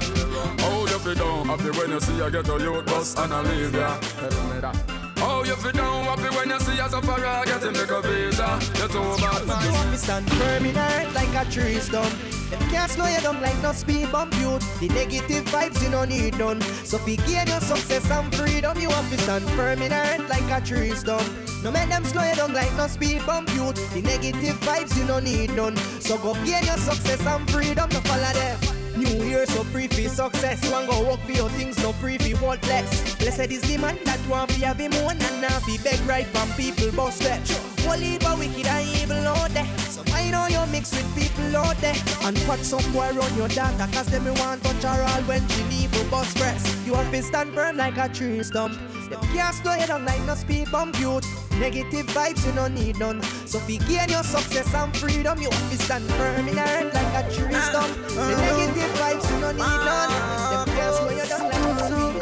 Oh 0.60 0.84
if 0.86 0.92
you 0.92 0.98
feel 0.98 1.14
don't 1.14 1.46
happy 1.46 1.70
when 1.78 1.90
you 1.90 2.00
see 2.00 2.20
a 2.20 2.30
get 2.30 2.48
a 2.48 2.58
youth 2.58 2.86
bus 2.86 3.16
and 3.18 3.32
a 3.32 3.42
leave 3.42 3.74
ya 3.74 4.99
Oh 5.22 5.44
you 5.44 5.54
feel 5.56 5.72
down 5.72 6.04
happy 6.04 6.34
when 6.34 6.48
you 6.48 6.58
see 6.60 6.78
a 6.78 6.88
sufferer 6.88 7.42
getting 7.44 7.72
make 7.72 7.90
a 7.90 8.00
visa. 8.00 8.58
You're 8.78 8.88
too 8.88 9.02
bad, 9.20 9.46
man. 9.46 9.64
You 9.64 9.72
want 9.72 9.90
me 9.90 9.96
stand 9.96 10.30
firm 10.32 10.64
in 10.64 10.76
earth 10.76 11.14
like 11.14 11.34
a 11.34 11.50
tree 11.50 11.78
stump. 11.78 12.12
Them 12.50 12.60
can't 12.70 12.90
slow 12.90 13.06
you 13.06 13.20
down 13.20 13.40
like 13.40 13.60
no 13.62 13.72
speed 13.72 14.10
bump 14.10 14.34
you. 14.38 14.58
The 14.80 14.88
negative 14.88 15.44
vibes 15.46 15.82
you 15.82 15.90
don't 15.90 16.08
need 16.08 16.38
none. 16.38 16.60
So 16.84 16.96
if 16.96 17.26
gain 17.26 17.46
your 17.46 17.60
success 17.60 18.10
and 18.10 18.34
freedom, 18.34 18.78
you 18.78 18.88
have 18.88 19.10
to 19.10 19.18
stand 19.18 19.44
firm 19.50 19.82
in 19.82 19.92
earth 19.92 20.28
like 20.28 20.50
a 20.50 20.64
tree 20.64 20.94
stump. 20.94 21.28
No 21.62 21.70
make 21.70 21.90
them 21.90 22.04
slow 22.04 22.24
you 22.24 22.34
down 22.34 22.52
like 22.54 22.74
no 22.76 22.86
speed 22.86 23.24
bump 23.26 23.50
you. 23.54 23.72
The 23.92 24.02
negative 24.02 24.58
vibes 24.60 24.96
you 24.96 25.06
don't 25.06 25.24
need 25.24 25.54
none. 25.54 25.76
So 26.00 26.16
go 26.18 26.34
gain 26.46 26.64
your 26.64 26.78
success 26.78 27.24
and 27.26 27.48
freedom 27.50 27.88
to 27.90 28.00
follow 28.00 28.32
them. 28.32 28.79
New 28.96 29.24
Year 29.24 29.46
so 29.46 29.64
for 29.64 29.80
success. 29.80 30.70
Want 30.70 30.88
go 30.88 31.02
work 31.08 31.20
for 31.20 31.32
your 31.32 31.48
things, 31.50 31.78
no 31.82 31.92
what 32.40 32.66
less. 32.66 33.16
Blessed 33.16 33.50
is 33.50 33.62
the 33.62 33.78
man 33.78 33.98
that 34.04 34.20
want 34.28 34.50
fi 34.52 34.66
have 34.66 34.78
him 34.78 34.92
own 34.94 35.16
and 35.20 35.40
now 35.40 35.58
fi 35.60 35.76
beg 35.78 36.00
right 36.06 36.26
from 36.26 36.48
people 36.52 36.90
boss 36.92 37.16
step. 37.16 37.40
Holy 37.80 38.18
but 38.18 38.38
wicked 38.38 38.66
and 38.66 38.88
evil 38.96 39.28
out 39.28 39.50
there. 39.50 39.64
Eh. 39.64 39.76
So 39.88 40.02
I 40.12 40.30
know 40.30 40.46
you 40.46 40.64
mix 40.72 40.92
with 40.92 41.08
people 41.14 41.56
out 41.56 41.76
there. 41.78 41.94
Eh? 41.94 42.26
And 42.26 42.38
watch 42.48 42.60
some 42.60 42.92
boy 42.92 43.10
run 43.12 43.36
your 43.36 43.48
data 43.48 43.88
cause 43.92 44.06
them 44.06 44.24
want 44.36 44.62
touch 44.62 44.82
her 44.82 45.02
all 45.02 45.22
when 45.22 45.46
she 45.48 45.62
leave 45.64 45.94
a 46.00 46.10
bus 46.10 46.32
press. 46.34 46.62
You 46.86 46.94
have 46.94 47.10
to 47.10 47.22
stand 47.22 47.54
firm 47.54 47.76
like 47.76 47.96
a 47.96 48.08
tree 48.08 48.42
stump. 48.42 48.74
Them 49.08 49.20
can't 49.32 49.54
slow 49.54 49.74
you 49.74 49.86
down 49.86 50.04
like 50.04 50.22
no 50.24 50.34
speed 50.34 50.70
bump 50.70 50.98
youth. 50.98 51.26
Negative 51.60 52.06
vibes 52.06 52.46
you 52.46 52.52
don't 52.52 52.74
need 52.74 52.98
none. 52.98 53.22
So 53.44 53.58
if 53.58 53.68
you 53.68 53.78
gain 53.80 54.08
your 54.08 54.22
success 54.22 54.72
and 54.74 54.96
freedom, 54.96 55.38
you 55.42 55.50
have 55.50 55.70
to 55.70 55.76
stand 55.76 56.04
firm 56.12 56.48
in 56.48 56.58
earth 56.58 56.94
like 56.94 57.14
a 57.20 57.22
tree 57.30 57.60
stump. 57.60 57.94
The 58.08 58.16
uh-huh. 58.16 58.40
negative 58.40 58.90
vibes 58.96 59.28
you 59.28 59.40
don't 59.44 59.56
need 59.60 59.82
none. 59.84 60.08
Them 60.50 60.68
can't 60.74 60.94
slow 60.96 61.10
you 61.12 61.26
down 61.28 61.44
like 61.52 61.60
no 61.60 61.76
speed. 61.84 62.16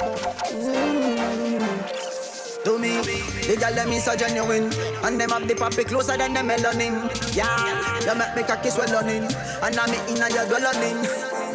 To 2.65 2.79
me, 2.79 3.01
the 3.47 3.57
girl 3.57 3.73
them 3.73 3.93
is 3.93 4.05
so 4.05 4.17
genuine 4.17 4.73
And 5.05 5.19
them 5.19 5.31
have 5.31 5.47
the 5.49 5.55
poppy 5.55 5.85
closer 5.85 6.17
than 6.19 6.35
the 6.35 6.41
melanin 6.41 7.09
Yeah, 7.35 8.01
you 8.05 8.15
make 8.19 8.35
me 8.37 8.43
cocky 8.43 8.69
swelling 8.69 9.25
And 9.63 9.79
I'm 9.79 9.95
inna 10.11 10.29
your 10.35 10.45
dwelling 10.47 11.07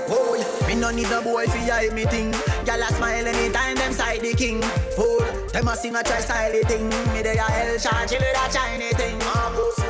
Oh, 0.09 0.35
me 0.67 0.75
no 0.75 0.91
need 0.91 1.11
a 1.11 1.21
boy 1.21 1.45
fi 1.47 1.59
hide 1.69 1.93
me 1.93 2.05
thing. 2.05 2.31
Gyal 2.65 2.81
a 2.81 2.93
smile 2.93 3.27
anytime 3.27 3.75
them 3.75 3.93
side 3.93 4.21
the 4.21 4.33
king. 4.33 4.61
Fool, 4.95 5.21
them 5.53 5.67
a 5.67 5.75
sing 5.75 5.95
a 5.95 6.03
try 6.03 6.19
style 6.19 6.63
thing. 6.63 6.89
Me 7.13 7.21
they 7.21 7.37
a 7.37 7.43
hell 7.43 7.77
charge 7.77 8.11
with 8.11 8.21
a 8.21 8.51
shiny 8.51 8.91
thing. 8.93 9.19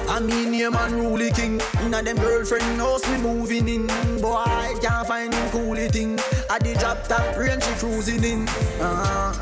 I 0.10 0.20
mean 0.20 0.52
name 0.52 0.76
and 0.76 0.94
rule 0.94 1.30
king. 1.32 1.62
Inna 1.82 2.04
them 2.04 2.18
girlfriend 2.18 2.80
house 2.80 3.08
me 3.10 3.18
moving 3.18 3.70
in. 3.70 3.88
Boy, 4.22 4.36
I 4.36 4.76
can't 4.82 5.08
find 5.08 5.34
him 5.34 5.50
coolie 5.50 5.90
thing. 5.90 6.20
At 6.50 6.64
the 6.64 6.76
drop 6.80 7.08
top 7.08 7.38
range 7.38 7.64
she 7.64 7.74
cruising 7.76 8.24
in. 8.24 8.48
Uh-huh. 8.80 9.34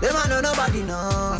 Them 0.00 0.14
a 0.14 0.28
know 0.28 0.40
nobody 0.40 0.82
know. 0.82 1.38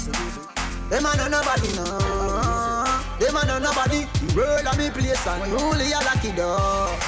Them 0.89 1.07
a 1.07 1.17
know 1.17 1.29
nobody 1.29 1.69
know. 1.77 2.81
Them 3.21 3.37
a 3.37 3.47
know 3.47 3.59
nobody. 3.59 4.07
The 4.17 4.35
world 4.35 4.67
a 4.67 4.77
me 4.79 4.91
place 4.91 5.27
and 5.27 5.53
rule 5.53 5.77
ya 5.77 6.01
lucky 6.01 6.33
dog. 6.33 6.99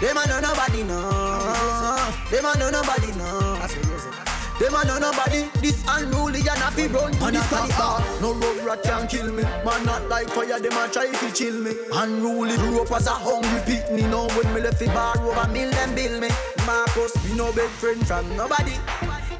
Them 0.00 0.16
a 0.16 0.26
know 0.26 0.40
nobody 0.40 0.82
know. 0.84 2.14
Them 2.30 2.44
a 2.46 2.58
know 2.58 2.70
nobody 2.70 3.12
know. 3.12 4.13
Them 4.58 4.74
a 4.74 4.84
know 4.84 4.98
nobody. 4.98 5.48
This 5.60 5.82
unruly 5.88 6.38
and 6.38 6.74
fi 6.74 6.86
run 6.86 7.12
to 7.12 7.30
this 7.30 7.48
caliber. 7.48 8.04
No 8.20 8.34
road 8.34 8.64
rat 8.64 8.82
can 8.82 9.08
kill 9.08 9.32
me. 9.32 9.42
Man 9.42 9.84
not 9.84 10.08
like 10.08 10.28
fire. 10.28 10.60
Them 10.60 10.72
a 10.72 10.88
try 10.88 11.10
fi 11.12 11.30
chill 11.30 11.60
me. 11.60 11.72
Unruly 11.92 12.56
grew 12.56 12.82
up 12.82 12.92
as 12.92 13.06
a 13.06 13.10
hungry 13.10 13.60
pitney. 13.66 14.08
Now 14.10 14.28
when 14.36 14.54
me 14.54 14.60
left 14.60 14.78
the 14.78 14.86
bar 14.86 15.18
over 15.18 15.48
mill 15.52 15.70
them 15.70 15.94
bill 15.94 16.20
me. 16.20 16.28
Marcus, 16.66 17.12
me 17.28 17.36
no 17.36 17.52
big 17.52 17.68
friend 17.70 18.06
from 18.06 18.36
nobody. 18.36 18.74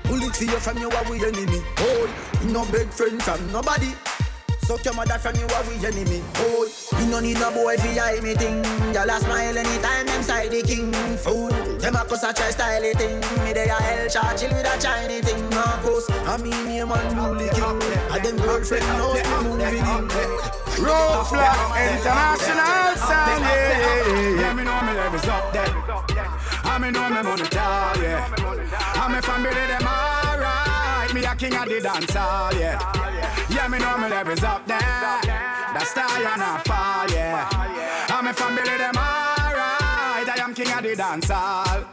Bullet 0.04 0.36
for 0.36 0.44
you 0.44 0.58
from 0.60 0.78
you 0.78 0.90
are 0.90 1.10
we 1.10 1.24
enemy. 1.24 1.62
Oh, 1.78 2.40
me 2.44 2.52
no 2.52 2.64
big 2.70 2.88
friend 2.88 3.22
from 3.22 3.52
nobody. 3.52 3.94
Suck 4.64 4.82
your 4.86 4.94
mother 4.94 5.18
from 5.18 5.36
you 5.36 5.44
are 5.44 5.64
we 5.68 5.76
enemy. 5.84 6.22
Oh, 6.36 6.66
you 6.98 7.06
no 7.06 7.20
need 7.20 7.38
no 7.38 7.50
boy 7.52 7.76
fi 7.76 7.98
hide 8.00 8.22
me 8.22 8.34
thing. 8.34 8.64
Y'all 8.94 9.10
a 9.10 9.20
smile 9.20 9.58
anytime 9.58 10.06
them 10.06 10.22
side 10.22 10.50
the 10.50 10.62
king. 10.62 10.90
Fool, 11.18 11.50
them 11.78 11.96
a 11.96 12.04
cuss 12.04 12.24
a 12.24 12.32
try 12.32 12.50
style 12.50 12.82
it 12.82 12.96
thing. 12.96 13.20
Me 13.44 13.52
they 13.52 13.68
a 13.68 13.74
hell 13.74 14.08
shot 14.08 14.38
chill 14.38 14.48
with 14.56 14.64
a 14.64 14.80
shiny 14.80 15.20
thing. 15.20 15.42
Marcus, 15.50 16.08
I 16.10 16.38
mean 16.38 16.64
name 16.64 16.90
and 16.90 17.12
rule 17.12 17.36
king. 17.36 17.82
And 18.10 18.24
them 18.24 18.36
girlfriend 18.38 18.86
knows 18.96 19.20
me 19.20 19.36
moving 19.44 19.84
in. 19.84 20.08
Root 20.80 21.28
Block 21.28 21.76
International 21.76 22.96
sound, 23.04 23.44
yeah, 23.44 23.68
yeah, 23.68 24.08
yeah. 24.08 24.40
Yeah, 24.40 24.54
me 24.54 24.64
know 24.64 24.80
me 24.80 24.92
levels 24.96 25.28
up 25.28 25.52
there. 25.52 25.76
I 26.64 26.78
me 26.80 26.90
know 26.90 27.10
me 27.10 27.22
money 27.22 27.48
tall, 27.52 28.00
yeah. 28.00 28.32
I 28.80 29.12
me 29.12 29.20
family 29.20 29.52
them 29.52 29.86
alright. 29.86 30.83
Me 31.14 31.24
a 31.24 31.36
king 31.36 31.54
of 31.54 31.68
the 31.68 31.80
dance 31.80 32.12
hall, 32.12 32.52
yeah. 32.54 32.76
Yeah, 33.48 33.68
me 33.68 33.78
know 33.78 33.96
me 33.98 34.08
levels 34.08 34.42
up 34.42 34.66
there. 34.66 34.80
That 34.80 35.86
stallion 35.86 36.42
a 36.42 36.58
fall, 36.66 37.08
yeah. 37.14 37.46
I 38.10 38.20
me 38.20 38.32
family 38.32 38.76
them 38.76 38.96
alright. 38.98 40.28
I 40.28 40.42
am 40.42 40.52
king 40.54 40.72
of 40.72 40.82
the 40.82 40.96
dance 40.96 41.30
hall, 41.30 41.84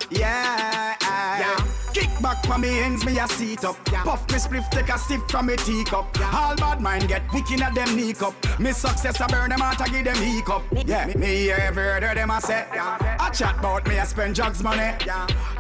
from 2.52 2.62
me 2.62 2.80
ends, 2.80 3.06
me 3.06 3.18
a 3.18 3.28
seat 3.30 3.64
up. 3.64 3.78
Yeah. 3.92 4.04
Puff 4.04 4.30
me 4.30 4.38
spliff, 4.38 4.70
take 4.72 4.90
a 4.90 4.98
sip 4.98 5.22
from 5.30 5.46
me 5.46 5.56
teacup. 5.56 6.06
Yeah. 6.20 6.32
All 6.36 6.56
bad 6.58 6.82
mind 6.82 7.08
get 7.08 7.22
wicked 7.32 7.62
at 7.62 7.74
them 7.74 7.96
knee 7.96 8.14
cup. 8.14 8.34
Me 8.60 8.74
success 8.74 9.22
I 9.22 9.28
burn 9.28 9.52
them 9.52 9.62
out, 9.62 9.80
I 9.80 9.88
give 9.88 10.04
them 10.04 10.18
hiccup. 10.18 10.64
Yeah, 10.86 11.06
me 11.16 11.28
hear 11.28 11.56
every 11.56 11.96
of 11.96 12.02
them 12.02 12.30
I 12.30 12.40
say. 12.40 12.66
I 12.74 13.30
chat 13.30 13.58
about 13.60 13.88
me, 13.88 13.98
I 13.98 14.04
spend 14.04 14.36
jugs 14.36 14.62
money. 14.62 14.92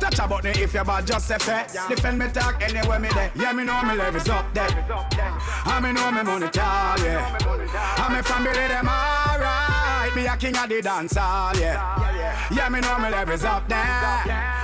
Touch 0.01 0.19
about 0.19 0.43
me 0.43 0.49
if 0.49 0.73
you 0.73 0.83
bad, 0.83 1.07
just 1.07 1.27
say 1.29 1.37
fair. 1.37 1.65
Defend 1.87 2.19
me 2.19 2.27
talk 2.27 2.61
anywhere 2.61 2.99
me 2.99 3.07
there. 3.09 3.31
Yeah, 3.35 3.53
me 3.53 3.63
know 3.63 3.81
me 3.83 3.93
is 3.93 4.27
up 4.27 4.53
there. 4.53 4.67
I 4.67 5.63
ah, 5.65 5.79
me 5.81 5.93
know 5.93 6.11
me 6.11 6.23
money 6.23 6.49
tall, 6.49 6.99
yeah. 6.99 7.37
I 7.39 7.95
ah, 7.99 8.13
me 8.13 8.21
family 8.21 8.67
them 8.67 8.89
alright. 8.89 10.13
Me 10.13 10.27
a 10.27 10.35
king 10.35 10.57
of 10.57 10.67
the 10.67 10.81
dance 10.81 11.15
hall, 11.15 11.55
yeah. 11.55 12.51
Yeah, 12.51 12.67
me 12.67 12.81
know 12.81 12.99
me 12.99 13.33
is 13.33 13.45
up 13.45 13.69
there. 13.69 13.79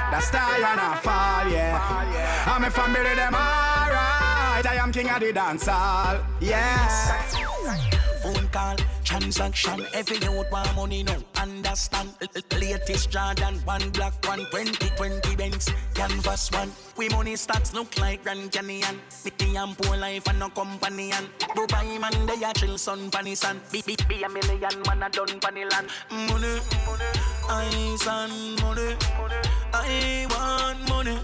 That 0.10 0.24
stallion 0.24 0.80
a 0.80 0.96
fall, 1.04 1.52
yeah. 1.52 2.17
I'm 2.46 2.64
a 2.64 2.72
family 2.72 3.16
them 3.16 3.34
alright. 3.34 4.66
I 4.66 4.78
am 4.82 4.92
king 4.92 5.10
of 5.10 5.20
the 5.20 5.34
dance 5.34 5.68
hall, 5.68 6.20
yes. 6.40 7.36
Phone 8.24 8.48
call, 8.50 8.76
transaction, 9.08 9.86
every 9.94 10.18
youth 10.18 10.52
want 10.52 10.76
money 10.76 11.02
now. 11.02 11.18
Understand? 11.42 12.10
Latest 12.52 13.10
Jordan, 13.10 13.56
one 13.64 13.90
black 13.92 14.14
one, 14.28 14.40
2020 14.52 15.36
Benz, 15.38 15.72
canvas 15.94 16.52
one. 16.52 16.72
We 16.98 17.08
money 17.10 17.38
stocks 17.38 17.74
look 17.74 17.98
like 18.00 18.24
Grand 18.24 18.52
Canyon. 18.52 19.00
Pity 19.24 19.56
and 19.56 19.78
poor 19.78 19.96
life 19.96 20.28
and 20.28 20.40
no 20.40 20.50
company 20.50 21.12
and 21.12 21.28
Dubai 21.56 22.00
man 22.02 22.26
they 22.26 22.46
a 22.46 22.52
chill 22.54 22.78
sun 22.78 23.10
panny 23.10 23.36
sun. 23.36 23.62
Be, 23.72 23.82
be, 23.82 23.96
be 24.10 24.24
a 24.24 24.30
million 24.30 24.76
man 24.86 25.04
a 25.04 25.10
done 25.10 25.40
panny 25.40 25.64
land. 25.64 25.88
Money, 26.12 26.60
eyes 27.50 28.08
and 28.08 28.62
money. 28.62 28.96
I 29.74 30.28
want 30.30 30.90
money. 30.90 31.18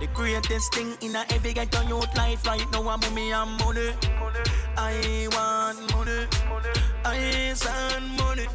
The 0.00 0.08
greatest 0.14 0.72
thing 0.72 0.96
in 1.02 1.14
a 1.16 1.26
every 1.30 1.52
ghetto 1.52 1.82
youth 1.82 2.16
life 2.16 2.46
right 2.46 2.66
now, 2.72 2.88
I'm 2.88 3.14
me 3.14 3.32
and 3.32 3.58
money. 3.60 3.92
I 4.78 5.28
want 5.32 5.94
money. 5.94 6.26
I 7.04 7.09
and 7.12 8.16
money. 8.16 8.46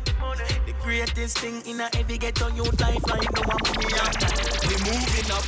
The 0.65 0.73
greatest 0.81 1.39
thing 1.39 1.61
in 1.65 1.81
a 1.81 1.89
every 1.97 2.17
ghetto 2.17 2.47
youth 2.49 2.79
life 2.79 3.03
right 3.09 3.27
now, 3.35 3.51
I'm 3.51 3.75
me 3.75 3.85
We 4.67 4.75
moving 4.87 5.31
up, 5.31 5.45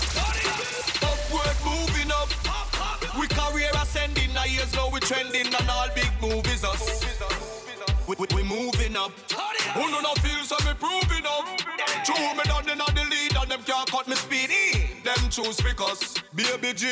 upward 1.01 1.57
moving 1.63 2.11
up. 2.11 2.29
We 3.19 3.27
career 3.27 3.69
ascending, 3.81 4.33
now 4.33 4.43
years 4.43 4.73
now 4.75 4.89
we 4.89 4.99
trending, 4.99 5.47
and 5.47 5.69
all 5.69 5.87
big 5.95 6.11
movies 6.21 6.63
us. 6.65 7.05
We, 8.07 8.15
we, 8.19 8.27
we 8.35 8.43
moving 8.43 8.95
up. 8.97 9.11
Who 9.73 9.91
no 9.91 10.01
no 10.01 10.13
feel 10.15 10.43
so 10.43 10.57
me 10.65 10.73
proving 10.79 11.25
up. 11.25 11.45
True 12.03 12.35
me 12.35 12.43
done 12.43 12.69
in 12.69 12.77
the 12.77 13.07
lead 13.09 13.35
and 13.37 13.51
them 13.51 13.63
can't 13.63 13.89
cut 13.89 14.07
me 14.07 14.15
speed. 14.15 14.86
Them 15.07 15.29
choose 15.29 15.61
because 15.61 16.21
baby 16.35 16.73
G. 16.75 16.85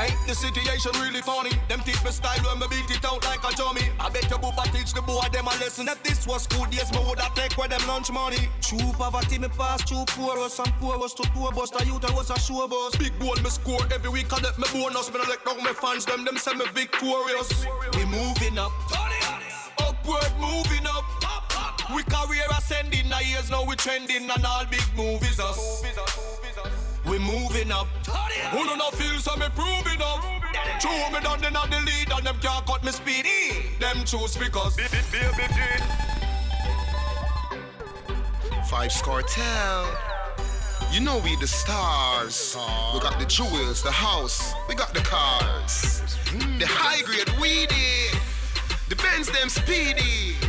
Ain't 0.00 0.16
the 0.26 0.32
situation 0.32 0.92
really 0.96 1.20
funny? 1.20 1.50
Them 1.68 1.80
teach 1.84 2.02
me 2.02 2.10
style 2.10 2.40
when 2.40 2.58
me 2.58 2.66
beat 2.70 2.88
it 2.88 3.04
out 3.04 3.22
like 3.22 3.44
a 3.44 3.54
dummy. 3.54 3.84
I 4.00 4.08
bet 4.08 4.30
you 4.30 4.38
Bubba 4.38 4.64
teach 4.72 4.94
the 4.94 5.02
boy 5.02 5.28
them 5.30 5.44
a 5.44 5.52
lesson. 5.60 5.88
If 5.88 6.02
this 6.02 6.26
was 6.26 6.44
school 6.44 6.64
days, 6.72 6.90
me 6.90 7.00
woulda 7.04 7.28
take 7.34 7.52
where 7.58 7.68
them 7.68 7.86
lunch 7.86 8.10
money. 8.10 8.48
True 8.62 8.92
poverty 8.96 9.38
me 9.38 9.48
pass 9.48 9.82
through 9.82 10.06
poor 10.16 10.38
us 10.38 10.58
and 10.58 10.72
poor 10.80 10.96
us 11.04 11.12
to 11.20 11.28
poor 11.34 11.52
bus. 11.52 11.68
The 11.68 11.84
youth 11.84 12.08
I 12.08 12.14
was 12.14 12.30
a 12.30 12.38
show 12.40 12.66
boss. 12.66 12.96
Big 12.96 13.12
goal 13.18 13.36
me 13.44 13.50
score 13.50 13.84
every 13.92 14.08
week. 14.08 14.32
I 14.32 14.40
let 14.40 14.56
me 14.56 14.64
bonus. 14.72 15.12
Me 15.12 15.20
no 15.20 15.28
let 15.28 15.44
down 15.44 15.62
my 15.62 15.74
fans. 15.74 16.06
Them 16.06 16.24
them 16.24 16.38
say 16.38 16.54
me 16.54 16.64
victorious. 16.72 17.66
We 17.92 18.06
moving 18.06 18.56
up. 18.56 18.72
Upward 19.76 20.32
moving 20.40 20.86
up. 20.86 21.04
We 21.94 22.02
career 22.04 22.44
ascending, 22.56 23.08
now 23.08 23.20
years 23.20 23.50
now 23.50 23.64
we 23.64 23.74
trending, 23.76 24.28
and 24.30 24.44
all 24.44 24.64
big 24.66 24.84
movies 24.96 25.40
us. 25.40 25.82
We 27.08 27.18
moving 27.18 27.72
up. 27.72 27.86
Who 28.52 28.64
do 28.68 28.76
not 28.76 28.94
feel 28.94 29.18
so 29.18 29.34
me 29.36 29.46
proving 29.54 30.02
up? 30.02 30.22
True 30.78 30.90
me 31.12 31.20
done 31.20 31.42
in 31.42 31.52
the 31.52 31.80
lead, 31.86 32.12
and 32.12 32.26
them 32.26 32.36
can't 32.40 32.66
cut 32.66 32.84
me 32.84 32.92
speed. 32.92 33.24
in. 33.24 33.78
Them 33.80 34.04
choose 34.04 34.36
because. 34.36 34.76
Vybz 38.68 39.02
Kartel. 39.02 40.08
You 40.92 41.00
know 41.00 41.18
we 41.18 41.36
the 41.36 41.46
stars. 41.46 42.56
We 42.94 43.00
got 43.00 43.18
the 43.18 43.26
jewels, 43.26 43.82
the 43.82 43.90
house, 43.90 44.54
we 44.68 44.74
got 44.74 44.92
the 44.94 45.00
cars. 45.00 46.02
The 46.58 46.66
high 46.66 47.02
grade 47.02 47.30
weedy, 47.40 47.74
eh? 47.74 48.18
the 48.88 48.96
Benz 48.96 49.28
them 49.28 49.48
Speedy. 49.48 50.47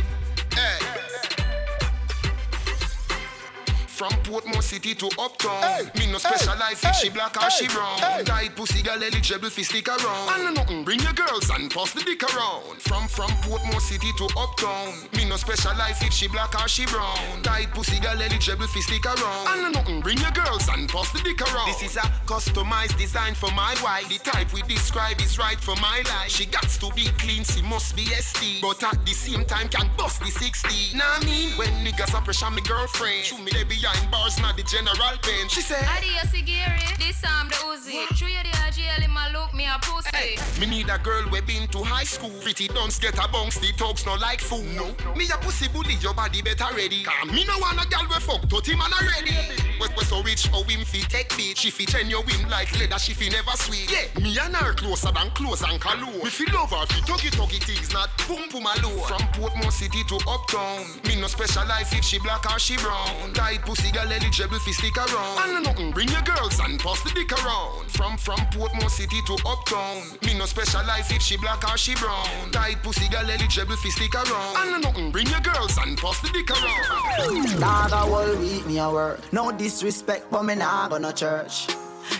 From 4.00 4.12
Portmore 4.24 4.62
City 4.62 4.94
to 4.94 5.10
Uptown. 5.18 5.60
Hey, 5.60 5.84
me 5.98 6.10
no 6.10 6.16
specialize 6.16 6.80
hey, 6.80 6.88
if 6.88 6.96
she 6.96 7.10
black 7.10 7.36
or 7.36 7.50
she 7.50 7.68
brown. 7.68 7.98
Hey. 7.98 8.24
Tight 8.24 8.56
pussy 8.56 8.82
girl 8.82 8.96
eligible 8.96 9.50
fi 9.50 9.60
stick 9.60 9.88
around. 9.88 10.40
And 10.40 10.56
nothing, 10.56 10.84
bring 10.84 11.00
your 11.00 11.12
girls 11.12 11.50
and 11.50 11.70
pass 11.70 11.92
the 11.92 12.00
dick 12.00 12.22
around. 12.22 12.80
From 12.80 13.06
from 13.08 13.28
Portmore 13.44 13.78
City 13.78 14.08
to 14.16 14.24
Uptown. 14.38 14.94
Me 15.14 15.28
no 15.28 15.36
specialize 15.36 16.00
if 16.00 16.14
she 16.14 16.28
black 16.28 16.54
or 16.58 16.66
she 16.66 16.86
brown. 16.86 17.42
Tight 17.42 17.68
pussy 17.74 18.00
girl 18.00 18.16
eligible 18.16 18.66
fi 18.68 18.80
stick 18.80 19.04
around. 19.04 19.46
And 19.48 19.74
nothing, 19.74 20.00
bring 20.00 20.16
your 20.16 20.30
girls 20.30 20.66
and 20.68 20.88
pass 20.88 21.12
the 21.12 21.20
dick 21.20 21.42
around. 21.42 21.66
This 21.68 21.82
is 21.82 21.96
a 21.98 22.08
customized 22.24 22.96
design 22.96 23.34
for 23.34 23.50
my 23.52 23.76
wife. 23.84 24.08
The 24.08 24.16
type 24.24 24.50
we 24.54 24.62
describe 24.62 25.20
is 25.20 25.38
right 25.38 25.60
for 25.60 25.76
my 25.76 26.00
life. 26.08 26.30
She 26.30 26.46
got 26.46 26.70
to 26.70 26.88
be 26.94 27.04
clean, 27.18 27.44
she 27.44 27.60
must 27.60 27.94
be 27.94 28.06
ST. 28.06 28.62
But 28.62 28.82
at 28.82 29.04
the 29.04 29.12
same 29.12 29.44
time 29.44 29.68
can 29.68 29.90
bust 29.98 30.20
the 30.20 30.30
60. 30.30 30.96
Nah, 30.96 31.04
I 31.04 31.24
mean, 31.26 31.50
when 31.58 31.68
niggas 31.84 32.14
are 32.14 32.22
pressure 32.22 32.48
my 32.48 32.60
girlfriend. 32.60 33.26
Shoot 33.26 33.44
me 33.44 33.52
they 33.52 33.64
be 33.64 33.76
behind 33.90 34.10
bars, 34.10 34.40
not 34.40 34.56
the 34.56 34.62
general 34.62 35.16
pain. 35.22 35.48
She 35.48 35.60
said, 35.60 35.84
Adios, 35.96 36.32
Gary. 36.44 36.80
This 36.98 37.20
time 37.20 37.48
the 37.48 37.54
Uzi. 37.54 38.06
True, 38.16 38.28
you 38.28 38.42
the 38.42 38.50
RGL 38.50 39.04
in 39.04 39.10
my 39.10 39.30
look, 39.32 39.54
me 39.54 39.66
a 39.66 39.78
pussy. 39.80 40.10
Hey, 40.14 40.36
me 40.60 40.66
need 40.66 40.88
a 40.88 40.98
girl 40.98 41.24
we 41.30 41.40
been 41.40 41.66
to 41.68 41.82
high 41.82 42.04
school. 42.04 42.30
Pretty 42.42 42.68
don't 42.68 42.98
get 43.00 43.18
a 43.18 43.28
bounce, 43.28 43.58
the 43.58 43.72
talks 43.72 44.06
no 44.06 44.14
like 44.14 44.40
fool. 44.40 44.64
No, 44.76 44.94
me 45.14 45.26
a 45.32 45.36
pussy 45.38 45.68
bully, 45.68 45.94
your 46.00 46.14
body 46.14 46.42
better 46.42 46.68
ready. 46.76 47.04
Cause 47.04 47.32
me 47.32 47.44
no 47.44 47.58
want 47.58 47.82
a 47.82 47.88
girl 47.88 48.06
we 48.08 48.20
fuck, 48.20 48.42
30 48.48 48.76
man 48.76 48.92
already. 48.92 49.34
We, 49.80 49.88
we 49.96 50.04
so 50.04 50.22
rich, 50.22 50.46
how 50.48 50.62
him 50.62 50.84
fi 50.84 51.00
take 51.08 51.34
beat. 51.36 51.56
She 51.56 51.70
fi 51.70 51.84
ten 51.84 52.10
your 52.10 52.22
him 52.28 52.48
like 52.50 52.70
leather, 52.78 52.98
she 52.98 53.14
fi 53.14 53.28
never 53.28 53.56
sweet. 53.56 53.90
Yeah, 53.90 54.20
me 54.20 54.36
and 54.38 54.54
her 54.56 54.74
closer 54.74 55.10
than 55.10 55.30
close 55.30 55.62
and 55.62 55.80
cologne. 55.80 56.22
Me 56.22 56.30
fi 56.30 56.44
love 56.52 56.70
her 56.70 56.86
fi 56.86 57.00
tuggy 57.08 57.30
tuggy 57.32 57.62
things, 57.62 57.92
not 57.92 58.10
boom 58.28 58.48
boom 58.50 58.66
alone. 58.66 59.00
From 59.08 59.24
Portmore 59.32 59.72
City 59.72 60.04
to 60.08 60.16
Uptown, 60.28 60.84
me 61.08 61.20
no 61.20 61.26
specialize 61.26 61.92
if 61.94 62.04
she 62.04 62.18
black 62.18 62.44
or 62.52 62.58
she 62.58 62.76
brown. 62.76 63.32
Tight 63.32 63.62
pussy 63.62 63.79
pussy 63.80 63.92
girl 63.92 64.12
eligible 64.12 64.58
fi 64.58 64.72
stick 64.72 64.96
around. 64.96 65.56
And 65.56 65.64
nothing, 65.64 65.90
bring 65.90 66.08
your 66.08 66.22
girls 66.22 66.58
and 66.60 66.78
pass 66.78 67.02
the 67.02 67.10
dick 67.10 67.32
around. 67.32 67.90
From 67.90 68.16
from 68.16 68.38
Portmore 68.50 68.90
City 68.90 69.20
to 69.26 69.34
Uptown, 69.46 70.02
me 70.24 70.38
no 70.38 70.46
specialize 70.46 71.10
if 71.10 71.22
she 71.22 71.36
black 71.36 71.62
or 71.70 71.76
she 71.76 71.94
brown. 71.94 72.50
Tight 72.52 72.82
pussy 72.82 73.08
girl 73.08 73.28
eligible 73.28 73.76
fi 73.76 73.88
stick 73.90 74.14
around. 74.14 74.56
And 74.56 74.82
nothing, 74.82 75.10
bring 75.10 75.26
your 75.28 75.40
girls 75.40 75.76
and 75.78 75.96
pass 75.96 76.20
the 76.20 76.28
dick 76.28 76.50
around. 76.50 77.60
Dog 77.60 77.92
a 77.92 77.96
whole 77.96 78.36
week 78.36 78.66
me 78.66 78.78
a 78.78 78.90
work. 78.90 79.20
No 79.32 79.52
disrespect, 79.52 80.30
but 80.30 80.42
me 80.44 80.54
nah 80.54 80.88
go 80.88 80.98
no 80.98 81.12
church. 81.12 81.68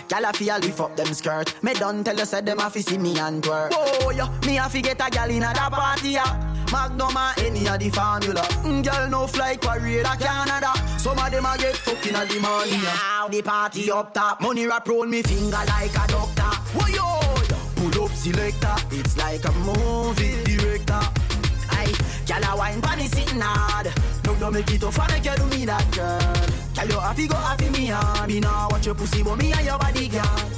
Gyal 0.07 0.29
a 0.29 0.33
feel 0.33 0.57
lift 0.59 0.79
up 0.79 0.95
them 0.95 1.13
skirt. 1.13 1.53
Me 1.63 1.73
done 1.73 2.03
tell 2.03 2.17
you 2.17 2.25
said 2.25 2.45
them 2.45 2.59
a 2.59 2.69
fi 2.69 2.81
see 2.81 2.97
me 2.97 3.17
and 3.19 3.43
twerk. 3.43 3.71
Oh 3.73 4.11
yeah, 4.11 4.29
me 4.45 4.57
a 4.57 4.69
fi 4.69 4.81
get 4.81 4.99
a 4.99 5.03
gyal 5.05 5.29
inna 5.29 5.53
da 5.53 5.69
party 5.69 6.09
yeah. 6.09 6.47
Magnum 6.71 7.17
or 7.17 7.33
any 7.45 7.67
of 7.67 7.79
the 7.79 7.89
formula. 7.89 8.41
Mm, 8.63 8.83
girl 8.83 9.09
no 9.09 9.27
fly 9.27 9.57
career 9.57 10.03
Canada. 10.03 10.71
Some 10.97 11.19
of 11.19 11.29
them 11.29 11.45
a 11.45 11.57
get 11.57 11.75
fucking 11.75 12.15
at 12.15 12.29
the 12.29 12.39
money. 12.39 12.71
Now 12.71 13.27
the 13.27 13.41
party 13.41 13.91
up 13.91 14.13
top, 14.13 14.39
money 14.41 14.65
wrap 14.65 14.87
round 14.87 15.11
me 15.11 15.21
finger 15.21 15.51
like 15.67 15.91
a 15.91 16.07
doctor. 16.07 16.43
Whoa 16.73 16.87
yo, 16.87 17.19
pull 17.75 18.05
up 18.05 18.11
selector. 18.11 18.75
It's 18.91 19.17
like 19.17 19.43
a 19.43 19.51
movie 19.51 20.43
director. 20.45 21.01
Aye, 21.71 21.93
girl 22.25 22.53
a 22.53 22.57
wine 22.57 22.81
pon 22.81 22.99
sitting 22.99 23.41
hard. 23.41 23.91
No 24.23 24.33
you 24.35 24.51
make 24.51 24.71
it 24.71 24.83
up 24.83 24.97
and 24.97 25.11
make 25.11 25.25
you 25.25 25.35
do 25.35 25.45
me 25.47 25.65
that 25.65 25.91
girl. 25.91 26.60
Girl 26.75 26.87
you 26.87 26.99
happy 26.99 27.27
go 27.27 27.35
happy 27.35 27.69
me 27.69 27.87
hard. 27.87 28.29
Me 28.29 28.39
now 28.39 28.67
watch 28.71 28.85
your 28.85 28.95
pussy 28.95 29.23
but 29.23 29.37
me 29.37 29.51
and 29.51 29.65
your 29.65 29.77
body 29.77 30.07
girl. 30.07 30.51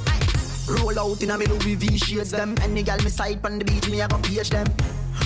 Roll 0.69 0.99
out 0.99 1.21
in 1.21 1.31
a 1.31 1.37
me 1.37 1.45
Louis 1.45 1.75
V 1.75 1.97
shades 1.97 2.31
them. 2.31 2.55
Any 2.61 2.83
girl 2.83 2.97
me 2.97 3.09
side 3.09 3.41
pon 3.41 3.59
the 3.59 3.65
beach 3.65 3.89
me 3.89 4.01
a 4.01 4.07
go 4.07 4.17
page 4.19 4.49
them. 4.49 4.67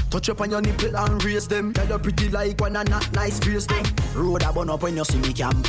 Touch 0.10 0.30
up 0.30 0.42
on 0.42 0.52
your 0.52 0.62
nipple 0.62 0.96
and 0.96 1.24
raise 1.24 1.48
them. 1.48 1.74
Tell 1.74 1.88
you 1.88 2.00
pretty 2.00 2.30
like 2.30 2.60
one 2.60 2.76
and 2.76 2.90
not 2.90 3.12
nice 3.14 3.40
face 3.40 3.66
them. 3.66 3.86
Road 4.16 4.44
a 4.44 4.54
bun 4.54 4.70
up 4.70 4.84
when 4.84 4.98
you 4.98 5.06
see 5.06 5.18
me 5.20 5.34
camp. 5.34 5.68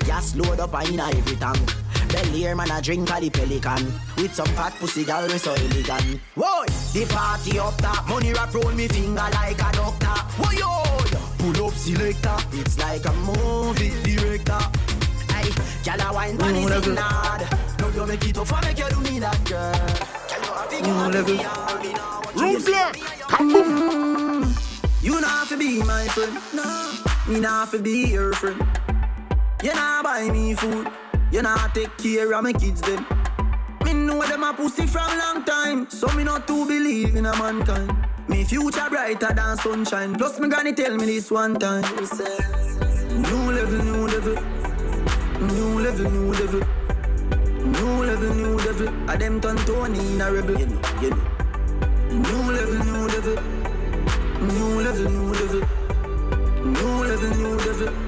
Gas 0.00 0.36
load 0.36 0.60
up 0.60 0.74
and 0.74 0.88
inna 0.88 1.08
every 1.08 1.36
tank. 1.36 1.74
Belly 2.08 2.46
air 2.46 2.56
man 2.56 2.70
a 2.70 2.80
drink 2.80 3.10
a 3.10 3.20
the 3.20 3.28
pelican 3.28 3.84
With 4.16 4.34
some 4.34 4.46
fat 4.56 4.72
pussy 4.80 5.04
girl 5.04 5.28
me 5.28 5.36
so 5.36 5.52
elegant 5.52 6.20
Whoa, 6.34 6.64
the 6.94 7.06
party 7.10 7.58
up 7.58 7.76
top 7.76 8.08
Money 8.08 8.32
wrap 8.32 8.54
roll 8.54 8.72
me 8.72 8.88
finger 8.88 9.28
like 9.32 9.58
a 9.58 9.72
doctor 9.72 10.06
Whoa, 10.40 10.50
yo, 10.52 11.17
pull 11.38 11.66
up 11.66 11.74
selector 11.74 12.36
It's 12.52 12.78
like 12.78 13.04
a 13.06 13.12
movie 13.12 13.94
director 14.02 14.58
Hey, 15.32 15.50
gyal 15.84 16.02
a 16.08 16.12
wine 16.12 16.38
pon 16.38 16.54
his 16.54 16.86
nod 16.88 17.42
Now 17.78 17.88
you 17.88 18.06
make 18.06 18.26
it 18.28 18.38
up 18.38 18.52
and 18.52 18.66
make 18.66 18.78
you 18.78 18.88
do 18.90 19.00
me 19.00 19.18
that 19.20 19.44
girl 19.44 19.72
Gyal 20.28 20.42
you 20.46 20.52
have 20.52 20.68
to 20.70 21.22
go 21.22 21.34
happy 21.36 21.88
me 21.88 21.92
now 21.94 22.18
Room 22.34 22.62
black. 22.62 22.96
You 25.02 25.20
not 25.20 25.30
have 25.30 25.48
to 25.48 25.56
be 25.56 25.82
my 25.82 26.06
friend. 26.08 26.38
No. 26.54 26.92
Me 27.26 27.40
not 27.40 27.60
have 27.60 27.70
to 27.72 27.78
be 27.78 28.08
your 28.08 28.32
friend. 28.34 28.60
You 29.62 29.74
not 29.74 30.04
buy 30.04 30.28
me 30.30 30.54
food. 30.54 30.88
You 31.32 31.42
not 31.42 31.74
take 31.74 31.96
care 31.98 32.32
of 32.32 32.44
my 32.44 32.52
kids 32.52 32.80
then. 32.80 33.04
Me 33.88 33.94
know 33.94 34.20
them 34.20 34.42
a 34.42 34.52
pussy 34.52 34.86
from 34.86 35.08
long 35.16 35.44
time. 35.44 35.88
So 35.88 36.08
me 36.08 36.22
not 36.22 36.46
to 36.48 36.66
believe 36.66 37.16
in 37.16 37.24
a 37.24 37.32
mankind. 37.38 37.90
Me 38.28 38.44
future 38.44 38.86
brighter 38.90 39.32
than 39.32 39.56
sunshine. 39.56 40.14
Plus 40.14 40.38
me 40.38 40.48
granny 40.48 40.74
tell 40.74 40.94
me 40.94 41.06
this 41.06 41.30
one 41.30 41.54
time. 41.58 41.82
New 43.24 43.50
level, 43.50 43.82
new 43.82 44.06
level. 44.06 44.36
New 45.40 45.80
level, 45.80 46.10
new 46.10 46.32
level. 46.34 46.60
New 47.64 48.04
level, 48.04 48.34
new 48.34 48.56
level. 48.58 49.10
I 49.10 49.16
them 49.16 49.40
turn 49.40 49.56
Tony 49.56 50.00
in 50.00 50.20
a 50.20 50.32
rebel. 50.32 50.58
You 50.58 50.66
know, 50.66 50.80
you 51.00 51.10
know. 51.10 51.24
New 52.10 52.52
level, 52.52 52.84
new 52.84 53.06
level. 53.08 53.36
New 54.42 54.80
level, 54.82 55.10
new 55.10 55.32
level. 55.32 55.62
New 56.62 57.04
level, 57.08 57.30
new 57.38 57.56
level. 57.56 58.07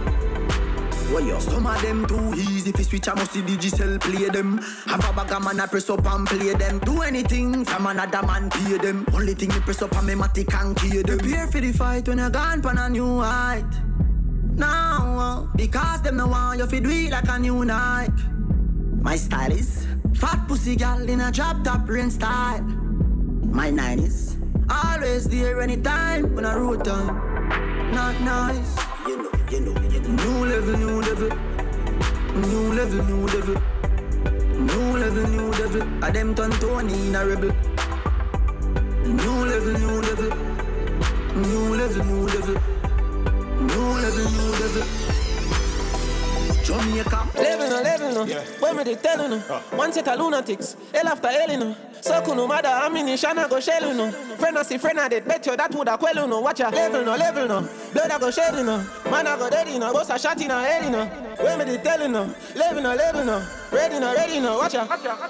Yo, 1.11 1.39
some 1.39 1.67
of 1.67 1.83
them 1.83 2.07
too 2.07 2.33
easy. 2.35 2.71
If 2.71 2.79
you 2.79 2.85
switch, 2.85 3.09
I 3.09 3.15
must 3.15 3.33
see 3.33 3.43
digital 3.43 3.99
play 3.99 4.31
them. 4.31 4.59
Have 4.87 5.05
a 5.05 5.13
bag 5.13 5.33
of 5.33 5.45
man, 5.45 5.61
I 5.61 5.67
press 5.67 5.91
up 5.91 6.07
and 6.07 6.27
play 6.27 6.55
them. 6.55 6.79
Do 6.79 7.03
anything 7.03 7.65
from 7.65 7.87
another 7.87 8.27
man, 8.27 8.49
pay 8.49 8.79
them. 8.79 9.05
Only 9.13 9.35
thing 9.35 9.51
you 9.51 9.61
press 9.61 9.83
up 9.83 9.95
and 9.97 10.07
me 10.07 10.15
matic 10.15 10.55
and 10.55 10.75
key 10.77 11.03
them. 11.03 11.19
Prepare 11.19 11.47
for 11.49 11.61
the 11.61 11.73
fight 11.73 12.09
when 12.09 12.19
you're 12.19 12.31
gone 12.31 12.65
on 12.65 12.79
a 12.79 12.89
new 12.89 13.21
height. 13.21 13.65
Now, 14.57 15.49
because 15.57 16.01
them 16.03 16.17
no 16.17 16.27
want 16.29 16.59
you 16.59 16.67
to 16.67 16.81
do 16.81 16.89
it 16.89 17.11
like 17.11 17.29
a 17.29 17.39
new 17.39 17.65
night. 17.65 18.19
My 19.03 19.17
style 19.17 19.53
is 19.53 19.87
fat 20.15 20.49
pussy 20.49 20.75
gal 20.77 21.07
in 21.09 21.21
a 21.21 21.31
drop 21.31 21.63
top 21.65 21.89
rain 21.89 22.11
style. 22.11 22.63
My 22.63 23.71
90s. 23.71 24.37
Always 24.71 25.25
there 25.29 25.61
anytime 25.61 26.35
when 26.35 26.47
I 26.47 26.57
road 26.57 26.85
time. 26.85 27.15
Not 27.93 28.21
nice. 28.21 28.77
You 29.07 29.17
know, 29.19 29.40
you 29.51 29.61
know, 29.61 29.75
you 29.91 30.01
know. 30.01 30.11
New 30.23 30.47
level, 30.47 30.77
new 30.77 31.01
level. 31.03 31.29
New 32.37 32.73
level, 32.73 33.05
new 33.05 33.27
level. 33.27 33.57
New 34.55 34.99
level, 34.99 35.27
new 35.29 35.51
level. 35.51 36.05
I 36.05 36.11
them 36.11 36.35
turn 36.35 36.51
Tony 36.53 37.09
in 37.09 37.15
a 37.15 37.27
rebel. 37.27 37.51
New 39.05 39.45
level, 39.51 39.73
new 39.73 40.01
level. 40.01 40.31
New 41.35 41.75
level, 41.75 42.05
new 42.05 42.27
level. 42.27 42.57
New 43.61 43.89
level, 44.03 44.31
new 44.31 44.51
level. 44.61 44.85
Jamaica. 46.63 47.27
Level 47.35 47.83
level 47.83 48.15
no. 48.15 48.25
Yeah. 48.25 48.45
When 48.61 48.77
me 48.77 48.85
they 48.85 48.95
tell 48.95 49.21
you 49.23 49.29
no. 49.29 49.39
One 49.75 49.93
set 49.93 50.07
of 50.07 50.19
lunatics. 50.19 50.77
Hell 50.95 51.09
after 51.09 51.29
hell 51.29 51.59
no. 51.59 51.77
So 52.03 52.35
no 52.35 52.47
matter 52.47 52.69
how 52.69 52.89
many 52.89 53.15
shana 53.15 53.49
go 53.49 53.61
shell 53.61 53.95
no. 53.95 54.11
Friend 54.11 54.59
I 54.59 54.63
see 54.63 54.79
friend 54.79 55.01
I 55.01 55.09
did 55.09 55.27
bet 55.27 55.47
you 55.47 55.57
that 55.57 55.75
woulda 55.75 55.99
quell 55.99 56.15
you 56.15 56.27
no. 56.27 56.41
Watch 56.41 56.61
ya. 56.61 56.69
Level 56.71 57.05
no, 57.05 57.17
level 57.17 57.49
no. 57.49 57.69
Blood 57.93 58.11
I 58.11 58.19
go 58.19 58.29
you 58.29 58.65
no. 58.65 58.85
Man 59.11 59.27
I 59.27 59.37
go 59.39 59.51
dead 59.51 59.79
no. 59.79 59.93
Boss 59.93 60.11
a 60.11 60.19
shot 60.19 60.41
in 60.41 60.51
a 60.51 60.63
head 60.63 60.91
no. 60.91 61.07
When 61.45 61.59
me 61.59 61.65
they 61.65 61.79
tell 61.79 62.01
you 62.01 62.09
no. 62.09 62.35
Level 62.55 62.83
no, 62.83 62.95
level 62.95 63.25
no. 63.25 63.47
Ready 63.73 64.01
no, 64.01 64.15
ready 64.15 64.41
no. 64.41 64.59
Watch 64.59 64.75
ya. 64.75 64.87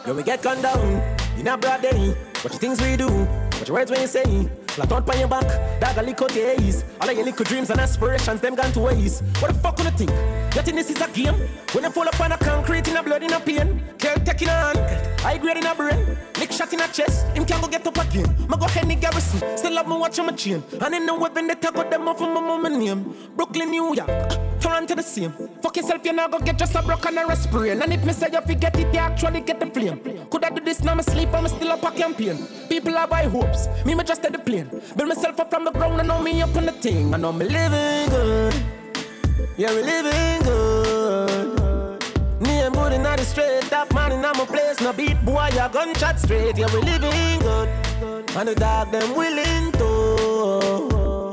Yo 0.06 0.14
we 0.14 0.22
get 0.22 0.42
gunned 0.42 0.62
down. 0.62 1.02
In 1.38 1.48
a 1.48 1.56
broad 1.56 1.82
day. 1.82 2.14
What 2.42 2.52
the 2.52 2.58
things 2.58 2.80
we 2.80 2.96
do. 2.96 3.08
What 3.08 3.68
your 3.68 3.76
words 3.76 3.90
when 3.90 4.00
you 4.00 4.06
say. 4.06 4.48
Flat 4.70 4.92
out 4.92 5.10
on 5.10 5.18
your 5.18 5.28
back, 5.28 5.80
dog 5.80 5.98
a 5.98 6.34
your 6.34 6.50
eyes. 6.50 6.84
All 7.00 7.08
of 7.10 7.16
your 7.16 7.24
little 7.24 7.44
dreams 7.44 7.70
and 7.70 7.80
aspirations, 7.80 8.40
them 8.40 8.54
gone 8.54 8.72
to 8.72 8.80
waste. 8.80 9.22
What 9.40 9.52
the 9.52 9.58
fuck 9.58 9.78
you 9.80 9.90
think? 9.90 10.10
Think 10.50 10.86
this 10.86 10.90
is 10.90 11.00
a 11.00 11.08
game? 11.10 11.34
When 11.72 11.82
you 11.82 11.90
fall 11.90 12.06
up 12.06 12.20
on 12.20 12.32
a 12.32 12.38
concrete 12.38 12.86
in 12.86 12.96
a 12.96 13.02
blood 13.02 13.22
in 13.22 13.32
a 13.32 13.40
pain, 13.40 13.82
girl 13.98 14.14
taking 14.24 14.48
a 14.48 14.52
hand, 14.52 15.20
high 15.20 15.36
grade 15.36 15.56
in 15.56 15.66
a 15.66 15.74
brain, 15.74 16.16
lick 16.38 16.52
shot 16.52 16.72
in 16.72 16.80
a 16.80 16.86
chest, 16.86 17.26
him 17.36 17.44
can't 17.44 17.60
go 17.60 17.68
get 17.68 17.84
up 17.84 17.98
again. 17.98 18.26
Ma 18.48 18.56
go 18.56 18.66
Henny 18.66 18.94
Garrison, 18.94 19.40
still 19.56 19.74
love 19.74 19.88
me 19.88 19.96
watching 19.96 20.26
my 20.26 20.32
chain. 20.32 20.62
And 20.80 20.94
in 20.94 21.06
the 21.06 21.14
weapon 21.14 21.48
they 21.48 21.54
tag 21.54 21.74
them 21.74 22.06
off 22.06 22.20
of 22.20 22.28
my 22.28 22.40
mama 22.40 22.70
name. 22.70 23.14
Brooklyn, 23.34 23.70
New 23.70 23.94
York, 23.94 24.08
Toronto 24.60 24.94
the 24.94 25.02
same. 25.02 25.32
Fuck 25.60 25.76
yourself, 25.76 26.04
you 26.04 26.12
not 26.12 26.30
go 26.30 26.38
get 26.38 26.58
just 26.58 26.74
a 26.76 26.82
broken 26.82 27.18
and 27.18 27.30
a 27.30 27.36
sprain. 27.36 27.82
And 27.82 27.92
if 27.92 28.04
me 28.04 28.12
say 28.12 28.28
you 28.32 28.40
forget 28.40 28.78
it, 28.78 28.94
you 28.94 29.00
actually 29.00 29.40
get 29.40 29.58
the 29.58 29.66
flame. 29.66 30.00
Could 30.30 30.44
I 30.44 30.50
do 30.50 30.62
this 30.62 30.84
now? 30.84 30.94
Me 30.94 31.02
sleep, 31.02 31.32
I'm 31.32 31.48
still 31.48 31.72
up 31.72 31.82
a 31.82 31.90
campaign. 31.90 32.46
People 32.68 32.96
are 32.96 33.08
by 33.08 33.24
hopes, 33.24 33.66
me 33.84 33.94
me 33.94 34.04
just 34.04 34.24
at 34.24 34.32
the 34.32 34.38
plane. 34.38 34.68
Build 34.96 35.08
myself 35.08 35.40
up 35.40 35.50
from 35.50 35.64
the 35.64 35.72
ground, 35.72 36.00
I 36.00 36.04
know 36.04 36.22
me 36.22 36.42
up 36.42 36.54
on 36.54 36.66
the 36.66 36.72
thing. 36.72 37.12
I 37.12 37.16
know 37.16 37.32
me 37.32 37.46
living 37.46 38.08
good. 38.10 38.79
Yeah, 39.60 39.74
we 39.74 39.82
living 39.82 40.42
good. 40.44 42.00
Name 42.40 42.72
good 42.72 42.92
in 42.94 43.02
the 43.02 43.24
straight, 43.24 43.68
that 43.68 43.92
man 43.92 44.12
in 44.12 44.22
my 44.22 44.32
place. 44.32 44.80
No 44.80 44.90
beat 44.90 45.22
boy, 45.22 45.50
ya 45.54 45.68
gunshot 45.68 46.18
straight. 46.18 46.56
Yeah, 46.56 46.72
we 46.72 46.80
living 46.80 47.40
good. 47.40 47.68
And 48.38 48.48
the 48.48 48.54
dog 48.54 48.90
them 48.90 49.14
willing 49.14 49.70
to. 49.72 51.32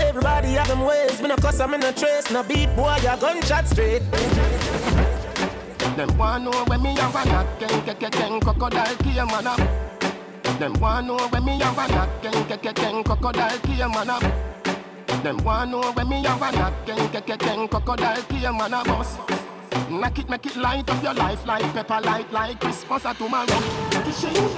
Everybody 0.00 0.52
have 0.52 0.68
them 0.68 0.82
ways, 0.86 1.20
me 1.20 1.26
no 1.26 1.34
cuss, 1.34 1.58
I'm 1.58 1.74
in 1.74 1.82
a 1.82 1.92
trace. 1.92 2.30
No 2.30 2.44
beat 2.44 2.68
boy, 2.76 2.96
ya 3.02 3.16
gunshot 3.16 3.66
straight. 3.66 4.02
Them 5.96 6.16
want 6.16 6.44
know 6.44 6.64
when 6.68 6.80
me 6.80 6.94
have 6.94 7.16
a 7.16 7.24
knock, 7.28 7.58
ken 7.58 7.82
ken 7.86 7.96
ken 7.96 8.10
ken 8.12 8.40
crocodile 8.40 8.96
came 9.02 9.26
man 9.26 9.48
up. 9.48 9.58
Them 10.60 10.74
want 10.74 11.08
know 11.08 11.18
when 11.26 11.44
me 11.44 11.58
have 11.58 11.76
a 11.76 11.88
knock, 11.92 12.22
ken 12.22 12.44
ken 12.46 12.58
ken 12.60 12.74
ken 12.74 13.02
crocodile 13.02 13.58
came 13.58 13.90
man 13.90 14.10
up. 14.10 14.53
Them 15.22 15.38
want 15.38 15.70
know 15.70 15.92
when 15.92 16.08
me 16.08 16.22
have 16.24 16.42
a 16.42 16.52
knock, 16.56 16.86
ken 16.86 17.08
ken 17.10 17.22
ken 17.22 17.38
ken 17.38 17.68
crocodile 17.68 18.22
came 18.22 18.56
man 18.56 18.74
up. 18.74 18.86
Boss. 18.86 19.16
Knock 19.90 20.18
it, 20.18 20.28
make 20.28 20.46
it 20.46 20.56
light 20.56 20.88
up 20.88 21.02
your 21.02 21.14
life 21.14 21.46
like 21.46 21.62
pepper 21.72 22.00
light 22.00 22.32
like 22.32 22.60
Christmas 22.60 23.04
or 23.04 23.14
tomorrow. 23.14 23.46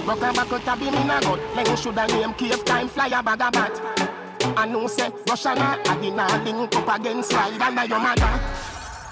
Rock 0.06 0.18
a 0.18 0.32
back 0.32 0.52
out 0.52 0.68
a 0.68 0.76
beam 0.78 0.94
in 0.94 1.10
a 1.10 1.20
gut. 1.20 1.40
Then 1.54 1.76
should 1.76 1.98
I 1.98 2.06
name 2.06 2.34
cave 2.34 2.64
time 2.64 2.88
fly 2.88 3.06
a 3.08 3.22
bag 3.22 3.40
of 3.40 3.52
bat. 3.52 4.16
I 4.56 4.66
know 4.66 4.86
say 4.86 5.10
Russia 5.28 5.54
na 5.54 5.76
I 5.84 6.10
not 6.10 6.44
link 6.44 6.76
up 6.76 7.00
against 7.00 7.30
slide 7.30 7.60
and 7.60 7.88
your 7.88 7.98
mother. 7.98 8.40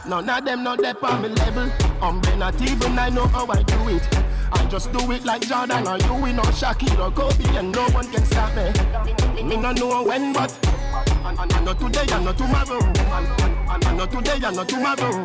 None 0.06 0.28
of 0.28 0.44
them 0.44 0.62
know 0.62 0.76
that 0.76 1.02
on 1.02 1.22
me 1.22 1.28
level. 1.28 1.70
I'm 2.02 2.20
not 2.38 2.60
even 2.60 2.98
I 2.98 3.08
know 3.08 3.26
how 3.28 3.46
I 3.46 3.62
do 3.62 3.88
it. 3.88 4.06
I 4.52 4.64
just 4.66 4.92
do 4.92 5.10
it 5.10 5.24
like 5.24 5.42
Jordan 5.48 5.88
or 5.88 5.98
you, 5.98 6.14
we 6.22 6.32
know 6.32 6.42
Shaquille 6.42 6.98
or 6.98 7.10
Kobe, 7.10 7.56
and 7.56 7.72
no 7.72 7.82
one 7.88 8.10
can 8.12 8.24
stop 8.26 8.54
me. 8.54 9.42
Me 9.42 9.56
no 9.56 9.72
know 9.72 10.04
when, 10.04 10.32
but 10.32 10.52
and, 11.24 11.38
and, 11.38 11.52
and 11.52 11.64
not 11.64 11.80
today 11.80 12.06
and 12.12 12.24
not 12.24 12.36
tomorrow. 12.36 12.80
And, 12.80 13.70
and, 13.70 13.84
and 13.86 13.96
not 13.98 14.10
today 14.10 14.38
and 14.42 14.56
not 14.56 14.68
tomorrow. 14.68 15.24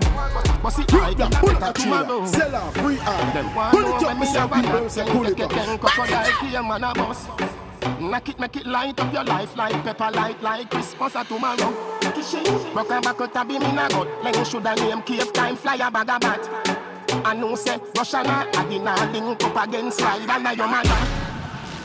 But 0.61 0.69
see, 0.71 0.83
I 0.89 1.13
get 1.13 1.35
a 1.35 1.45
better 1.45 1.73
tomorrow. 1.73 2.25
Sell 2.25 2.55
off, 2.55 2.73
free. 2.75 2.95
Them 2.95 3.49
Pull 3.71 3.85
it 3.85 4.03
up, 4.03 4.17
me 4.19 4.25
Mr. 4.25 4.45
a 4.45 4.61
People, 4.61 4.89
say, 4.89 5.05
pull 5.05 5.25
it 5.27 5.39
up. 5.39 5.79
crocodile 5.79 6.63
man 6.63 6.83
a 6.83 6.93
boss. 6.93 7.27
Knock 7.99 8.29
it, 8.29 8.39
make 8.39 8.55
it 8.55 8.65
light 8.65 8.99
up 8.99 9.13
your 9.13 9.23
life 9.23 9.55
like 9.57 9.83
pepper 9.83 10.11
light 10.11 10.41
like 10.41 10.69
Christmas 10.69 11.15
or 11.15 11.23
tomorrow. 11.23 11.71
Rock 12.73 12.89
a 12.89 13.01
back 13.01 13.21
out 13.21 13.35
a 13.35 13.45
beam 13.45 13.61
in 13.61 13.77
a 13.77 13.89
gut. 13.89 14.07
Then 14.23 14.45
should 14.45 14.65
I 14.65 14.75
name 14.75 15.01
cave 15.01 15.33
time 15.33 15.55
fly 15.55 15.75
a 15.75 15.91
bag 15.91 16.09
of 16.09 16.21
bat. 16.21 16.85
I 17.25 17.33
know 17.35 17.55
say 17.55 17.77
Russia 17.97 18.23
na 18.23 18.45
I 18.53 18.69
did 18.69 18.83
not 18.83 19.11
link 19.11 19.43
up 19.43 19.67
against 19.67 19.97
slide 19.97 20.29
and 20.29 20.57
your 20.57 20.67
mother. 20.67 21.18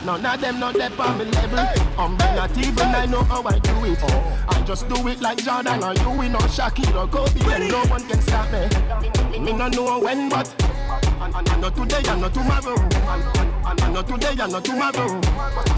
None 0.05 0.23
of 0.23 0.39
them 0.39 0.59
know 0.59 0.71
they 0.71 0.85
on 0.85 1.17
me 1.17 1.25
level. 1.25 1.59
I'm 1.97 2.11
um, 2.11 2.17
not 2.17 2.55
even 2.59 2.77
I 2.89 3.07
know 3.07 3.23
how 3.23 3.41
I 3.41 3.57
do 3.57 3.85
it. 3.85 3.97
Oh. 4.03 4.45
I 4.49 4.61
just 4.61 4.87
do 4.87 5.07
it 5.07 5.19
like 5.19 5.39
Jordan 5.39 5.83
or 5.83 5.95
you, 5.95 6.11
we 6.11 6.29
know 6.29 6.37
Shaquille 6.37 6.95
or 6.95 7.07
Kobe, 7.07 7.41
and 7.51 7.71
no 7.71 7.83
one 7.85 8.07
can 8.07 8.21
stop 8.21 8.51
me. 8.51 9.39
Me 9.39 9.51
no 9.51 9.67
know 9.67 9.99
when, 9.99 10.29
but 10.29 10.53
and, 10.61 11.35
and, 11.35 11.49
and 11.49 11.61
not 11.61 11.75
today 11.75 12.03
and 12.07 12.21
not 12.21 12.33
tomorrow. 12.35 12.75
And, 12.77 13.37
and, 13.65 13.81
and, 13.81 13.93
not 13.95 14.07
today 14.07 14.35
and 14.39 14.51
not 14.51 14.63
tomorrow. 14.63 15.21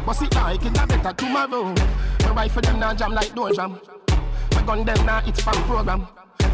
But 0.05 0.13
see, 0.13 0.27
like 0.35 0.65
it 0.65 0.77
a 0.77 0.87
better 0.87 1.13
tomorrow. 1.13 1.73
My 2.23 2.31
rifle 2.31 2.61
them 2.63 2.79
now 2.81 2.93
jam 2.93 3.13
like 3.13 3.33
door 3.33 3.53
jam. 3.53 3.79
My 4.55 4.61
gun 4.63 4.83
them 4.83 5.05
now 5.05 5.23
it's 5.25 5.39
from 5.41 5.53
program. 5.63 6.05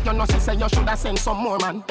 You 0.05 0.13
know, 0.13 0.25
say 0.25 0.53
you 0.53 0.69
shoulda 0.69 0.95
send 0.95 1.17
some 1.17 1.37
more 1.37 1.57
man. 1.57 1.83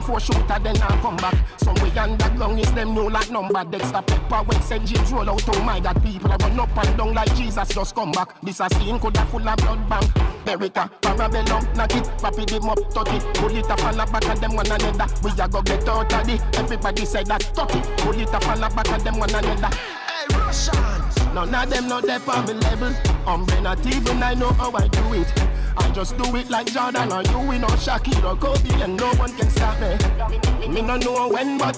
Them 0.00 0.06
four 0.08 0.20
shooter 0.20 0.58
then 0.62 0.76
I 0.80 1.00
come 1.02 1.16
back. 1.16 1.34
Some 1.58 1.74
way 1.74 1.90
underground 1.98 2.58
is 2.58 2.72
them 2.72 2.94
new 2.94 3.10
like 3.10 3.30
number. 3.30 3.64
Dexter 3.64 4.02
Pepper 4.02 4.42
when 4.44 4.62
St. 4.62 4.84
James 4.86 5.12
roll 5.12 5.28
out. 5.28 5.42
Oh 5.46 5.62
my 5.62 5.78
God, 5.78 6.02
people 6.02 6.32
are 6.32 6.38
run 6.38 6.58
up 6.58 6.76
and 6.76 6.96
down 6.96 7.14
like 7.14 7.34
Jesus 7.36 7.68
just 7.68 7.94
come 7.94 8.12
back. 8.12 8.40
This 8.40 8.60
a 8.60 8.68
scene 8.70 8.98
coulda 8.98 9.26
full 9.26 9.46
of 9.46 9.56
blood 9.58 9.88
bank. 9.88 10.10
America, 10.46 10.90
Parabellum, 11.02 11.76
knock 11.76 11.94
it, 11.94 12.08
rapid 12.22 12.48
them 12.48 12.68
up, 12.70 12.78
touch 12.94 13.12
it. 13.12 13.34
Pull 13.34 13.54
it 13.54 13.70
up 13.70 13.84
and 13.84 13.98
back 13.98 14.28
of 14.28 14.40
them 14.40 14.54
one 14.54 14.66
another. 14.66 15.06
We 15.22 15.30
a 15.32 15.48
go 15.48 15.62
get 15.62 15.88
out 15.88 16.12
of 16.12 16.28
it. 16.28 16.40
Everybody 16.58 17.04
say 17.04 17.24
that, 17.24 17.40
touch 17.54 17.74
it. 17.74 17.84
Pull 17.98 18.18
it 18.18 18.32
up 18.32 18.46
and 18.46 18.60
back 18.60 18.90
of 18.90 19.04
them 19.04 19.18
one 19.18 19.30
another. 19.30 19.76
Hey, 19.76 20.26
Russians! 20.30 21.34
None 21.34 21.54
of 21.54 21.70
them 21.70 21.88
know 21.88 22.00
they 22.00 22.14
on 22.14 22.46
me 22.46 22.54
level. 22.54 22.94
I'm 23.26 23.44
not 23.62 23.84
even 23.86 24.22
I 24.22 24.34
know 24.34 24.52
how 24.52 24.72
I 24.72 24.88
do 24.88 25.14
it. 25.14 25.59
I 25.76 25.90
just 25.92 26.16
do 26.16 26.36
it 26.36 26.50
like 26.50 26.66
Jordan 26.72 27.12
or 27.12 27.22
you, 27.22 27.38
we 27.48 27.58
know 27.58 27.68
Shaquille 27.68 28.24
or 28.24 28.36
Kobe, 28.36 28.82
and 28.82 28.96
no 28.96 29.12
one 29.14 29.34
can 29.36 29.50
stop 29.50 29.78
me. 29.80 30.68
Me 30.68 30.82
no 30.82 30.96
know 30.96 31.28
when, 31.28 31.58
but 31.58 31.76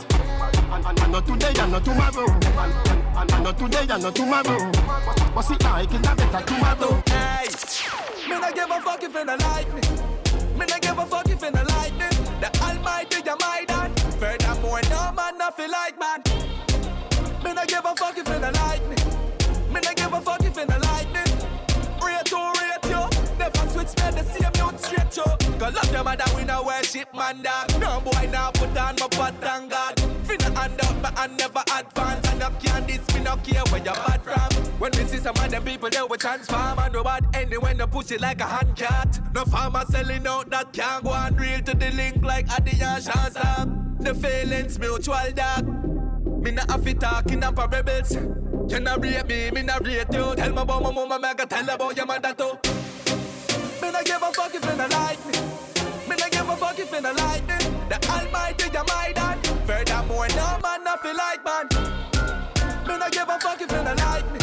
and, 0.73 0.98
and, 1.01 1.12
not 1.12 1.27
today 1.27 1.52
and 1.59 1.73
not 1.73 1.85
tomorrow. 1.85 2.27
And, 2.27 3.32
and, 3.32 3.44
not 3.44 3.59
today 3.59 3.86
and 3.89 4.02
not 4.02 4.14
tomorrow. 4.14 4.73
But 5.35 5.43
see, 5.43 5.56
I 5.64 5.86
can 5.86 6.02
have 6.05 6.16
better 6.16 6.44
tomorrow. 6.47 7.02
Hey, 7.09 7.47
me 8.28 8.40
not 8.40 8.55
give 8.55 8.70
a 8.70 8.81
fuck 8.81 9.02
if 9.02 9.14
you 9.14 9.24
don't 9.24 9.40
like 9.40 9.74
me. 9.74 9.81
Me 10.59 10.66
not 10.66 10.81
give 10.81 10.98
a 10.98 11.06
fuck 11.06 11.28
if 11.28 11.43
you 11.43 11.51
don't 11.51 11.69
like 11.69 11.93
me. 11.93 12.09
The 12.40 12.51
Almighty, 12.62 13.16
you 13.24 13.36
my 13.40 13.64
dad. 13.66 14.01
Furthermore, 14.19 14.81
no 14.90 15.12
man 15.12 15.39
nothing 15.39 15.70
like 15.70 15.98
man. 15.98 16.23
Me 17.44 17.52
not 17.52 17.69
give 17.69 17.85
a 17.85 17.94
fuck 17.94 18.16
if 18.16 18.28
you 18.28 18.39
don't 18.39 18.55
like 18.55 18.82
me. 18.89 18.97
Me 19.73 19.81
not 19.81 19.97
Never 23.98 24.12
switch 24.12 24.14
the 24.14 24.24
same 24.24 24.52
note 24.59 24.81
straight 24.81 25.16
you. 25.16 25.59
Cause 25.59 25.74
love 25.74 25.93
your 25.93 26.05
mother 26.05 26.24
we 26.36 26.44
no 26.44 26.62
worship 26.62 27.14
man 27.14 27.43
dog. 27.43 27.81
No 27.81 28.01
boy 28.01 28.28
now 28.31 28.51
put 28.51 28.77
on 28.77 28.97
my 28.98 29.09
pot 29.09 29.35
thank 29.40 29.70
God. 29.70 29.97
Finna 30.24 30.56
hand 30.56 30.81
up 30.81 31.02
my 31.02 31.20
hand 31.20 31.36
never 31.36 31.62
advance. 31.77 32.28
And 32.28 32.43
up 32.43 32.62
can 32.62 32.86
this 32.86 33.14
me 33.14 33.20
no 33.23 33.36
care 33.36 33.62
where 33.70 33.78
you 33.78 33.93
bad 33.93 34.23
from. 34.23 34.64
When 34.78 34.93
we 34.93 35.05
see 35.05 35.19
some 35.19 35.36
of 35.36 35.51
them 35.51 35.64
people 35.64 35.90
they 35.90 36.02
will 36.02 36.16
transform 36.16 36.78
and 36.78 36.93
no 36.93 37.05
bad 37.05 37.27
ending 37.35 37.60
when 37.60 37.78
push 37.78 38.10
it 38.10 38.20
like 38.20 38.40
a 38.40 38.47
hand 38.47 38.77
cat. 38.77 39.20
No 39.35 39.44
farmer 39.44 39.85
selling 39.89 40.27
out 40.27 40.51
that 40.51 40.73
can't 40.73 41.05
go 41.05 41.12
and 41.12 41.39
reel 41.39 41.60
to 41.60 41.74
the 41.74 41.90
link 41.93 42.23
like 42.23 42.51
Adi 42.51 42.73
and 42.82 43.05
Shazam. 43.05 43.98
The 44.02 44.14
feelings 44.14 44.78
mutual 44.78 45.31
dog. 45.35 46.43
Me 46.43 46.51
not 46.51 46.69
have 46.70 46.85
to 46.85 46.94
talk 46.94 47.31
up 47.31 47.59
a 47.59 47.69
rebels. 47.69 48.16
You 48.69 48.81
not 48.81 49.02
rate 49.02 49.27
me, 49.28 49.51
me 49.51 49.62
not 49.62 49.86
rate 49.86 50.12
you. 50.12 50.35
Tell 50.35 50.51
me 50.51 50.62
about 50.62 50.82
my 50.82 50.90
mama, 50.90 51.19
me 51.19 51.28
I 51.28 51.44
tell 51.44 51.69
about 51.69 51.97
your 51.97 52.06
mother 52.06 52.35
too. 52.35 52.82
Me 53.93 53.98
not 53.98 54.06
give 54.06 54.23
a 54.23 54.32
fuck 54.32 54.55
if 54.55 54.64
you 54.64 54.74
not 54.74 54.90
like 54.90 55.27
me. 55.27 55.32
Me 56.09 56.16
not 56.16 56.31
give 56.31 56.48
a 56.48 56.56
fuck 56.56 56.78
if 56.78 56.90
you 56.90 57.01
not 57.02 57.14
like 57.14 57.47
me. 57.47 57.59
The 57.90 57.98
Almighty, 58.09 58.64
you 58.64 58.85
my 58.89 59.12
dad. 59.14 59.47
Furthermore, 59.66 60.28
no 60.28 60.59
man 60.62 60.82
nothing 60.82 61.14
like 61.14 61.44
man. 61.44 61.69
Me 62.89 62.97
not 62.97 63.12
give 63.12 63.28
a 63.28 63.39
fuck 63.39 63.60
if 63.60 63.70
you 63.70 63.82
not 63.85 63.98
like 63.98 64.24
me. 64.32 64.39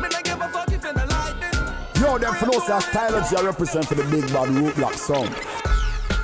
Me 0.00 0.08
not 0.08 0.22
give 0.22 0.40
a 0.40 0.48
fuck 0.50 0.70
if 0.70 0.84
you 0.84 0.92
not 0.92 1.08
like 1.08 1.34
me. 1.40 2.00
Yo, 2.00 2.18
them 2.18 2.32
flow 2.34 2.60
say 2.60 2.78
styles 2.78 3.32
you 3.32 3.44
represent 3.44 3.84
for 3.84 3.96
the 3.96 4.04
big 4.04 4.32
bad 4.32 4.48
root 4.50 4.76
block 4.76 4.94
sound. 4.94 5.34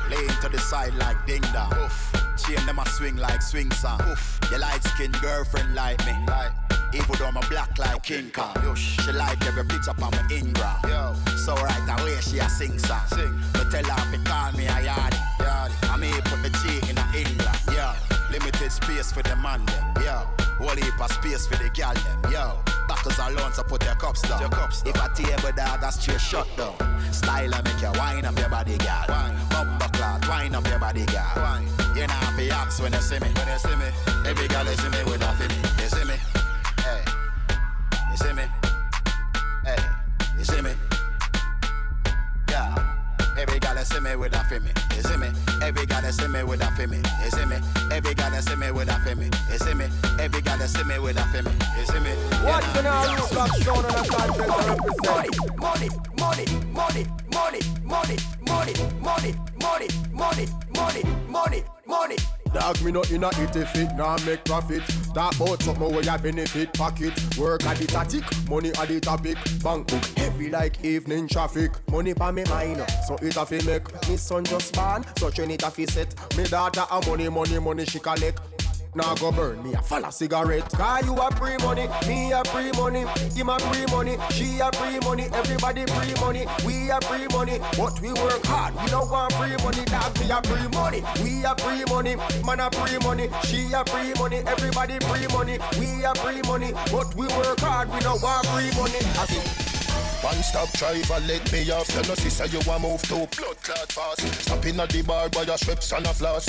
Laying 0.08 0.28
to 0.40 0.48
the 0.48 0.58
side 0.58 0.94
like 0.94 1.26
ding 1.26 1.42
dong. 1.52 1.72
Chain 2.38 2.64
them 2.66 2.78
a 2.78 2.88
swing 2.90 3.16
like 3.16 3.42
swing 3.42 3.72
song. 3.72 3.98
Your 4.52 4.60
light 4.60 4.84
skinned 4.84 5.20
girlfriend 5.20 5.74
like 5.74 5.98
me. 6.06 6.14
Like, 6.28 6.52
even 6.94 7.16
though 7.18 7.26
I'm 7.26 7.36
a 7.36 7.40
black 7.48 7.76
like 7.78 8.04
King 8.04 8.30
Kong. 8.30 8.76
She 8.76 9.10
like 9.10 9.44
every 9.44 9.64
picture 9.64 9.90
on 9.90 10.12
my 10.12 10.28
Ingram. 10.30 11.16
So 11.44 11.54
right 11.56 12.00
away 12.00 12.16
she 12.22 12.38
a 12.38 12.48
sing 12.48 12.78
song. 12.78 13.04
Sing. 13.08 13.38
But 13.52 13.70
tell 13.70 13.84
her 13.84 14.16
to 14.16 14.18
call 14.24 14.52
me 14.52 14.64
a 14.64 14.80
yardie. 14.80 15.20
yardie. 15.36 15.90
I 15.92 15.96
mean 15.98 16.14
put 16.24 16.40
the 16.40 16.48
G 16.48 16.88
in 16.88 16.96
a 16.96 17.04
England. 17.12 17.60
Yeah. 17.68 17.94
Limited 18.32 18.72
space 18.72 19.12
for 19.12 19.22
the 19.22 19.36
man 19.36 19.60
them. 19.66 19.92
Yeah. 20.00 20.24
Whole 20.56 20.74
heap 20.74 20.98
of 20.98 21.12
space 21.12 21.46
for 21.46 21.62
the 21.62 21.68
gal 21.68 21.92
them. 21.92 22.32
Yo. 22.32 22.62
Backers 22.88 23.18
alone 23.18 23.52
so 23.52 23.62
put 23.62 23.84
your 23.84 23.94
cups 23.96 24.22
down. 24.22 24.40
Your 24.40 24.48
cups 24.48 24.80
down. 24.80 24.94
If 24.96 25.04
a 25.04 25.22
table 25.22 25.52
dog 25.54 25.82
that's 25.82 26.00
straight 26.00 26.18
shut 26.18 26.48
down. 26.56 26.72
Style 27.12 27.50
make 27.50 27.82
you 27.82 27.92
wine 27.92 28.24
up 28.24 28.38
your 28.38 28.48
body 28.48 28.78
gal. 28.78 29.06
Bumper 29.50 29.90
clock, 29.92 30.26
wine 30.26 30.54
up 30.54 30.66
your 30.66 30.78
body 30.78 31.04
gal. 31.04 31.60
You 31.94 32.06
know 32.06 32.14
have 32.24 32.38
to 32.38 32.48
ask 32.48 32.82
when 32.82 32.94
you 32.94 33.00
see 33.00 33.20
me. 33.20 33.28
When 33.36 33.48
you 33.52 33.58
see 33.58 33.76
me, 33.76 33.92
every 34.24 34.48
girl 34.48 34.64
you 34.64 34.76
see 34.80 34.88
me 34.88 35.04
with 35.04 35.20
a 35.20 35.30
feeling. 35.36 35.60
You 35.76 35.88
see 35.92 36.04
me? 36.08 36.16
Hey. 36.80 37.04
You 38.10 38.16
see 38.16 38.32
me? 38.32 38.44
Hey. 39.62 39.84
You 40.38 40.44
see 40.44 40.62
me? 40.62 40.93
You 43.84 43.90
see 43.90 44.00
me 44.00 44.16
with 44.16 44.34
a 44.34 44.42
feeling. 44.44 44.72
You 44.96 45.02
see 45.02 45.16
me? 45.18 45.28
Every 45.60 45.84
girl 45.84 46.02
you 46.02 46.10
see 46.10 46.26
me 46.26 46.42
with 46.42 46.62
a 46.62 46.70
feeling. 46.72 47.04
You 47.22 47.30
see 47.30 47.44
me? 47.44 47.56
Every 47.92 48.14
girl 48.14 48.32
you 48.32 48.40
see 48.40 48.56
me 48.56 48.70
with 48.70 48.88
a 48.88 48.98
feeling. 49.00 49.30
You 49.52 49.58
see 49.58 49.74
me? 49.74 49.84
Every 50.18 50.40
girl 50.40 50.56
you 50.56 50.66
see 50.66 50.84
me 50.84 50.98
with 50.98 51.18
a 51.18 51.24
feeling. 51.28 51.52
You 51.76 51.84
see 51.84 52.00
me? 52.00 52.12
What 52.48 52.64
can 52.72 52.86
I 52.86 53.14
root 53.14 53.30
block 53.30 53.50
sound 53.56 53.84
and 53.84 53.94
a 53.94 54.08
content 54.08 54.50
I 54.50 54.68
represent? 54.72 55.60
Money, 55.60 55.88
money, 56.16 56.46
money, 56.72 57.04
money, 57.28 57.60
money, 57.84 58.16
money, 58.40 58.72
money, 59.02 59.34
money, 59.60 59.88
money, 60.14 60.48
money, 60.72 61.02
money, 61.28 61.64
money. 61.86 62.16
Dog 62.54 62.80
me 62.82 62.92
not 62.92 63.10
in 63.10 63.24
a 63.24 63.28
it 63.28 63.56
if 63.56 63.74
it 63.74 63.94
nah 63.96 64.16
make 64.24 64.44
profit. 64.44 64.82
Talk 65.12 65.34
about 65.34 65.60
something 65.60 65.92
where 65.92 66.02
you 66.04 66.18
benefit 66.18 66.72
pocket. 66.72 67.12
Work 67.36 67.64
at 67.66 67.76
the 67.78 67.86
tactic, 67.86 68.22
money 68.48 68.70
at 68.78 68.88
the 68.88 69.00
topic. 69.00 69.36
Bank 69.62 69.88
book 69.88 70.04
heavy 70.16 70.50
like 70.50 70.84
evening 70.84 71.26
traffic. 71.26 71.72
Money 71.90 72.14
pa 72.14 72.30
me 72.30 72.44
mind, 72.44 72.84
so 73.08 73.16
it 73.16 73.36
a 73.36 73.44
fi 73.44 73.60
make. 73.66 74.08
Me 74.08 74.16
son 74.16 74.44
just 74.44 74.72
born, 74.72 75.04
so 75.18 75.30
train 75.30 75.50
it 75.50 75.64
a 75.64 75.70
fi 75.70 75.84
set. 75.84 76.14
Me 76.36 76.44
daughter 76.44 76.84
a 76.88 77.06
money, 77.08 77.28
money, 77.28 77.58
money 77.58 77.84
she 77.84 77.98
collect. 77.98 78.40
Now 78.96 79.14
go 79.16 79.32
burn 79.32 79.60
me 79.62 79.74
a 79.74 79.82
follow 79.82 80.10
cigarette. 80.10 80.70
Cause 80.70 81.04
you 81.04 81.14
a 81.14 81.30
free 81.34 81.56
money, 81.58 81.88
me 82.06 82.30
a 82.30 82.44
free 82.44 82.70
money. 82.72 83.00
Him 83.34 83.48
a 83.48 83.58
free 83.58 83.86
money, 83.86 84.16
she 84.30 84.60
a 84.60 84.70
free 84.72 85.00
money. 85.00 85.24
Everybody 85.32 85.84
free 85.86 86.14
money, 86.20 86.46
we 86.64 86.90
a 86.90 87.00
free 87.00 87.26
money. 87.32 87.58
But 87.76 88.00
we 88.00 88.12
work 88.12 88.44
hard, 88.46 88.74
we 88.82 88.90
don't 88.90 89.10
want 89.10 89.32
free 89.32 89.56
money. 89.64 89.84
Dog 89.86 90.18
me 90.20 90.30
a 90.30 90.40
free 90.42 90.68
money, 90.68 91.02
we 91.24 91.44
a 91.44 91.56
free 91.56 91.84
money. 91.92 92.14
Man 92.46 92.60
a 92.60 92.70
free 92.70 92.98
money, 92.98 93.28
she 93.44 93.72
a 93.72 93.84
free 93.86 94.14
money. 94.14 94.42
Everybody 94.46 94.98
free 95.00 95.26
money, 95.34 95.58
we 95.78 96.04
a 96.04 96.14
free 96.14 96.42
money. 96.42 96.72
But 96.92 97.12
we 97.16 97.26
work 97.34 97.58
hard, 97.60 97.92
we 97.92 97.98
don't 97.98 98.22
want 98.22 98.46
free 98.46 98.70
money. 98.78 98.98
I 99.18 99.26
see. 99.26 99.73
One 100.24 100.42
stop 100.42 100.72
driver, 100.72 101.20
let 101.28 101.52
me 101.52 101.70
off. 101.70 101.86
You 101.94 102.00
know, 102.08 102.14
sister, 102.14 102.46
you 102.46 102.58
want 102.66 102.80
move 102.80 103.02
to 103.02 103.28
blood 103.36 103.60
clot 103.62 103.92
fast. 103.92 104.22
Stop 104.40 104.64
in 104.64 104.80
at 104.80 104.88
the 104.88 105.02
bar 105.02 105.28
by 105.28 105.42
your 105.42 105.58
strips 105.58 105.92
and 105.92 106.06
a 106.06 106.14
floss. 106.14 106.46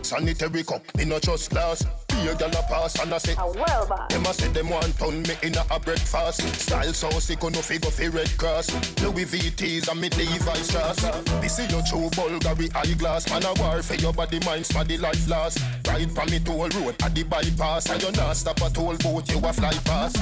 Sanitary 0.00 0.64
cup, 0.64 0.80
me 0.96 1.04
no 1.04 1.18
just 1.18 1.50
glass. 1.50 1.84
Be 2.08 2.26
a 2.26 2.34
gal 2.34 2.48
a 2.48 2.62
pass 2.62 2.98
and 2.98 3.12
I 3.12 3.18
say, 3.18 3.34
A 3.36 3.46
well 3.46 4.06
them 4.08 4.24
a 4.24 4.32
say 4.32 4.48
them 4.48 4.70
want 4.70 4.96
turn 4.98 5.20
me 5.24 5.34
in 5.42 5.54
a, 5.58 5.64
a 5.70 5.78
breakfast. 5.78 6.40
Style 6.58 6.94
so 6.94 7.10
sick, 7.20 7.42
no 7.42 7.50
figure 7.50 7.90
fi 7.90 8.06
red 8.08 8.32
cross. 8.38 8.72
Louis 9.02 9.26
VTs 9.26 9.88
and 9.90 10.00
me 10.00 10.08
Levi's 10.08 10.66
strass. 10.66 11.02
This 11.42 11.58
is 11.58 11.70
your 11.70 11.82
true 11.82 12.08
Bulgari 12.16 12.74
eyeglass. 12.74 13.28
Man 13.28 13.44
a 13.44 13.52
war 13.60 13.82
for 13.82 13.96
your 13.96 14.14
body, 14.14 14.40
mind, 14.46 14.64
smaddy 14.64 14.98
life 14.98 15.28
last. 15.28 15.58
Ride 15.86 16.10
from 16.12 16.30
me 16.30 16.38
to 16.38 16.44
toll 16.46 16.68
road 16.80 16.96
at 17.02 17.14
the 17.14 17.24
bypass. 17.24 17.90
And 17.90 18.02
you 18.02 18.10
not 18.12 18.36
stop 18.36 18.56
a 18.62 18.70
toll 18.70 18.96
boat, 18.96 19.30
you 19.30 19.38
a 19.38 19.52
fly 19.52 19.74
pass. 19.84 20.14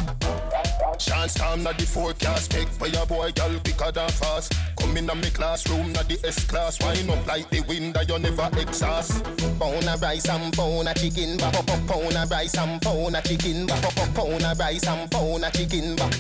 Chance 0.99 1.35
time 1.35 1.62
na 1.62 1.73
the 1.73 1.85
forecast 1.85 2.51
Take 2.51 2.69
for 2.69 2.87
your 2.97 3.06
boy 3.06 3.31
girl 3.32 3.59
quicker 3.60 3.93
than 3.93 4.09
fast. 4.09 4.55
Come 4.78 4.97
in 4.97 5.10
a 5.10 5.14
me 5.14 5.31
classroom 5.31 5.93
na 5.93 6.02
the 6.02 6.18
S 6.24 6.44
class. 6.44 6.81
Wind 6.81 7.10
up 7.10 7.27
like 7.27 7.48
the 7.51 7.60
wind 7.68 7.94
that 7.94 8.09
you 8.09 8.18
never 8.18 8.48
exhaust. 8.59 9.23
Pound 9.59 9.89
of 9.89 10.01
rice 10.01 10.28
and 10.28 10.52
pound 10.55 10.89
of 10.89 10.94
chicken 10.97 11.40
up, 11.43 11.55
pound 11.86 12.16
of 12.16 12.31
rice 12.31 12.56
and 12.56 12.81
pound 12.81 13.16
of 13.16 13.24
chicken 13.24 13.70
up, 13.70 13.85
pound 14.14 14.44
of 14.44 14.59
rice 14.59 14.86
and 14.86 15.10
pound 15.10 15.44
of 15.44 15.52
chicken 15.52 15.97
back. 15.97 16.14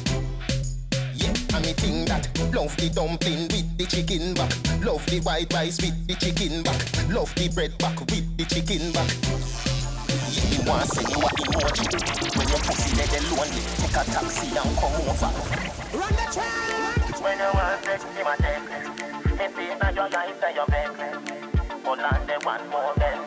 Yeah, 1.14 1.32
and 1.54 1.64
me 1.64 1.72
think 1.72 2.08
that 2.08 2.28
love 2.54 2.76
the 2.76 2.90
dumpling 2.94 3.48
with 3.48 3.78
the 3.78 3.86
chicken 3.86 4.34
back, 4.34 4.52
love 4.84 5.04
the 5.06 5.20
white 5.20 5.52
rice 5.52 5.80
with 5.80 6.06
the 6.06 6.14
chicken 6.14 6.62
back, 6.62 7.08
love 7.08 7.34
the 7.36 7.48
bread 7.54 7.76
back 7.78 7.98
with 8.00 8.36
the 8.36 8.44
chicken 8.44 8.92
back. 8.92 9.65
Yeah, 10.36 10.50
me 10.52 10.58
want 10.68 10.84
send 10.92 11.08
you 11.08 11.16
a 11.16 11.28
emoji 11.40 12.36
when 12.36 12.48
your 12.48 12.58
pussy 12.60 12.96
dead 12.96 13.12
and 13.16 13.26
lonely. 13.32 13.62
Take 13.80 13.96
a 13.96 14.04
taxi 14.04 14.46
and 14.52 14.76
come 14.76 14.96
over. 15.00 15.32
Run 15.96 16.12
the 16.12 16.26
track. 16.28 17.20
When 17.24 17.38
you 17.38 17.50
want 17.56 17.84
sex, 17.84 18.04
you 18.16 18.24
want 18.24 18.40
sex. 18.40 18.62
If 19.40 19.58
it's 19.58 19.80
not 19.80 19.94
your 19.94 20.08
life, 20.10 20.40
then 20.40 20.54
you 20.54 20.66
vex. 20.68 20.90
Hold 21.84 22.00
on, 22.00 22.26
they 22.26 22.36
want 22.44 22.68
more 22.68 22.92
men. 22.98 23.18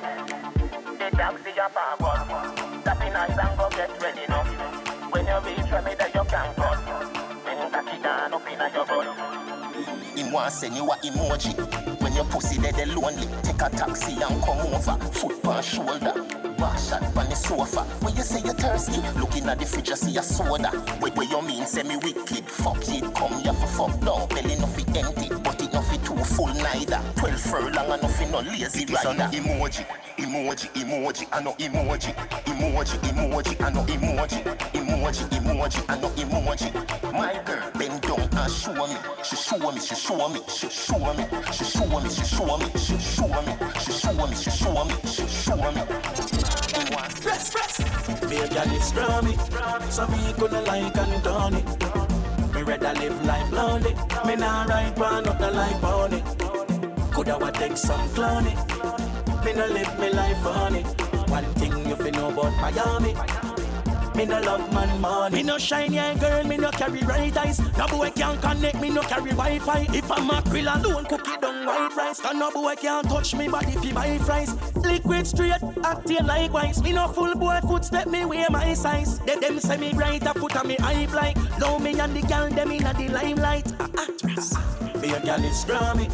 The 1.00 1.10
taxi 1.18 1.50
a 1.58 1.70
park 1.70 2.02
on. 2.02 2.84
Tap 2.84 3.02
in 3.02 3.14
nice 3.14 3.38
and 3.38 3.58
go 3.58 3.70
get 3.70 4.02
ready 4.02 4.26
now. 4.30 4.44
When 5.10 5.26
you 5.26 5.40
reach 5.50 5.72
where 5.72 5.82
me, 5.82 5.96
then 5.98 6.12
you 6.14 6.24
can 6.30 6.54
cut. 6.54 6.78
When 7.44 7.58
you 7.58 7.70
cock 7.72 7.94
it 7.94 8.04
down 8.04 8.34
up 8.34 8.74
your 8.74 8.86
butt. 8.86 9.18
Him 10.16 10.32
want 10.32 10.54
send 10.54 10.76
you 10.76 10.86
a 10.86 10.96
emoji 10.98 11.58
when 12.02 12.14
your 12.14 12.26
pussy 12.26 12.62
dead 12.62 12.78
and 12.78 12.94
lonely. 12.94 13.28
Take 13.42 13.62
a 13.62 13.70
taxi 13.70 14.14
and 14.14 14.44
come 14.44 14.60
over. 14.60 14.98
Foot 15.12 15.46
on 15.46 15.64
shoulder. 15.64 16.39
Shot 16.60 17.02
on 17.16 17.30
the 17.30 17.36
sofa. 17.36 17.82
When 18.04 18.16
you 18.16 18.22
say 18.24 18.42
you're 18.44 18.54
thirsty, 18.54 19.00
looking 19.20 19.48
at 19.48 19.60
the 19.60 19.66
fridge, 19.66 19.90
you 19.90 19.96
see 19.96 20.18
a 20.18 20.22
soda. 20.24 20.72
Wait, 21.02 21.16
what 21.16 21.30
you 21.30 21.42
mean? 21.42 21.66
Say 21.66 21.84
me 21.84 21.96
wicked. 21.98 22.50
Fuck 22.50 22.84
it, 22.90 23.04
come 23.16 23.32
here 23.42 23.54
for 23.54 23.68
fuck. 23.88 24.02
No, 24.04 24.28
belly 24.28 24.56
nothing 24.58 24.98
empty, 24.98 25.30
but 25.42 25.62
it 25.62 25.72
nothing 25.74 26.02
too 26.02 26.18
full 26.24 26.48
neither. 26.48 27.00
Twelve 27.16 27.40
furlong 27.40 27.92
and 27.92 28.02
nothing 28.02 28.32
no 28.32 28.40
lazy 28.42 28.84
It 28.84 28.90
is 28.92 29.06
an 29.06 29.18
rider. 29.18 29.38
emoji 29.38 29.86
Emoji, 30.18 30.68
emoji, 30.76 31.28
I 31.32 31.42
know 31.42 31.54
emoji 31.54 32.14
Emoji, 32.44 32.98
emoji, 33.08 33.64
I 33.64 33.70
know 33.72 33.84
emoji 33.86 34.44
Emoji, 34.74 35.24
emoji, 35.30 35.86
I 35.90 36.00
know 36.00 36.10
emoji. 36.10 37.14
My 37.14 37.42
girl, 37.46 37.72
bend 37.80 38.02
down 38.02 38.20
and 38.20 38.52
show 38.52 38.74
me. 38.74 38.98
She 39.24 39.36
show 39.38 39.72
me, 39.72 39.80
she 39.80 39.96
show 39.96 40.28
me, 40.30 40.42
she 40.50 40.70
show 40.70 41.14
me, 41.14 41.26
she 41.54 41.64
show 41.64 42.00
me, 42.00 42.10
she 42.10 42.24
show 42.26 42.58
me, 42.58 42.66
she 42.76 42.98
show 43.00 43.28
me, 43.42 43.54
she 43.80 43.92
show 43.92 44.28
me, 44.28 44.36
she 44.36 44.52
show 44.52 44.84
me, 44.86 44.96
she 45.06 45.28
show 45.28 45.72
me. 45.72 45.82
Press, 47.22 47.50
press. 47.52 47.80
Me 48.30 48.38
a 48.38 48.48
gal 48.48 48.72
is 48.72 48.92
scrummy, 48.92 49.36
so 49.92 50.08
me 50.08 50.34
gonna 50.40 50.62
like 50.62 50.98
and 50.98 51.24
done 51.24 51.56
it. 51.56 52.54
Me 52.54 52.62
rather 52.64 52.94
live 52.94 53.26
life 53.26 53.52
lonely. 53.52 53.94
Me 54.26 54.36
nah 54.36 54.64
ride 54.64 54.98
one 54.98 55.28
up 55.28 55.38
the 55.40 55.52
life 55.52 55.84
on 55.84 56.14
it. 56.14 56.24
Coulda 57.14 57.38
wa 57.38 57.50
take 57.52 57.78
some 57.78 58.08
clowny. 58.10 58.56
Me 59.44 59.54
no 59.54 59.66
live 59.68 60.00
me 60.00 60.10
life 60.12 60.46
on 60.46 60.76
it. 60.76 60.86
One 61.30 61.46
thing 61.56 61.90
you 61.90 61.96
fi 61.96 62.10
know 62.12 62.30
about 62.30 62.54
Miami. 62.62 63.49
Me 64.20 64.26
no 64.26 64.38
love 64.42 64.74
man 64.74 65.00
money. 65.00 65.38
Me 65.38 65.44
no 65.44 65.58
shiny 65.58 65.98
eye 65.98 66.14
girl, 66.16 66.44
me 66.44 66.58
no 66.58 66.72
carry 66.72 67.00
bright 67.04 67.38
eyes. 67.38 67.58
No 67.78 67.88
boy 67.88 68.12
can 68.12 68.38
connect, 68.42 68.82
me 68.82 68.90
no 68.90 69.02
carry 69.02 69.32
Wi-Fi. 69.32 69.88
If 69.94 70.12
I'm 70.12 70.30
a 70.30 70.42
grill 70.42 70.68
alone, 70.68 71.06
cookie 71.06 71.38
down 71.40 71.66
white 71.66 71.96
rice. 71.96 72.20
And 72.26 72.38
no 72.38 72.52
boy 72.52 72.76
can 72.76 73.06
touch 73.06 73.34
me 73.34 73.48
body 73.48 73.72
fi 73.78 73.94
buy 73.94 74.18
fries. 74.18 74.54
Liquid 74.76 75.26
straight, 75.26 75.54
acting 75.86 76.26
likewise. 76.26 76.84
Me 76.84 76.92
no 76.92 77.08
full 77.08 77.34
boy 77.36 77.62
footstep, 77.62 78.08
me 78.08 78.26
wear 78.26 78.48
my 78.50 78.74
size. 78.74 79.20
They 79.20 79.38
them 79.38 79.58
say 79.62 79.78
me 79.78 79.94
bright 79.94 80.24
a 80.24 80.34
foot 80.34 80.54
on 80.58 80.68
me 80.68 80.76
hype 80.76 81.14
like. 81.14 81.38
Love 81.58 81.82
me 81.82 81.98
and 81.98 82.14
the 82.14 82.22
girl 82.24 82.50
them 82.50 82.72
inna 82.72 82.94
the 82.96 83.08
limelight. 83.08 83.72
Ah, 83.80 83.88
actress. 84.00 84.54
Me 85.02 85.14
a 85.14 85.22
gal 85.22 85.42
is 85.46 85.64
scrummy, 85.64 86.12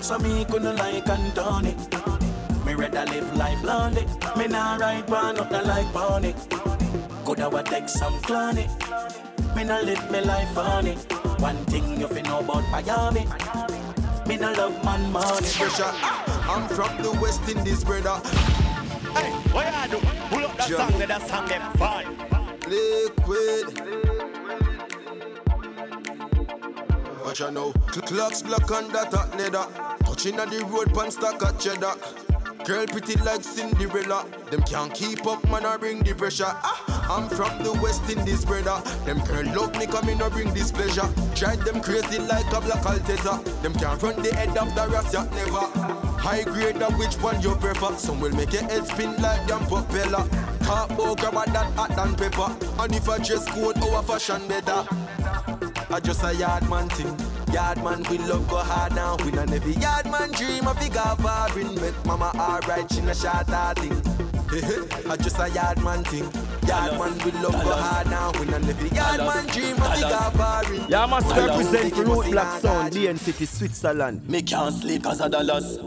so 0.00 0.16
me 0.20 0.44
couldn't 0.44 0.76
like 0.76 1.08
and 1.08 1.34
done 1.34 1.66
it. 1.66 2.64
Me 2.64 2.74
rather 2.74 3.04
live 3.06 3.36
life 3.36 3.64
lonely. 3.64 4.06
Me 4.36 4.46
nah 4.46 4.76
ride 4.76 5.10
one 5.10 5.40
up 5.40 5.50
the 5.50 5.60
like 5.62 5.92
pony. 5.92 6.34
Coulda 7.28 7.46
wa 7.50 7.60
take 7.60 7.90
some 7.90 8.14
clowny. 8.22 8.64
Me 9.54 9.62
nah 9.62 9.80
live 9.80 10.10
me 10.10 10.22
life 10.22 10.56
on 10.56 10.86
it. 10.86 10.96
One 11.42 11.56
thing 11.66 12.00
you 12.00 12.08
fi 12.08 12.22
know 12.22 12.38
about 12.38 12.64
Miami. 12.70 13.26
Me 14.26 14.38
nah 14.38 14.52
love 14.52 14.82
man 14.82 15.12
money. 15.12 15.46
Pressure 15.60 15.92
ah, 15.92 16.56
I'm 16.56 16.66
from 16.68 17.02
the 17.02 17.12
West 17.20 17.46
Indies, 17.46 17.84
brother 17.84 18.16
Hey, 19.12 19.30
what 19.52 19.66
you 19.90 20.00
do? 20.00 20.06
Pull 20.30 20.46
up 20.46 20.56
that 20.56 20.68
Jump. 20.70 20.90
song, 20.90 20.98
let 21.00 21.08
that 21.08 21.28
song 21.28 21.48
get 21.48 21.62
fine. 21.76 22.06
Liquid 22.66 23.66
Watch 27.26 27.42
out 27.42 27.52
now 27.52 27.72
Cl- 27.92 28.06
Clocks 28.06 28.40
black 28.40 28.70
and 28.70 28.90
that 28.94 29.12
hot 29.12 29.36
leather 29.36 29.66
Touching 30.06 30.38
at 30.40 30.48
the 30.48 30.64
road 30.64 30.94
pan 30.94 31.10
stack 31.10 31.42
of 31.42 31.60
cheddar 31.60 31.92
Girl 32.64 32.86
pretty 32.86 33.14
like 33.20 33.42
Cinderella. 33.42 34.26
Them 34.50 34.62
can't 34.62 34.92
keep 34.92 35.26
up 35.26 35.42
man 35.48 35.64
I 35.64 35.76
bring 35.76 36.02
the 36.02 36.14
pressure. 36.14 36.44
Ah, 36.46 37.08
I'm 37.10 37.28
from 37.28 37.62
the 37.62 37.72
West 37.82 38.08
Indies 38.10 38.44
brother. 38.44 38.82
Them 39.04 39.20
girl 39.24 39.44
love 39.54 39.74
me 39.78 39.86
come 39.86 40.08
in 40.08 40.20
I 40.20 40.28
bring 40.28 40.52
this 40.52 40.70
pleasure 40.70 41.08
Drive 41.34 41.64
them 41.64 41.80
crazy 41.80 42.18
like 42.18 42.46
a 42.52 42.60
black 42.60 42.82
Altezza 42.82 43.42
Them 43.62 43.72
can't 43.74 44.02
run 44.02 44.22
the 44.22 44.34
head 44.34 44.56
of 44.56 44.74
the 44.74 44.82
Rassia 44.82 45.30
never. 45.32 45.98
High 46.18 46.44
grade 46.44 46.82
of 46.82 46.98
which 46.98 47.14
one 47.16 47.40
you 47.40 47.54
prefer? 47.56 47.94
Some 47.96 48.20
will 48.20 48.32
make 48.32 48.52
your 48.52 48.62
head 48.64 48.86
spin 48.86 49.20
like 49.22 49.46
damn 49.46 49.64
propeller. 49.66 50.28
Carbo 50.62 51.14
grab 51.14 51.34
a 51.34 51.50
that 51.52 51.72
hot 51.74 51.96
than 51.96 52.14
pepper. 52.14 52.54
And 52.82 52.94
if 52.94 53.08
I 53.08 53.18
dress 53.18 53.48
code 53.48 53.78
our 53.78 54.02
fashion 54.02 54.46
better. 54.48 54.84
I 55.90 56.00
just 56.00 56.22
a 56.24 56.34
yard 56.34 56.68
man 56.68 56.88
thing. 56.90 57.37
Yard 57.52 57.82
man 57.82 58.02
we 58.10 58.18
love 58.18 58.46
go 58.48 58.56
hard 58.58 58.94
now. 58.94 59.16
We 59.24 59.30
not 59.30 59.50
every 59.50 59.72
yard 59.74 60.06
man 60.06 60.30
dream 60.32 60.66
of 60.68 60.78
big 60.78 60.92
foreign. 60.92 61.74
Make 61.76 62.04
mama 62.04 62.30
alright, 62.36 62.92
she 62.92 63.00
no 63.00 63.14
shot 63.14 63.48
her 63.48 63.74
thing. 63.74 64.02
I 65.10 65.16
just 65.16 65.38
a 65.38 65.48
yard 65.50 65.82
man 65.82 66.04
thing. 66.04 66.30
Yard 66.68 66.98
man 66.98 67.18
we 67.24 67.30
love 67.40 67.52
go 67.52 67.72
hard 67.72 68.06
now. 68.08 68.32
We 68.38 68.46
not 68.46 68.64
every 68.64 68.90
yard 68.90 69.18
man 69.18 69.46
dream 69.46 69.76
of 69.80 69.92
big 69.94 70.04
foreign. 70.38 70.90
Yeah, 70.90 71.06
must 71.06 71.34
represent 71.34 71.94
for 71.94 72.04
Root 72.04 72.30
Block 72.32 72.60
Sound, 72.60 72.92
DN 72.92 73.18
City, 73.18 73.46
Switzerland. 73.46 74.28
Me 74.28 74.42
can't 74.42 74.74
sleep 74.74 75.04
cause 75.04 75.20
of 75.20 75.30
dollars. 75.30 75.78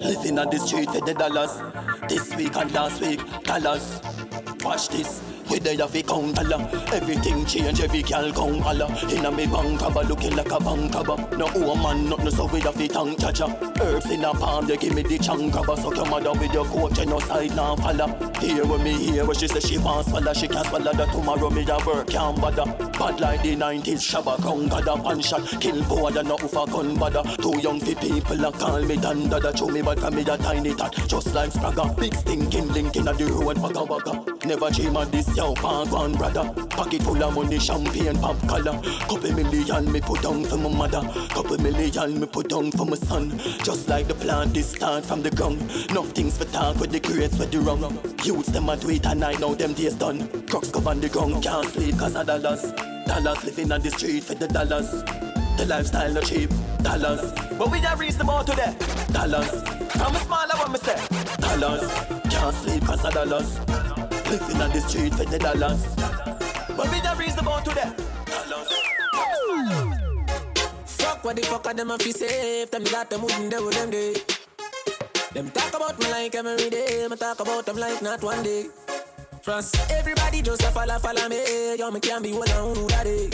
Living 0.00 0.38
on 0.38 0.48
the 0.50 0.58
street 0.58 0.90
for 0.90 1.00
the 1.00 1.14
dollars. 1.14 1.60
This 2.08 2.34
week 2.36 2.56
and 2.56 2.72
last 2.72 3.00
week, 3.00 3.20
dollars. 3.42 4.00
Watch 4.62 4.88
this. 4.88 5.22
We 5.50 5.58
there 5.58 5.88
fi 5.88 6.02
count 6.02 6.36
dollar. 6.36 6.68
Everything 6.92 7.44
change, 7.44 7.80
every 7.80 8.02
girl 8.02 8.32
come 8.32 8.60
holla. 8.60 8.86
Inna 9.10 9.32
me 9.32 9.46
bank 9.46 9.80
cover, 9.80 10.02
looking 10.04 10.36
like 10.36 10.50
a 10.52 10.60
bank 10.60 10.92
cover. 10.92 11.16
No 11.36 11.46
woman, 11.54 12.08
nothing 12.08 12.30
so 12.30 12.46
we 12.46 12.60
have 12.60 12.78
the 12.78 12.86
tongue 12.86 13.16
chacha. 13.16 13.46
Herbs 13.80 14.10
in 14.10 14.24
a 14.24 14.32
palm, 14.32 14.66
they 14.66 14.76
give 14.76 14.94
me 14.94 15.02
the 15.02 15.18
chunk 15.18 15.52
cover. 15.52 15.76
Suck 15.76 15.96
your 15.96 16.06
mother 16.06 16.32
with 16.32 16.52
your 16.52 16.64
coach, 16.66 16.98
and 16.98 17.10
no 17.10 17.18
side 17.18 17.56
now 17.56 17.74
follow. 17.76 18.06
Here 18.38 18.64
with 18.64 18.82
me, 18.82 18.92
here 18.92 19.24
where 19.24 19.34
she 19.34 19.48
say 19.48 19.60
she 19.60 19.78
wants 19.78 20.08
swallow, 20.08 20.32
she 20.32 20.46
can't 20.46 20.66
swallow 20.66 20.92
that 20.92 21.10
tomorrow 21.10 21.50
me 21.50 21.64
a 21.68 21.84
work 21.84 22.06
can't 22.08 22.40
bother. 22.40 22.64
Bad 22.92 23.20
like 23.20 23.42
the 23.42 23.56
90s, 23.56 24.00
shabba 24.00 24.40
got 24.40 24.86
a 24.86 25.02
punch 25.02 25.26
shot. 25.26 25.46
Kill 25.60 25.82
poor 25.84 26.10
than 26.12 26.28
no 26.28 26.36
for 26.36 26.66
gun 26.66 26.96
bother. 26.96 27.22
Too 27.36 27.58
young 27.60 27.80
for 27.80 27.94
people, 27.96 28.44
a 28.44 28.52
call 28.52 28.82
me 28.82 28.96
dan 28.96 29.28
dada. 29.28 29.56
Show 29.56 29.66
me 29.68 29.82
bad, 29.82 29.98
cause 29.98 30.14
me 30.14 30.22
a 30.22 30.38
tiny 30.38 30.74
tot. 30.74 30.94
Just 31.08 31.34
like 31.34 31.50
Spragga, 31.50 31.96
big 31.98 32.14
stinking 32.14 32.68
linking 32.68 33.08
at 33.08 33.18
the 33.18 33.26
road, 33.26 33.58
waka 33.58 33.82
waka. 33.82 34.24
Never 34.46 34.70
dream 34.70 34.96
of 34.96 35.10
this, 35.10 35.28
yo, 35.40 35.54
park 35.54 35.90
one 35.90 36.12
brother. 36.12 36.52
Pocket 36.70 37.02
full 37.02 37.22
of 37.22 37.34
money, 37.34 37.58
champagne, 37.58 38.18
pop 38.18 38.38
collar. 38.46 38.78
Couple 39.08 39.32
million 39.32 39.92
me 39.92 40.00
put 40.00 40.22
down 40.22 40.44
for 40.44 40.56
my 40.56 40.68
mother. 40.68 41.02
Couple 41.28 41.58
million 41.58 42.20
me 42.20 42.26
put 42.26 42.48
down 42.48 42.70
for 42.72 42.84
my 42.84 42.96
son. 42.96 43.38
Just 43.64 43.88
like 43.88 44.06
the 44.06 44.14
plant, 44.14 44.52
this 44.54 44.72
start 44.72 45.04
from 45.04 45.22
the 45.22 45.30
ground. 45.30 45.60
Nothing's 45.92 46.36
for 46.36 46.44
talk 46.46 46.78
with 46.78 46.90
the 46.90 47.00
grades 47.00 47.36
for 47.36 47.46
the 47.46 47.58
wrong. 47.58 47.98
Youths 48.24 48.48
them 48.48 48.68
a 48.68 48.74
it 48.74 49.06
and 49.06 49.24
I 49.24 49.32
know 49.34 49.54
them 49.54 49.72
days 49.72 49.94
done. 49.94 50.18
Cover 50.46 50.90
on 50.90 51.00
the 51.00 51.08
ground, 51.08 51.42
can't 51.42 51.68
sleep 51.68 51.98
cause 51.98 52.16
of 52.16 52.26
dollars. 52.26 52.72
Dollars 53.06 53.44
living 53.44 53.72
on 53.72 53.80
the 53.80 53.90
street 53.90 54.22
for 54.24 54.34
the 54.34 54.48
dollars. 54.48 54.90
The 55.56 55.66
lifestyle 55.66 56.12
no 56.12 56.20
cheap, 56.20 56.50
dollars. 56.82 57.32
But 57.58 57.70
we 57.70 57.80
not 57.80 57.98
reasonable 57.98 58.44
today, 58.44 58.74
dollars. 59.12 59.62
From 59.92 60.14
a 60.14 60.20
smaller 60.20 60.56
one 60.56 60.72
me 60.72 60.78
say, 60.78 61.00
dollars. 61.38 61.86
Can't 62.30 62.54
sleep 62.56 62.84
cause 62.84 63.04
of 63.04 63.14
dollars. 63.14 64.19
Living 64.30 64.62
on 64.62 64.70
the 64.70 64.80
street 64.80 65.12
for 65.12 65.24
the 65.24 65.38
dollars. 65.40 65.82
But 66.76 66.88
we 66.92 67.02
not 67.02 67.18
reasonable 67.18 67.60
today, 67.64 67.90
Fuck 70.86 71.24
what 71.24 71.34
the 71.34 71.42
fuck 71.42 71.66
are 71.66 71.74
them 71.74 71.90
if 71.90 72.06
you 72.06 72.12
safe? 72.12 72.70
Them 72.70 72.84
got 72.84 73.10
them 73.10 73.22
wouldn't 73.22 73.50
do 73.50 73.70
them 73.70 73.90
day. 73.90 74.14
Them 75.34 75.50
talk 75.50 75.74
about 75.74 75.98
me 75.98 76.08
like 76.12 76.34
every 76.36 76.70
day. 76.70 77.08
Me 77.10 77.16
talk 77.16 77.40
about 77.40 77.66
them 77.66 77.76
like 77.76 78.00
not 78.02 78.22
one 78.22 78.42
day. 78.44 78.66
Trust 79.42 79.90
everybody 79.90 80.42
just 80.42 80.62
a 80.62 80.70
follow, 80.70 80.98
follow 81.00 81.28
me. 81.28 81.76
Yo, 81.76 81.90
me 81.90 81.98
can't 81.98 82.22
be 82.22 82.32
one 82.32 82.50
on 82.52 82.76
who 82.76 82.86
that 82.86 83.04
day. 83.04 83.30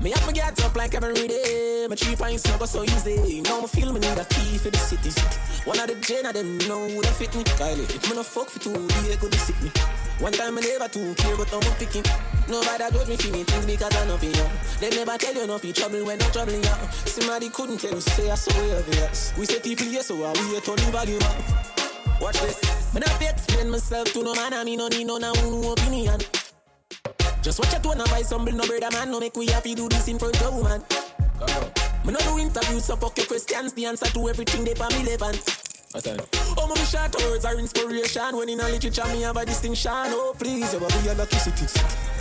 Me 0.00 0.10
have 0.12 0.26
to 0.26 0.32
get 0.32 0.64
up 0.64 0.74
like 0.74 0.94
every 0.94 1.28
day. 1.28 1.86
My 1.86 1.94
three 1.94 2.16
pints 2.16 2.46
no 2.48 2.56
go 2.56 2.64
so 2.64 2.82
easy. 2.82 3.42
Now 3.42 3.60
me 3.60 3.66
feel 3.66 3.92
me 3.92 4.00
need 4.00 4.16
a 4.16 4.24
key 4.24 4.56
for 4.56 4.70
the 4.70 4.78
city. 4.78 5.10
One 5.66 5.78
of 5.78 5.88
the 5.88 5.94
gen 5.96 6.24
of 6.24 6.32
them 6.32 6.56
know 6.68 6.88
who 6.88 7.02
that 7.02 7.12
fit 7.12 7.34
me. 7.36 7.44
Kylie, 7.44 7.84
if 7.84 8.08
me 8.08 8.16
no 8.16 8.22
fuck 8.22 8.48
for 8.48 8.58
two, 8.60 8.72
they 8.72 9.16
could 9.16 9.34
sick 9.34 9.60
me. 9.60 9.70
One 10.18 10.32
time 10.32 10.56
I 10.56 10.62
never 10.62 10.88
too 10.88 11.14
care, 11.16 11.36
but 11.36 11.52
I'm 11.52 11.60
picking. 11.76 12.04
Nobody 12.48 12.84
judge 12.96 13.26
me 13.26 13.30
me 13.30 13.44
things 13.44 13.66
because 13.66 13.94
I 13.94 14.06
know 14.06 14.16
for 14.16 14.24
you. 14.24 14.46
They 14.80 14.88
never 14.88 15.18
tell 15.18 15.34
you 15.34 15.46
nothing 15.46 15.72
trouble 15.74 16.04
when 16.06 16.22
I'm 16.22 16.32
troubling 16.32 16.64
you. 16.64 16.76
Somebody 17.04 17.50
couldn't 17.50 17.78
tell 17.78 17.92
you, 17.92 18.00
say 18.00 18.30
I 18.30 18.36
you 18.56 18.84
yes. 18.92 19.34
We 19.36 19.44
say 19.44 19.60
people 19.60 19.86
yes, 19.86 20.06
so 20.06 20.16
I 20.24 20.32
we 20.32 20.56
a 20.56 20.60
Tony 20.62 20.82
value 20.90 21.18
man. 21.18 21.44
Watch 22.22 22.40
this. 22.40 22.94
Me 22.94 23.00
not 23.00 23.20
explain 23.20 23.68
myself 23.70 24.10
to 24.14 24.22
no 24.22 24.34
man, 24.34 24.54
I 24.54 24.64
mean 24.64 24.78
no 24.78 24.88
need 24.88 25.06
no 25.06 25.18
no 25.18 25.32
opinion. 25.72 26.20
Just 27.42 27.58
watch 27.58 27.72
your 27.72 27.80
tone 27.80 28.00
and 28.00 28.10
buy 28.10 28.22
some 28.22 28.44
no 28.44 28.66
brother 28.66 28.90
man. 28.92 29.10
No 29.10 29.20
make 29.20 29.36
we 29.36 29.46
happy 29.46 29.74
do 29.74 29.88
this 29.88 30.08
in 30.08 30.18
front 30.18 30.40
of 30.42 30.54
woman. 30.54 30.82
Me 32.04 32.12
no 32.12 32.18
do 32.20 32.38
interviews, 32.38 32.84
so 32.84 32.96
fuck 32.96 33.16
your 33.16 33.26
questions. 33.26 33.72
The 33.72 33.86
answer 33.86 34.06
to 34.06 34.28
everything 34.28 34.64
they 34.64 34.74
for 34.74 34.88
me 34.88 35.04
relevant. 35.04 35.40
Oh, 35.92 36.66
my 36.68 36.76
short 36.84 37.16
words 37.16 37.44
are 37.44 37.58
inspiration. 37.58 38.36
When 38.36 38.48
in 38.48 38.60
a 38.60 38.68
literature, 38.68 39.04
me 39.06 39.22
have 39.22 39.36
a 39.36 39.44
distinction. 39.44 39.90
Oh, 39.92 40.34
please, 40.38 40.72
you 40.72 40.78
be 40.78 41.08
a 41.08 41.14
lucky 41.14 41.36
city. 41.36 41.66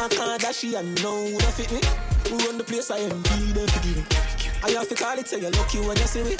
I 0.01 0.07
can't 0.07 0.41
dash 0.41 0.63
and 0.63 1.03
know 1.03 1.25
who 1.25 1.37
don't 1.37 1.53
fit 1.53 1.71
me. 1.71 1.81
Who 2.29 2.37
run 2.47 2.57
the 2.57 2.63
place, 2.63 2.89
I 2.89 2.97
am 2.97 3.21
be 3.21 3.51
there 3.51 3.67
for 3.67 3.83
giving. 3.83 4.05
I 4.63 4.71
have 4.71 4.89
to 4.89 4.95
call 4.95 5.17
it, 5.19 5.27
say 5.27 5.39
you're 5.39 5.51
lucky 5.51 5.79
when 5.79 5.97
you 5.97 6.07
see 6.07 6.23
me. 6.23 6.35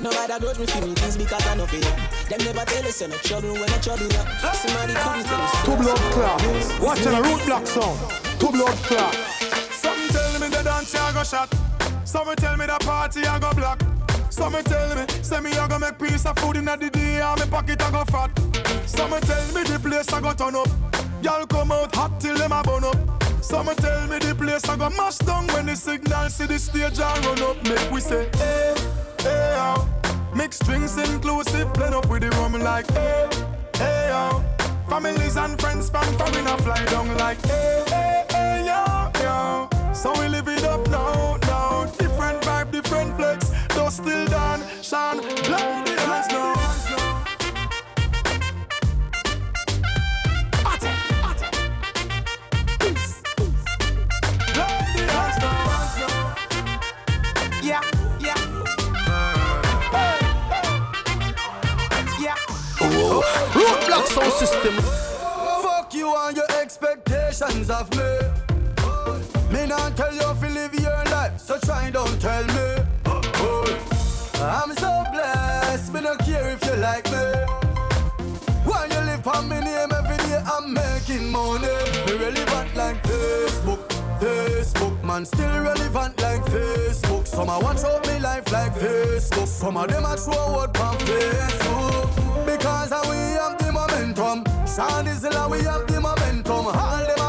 Nobody 0.00 0.38
grudge 0.40 0.58
me 0.58 0.66
for 0.66 0.80
me 0.86 0.94
things 0.94 1.16
because 1.16 1.46
I 1.46 1.54
know 1.56 1.66
for 1.66 1.76
them. 1.76 2.00
Them 2.28 2.38
never 2.44 2.64
tell 2.66 2.86
us 2.86 3.00
you're 3.00 3.10
no 3.10 3.16
trouble 3.16 3.52
when 3.52 3.70
I 3.70 3.78
trouble 3.78 4.04
you. 4.04 4.24
Somebody 4.52 4.94
couldn't 4.94 5.24
tell 5.24 5.40
us. 5.40 5.64
Two 5.64 5.76
blood 5.76 5.98
clot. 6.12 6.80
Watch 6.80 7.06
a 7.06 7.22
root 7.22 7.46
block 7.46 7.66
song. 7.66 8.23
Two 8.44 8.52
blood 8.52 8.76
clot. 8.84 9.14
Some 9.70 10.08
tell 10.08 10.38
me 10.38 10.48
the 10.48 10.62
dance 10.62 10.94
I 10.94 11.12
go 11.14 11.22
shot. 11.24 11.48
Some 12.04 12.36
tell 12.36 12.58
me 12.58 12.66
the 12.66 12.76
party 12.80 13.24
I 13.24 13.38
go 13.38 13.50
block. 13.54 13.80
Some 14.28 14.52
tell 14.64 14.94
me, 14.94 15.06
say 15.22 15.40
me 15.40 15.50
I 15.52 15.66
go 15.66 15.78
make 15.78 15.98
piece 15.98 16.26
of 16.26 16.38
food 16.38 16.56
in 16.56 16.66
the 16.66 16.76
day 16.76 17.22
and 17.22 17.40
me 17.40 17.46
pocket 17.46 17.80
I 17.80 17.90
go 17.90 18.04
fat. 18.04 18.30
Some 18.84 19.18
tell 19.22 19.46
me 19.54 19.62
the 19.62 19.78
place 19.78 20.12
I 20.12 20.20
go 20.20 20.34
turn 20.34 20.56
up. 20.56 20.68
Y'all 21.22 21.46
come 21.46 21.72
out 21.72 21.94
hot 21.96 22.20
till 22.20 22.36
them 22.36 22.52
a 22.52 22.62
burn 22.62 22.84
up. 22.84 22.98
Some 23.42 23.74
tell 23.76 24.06
me 24.08 24.18
the 24.18 24.34
place 24.34 24.68
I 24.68 24.76
go 24.76 24.90
mash 24.90 25.16
down 25.18 25.46
when 25.46 25.64
the 25.64 25.74
signal 25.74 26.28
see 26.28 26.44
the 26.44 26.58
stage 26.58 27.00
I 27.00 27.18
run 27.20 27.40
up. 27.44 27.56
Make 27.64 27.90
we 27.90 28.00
say, 28.02 28.28
hey, 28.34 28.74
hey, 29.20 29.56
yo. 29.56 29.88
Mix 30.36 30.58
drinks 30.58 30.98
inclusive, 30.98 31.72
blend 31.72 31.94
up 31.94 32.10
with 32.10 32.20
the 32.20 32.30
rum 32.32 32.52
like, 32.62 32.90
hey, 32.90 33.26
hey, 33.78 34.08
yo. 34.10 34.44
Families 34.86 35.38
and 35.38 35.58
friends 35.58 35.88
from 35.88 36.04
foreign 36.18 36.46
a 36.46 36.58
fly 36.58 36.84
down 36.84 37.16
like, 37.16 37.40
hey. 37.46 37.93
So 39.94 40.12
we 40.20 40.28
live 40.28 40.48
it 40.48 40.64
up 40.64 40.86
now, 40.88 41.36
now. 41.42 41.84
Different 41.98 42.42
vibe, 42.42 42.72
different 42.72 43.16
flex. 43.16 43.50
Though 43.68 43.88
still 43.88 44.26
done, 44.26 44.60
shine, 44.82 45.18
blow 45.18 45.82
the 45.84 45.94
hands 46.04 46.28
now. 46.30 46.54
Yeah, 57.62 57.80
yeah. 58.20 58.36
Yeah. 62.20 62.36
Root 63.54 63.86
Block 63.86 64.06
sound 64.08 64.32
system. 64.32 64.74
Fuck 65.62 65.94
you 65.94 66.14
and 66.14 66.36
your 66.36 66.50
expectations 66.60 67.70
of 67.70 67.90
me. 67.96 68.23
Me 69.64 69.70
not 69.70 69.96
tell 69.96 70.12
you 70.12 70.20
to 70.20 70.48
live 70.52 70.74
your 70.74 71.04
life, 71.04 71.40
so 71.40 71.58
try 71.58 71.88
don't 71.88 72.20
tell 72.20 72.44
me. 72.48 72.84
I'm 74.38 74.76
so 74.76 75.04
blessed, 75.10 75.90
me 75.90 76.02
don't 76.02 76.20
care 76.20 76.50
if 76.50 76.62
you 76.66 76.76
like 76.76 77.06
me. 77.06 77.24
When 78.68 78.90
you 78.90 79.00
live 79.08 79.26
on 79.26 79.48
me 79.48 79.60
name 79.60 79.90
every 79.90 80.18
day, 80.18 80.42
I'm 80.44 80.74
making 80.74 81.32
money. 81.32 81.66
Me 82.04 82.12
relevant 82.12 82.76
like 82.76 83.02
Facebook, 83.04 83.88
Facebook, 84.20 85.02
man, 85.02 85.24
still 85.24 85.48
relevant 85.48 86.20
like 86.20 86.44
Facebook. 86.44 87.26
Some 87.26 87.48
a 87.48 87.58
watch 87.58 87.84
out 87.84 88.06
me 88.06 88.18
life 88.18 88.52
like 88.52 88.74
Facebook. 88.74 89.46
Some 89.46 89.78
of 89.78 89.88
them 89.88 90.04
a 90.04 90.14
throw 90.14 90.60
out 90.60 90.78
on 90.78 90.98
Facebook. 90.98 92.44
Because 92.44 92.90
we 93.08 93.16
have 93.40 93.56
the 93.56 93.72
momentum. 93.72 94.44
Sound 94.66 95.08
is 95.08 95.22
we 95.22 95.62
have 95.62 95.86
the 95.86 96.02
momentum. 96.02 96.66
All 96.66 97.06
them 97.06 97.23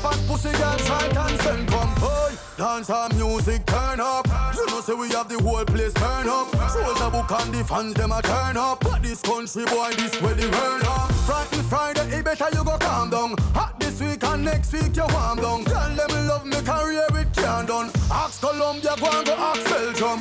fat 0.00 0.18
pussy 0.26 0.50
girl, 0.52 0.76
try 0.78 1.28
and 1.28 1.40
send 1.40 1.68
come. 1.68 1.94
Boy, 1.96 2.32
dance 2.56 2.90
our 2.90 3.08
music, 3.10 3.64
turn 3.66 4.00
up. 4.00 4.26
You 4.56 4.66
know 4.66 4.80
say 4.80 4.94
we 4.94 5.08
have 5.10 5.28
the 5.28 5.38
whole 5.42 5.64
place 5.64 5.92
turn 5.94 6.28
up. 6.28 6.48
Shows 6.72 7.00
a 7.00 7.10
book 7.10 7.30
and 7.30 7.54
the 7.54 7.62
fans 7.64 7.94
them 7.94 8.12
a 8.12 8.22
turn 8.22 8.56
up. 8.56 8.80
But 8.80 9.02
this 9.02 9.20
country 9.20 9.64
boy, 9.66 9.92
this 9.96 10.20
way 10.22 10.32
the 10.34 10.48
burn 10.48 10.82
up. 10.84 11.12
Friday, 11.28 11.62
Friday, 11.68 12.18
it 12.18 12.24
better 12.24 12.48
you 12.52 12.64
go 12.64 12.76
calm 12.78 13.10
down. 13.10 13.34
Hot 13.54 13.78
this 13.78 14.00
week 14.00 14.24
and 14.24 14.44
next 14.44 14.72
week 14.72 14.96
you 14.96 15.06
warm 15.12 15.38
down. 15.38 15.64
Tell 15.64 15.94
them 15.94 16.28
love 16.28 16.46
me 16.46 16.60
career 16.62 17.06
it 17.14 17.32
can 17.34 17.66
done. 17.66 17.90
Ask 18.10 18.40
Colombia, 18.40 18.94
go 18.98 19.08
and 19.12 19.26
go 19.26 19.34
ask 19.36 19.64
Belgium. 19.64 20.20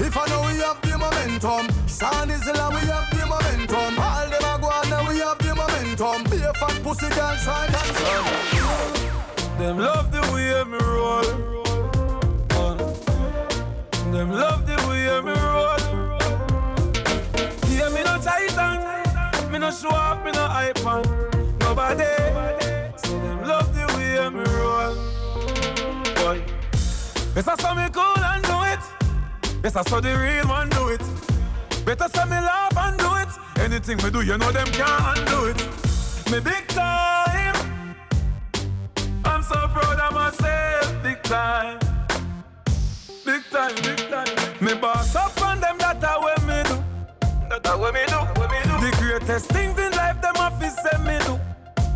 If 0.00 0.16
I 0.16 0.26
know 0.30 0.42
we 0.46 0.62
have 0.62 0.80
the 0.82 0.96
momentum, 0.96 1.66
Sound 1.88 2.30
is 2.30 2.46
la 2.46 2.70
we 2.70 2.86
have 2.86 3.10
the 3.10 3.26
momentum. 3.26 3.98
All 3.98 4.28
them 4.30 4.46
a 4.46 4.54
go 4.62 4.70
now 4.88 5.08
we 5.08 5.18
have 5.18 5.38
the 5.38 5.54
momentum. 5.54 6.22
Be 6.30 6.44
a 6.44 6.54
fat 6.54 6.78
pussy 6.84 7.08
girl, 7.10 7.34
try 7.42 7.66
and 7.66 7.74
turn. 7.74 8.97
Them 9.58 9.78
love 9.78 10.12
the 10.12 10.20
way 10.32 10.62
me 10.70 10.78
roll. 10.78 11.26
Uh, 12.52 12.76
Them 14.12 14.30
love 14.30 14.64
the 14.68 14.76
way 14.86 15.20
me 15.20 15.32
roll. 15.32 15.78
Yeah, 17.68 17.88
me 17.88 18.04
no 18.04 18.18
titan. 18.22 19.50
Me 19.50 19.58
no 19.58 19.70
show 19.72 19.88
off, 19.90 20.24
me 20.24 20.30
no 20.30 20.46
hype 20.46 20.86
on 20.86 21.02
nobody. 21.58 22.04
So 22.98 23.18
them 23.18 23.42
love 23.48 23.74
the 23.74 23.84
way 23.96 24.28
me 24.30 24.44
roll. 24.58 24.94
Boy, 26.14 26.40
I 27.36 27.42
saw 27.42 27.74
me 27.74 27.88
cool 27.92 28.24
and 28.24 28.44
do 28.44 28.62
it. 28.62 28.82
I 29.64 29.82
saw 29.82 29.98
the 30.00 30.16
real 30.16 30.46
one 30.46 30.68
do 30.68 30.88
it. 30.90 31.02
Better 31.84 32.08
say 32.14 32.24
me 32.26 32.38
laugh 32.40 32.76
and 32.76 32.96
do 32.96 33.14
it. 33.16 33.28
Anything 33.64 33.96
me 34.04 34.10
do, 34.10 34.20
you 34.20 34.38
know 34.38 34.52
them 34.52 34.68
can't 34.68 35.18
undo 35.18 35.46
it. 35.46 36.30
Me 36.30 36.38
big 36.38 36.68
time. 36.68 37.27
I'm 39.38 39.44
so 39.44 39.68
proud 39.68 40.00
of 40.00 40.14
myself, 40.14 41.00
big 41.00 41.22
time. 41.22 41.78
Big 43.24 43.40
time, 43.52 43.72
big 43.84 44.10
time. 44.10 44.26
Me 44.60 44.74
boss 44.74 45.14
up 45.14 45.40
on 45.40 45.60
them, 45.60 45.78
that 45.78 46.02
a 46.02 46.18
way 46.18 46.34
me 46.42 46.60
do. 46.66 46.74
That 47.48 47.62
a 47.70 47.78
way 47.78 47.92
me 47.92 48.02
do, 48.10 48.18
way 48.34 48.48
me 48.50 48.58
do. 48.66 48.74
The 48.82 48.90
greatest 48.98 49.46
things 49.50 49.78
in 49.78 49.92
life, 49.92 50.20
them 50.20 50.34
fi 50.34 50.68
say 50.68 50.98
me 51.06 51.22
do. 51.24 51.38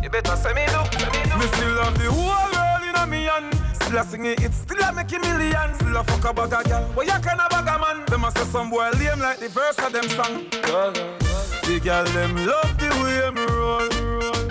You 0.01 0.09
better 0.09 0.37
say 0.37 0.53
me 0.53 0.63
do, 0.67 0.87
say 0.97 1.11
me 1.11 1.29
do. 1.29 1.37
Me 1.37 1.45
still 1.51 1.75
love 1.75 1.99
the 1.99 2.09
whole 2.09 2.47
world 2.55 2.83
in 2.87 2.95
a 2.95 3.05
me 3.05 3.23
hand. 3.25 3.53
Still 3.73 3.97
a 3.97 4.03
sing 4.05 4.25
it, 4.25 4.41
it 4.41 4.53
still 4.53 4.81
a 4.81 4.93
make 4.93 5.11
a 5.11 5.19
million. 5.19 5.75
Still 5.75 5.97
a 5.97 6.03
fuck 6.05 6.23
a 6.23 6.43
a 6.43 6.63
girl. 6.63 6.91
But 6.95 7.05
you 7.07 7.19
can 7.19 7.41
a 7.41 7.49
bag 7.49 7.67
a 7.67 7.77
man. 7.77 8.05
Them 8.05 8.23
a 8.23 8.31
say 8.31 8.45
some 8.45 8.69
boy 8.69 8.89
lame 8.91 9.19
like 9.19 9.39
the 9.39 9.49
verse 9.49 9.77
of 9.79 9.91
them 9.91 10.07
song. 10.15 10.47
The 10.49 11.81
girl 11.83 12.05
them 12.05 12.37
love 12.47 12.77
the 12.79 12.87
way 13.03 13.29
me 13.35 13.45
roll. 13.51 13.89
Way. 14.31 14.42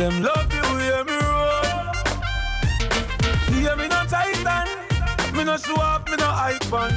Them 0.00 0.22
love 0.22 0.48
the 0.48 0.56
way 0.56 1.02
me 1.04 1.12
roll. 1.28 1.60
Yeah, 3.60 3.74
me 3.74 3.86
no 3.86 4.02
titan. 4.08 4.66
Me 5.36 5.44
no 5.44 5.58
show 5.58 5.76
off, 5.76 6.08
me 6.08 6.16
no 6.16 6.24
hype 6.24 6.72
on 6.72 6.90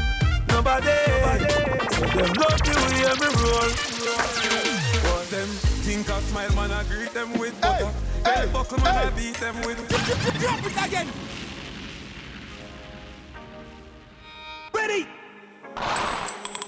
nobody. 0.48 0.88
So 1.92 2.06
them 2.16 2.32
love 2.40 2.62
the 2.64 2.72
way 2.88 3.12
me 3.20 3.28
roll. 3.44 3.72
Them 5.30 5.50
think 5.84 6.10
I 6.10 6.22
smile, 6.22 6.56
man, 6.56 6.72
I 6.72 6.84
greet 6.86 7.14
them 7.14 7.38
with 7.38 7.60
butter. 7.60 7.92
Hey, 8.24 8.48
buckle, 8.54 8.78
man, 8.78 8.96
I 8.96 9.10
beat 9.10 9.36
them 9.36 9.56
with. 9.64 9.86
Drop 10.40 10.66
it 10.66 10.88
again. 10.88 11.10
Ready? 14.74 15.08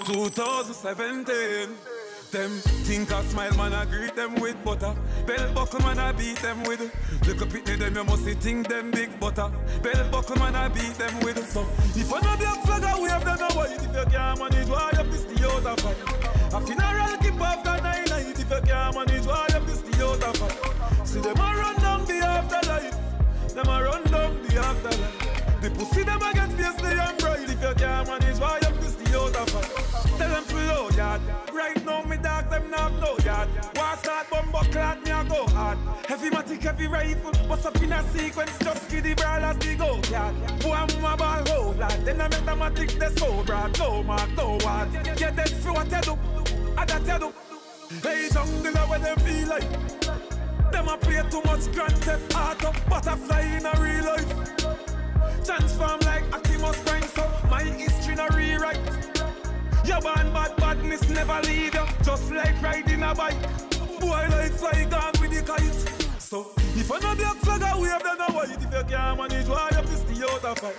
2017. 0.03 1.94
Them 2.35 2.51
think 2.83 3.09
I 3.13 3.23
smile, 3.23 3.55
man, 3.55 3.71
I 3.71 3.85
greet 3.85 4.13
them 4.13 4.35
with 4.35 4.61
butter. 4.65 4.93
Bell 5.25 5.53
buckle, 5.53 5.79
man, 5.79 5.97
I 5.97 6.11
beat 6.11 6.35
them 6.39 6.63
with. 6.63 6.81
Look 7.25 7.41
up 7.41 7.55
at 7.55 7.79
them, 7.79 7.95
you 7.95 8.03
must 8.03 8.23
think 8.23 8.67
them 8.67 8.91
big 8.91 9.17
butter. 9.21 9.49
Bell 9.81 10.11
buckle, 10.11 10.35
man, 10.35 10.53
I 10.53 10.67
beat 10.67 10.95
them 10.95 11.17
with. 11.21 11.39
So 11.49 11.61
if 11.95 12.11
I 12.11 12.19
know 12.19 12.35
black 12.35 12.61
flag, 12.65 12.83
I 12.83 12.99
wave 12.99 13.23
them 13.23 13.39
away. 13.39 13.75
If 13.75 13.83
you 13.83 14.11
can't 14.11 14.37
manage, 14.37 14.67
why 14.67 14.91
you 14.97 15.03
piss 15.05 15.23
the 15.23 15.47
of 15.47 15.79
fight? 15.79 15.95
A 16.51 16.59
funeral 16.59 17.17
keep 17.19 17.39
after 17.39 17.81
nine 17.81 18.03
night. 18.03 18.37
If 18.37 18.49
you 18.51 18.61
can't 18.67 18.95
manage, 18.95 19.25
why 19.25 19.47
you 19.53 19.59
piss 19.61 19.79
the 19.79 20.05
other 20.05 20.33
fight? 20.37 21.07
See 21.07 21.21
them 21.21 21.37
a 21.37 21.55
run 21.55 21.75
down 21.77 22.03
the 22.03 22.15
afterlife. 22.15 23.53
Them 23.53 23.69
a 23.69 23.81
run 23.81 24.03
down 24.11 24.43
the 24.43 24.57
afterlife. 24.57 25.25
yard. 31.17 31.53
Right 31.53 31.85
now, 31.85 32.01
me 32.03 32.17
dog 32.17 32.49
them 32.49 32.69
not 32.69 32.91
know 32.93 33.15
no 33.17 33.25
yard. 33.25 33.49
War 33.75 33.95
start 33.97 34.29
bomb 34.29 34.51
clad, 34.71 35.03
me 35.03 35.11
I 35.11 35.23
go 35.27 35.45
hard. 35.47 35.77
Heavy 36.07 36.29
matic, 36.29 36.61
heavy 36.61 36.87
rifle, 36.87 37.31
bust 37.47 37.65
up 37.65 37.81
in 37.81 37.91
a 37.91 38.03
sequence, 38.09 38.57
just 38.59 38.89
give 38.89 39.03
the 39.03 39.13
brawlers 39.13 39.57
the 39.57 39.75
go 39.75 39.99
yard. 40.09 40.35
Boy, 40.59 41.01
my 41.01 41.15
ball 41.15 41.43
hold 41.47 41.79
lad, 41.79 42.05
then 42.05 42.21
I 42.21 42.27
met 42.27 42.45
them 42.45 42.61
a 42.61 42.71
tick 42.71 42.91
that's 42.91 43.19
so 43.19 43.43
broad. 43.43 43.77
No 43.79 44.03
mark, 44.03 44.29
no 44.35 44.57
what. 44.61 44.91
Get 45.17 45.35
that 45.35 45.49
for 45.49 45.73
what 45.73 45.93
I 45.93 46.01
do, 46.01 46.17
I 46.77 46.85
got 46.85 47.09
I 47.09 47.17
do. 47.17 47.33
Hey, 48.01 48.29
jungle, 48.31 48.73
where 48.73 48.99
them 48.99 49.17
feel 49.19 49.47
like. 49.49 49.67
Them 50.71 50.87
a 50.89 50.97
play 50.97 51.23
too 51.29 51.41
much 51.45 51.71
Grand 51.73 51.93
Theft 51.99 52.35
Auto 52.35 52.73
Butterfly 52.89 53.41
in 53.55 53.65
a 53.65 53.71
real 53.79 54.03
life 54.03 55.45
Transform 55.45 55.99
like 56.01 56.23
Optimus 56.33 56.83
Prime 56.83 57.03
So 57.03 57.31
my 57.49 57.63
history 57.63 58.15
not 58.15 58.33
rewrite 58.35 59.14
your 59.85 60.01
born 60.01 60.33
bad 60.33 60.55
badness 60.57 61.07
never 61.09 61.39
leave 61.43 61.73
you, 61.73 61.85
just 62.03 62.31
like 62.31 62.59
riding 62.61 63.03
a 63.03 63.13
bike. 63.13 63.39
Boy, 63.99 64.27
like 64.31 64.53
fly 64.53 64.83
gone 64.89 65.13
with 65.21 65.31
the 65.31 65.43
kite. 65.45 66.19
So, 66.19 66.51
if 66.57 66.91
I 66.91 66.97
know 66.99 67.15
black 67.15 67.37
flag 67.37 67.61
I 67.61 67.79
wave, 67.79 67.91
I 68.03 68.31
white. 68.33 68.49
If 68.49 68.63
you 68.63 68.83
can't 68.89 69.17
manage, 69.17 69.47
why 69.47 69.67
you 69.69 69.77
have 69.77 69.89
stay 69.89 70.23
out 70.23 70.43
of 70.43 70.57
fight? 70.57 70.75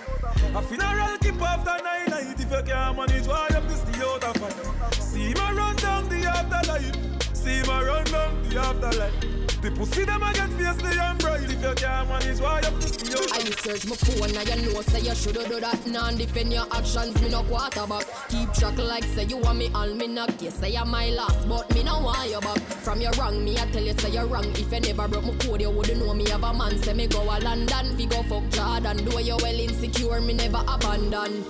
A 0.55 0.61
funeral 0.61 1.17
keep 1.19 1.41
after 1.41 1.83
nine 1.83 2.09
night. 2.09 2.39
If 2.39 2.51
you 2.51 2.63
can't 2.63 2.97
manage, 2.97 3.27
why 3.27 3.47
you 3.49 3.55
have 3.55 3.77
stay 3.77 4.03
out 4.03 4.23
of 4.23 4.35
fight? 4.35 4.93
See 4.95 5.33
me 5.33 5.33
run 5.33 5.75
down 5.77 6.09
the 6.09 6.27
afterlife. 6.27 7.35
See 7.35 7.61
me 7.61 7.67
run 7.67 8.03
down 8.03 8.49
the 8.49 8.59
afterlife. 8.59 9.37
The 9.61 9.71
pussy 9.71 10.05
them 10.05 10.21
a 10.21 10.31
get 10.33 10.49
face 10.51 10.81
the 10.83 10.93
young 10.93 11.17
bride 11.17 11.43
If 11.43 11.63
you 11.63 11.73
can't 11.73 12.07
manage 12.07 12.39
why 12.39 12.61
you 12.61 12.71
pussy 12.77 12.93
you 12.93 12.96
I 13.33 13.43
search 13.61 13.85
my 13.87 13.95
phone 13.95 14.33
now 14.33 14.41
you 14.41 14.73
know 14.73 14.81
say 14.81 14.99
you 15.01 15.15
shoulda 15.15 15.47
do 15.47 15.59
that. 15.59 15.85
Non 15.87 16.17
defend 16.17 16.53
your 16.53 16.65
actions 16.71 17.19
me 17.21 17.29
no 17.29 17.43
quarterback. 17.43 18.05
Keep 18.29 18.53
track 18.53 18.77
like 18.77 19.03
say 19.03 19.23
you 19.23 19.37
want 19.37 19.57
me 19.57 19.69
all 19.73 19.93
me 19.93 20.07
knock 20.07 20.41
You 20.41 20.51
say 20.51 20.75
I'm 20.75 20.89
my 20.89 21.09
last 21.09 21.47
but 21.47 21.73
me 21.73 21.83
no 21.83 21.99
want 21.99 22.29
you 22.29 22.39
back. 22.39 22.59
From 22.83 23.01
your 23.01 23.11
wrong 23.13 23.43
me 23.43 23.57
I 23.57 23.65
tell 23.71 23.83
you 23.83 23.93
say 23.97 24.09
you're 24.11 24.25
wrong. 24.25 24.45
If 24.51 24.71
you 24.71 24.79
never 24.79 25.07
broke 25.07 25.25
my 25.25 25.35
code 25.37 25.61
you 25.61 25.69
wouldn't 25.71 25.99
know 25.99 26.13
me 26.13 26.29
have 26.29 26.43
a 26.43 26.53
man. 26.53 26.77
Say 26.83 26.93
me 26.93 27.07
go 27.07 27.21
a 27.23 27.39
London 27.39 27.97
fi 27.97 28.05
go 28.05 28.23
fuck 28.23 28.49
Jordan. 28.49 28.97
Do 29.05 29.21
you 29.21 29.37
well 29.41 29.59
insecure 29.59 30.21
me 30.21 30.33
never 30.33 30.63
abandon. 30.67 31.43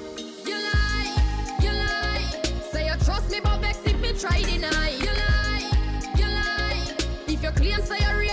You 0.46 0.56
lie, 0.56 1.16
you 1.62 1.72
lie. 1.72 2.42
Say 2.72 2.86
you 2.88 2.96
trust 3.04 3.30
me 3.32 3.40
but 3.42 3.60
vex 3.60 3.80
if 3.86 4.00
me 4.00 4.14
try 4.14 4.42
deny. 4.42 4.90
You 4.92 5.12
lie, 5.24 5.72
you 6.16 6.26
lie. 6.26 6.96
If 7.28 7.44
you 7.44 7.52
claim 7.52 7.82
say 7.82 7.98
you 8.00 8.27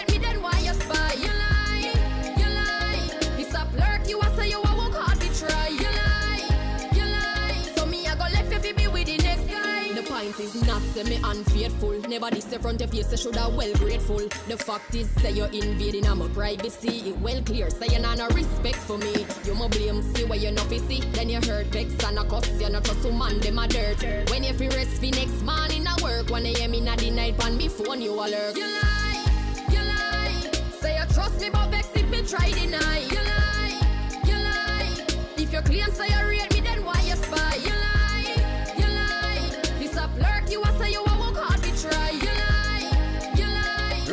say 10.95 11.03
me 11.03 11.19
unfaithful. 11.25 11.99
Never 12.09 12.31
this 12.31 12.45
the 12.45 12.59
front 12.61 12.81
of 12.81 12.95
you 12.95 13.03
shoulda 13.17 13.49
well 13.57 13.73
grateful. 13.75 14.23
The 14.47 14.57
fact 14.57 14.95
is 14.95 15.11
say 15.21 15.33
you're 15.33 15.49
invading 15.49 16.07
my 16.17 16.29
privacy. 16.29 17.11
It 17.11 17.19
well 17.19 17.43
clear 17.43 17.69
say 17.69 17.87
you're 17.91 18.01
not 18.01 18.19
no 18.19 18.29
respect 18.29 18.77
for 18.77 18.97
me. 18.99 19.27
You 19.45 19.55
mo 19.55 19.69
blame 19.69 20.03
see 20.15 20.25
where 20.25 20.39
you're 20.39 20.53
not 20.53 20.69
see. 20.69 21.01
Then 21.13 21.31
you 21.31 21.41
hurt 21.41 21.67
vex 21.67 21.93
and 22.05 22.19
a 22.19 22.25
cuss 22.25 22.49
you're 22.61 22.71
not 22.71 22.85
trust 22.85 23.05
woman 23.05 23.41
them 23.41 23.59
a 23.59 23.67
dirt. 23.67 24.31
When 24.31 24.45
you 24.45 24.55
fi 24.55 24.69
rest 24.69 25.01
fi 25.01 25.11
next 25.11 25.43
morning 25.43 25.85
a 25.87 25.95
work. 26.03 26.31
When 26.31 26.45
hear 26.45 26.69
me 26.69 26.81
na 26.81 26.95
the 26.95 27.11
night 27.11 27.39
pan 27.39 27.57
me 27.57 27.69
phone 27.69 28.01
you 28.01 28.13
alert 28.13 28.57
You 28.57 28.63
lie, 28.63 29.25
you 29.71 29.83
lie. 29.83 30.51
Say 30.81 30.97
you 30.97 31.07
trust 31.13 31.41
me 31.41 31.51
but 31.51 31.71
vex 31.71 31.89
if 31.95 32.09
me 32.09 32.23
try 32.23 32.51
deny. 32.53 32.99
You 33.11 33.24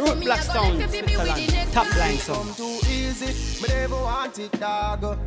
Root 0.02 0.22
Block 0.22 0.40
Sound, 0.40 0.90
Switzerland, 0.90 1.72
top 1.74 1.96
line 1.96 2.18
sound. 2.18 2.58
Too 2.58 2.80
easy, 2.90 3.62
me 3.62 3.68
never 3.70 3.96
want 3.96 4.40
it, 4.40 4.52
dog. 4.60 5.20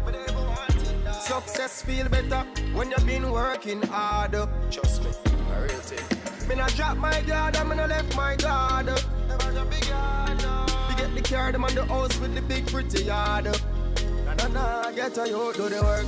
Success 1.20 1.82
feel 1.82 2.08
better 2.08 2.44
when 2.74 2.90
you've 2.90 3.06
been 3.06 3.30
working 3.30 3.82
hard. 3.82 4.32
Trust 4.72 5.04
me, 5.04 5.10
a 5.54 5.62
real 5.62 5.68
thing. 5.78 6.48
Me 6.48 6.56
not 6.56 6.74
drop 6.74 6.96
my 6.96 7.20
guard, 7.20 7.54
me 7.68 7.76
not 7.76 7.88
left 7.88 8.16
my 8.16 8.34
guard. 8.34 8.86
Never 8.86 9.52
drop 9.52 9.70
big 9.70 9.88
no. 10.42 10.66
You 10.90 10.96
get 10.96 11.14
the 11.14 11.22
car, 11.22 11.52
them 11.52 11.64
on 11.64 11.74
the 11.74 11.84
house 11.86 12.18
with 12.18 12.34
the 12.34 12.42
big 12.42 12.66
pretty 12.66 13.04
yard. 13.04 13.44
Na 14.24 14.34
na 14.34 14.48
na, 14.48 14.90
get 14.90 15.16
a 15.18 15.28
you 15.28 15.52
do 15.54 15.68
the 15.68 15.82
work, 15.82 16.06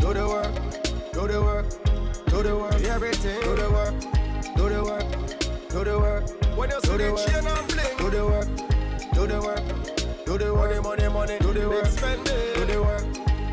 do 0.00 0.14
the 0.14 0.28
work, 0.28 1.12
do 1.12 1.26
the 1.26 1.42
work, 1.42 1.66
do 2.26 2.42
the 2.44 2.56
work, 2.56 2.84
everything. 2.84 3.40
Do 3.42 3.56
the 3.56 3.68
work, 3.68 3.94
do 4.56 4.68
the 4.68 4.84
work, 4.84 5.45
do 5.68 5.84
the 5.84 5.98
work. 5.98 6.24
When 6.56 6.70
you 6.70 6.80
see 6.80 6.96
the 6.96 7.24
chain 7.26 7.46
and 7.46 7.68
bling, 7.68 7.96
do 7.98 8.10
the 8.10 8.24
work, 8.24 8.48
do 9.14 9.26
the 9.26 9.40
work, 9.40 10.24
do 10.24 10.38
the 10.38 10.54
work, 10.54 10.82
money, 10.82 11.08
money, 11.08 11.38
do 11.40 11.52
the 11.52 11.68
work, 11.68 11.86
spending, 11.86 12.54
do 12.54 12.64
the 12.64 12.82
work. 12.82 13.04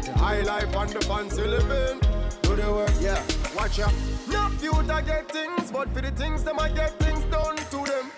The 0.04 0.14
high 0.18 0.42
life 0.42 0.76
and 0.76 0.90
the 0.90 1.02
fancy 1.02 1.42
living, 1.42 2.00
do 2.44 2.56
the 2.56 2.72
work, 2.72 2.92
yeah. 3.02 3.22
Watch 3.56 3.80
out. 3.80 3.94
No 4.28 4.50
future 4.58 5.02
get 5.06 5.32
things, 5.32 5.72
but 5.72 5.90
for 5.90 6.02
the 6.02 6.12
things 6.12 6.44
them 6.44 6.60
I 6.60 6.70
get 6.70 6.98
things 7.00 7.24
done 7.26 7.58
to 7.58 7.86
them. 7.92 8.12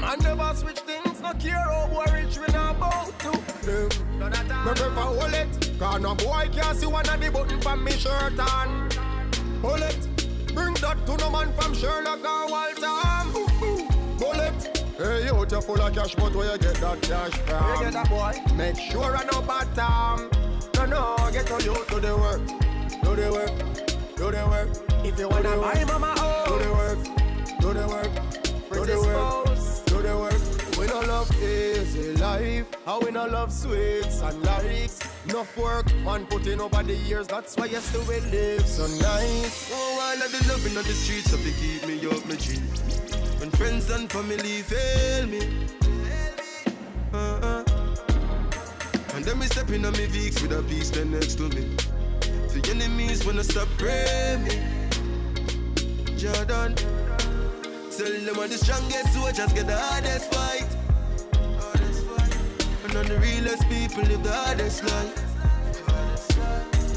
Man 0.00 0.18
never 0.20 0.54
switch 0.54 0.80
things, 0.80 1.20
no 1.20 1.32
care 1.34 1.52
how 1.54 1.88
boy 1.92 2.04
rich 2.12 2.38
we 2.38 2.52
not 2.52 2.78
bout 2.78 3.18
to 3.20 3.30
them. 3.64 3.88
Me 4.64 4.72
prefer 4.74 4.88
hold 4.90 5.32
it, 5.32 5.78
cause 5.78 6.00
no 6.00 6.14
boy 6.14 6.48
can't 6.52 6.76
see 6.76 6.86
one 6.86 7.08
of 7.08 7.20
the 7.20 7.30
button 7.30 7.60
from 7.60 7.84
me 7.84 7.92
shirt 7.92 8.38
on. 8.38 8.90
Hold 9.62 9.80
it, 9.80 10.08
bring 10.54 10.74
that 10.74 11.04
to 11.06 11.16
no 11.16 11.30
man 11.30 11.52
from 11.54 11.74
Sherlock 11.74 12.24
or 12.24 12.48
Walter. 12.48 12.94
Bullet. 14.18 14.84
Hey, 14.96 15.26
you 15.26 15.34
you 15.50 15.60
full 15.60 15.80
of 15.80 15.94
cash, 15.94 16.14
but 16.14 16.34
where 16.34 16.52
you 16.52 16.58
get 16.58 16.74
that 16.76 17.02
cash 17.02 17.32
from? 17.46 17.64
Where 17.64 17.76
you 17.76 17.84
get 17.84 17.92
that 17.94 18.08
boy? 18.08 18.54
Make 18.54 18.78
sure 18.78 19.16
I 19.16 19.24
know 19.24 19.42
bottom. 19.42 20.30
No, 20.76 20.86
no, 20.86 21.30
get 21.32 21.50
on 21.50 21.64
you 21.64 21.74
to 21.74 22.00
the 22.00 22.16
work, 22.16 22.46
do 23.02 23.16
the 23.16 23.32
work, 23.32 24.16
do 24.16 24.30
the 24.30 24.46
work. 24.46 25.04
If 25.04 25.18
you 25.18 25.28
wanna 25.28 25.56
buy 25.56 25.84
mama 25.84 26.14
house, 26.18 26.48
do 26.48 26.58
the 26.58 26.72
work, 26.72 26.98
do 27.60 27.72
the 27.72 27.88
work, 27.88 28.12
do 28.72 28.84
the 28.84 28.98
work, 29.00 29.84
do 29.86 30.02
the 30.02 30.16
work. 30.16 30.53
We 30.94 31.00
no 31.00 31.06
love 31.06 31.42
easy 31.42 32.12
life, 32.18 32.66
how 32.86 33.00
we 33.00 33.10
no 33.10 33.26
love 33.26 33.52
sweets 33.52 34.20
and 34.20 34.40
likes. 34.44 35.00
Enough 35.24 35.56
work, 35.56 35.92
man 36.04 36.24
put 36.26 36.46
in 36.46 36.60
over 36.60 36.84
the 36.84 36.94
years, 36.94 37.26
that's 37.26 37.56
why 37.56 37.66
you 37.66 37.80
still 37.80 38.02
will 38.02 38.22
live 38.30 38.64
so 38.64 38.86
nice. 39.02 39.72
Oh, 39.74 39.98
all 40.00 40.24
of 40.24 40.30
the 40.30 40.52
loving 40.52 40.78
on 40.78 40.84
the 40.84 40.92
streets 40.92 41.32
of 41.32 41.44
it 41.44 41.54
keep 41.56 41.84
me 41.88 41.96
up 42.06 42.24
my 42.28 42.36
G. 42.36 42.58
When 43.40 43.50
friends 43.50 43.90
and 43.90 44.08
family 44.08 44.62
fail 44.62 45.26
me. 45.26 45.66
Uh-uh. 47.12 47.64
And 49.14 49.24
then 49.24 49.40
we 49.40 49.46
step 49.46 49.70
in 49.70 49.84
on 49.84 49.94
me 49.94 50.06
Vicks 50.06 50.40
with 50.42 50.52
a 50.52 50.62
piece 50.62 50.90
then 50.90 51.10
next 51.10 51.34
to 51.38 51.48
me. 51.48 51.74
The 52.20 52.70
enemies 52.70 53.26
wanna 53.26 53.42
stop 53.42 53.66
pray 53.78 54.38
me. 54.44 54.60
Jordan. 56.16 56.76
Tell 57.96 58.12
them 58.12 58.38
I'm 58.38 58.48
the 58.48 58.58
strongest 58.58 59.12
soldiers 59.12 59.52
get 59.52 59.66
the 59.66 59.76
hardest 59.76 60.32
fight. 60.32 60.83
And 62.84 62.96
on 62.96 63.06
the 63.06 63.18
realest 63.18 63.66
people 63.70 64.02
live 64.02 64.22
the 64.22 64.30
hardest 64.30 64.84
life. 64.84 65.18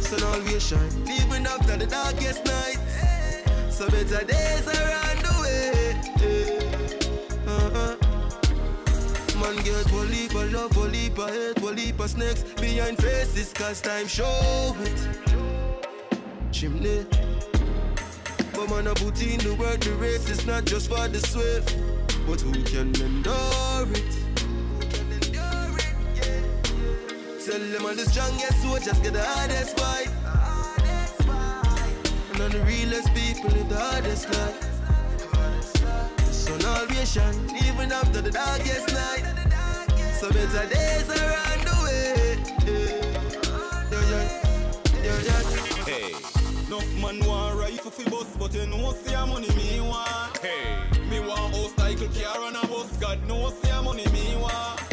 Sun 0.02 0.22
always 0.24 0.62
shine, 0.62 0.92
even 1.08 1.48
after 1.48 1.78
the 1.78 1.86
darkest 1.86 2.44
night. 2.44 2.78
So 3.70 3.88
better 3.88 4.26
days 4.26 4.68
around 4.68 5.20
the 5.24 5.34
way. 5.42 5.96
Uh-uh. 7.48 7.96
Man 9.40 9.56
get 9.64 9.90
one 9.94 10.12
leap 10.12 10.34
love, 10.34 10.76
leap 10.76 11.18
of 11.20 11.30
hate, 11.30 11.62
leap 11.62 12.00
of 12.02 12.10
snakes 12.10 12.44
behind 12.60 12.98
faces, 12.98 13.54
cause 13.54 13.80
time 13.80 14.08
show 14.08 14.76
it. 14.82 15.08
Chimney. 16.52 17.06
But 18.54 18.70
man, 18.70 18.88
I 18.90 18.94
put 18.94 19.22
in 19.22 19.40
the 19.40 19.56
work, 19.58 19.80
the 19.80 19.94
race 19.94 20.30
is 20.30 20.46
not 20.46 20.66
just 20.66 20.90
for 20.90 21.08
the 21.08 21.20
swift, 21.20 21.78
but 22.28 22.42
who 22.42 22.52
can 22.64 22.94
endure 23.02 23.88
it? 23.94 24.17
Tell 27.48 27.60
them 27.60 27.86
I'm 27.86 27.96
the 27.96 28.04
strongest 28.04 28.62
soldiers 28.62 29.00
get 29.00 29.14
the 29.14 29.24
hardest 29.24 29.80
fight. 29.80 30.10
And 32.34 32.42
I'm 32.44 32.52
the 32.52 32.60
realest 32.66 33.08
people 33.14 33.50
live 33.52 33.70
the 33.70 33.80
hardest 33.80 34.28
life. 34.34 34.60
The 36.18 36.34
sun 36.34 36.66
always 36.66 37.10
shine, 37.10 37.56
even 37.64 37.94
after 37.94 38.22
the 38.22 38.32
darkest 38.32 38.94
night. 38.94 39.24
So 40.20 40.30
better 40.30 40.68
days 40.68 41.08
around 41.08 41.62
the 41.64 41.76
way. 41.86 42.36
Yeah, 43.92 44.12
yeah, 44.12 44.44
yeah, 45.06 45.20
yeah. 45.24 45.42
Hey, 45.86 46.12
enough 46.68 46.94
man 47.02 47.26
want 47.26 47.58
rifle 47.58 47.92
fi 47.92 48.04
bus, 48.10 48.28
but 48.38 48.54
you 48.54 48.68
know 48.68 48.92
see 48.92 49.14
a 49.14 49.26
money 49.26 49.48
me 49.56 49.80
want. 49.80 50.38
Hey, 50.40 50.84
me 51.10 51.22
want 51.22 51.56
house 51.56 51.78
like 51.78 52.02
a 52.02 52.08
car 52.10 52.46
and 52.46 52.58
a 52.58 52.68
bus. 52.68 52.98
God 52.98 53.26
knows 53.26 53.58
see 53.62 53.70
a 53.70 53.82
money. 53.82 54.06
Me 54.08 54.36
want 54.36 54.87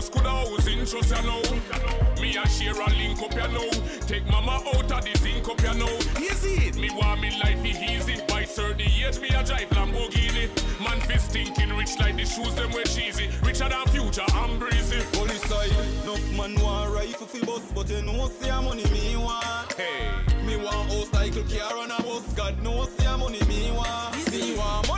Hey, 0.00 0.16
long 0.16 0.22
time 0.22 0.22
and 0.22 0.22
I 0.22 0.22
suffer 0.22 0.22
now. 0.22 0.24
Want 0.24 0.24
a 0.24 0.24
house, 0.24 0.24
could 0.24 0.26
a 0.26 0.30
house 0.30 0.66
interest 0.66 1.16
you 1.16 1.26
know. 1.26 2.20
Me 2.20 2.36
a 2.36 2.48
share 2.48 2.80
and 2.80 2.96
link 2.96 3.22
up, 3.22 3.34
know. 3.52 3.70
Take 4.06 4.26
mama 4.30 4.62
out 4.74 4.92
of 4.92 5.04
the 5.04 5.18
zinc 5.18 5.48
up, 5.48 5.62
know. 5.76 5.98
Easy 6.18 6.68
it, 6.68 6.76
me 6.76 6.90
want 6.90 7.20
me 7.20 7.30
life 7.42 7.64
easy. 7.64 8.20
By 8.28 8.44
30 8.44 8.84
years, 8.84 9.20
me 9.20 9.28
a 9.28 9.44
drive 9.44 9.70
Lamborghini. 9.70 10.48
Man 10.80 10.98
be 11.08 11.18
stinking 11.18 11.76
rich 11.76 11.98
like 11.98 12.16
the 12.16 12.24
shoes 12.24 12.54
them 12.54 12.72
wear 12.72 12.84
cheesy. 12.84 13.28
Richer 13.42 13.68
than 13.68 13.86
future, 13.88 14.24
I'm 14.32 14.58
breezy. 14.58 15.00
Police 15.12 15.42
side, 15.48 15.70
enough 16.02 16.36
man 16.36 16.54
want 16.62 16.94
rifle 16.94 17.26
fi 17.26 17.44
bus, 17.44 17.62
but 17.74 17.88
you 17.90 18.02
know 18.02 18.26
see 18.28 18.48
a 18.48 18.60
money 18.60 18.84
me 18.90 19.16
want. 19.16 19.72
Hey, 19.74 20.10
me 20.46 20.56
want 20.56 20.90
house 20.90 21.10
cycle 21.10 21.44
car 21.44 21.78
on 21.78 21.90
a 21.90 22.02
bus. 22.02 22.32
God 22.34 22.62
knows 22.62 22.90
see 22.96 23.06
a 23.06 23.16
money 23.16 23.40
me 23.48 23.72
want. 23.72 24.32
Me 24.32 24.56
want 24.56 24.89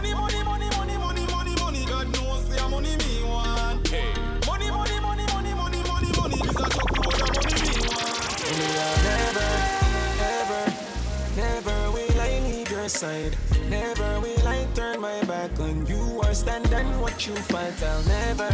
side. 12.92 13.36
Never 13.68 14.20
will 14.20 14.46
I 14.46 14.66
turn 14.74 15.00
my 15.00 15.24
back 15.24 15.58
on 15.60 15.86
you 15.86 16.20
or 16.22 16.34
stand 16.34 16.72
and 16.72 17.00
watch 17.00 17.26
you 17.26 17.34
fight. 17.34 17.82
I'll 17.82 18.02
never, 18.04 18.52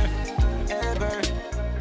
ever, 0.70 1.14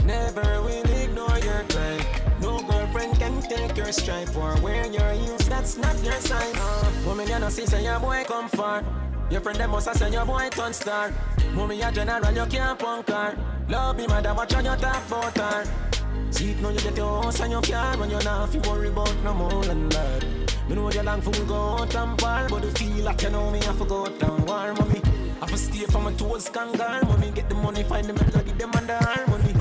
never 0.04 0.62
will 0.66 0.90
ignore 1.04 1.38
your 1.40 1.64
cry. 1.70 1.98
No 2.42 2.60
girlfriend 2.60 3.20
can 3.20 3.42
take 3.42 3.78
your 3.78 3.92
stripe 3.92 4.36
or 4.36 4.60
wear 4.62 4.86
your 4.88 5.12
heels. 5.12 5.48
That's 5.48 5.78
not 5.78 5.96
your 6.04 6.20
sign. 6.20 6.56
Uh, 6.56 6.92
woman, 7.06 7.28
you 7.28 7.40
know, 7.40 7.50
see, 7.50 7.66
say 7.66 7.84
your 7.84 8.00
boy 8.00 8.24
come 8.26 8.50
far. 8.50 8.84
Your 9.30 9.42
friend 9.42 9.60
them 9.60 9.72
must 9.72 9.88
have 9.88 9.98
said 9.98 10.14
your 10.14 10.26
boy 10.26 10.50
turn 10.50 10.74
star. 10.74 11.14
Mommy, 11.54 11.82
a 11.82 11.92
general, 11.92 12.34
you 12.34 12.46
can't 12.46 12.80
punk 12.80 13.10
her. 13.10 13.38
Love 13.70 13.98
me, 13.98 14.08
mother, 14.08 14.34
watch 14.34 14.54
on 14.56 14.66
your 14.66 14.78
top 14.78 15.04
her. 15.38 15.64
See 16.32 16.52
it 16.52 16.62
now 16.62 16.70
you 16.70 16.80
get 16.80 16.98
your 16.98 17.24
house 17.24 17.40
and 17.40 17.52
your 17.52 17.62
car 17.62 17.98
When 17.98 18.10
you're 18.10 18.24
not 18.24 18.50
fi 18.50 18.60
worry 18.70 18.90
about 18.90 19.16
no 19.24 19.34
more 19.34 19.64
than 19.64 19.90
that. 19.90 20.26
Me 20.68 20.76
know 20.76 20.92
you 20.92 21.02
long 21.02 21.22
for 21.22 21.32
we 21.32 21.46
go 21.46 21.56
out 21.56 21.96
and 21.96 22.18
bar 22.18 22.48
But 22.50 22.62
the 22.62 22.72
feel 22.72 23.06
like 23.06 23.22
you 23.22 23.30
know 23.30 23.50
me 23.52 23.60
I 23.60 23.74
go 23.86 24.08
down 24.08 24.46
war 24.46 24.74
mommy. 24.74 25.02
I 25.42 25.48
for 25.48 25.58
stay 25.58 25.86
from 25.86 26.04
my 26.04 26.14
toes 26.14 26.50
kangar 26.50 27.04
Mommy. 27.04 27.32
Get 27.32 27.50
the 27.50 27.56
money 27.56 27.84
find 27.84 28.08
the 28.08 28.14
melody 28.14 28.52
them 28.52 28.72
under 28.76 28.98
harmony 28.98 29.54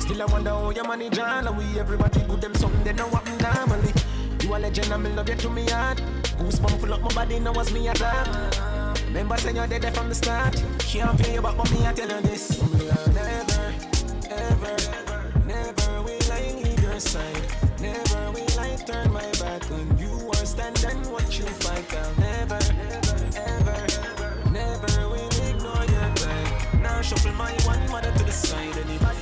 Still 0.00 0.22
I 0.22 0.24
wonder 0.26 0.50
how 0.50 0.70
your 0.70 0.84
money 0.84 1.08
And 1.12 1.56
we 1.56 1.78
everybody 1.78 2.20
good 2.20 2.40
them 2.40 2.54
something 2.54 2.84
they 2.84 2.92
know 2.92 3.08
what 3.08 3.26
normally 3.40 3.92
You 4.40 4.54
a 4.54 4.58
legend 4.58 4.92
and 4.92 5.02
me 5.02 5.10
love 5.10 5.28
you 5.28 5.36
to 5.36 5.50
me 5.50 5.68
heart. 5.70 6.02
Goosebump 6.38 6.80
full 6.80 6.94
up 6.94 7.02
my 7.02 7.14
body 7.14 7.38
now 7.38 7.52
was 7.52 7.72
me 7.72 7.88
a 7.88 7.94
talk 7.94 8.60
Remember 9.10 9.36
saying 9.38 9.56
you're 9.56 9.66
dead 9.66 9.92
from 9.92 10.08
the 10.08 10.14
start. 10.14 10.54
Can't 10.78 11.18
pay 11.18 11.34
you 11.34 11.42
back 11.42 11.56
but 11.56 11.68
me 11.72 11.84
I 11.84 11.92
tell 11.92 12.08
you 12.08 12.20
this. 12.22 12.62
Never, 13.12 13.74
ever, 14.30 15.09
side 17.00 17.46
Never 17.80 18.30
will 18.32 18.60
I 18.60 18.76
turn 18.76 19.12
my 19.12 19.30
back 19.40 19.70
on 19.70 19.98
you 19.98 20.12
or 20.28 20.34
stand 20.34 20.84
and 20.84 21.10
watch 21.10 21.38
you 21.38 21.46
fight 21.46 21.92
I'll 21.94 22.14
never, 22.20 22.58
ever, 23.36 24.50
never 24.50 25.08
will 25.08 25.30
ignore 25.48 25.84
your 25.86 26.08
cry 26.16 26.78
Now 26.82 27.00
shuffle 27.00 27.32
my 27.32 27.52
one 27.64 27.90
mother 27.90 28.12
to 28.12 28.24
the 28.24 28.32
side 28.32 28.76
Anybody 28.76 29.18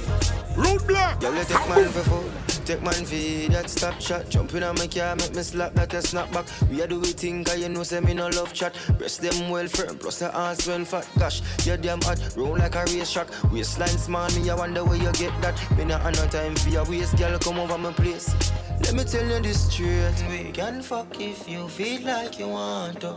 Root 0.56 0.86
block. 0.88 1.22
Yo, 1.22 1.30
let's 1.30 1.48
take 1.48 1.68
man 1.68 1.88
for 1.90 2.02
food. 2.02 2.47
Take 2.68 2.82
man 2.82 2.92
for 2.92 3.52
that 3.52 3.70
stop. 3.70 3.98
Jump 4.28 4.52
in 4.52 4.62
on 4.62 4.74
my 4.74 4.86
car, 4.88 5.16
make 5.16 5.34
me 5.34 5.40
slap 5.40 5.72
that 5.72 5.94
a 5.94 6.02
snap 6.02 6.30
back. 6.30 6.44
We 6.70 6.82
are 6.82 6.86
do 6.86 7.00
we 7.00 7.12
thing, 7.12 7.42
cause 7.42 7.58
you 7.58 7.70
know, 7.70 7.82
say 7.82 8.00
me 8.00 8.12
no 8.12 8.28
love 8.28 8.52
chat. 8.52 8.76
Breast 8.98 9.22
them 9.22 9.48
well 9.48 9.66
firm, 9.68 9.96
plus 9.96 10.18
the 10.18 10.36
ass 10.36 10.68
well 10.68 10.84
fat. 10.84 11.08
Gosh, 11.18 11.40
you're 11.64 11.78
damn 11.78 11.98
hot, 12.02 12.18
roll 12.36 12.58
like 12.58 12.74
a 12.74 12.84
race 12.92 13.10
track. 13.10 13.28
Waistline 13.50 13.96
small, 13.96 14.28
me, 14.32 14.50
I 14.50 14.54
wonder 14.54 14.84
where 14.84 14.98
you 14.98 15.10
get 15.12 15.32
that. 15.40 15.56
Me 15.78 15.86
not 15.86 16.02
have 16.02 16.14
no 16.16 16.26
time 16.26 16.56
for 16.56 16.68
your 16.68 16.84
waist, 16.84 17.16
girl, 17.16 17.38
come 17.38 17.58
over 17.58 17.78
my 17.78 17.90
place. 17.90 18.34
Let 18.82 18.92
me 18.92 19.04
tell 19.04 19.26
you 19.26 19.40
this 19.40 19.72
straight. 19.72 20.22
We 20.28 20.52
can 20.52 20.82
fuck 20.82 21.18
if 21.18 21.48
you 21.48 21.68
feel 21.68 22.02
like 22.02 22.38
you 22.38 22.48
want 22.48 23.00
to. 23.00 23.16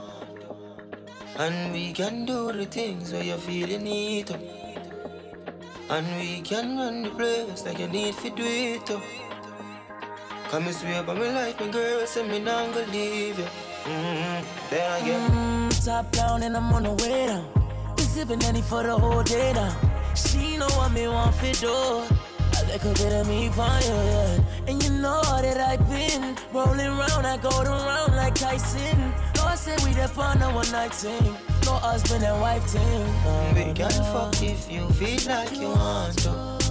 And 1.36 1.73
we 1.73 1.91
can 1.91 2.23
do 2.23 2.53
the 2.53 2.68
things 2.68 3.11
where 3.11 3.22
you 3.22 3.36
feel 3.36 3.68
you 3.68 3.80
need 3.80 4.28
to. 4.28 4.40
And 5.90 6.07
we 6.22 6.40
can 6.40 6.78
run 6.78 7.03
the 7.03 7.10
place 7.10 7.65
like 7.65 7.80
you 7.80 7.90
need 7.90 8.14
to 8.19 8.30
do 8.30 8.45
it 8.45 8.86
too. 8.86 9.02
Come 10.52 10.68
and 10.68 10.76
swear 10.76 11.02
by 11.03 11.14
my 11.14 11.30
life, 11.32 11.57
my 11.61 11.68
girl, 11.69 12.06
say 12.06 12.28
me 12.28 12.40
not 12.40 12.73
gonna 12.73 12.86
leave 12.88 13.40
you. 13.40 13.45
Mm-hmm. 13.86 14.69
Then 14.69 15.02
again. 15.02 15.32
Mm, 15.32 15.86
top 15.86 16.11
down 16.11 16.44
and 16.44 16.57
I'm 16.57 16.73
on 16.73 16.84
the 16.84 16.91
way 16.91 17.28
down. 17.28 17.45
We 17.95 18.03
sipping 18.03 18.44
any 18.44 18.61
for 18.61 18.84
the 18.84 18.98
whole 18.98 19.23
day 19.23 19.53
now. 19.53 19.73
She 20.14 20.57
know 20.57 20.68
what 20.76 20.91
me 20.91 21.07
want 21.07 21.34
fit 21.36 21.61
do. 21.61 21.72
I 21.72 22.64
like 22.69 22.84
a 22.84 22.94
bit 22.99 23.14
of 23.14 23.30
me 23.30 23.48
on 23.48 23.82
you, 23.82 23.95
yeah. 24.11 24.40
And 24.68 24.84
you 24.84 24.90
know 24.90 25.22
that 25.23 25.57
I've 25.57 25.88
been 25.90 26.36
rolling 26.52 26.98
round, 26.99 27.26
I 27.26 27.38
go 27.38 27.49
around 27.61 28.18
like 28.18 28.36
Tyson. 28.36 29.14
No, 29.38 29.45
I 29.45 29.56
say 29.56 29.78
we 29.86 29.94
the 29.94 30.10
fun 30.10 30.41
a 30.41 30.52
one 30.53 30.69
night 30.73 30.94
thing. 30.94 31.34
No 31.64 31.76
husband 31.76 32.26
and 32.26 32.41
wife 32.41 32.69
team. 32.69 33.07
Uh, 33.26 33.53
We 33.56 33.73
can 33.73 33.90
fuck 34.11 34.36
if 34.44 34.69
you 34.69 34.86
feel 34.99 35.34
like 35.34 35.56
you 35.57 35.69
want 35.69 36.18
to. 36.23 36.70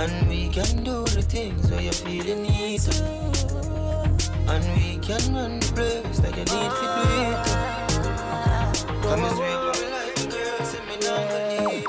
And 0.00 0.16
we 0.30 0.48
can 0.48 0.82
do 0.82 1.04
the 1.04 1.20
things 1.20 1.70
where 1.70 1.82
you 1.82 1.92
feel 1.92 2.24
you 2.24 2.36
need 2.36 2.80
to. 2.80 3.04
And 4.48 4.64
we 4.74 4.96
can 5.06 5.34
run 5.34 5.60
the 5.60 5.66
place 5.74 6.20
like 6.24 6.36
you 6.36 6.46
need 6.54 6.70
to 6.80 6.86
do 6.96 7.02
it. 7.28 7.36
Come 9.02 9.24
and 9.28 9.36
by 9.36 9.52
my 9.60 9.88
life, 9.94 10.16
girl, 10.30 10.60
say 10.64 10.82
me 10.88 10.96
gonna. 11.04 11.84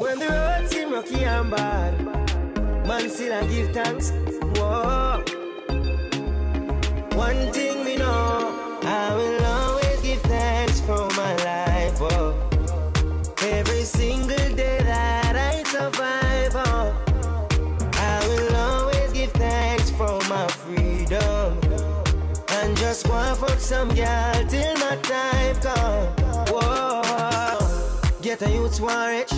When 0.00 0.18
the 0.18 0.26
road 0.26 0.68
seem 0.68 0.92
rocky 0.92 1.22
and 1.22 1.48
bad, 1.48 1.94
man 2.88 3.08
still 3.08 3.34
I 3.34 3.46
give 3.46 3.70
thanks. 3.72 4.10
Whoa. 4.56 5.22
One 7.14 7.52
thing 7.52 7.84
we 7.84 7.94
know, 7.96 8.80
I 8.82 9.14
will 9.14 9.44
always 9.44 10.00
give 10.00 10.22
thanks 10.22 10.80
for 10.80 11.08
my 11.10 11.36
life. 11.36 12.00
Oh. 12.00 12.34
Every 13.42 13.84
single 13.84 14.56
day 14.56 14.80
that 14.82 15.36
I 15.36 15.62
survive, 15.64 16.31
just 23.02 23.12
want 23.12 23.38
fuck 23.38 23.58
some 23.58 23.88
girl 23.88 24.46
till 24.48 24.74
my 24.74 24.96
time 25.02 25.56
come. 25.56 26.06
Whoa. 26.48 27.58
Get 28.20 28.42
a 28.42 28.50
youth 28.50 28.80
war 28.80 29.08
rich. 29.08 29.32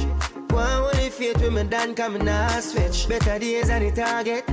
One 0.51 0.69
only 0.69 1.11
faith 1.11 1.41
with 1.41 1.53
me 1.53 1.65
done 1.65 1.95
coming 1.95 2.25
now 2.25 2.61
switch. 2.61 3.09
Better 3.09 3.39
days 3.39 3.71
on 3.71 3.81
the 3.81 3.91
target. 3.91 4.45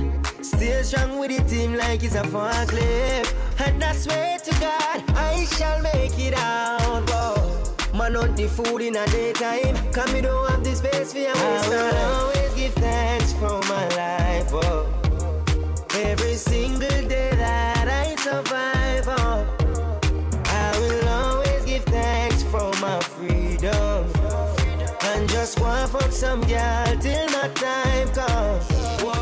Still 0.42 0.82
strong 0.84 1.18
with 1.18 1.36
the 1.36 1.42
team 1.48 1.74
like 1.74 2.02
it's 2.02 2.14
a 2.14 2.22
forklift. 2.22 3.34
And 3.66 3.82
I 3.82 3.92
swear 3.92 4.38
to 4.38 4.50
God, 4.60 5.02
I 5.16 5.44
shall 5.56 5.80
make 5.82 6.18
it 6.18 6.34
out. 6.34 7.08
Whoa. 7.10 7.98
Man 7.98 8.16
on 8.16 8.34
the 8.34 8.48
food 8.48 8.80
in 8.82 8.96
a 8.96 9.06
daytime. 9.06 9.76
Come 9.92 10.12
me 10.12 10.20
don't 10.22 10.50
have 10.50 10.64
the 10.64 10.74
space 10.74 11.12
for 11.12 11.18
your 11.18 11.36
I 11.36 11.68
will 11.68 11.96
always 11.96 12.54
give 12.54 12.74
thanks 12.74 13.32
for 13.34 13.60
my 13.68 13.88
life. 13.96 14.50
Oh. 14.52 14.88
Every 15.94 16.34
single 16.34 16.88
day 17.08 17.30
that 17.36 17.81
I 18.22 18.24
survive. 18.24 19.04
Oh. 19.08 19.46
I 20.44 20.78
will 20.78 21.08
always 21.08 21.64
give 21.64 21.82
thanks 21.86 22.44
for 22.44 22.70
my 22.80 23.00
freedom. 23.00 24.06
And 25.02 25.28
just 25.28 25.58
want 25.60 25.90
fuck 25.90 26.12
some 26.12 26.40
girl 26.42 26.96
till 27.00 27.26
my 27.30 27.48
time 27.54 28.08
comes. 28.12 28.68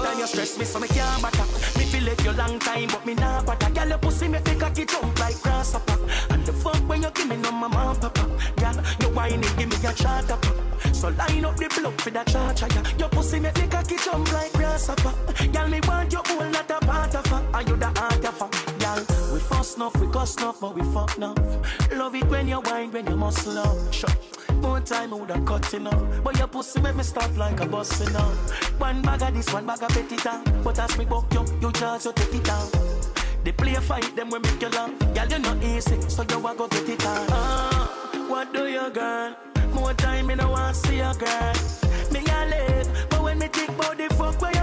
Then 0.02 0.18
you 0.18 0.26
stress 0.26 0.58
me 0.58 0.66
so 0.66 0.78
me 0.80 0.88
can't 0.88 1.22
batter 1.22 1.44
Me 1.78 1.84
feel 1.86 2.02
left 2.04 2.24
you 2.24 2.32
long 2.32 2.58
time 2.58 2.88
but 2.88 3.06
me 3.06 3.14
nah 3.14 3.42
bother 3.42 3.70
Girl 3.70 3.88
your 3.88 3.98
pussy 3.98 4.28
me 4.28 4.38
cocky 4.58 4.84
jump 4.84 5.18
like 5.18 5.40
grasshopper 5.40 5.98
And 6.28 6.44
the 6.44 6.52
fuck 6.52 6.76
when 6.88 7.02
you 7.02 7.10
give 7.10 7.28
me 7.28 7.36
no 7.36 7.50
mama 7.50 7.90
and 7.90 8.00
papa 8.00 8.28
Girl 8.56 8.84
you 9.00 9.14
whining 9.14 9.40
give 9.40 9.68
me 9.68 9.88
a 9.88 9.92
charter 9.94 10.38
So 10.92 11.08
line 11.08 11.44
up 11.44 11.56
the 11.56 11.68
block 11.80 12.00
for 12.00 12.10
that 12.10 12.26
charger 12.26 12.68
yeah. 12.74 12.98
Your 12.98 13.08
pussy 13.08 13.40
me 13.40 13.50
cocky 13.70 13.96
jump 14.04 14.30
like 14.32 14.52
grasshopper 14.52 15.14
Girl 15.52 15.68
me 15.68 15.80
want 15.88 16.12
you 16.12 16.18
all 16.18 16.44
not 16.50 16.70
a 16.70 16.78
part 16.84 17.14
of 17.14 17.26
her 17.26 17.42
Are 17.54 17.62
you 17.62 17.76
the 17.76 17.86
heart 17.86 18.24
of 18.24 18.40
her 18.40 18.69
fuss 19.50 19.76
enough 19.76 19.96
we 20.00 20.06
cuss 20.08 20.36
enough 20.36 20.60
but 20.60 20.74
we 20.74 20.82
fuck 20.92 21.16
enough. 21.16 21.38
Love 21.92 22.14
it 22.14 22.26
when 22.28 22.48
you 22.48 22.60
whine 22.60 22.90
when 22.92 23.06
you 23.06 23.16
muscle 23.16 23.58
up. 23.58 23.92
Sure 23.92 24.10
more 24.62 24.80
time 24.80 25.14
I 25.14 25.16
woulda 25.16 25.40
cut 25.46 25.72
enough 25.72 26.22
But 26.22 26.38
your 26.38 26.46
pussy 26.46 26.82
make 26.82 26.94
me 26.94 27.02
stop 27.02 27.34
like 27.36 27.60
a 27.60 27.66
bus 27.66 28.00
enough 28.06 28.78
One 28.78 29.00
bag 29.00 29.22
of 29.22 29.34
this, 29.34 29.50
one 29.54 29.64
bag 29.64 29.82
of 29.82 30.22
down 30.22 30.44
But 30.62 30.78
as 30.78 30.98
me 30.98 31.06
buck 31.06 31.32
you, 31.32 31.44
you 31.62 31.72
just 31.72 32.04
you 32.04 32.12
take 32.12 32.34
it 32.34 32.44
down. 32.44 32.68
They 33.42 33.52
play 33.52 33.74
a 33.74 33.80
fight, 33.80 34.14
them 34.16 34.28
we 34.28 34.38
make 34.38 34.60
you 34.60 34.68
laugh. 34.68 34.98
Girl, 35.14 35.26
you're 35.28 35.38
not 35.38 35.62
easy, 35.64 35.98
so 36.08 36.22
you 36.28 36.46
a 36.46 36.54
go 36.54 36.68
get 36.68 36.88
it 36.88 37.06
on 37.06 37.26
Ah, 37.30 38.26
what 38.28 38.52
do 38.52 38.66
you 38.66 38.90
girl? 38.90 39.34
More 39.72 39.94
time, 39.94 40.26
me 40.26 40.34
no 40.34 40.50
want 40.50 40.76
see 40.76 41.00
a 41.00 41.14
girl. 41.14 41.54
Me 42.12 42.20
a 42.20 42.46
live, 42.46 43.06
but 43.08 43.22
when 43.22 43.38
me 43.38 43.48
think 43.48 43.70
about 43.70 43.96
the 43.96 44.08
fuck 44.14 44.40
where 44.42 44.59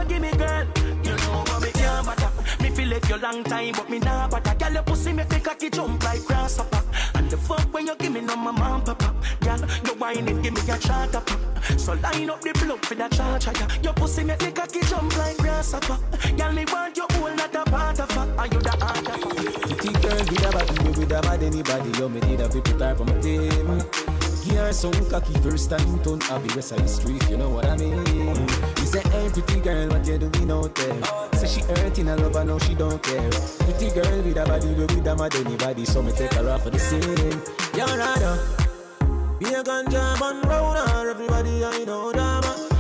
left 2.88 3.10
you 3.10 3.18
long 3.18 3.44
time, 3.44 3.74
but 3.74 3.90
me 3.90 4.00
nah 4.00 4.28
bother 4.28 4.56
Girl, 4.56 4.74
your 4.74 4.84
pussy 4.84 5.14
me 5.14 5.24
cocky 5.24 5.70
jump 5.70 6.04
like 6.04 6.24
grasshopper 6.26 6.82
And 7.16 7.30
the 7.30 7.38
fuck 7.38 7.74
when 7.74 7.88
you 7.88 7.96
give 7.98 8.14
me 8.14 8.22
no 8.22 8.36
my 8.36 8.52
mom 8.52 8.84
papa. 8.84 9.14
Girl, 9.42 9.60
you 9.60 9.94
whine 10.00 10.28
it, 10.28 10.42
give 10.42 10.54
me 10.54 10.62
a 10.74 10.78
charter 10.78 11.22
pop. 11.22 11.40
So 11.78 11.94
line 11.94 12.30
up 12.30 12.42
the 12.42 12.54
block 12.54 12.86
for 12.86 12.96
the 12.96 13.08
charger. 13.10 13.52
Yeah. 13.56 13.82
Your 13.84 13.94
pussy 13.94 14.24
make 14.24 14.40
the 14.40 14.52
cocky 14.52 14.82
jump 14.82 15.16
like 15.18 15.38
grasshopper. 15.38 15.98
Girl, 16.38 16.52
me 16.54 16.66
want 16.72 16.98
you 16.98 17.06
all 17.16 17.36
not 17.36 17.56
a 17.56 17.64
part 17.70 18.00
of 18.00 18.12
her. 18.12 18.36
Are 18.38 18.48
you 18.48 18.60
the 18.60 18.72
heart 18.72 19.08
of 19.10 19.24
her? 19.24 19.30
Pretty 19.30 19.94
girl 20.02 20.18
with 20.18 20.46
a 20.46 20.52
body, 20.52 21.00
with 21.00 21.12
a 21.12 21.22
bad 21.22 21.44
anybody. 21.44 21.98
You 21.98 22.10
me 22.10 22.20
need 22.22 22.42
a 22.42 22.50
people 22.50 22.80
type 22.80 23.00
on 23.00 23.08
my 23.08 23.22
team. 23.22 24.17
Give 24.48 24.60
her 24.60 24.72
some 24.72 24.94
cocky 25.10 25.34
first 25.42 25.70
time 25.70 26.00
turn 26.04 26.22
happy 26.22 26.48
West 26.56 26.70
Side 26.70 26.90
Street, 26.90 27.22
you 27.30 27.36
know 27.36 27.50
what 27.50 27.66
I 27.66 27.76
mean? 27.76 27.98
You 27.98 28.86
say, 28.86 29.02
hey 29.10 29.30
pretty 29.30 29.60
girl, 29.60 29.90
what 29.90 30.08
you 30.08 30.18
doing 30.18 30.50
out 30.50 30.74
there? 30.74 31.04
Say 31.34 31.48
she 31.48 31.62
hurting, 31.62 32.08
I 32.08 32.16
love 32.16 32.34
her, 32.34 32.46
no 32.46 32.58
she 32.60 32.74
don't 32.74 33.02
care 33.04 33.30
Pretty 33.30 33.92
girl 33.92 34.24
with 34.24 34.38
a 34.38 34.46
body, 34.46 34.68
we 34.68 34.86
with 34.86 35.06
a 35.06 35.16
mad 35.18 35.36
anybody 35.36 35.84
So 35.84 36.02
me 36.02 36.14
take 36.14 36.34
her 36.36 36.50
off 36.50 36.64
for 36.64 36.70
the 36.70 36.80
scene 36.80 37.42
You're 37.76 37.98
rather 37.98 38.26
uh. 38.26 39.38
Be 39.38 39.48
a 39.54 39.62
ganja 39.64 40.18
man 40.18 40.42
round 40.44 40.90
her 40.90 41.10
Everybody 41.10 41.66
I 41.66 41.84
know 41.84 42.14
that 42.14 42.77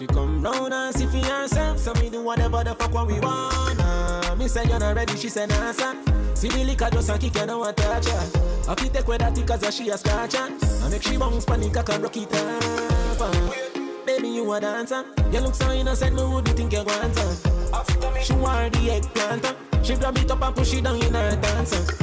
She 0.00 0.06
come 0.06 0.40
round 0.40 0.72
and 0.72 0.96
see 0.96 1.04
for 1.04 1.18
herself. 1.26 1.78
So 1.78 1.92
me 2.00 2.08
do 2.08 2.22
whatever 2.22 2.64
the 2.64 2.74
fuck 2.74 2.90
what 2.94 3.06
we 3.06 3.20
wanna. 3.20 4.34
Me 4.38 4.48
say 4.48 4.64
you're 4.64 4.78
not 4.78 4.96
ready, 4.96 5.14
she 5.14 5.28
say 5.28 5.44
nah 5.44 5.72
son 5.72 5.98
See 6.34 6.48
the 6.48 6.64
liquor 6.64 6.88
just 6.90 7.10
a 7.10 7.18
kick 7.18 7.34
you 7.34 7.44
know 7.44 7.58
what 7.58 7.76
touch 7.76 8.08
her. 8.08 8.30
I 8.66 8.74
fit 8.76 8.94
take 8.94 9.06
with 9.06 9.18
that 9.18 9.36
cause 9.46 9.74
she 9.74 9.90
a 9.90 9.98
scratch 9.98 10.36
I 10.36 10.88
make 10.88 11.02
she 11.02 11.18
bounce 11.18 11.44
panic 11.44 11.76
I 11.76 11.82
can 11.82 12.00
rock 12.00 12.16
it 12.16 12.34
up 12.34 13.20
uh. 13.20 13.52
Baby 14.06 14.28
you 14.28 14.50
a 14.50 14.58
dancer. 14.58 15.04
You 15.30 15.40
look 15.40 15.54
so 15.54 15.70
innocent 15.70 16.16
me 16.16 16.22
wouldn't 16.24 16.56
think 16.56 16.72
you 16.72 16.78
want 16.78 17.18
her? 17.18 18.22
She 18.22 18.32
want 18.32 18.72
the 18.72 18.90
eggplant 18.92 19.44
uh. 19.44 19.82
She 19.82 19.96
grab 19.96 20.16
it 20.16 20.30
up 20.30 20.40
and 20.40 20.56
push 20.56 20.72
it 20.72 20.82
down 20.82 20.96
in 21.02 21.12
her 21.12 21.36
dancer 21.36 21.94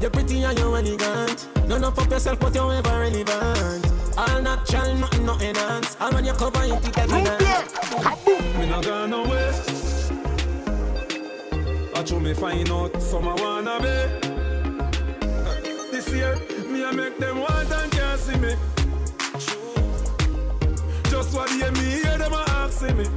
You're 0.00 0.08
pretty 0.08 0.44
and 0.44 0.58
you're 0.58 0.78
elegant. 0.78 1.46
None 1.68 1.84
of 1.84 1.98
up 1.98 2.10
yourself 2.10 2.40
but 2.40 2.54
you're 2.54 2.72
ever 2.72 2.88
relevant 2.88 3.97
All 4.18 4.42
natural, 4.42 4.94
nothing, 4.96 5.24
no 5.26 5.34
enhance 5.38 5.96
And 6.00 6.12
when 6.14 6.24
you 6.24 6.32
cover 6.32 6.64
it, 6.64 6.98
every 6.98 7.22
night 7.22 8.58
Me 8.58 8.66
not 8.66 8.84
gone 8.84 9.12
away 9.12 9.52
I 11.98 12.04
show 12.04 12.20
me 12.20 12.32
find 12.32 12.70
out 12.70 13.02
some 13.02 13.26
I 13.26 13.34
wanna 13.34 13.80
be. 13.80 13.88
This 15.90 16.08
year, 16.12 16.36
me 16.70 16.84
I 16.84 16.92
make 16.92 17.18
them 17.18 17.40
want 17.40 17.72
and 17.72 17.90
can't 17.90 18.20
see 18.20 18.36
me. 18.36 18.54
Just 21.10 21.34
what 21.34 21.50
hear 21.50 21.72
me 21.72 21.80
hear 21.80 22.16
them 22.18 22.32
a 22.32 22.44
asking 22.50 22.98
me. 22.98 23.08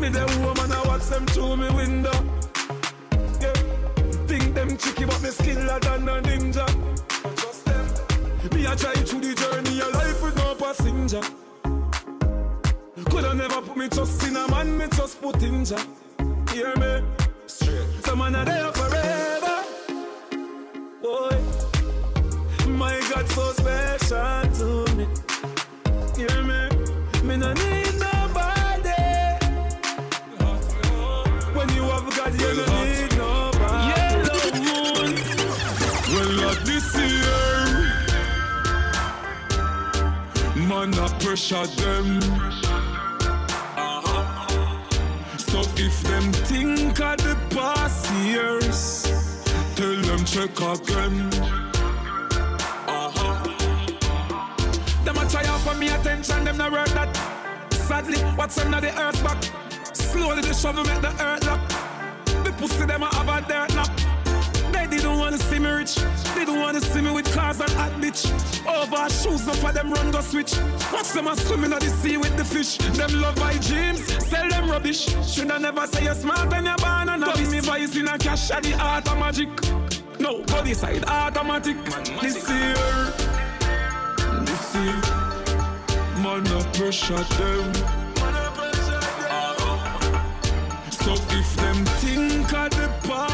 Me 0.00 0.08
the 0.08 0.24
woman 0.42 0.72
I 0.72 0.82
watch 0.86 1.04
them 1.08 1.26
through 1.26 1.58
me 1.58 1.68
window. 1.74 2.24
Yeah. 3.38 3.52
Think 4.26 4.54
them 4.54 4.78
tricky 4.78 5.04
but 5.04 5.20
me 5.20 5.28
skiller 5.28 5.78
than 5.82 6.08
a 6.08 6.22
ninja. 6.22 6.93
I 8.66 8.74
try 8.76 8.92
through 8.94 9.20
the 9.20 9.34
journey 9.34 9.80
of 9.80 9.92
life 9.94 10.22
with 10.22 10.36
no 10.36 10.54
passenger. 10.54 11.20
Coulda 13.10 13.34
never 13.34 13.60
put 13.60 13.76
me 13.76 13.88
trust 13.88 14.22
in 14.26 14.36
a 14.36 14.48
man, 14.50 14.78
me 14.78 14.86
just 14.96 15.20
put 15.20 15.42
in 15.42 15.64
Jah. 15.64 15.84
Hear 16.52 16.74
me? 16.76 17.02
Straight. 17.46 17.86
Some 18.04 18.18
man 18.18 18.34
are 18.34 18.44
there 18.44 18.72
forever. 18.72 19.64
Boy, 21.02 21.38
my 22.68 23.00
God 23.10 23.28
so 23.28 23.52
special 23.52 24.42
to 24.58 24.96
me. 24.96 25.06
Hear 26.16 26.42
me? 26.42 26.68
Me 27.22 27.36
no 27.36 27.52
need 27.52 27.83
pressure 41.34 41.66
them. 41.82 42.20
So 45.36 45.62
if 45.76 46.00
them 46.02 46.32
think 46.46 47.00
of 47.00 47.16
the 47.18 47.36
past 47.50 48.08
years, 48.22 49.02
tell 49.74 49.96
them 50.02 50.24
check 50.24 50.54
again. 50.60 51.30
Uh-huh. 52.86 53.42
Them 55.04 55.18
a 55.18 55.28
try 55.28 55.44
out 55.46 55.60
for 55.62 55.74
me 55.74 55.88
attention, 55.88 56.44
them 56.44 56.56
no 56.56 56.70
work 56.70 56.90
that. 56.90 57.10
Sadly, 57.72 58.18
what's 58.36 58.56
under 58.58 58.80
the 58.80 58.96
earth 58.96 59.20
back? 59.24 59.42
Slowly 59.92 60.42
the 60.42 60.54
shovel 60.54 60.84
make 60.84 61.00
the 61.00 61.12
earth 61.20 61.44
lock. 61.46 61.68
The 62.44 62.52
pussy 62.52 62.86
them 62.86 63.02
a 63.02 63.06
have 63.06 63.28
a 63.28 63.48
dirt 63.48 63.74
knock. 63.74 64.03
Wanna 65.24 65.38
see 65.38 65.58
me 65.58 65.70
rich. 65.70 65.94
They 66.34 66.44
don't 66.44 66.60
wanna 66.60 66.82
see 66.82 67.00
me 67.00 67.10
with 67.10 67.24
cars 67.32 67.58
and 67.58 67.70
hot 67.70 67.92
bitch. 67.92 68.28
Over 68.66 69.08
shoes 69.08 69.48
up 69.48 69.56
for 69.56 69.72
them 69.72 69.90
run 69.90 70.10
go 70.10 70.20
switch. 70.20 70.52
Watch 70.92 71.12
them 71.12 71.28
a 71.28 71.34
swimming 71.34 71.72
on 71.72 71.80
the 71.80 71.88
sea 71.88 72.18
with 72.18 72.36
the 72.36 72.44
fish. 72.44 72.76
Them 72.76 73.22
love 73.22 73.38
my 73.38 73.56
dreams, 73.56 74.04
sell 74.22 74.46
them 74.50 74.70
rubbish. 74.70 75.06
Shoulda 75.26 75.58
never 75.58 75.86
say 75.86 76.04
you're 76.04 76.14
smart 76.14 76.52
and 76.52 76.66
you're 76.66 76.76
born 76.76 77.08
and 77.08 77.22
novice. 77.22 77.50
me 77.50 77.60
voice 77.60 77.96
in 77.96 78.06
a 78.06 78.18
cash 78.18 78.50
at 78.50 78.64
the 78.64 78.74
art 78.74 79.08
of 79.10 79.18
magic. 79.18 79.48
No, 80.20 80.42
body 80.42 80.74
side 80.74 81.04
automatic. 81.06 81.82
This 82.20 82.46
year, 82.46 82.74
this 84.44 84.74
year, 84.74 85.00
man 86.22 86.44
no 86.44 86.60
pressure 86.74 87.24
them. 87.38 87.72
So 90.90 91.12
if 91.12 91.56
them 91.56 91.84
think 91.96 92.52
of 92.52 92.70
the 92.72 92.88
past 93.08 93.14
years, 93.14 93.14
tell 93.14 93.22
them 93.22 93.33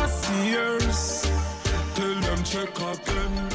check 2.66 2.78
again. 2.78 3.51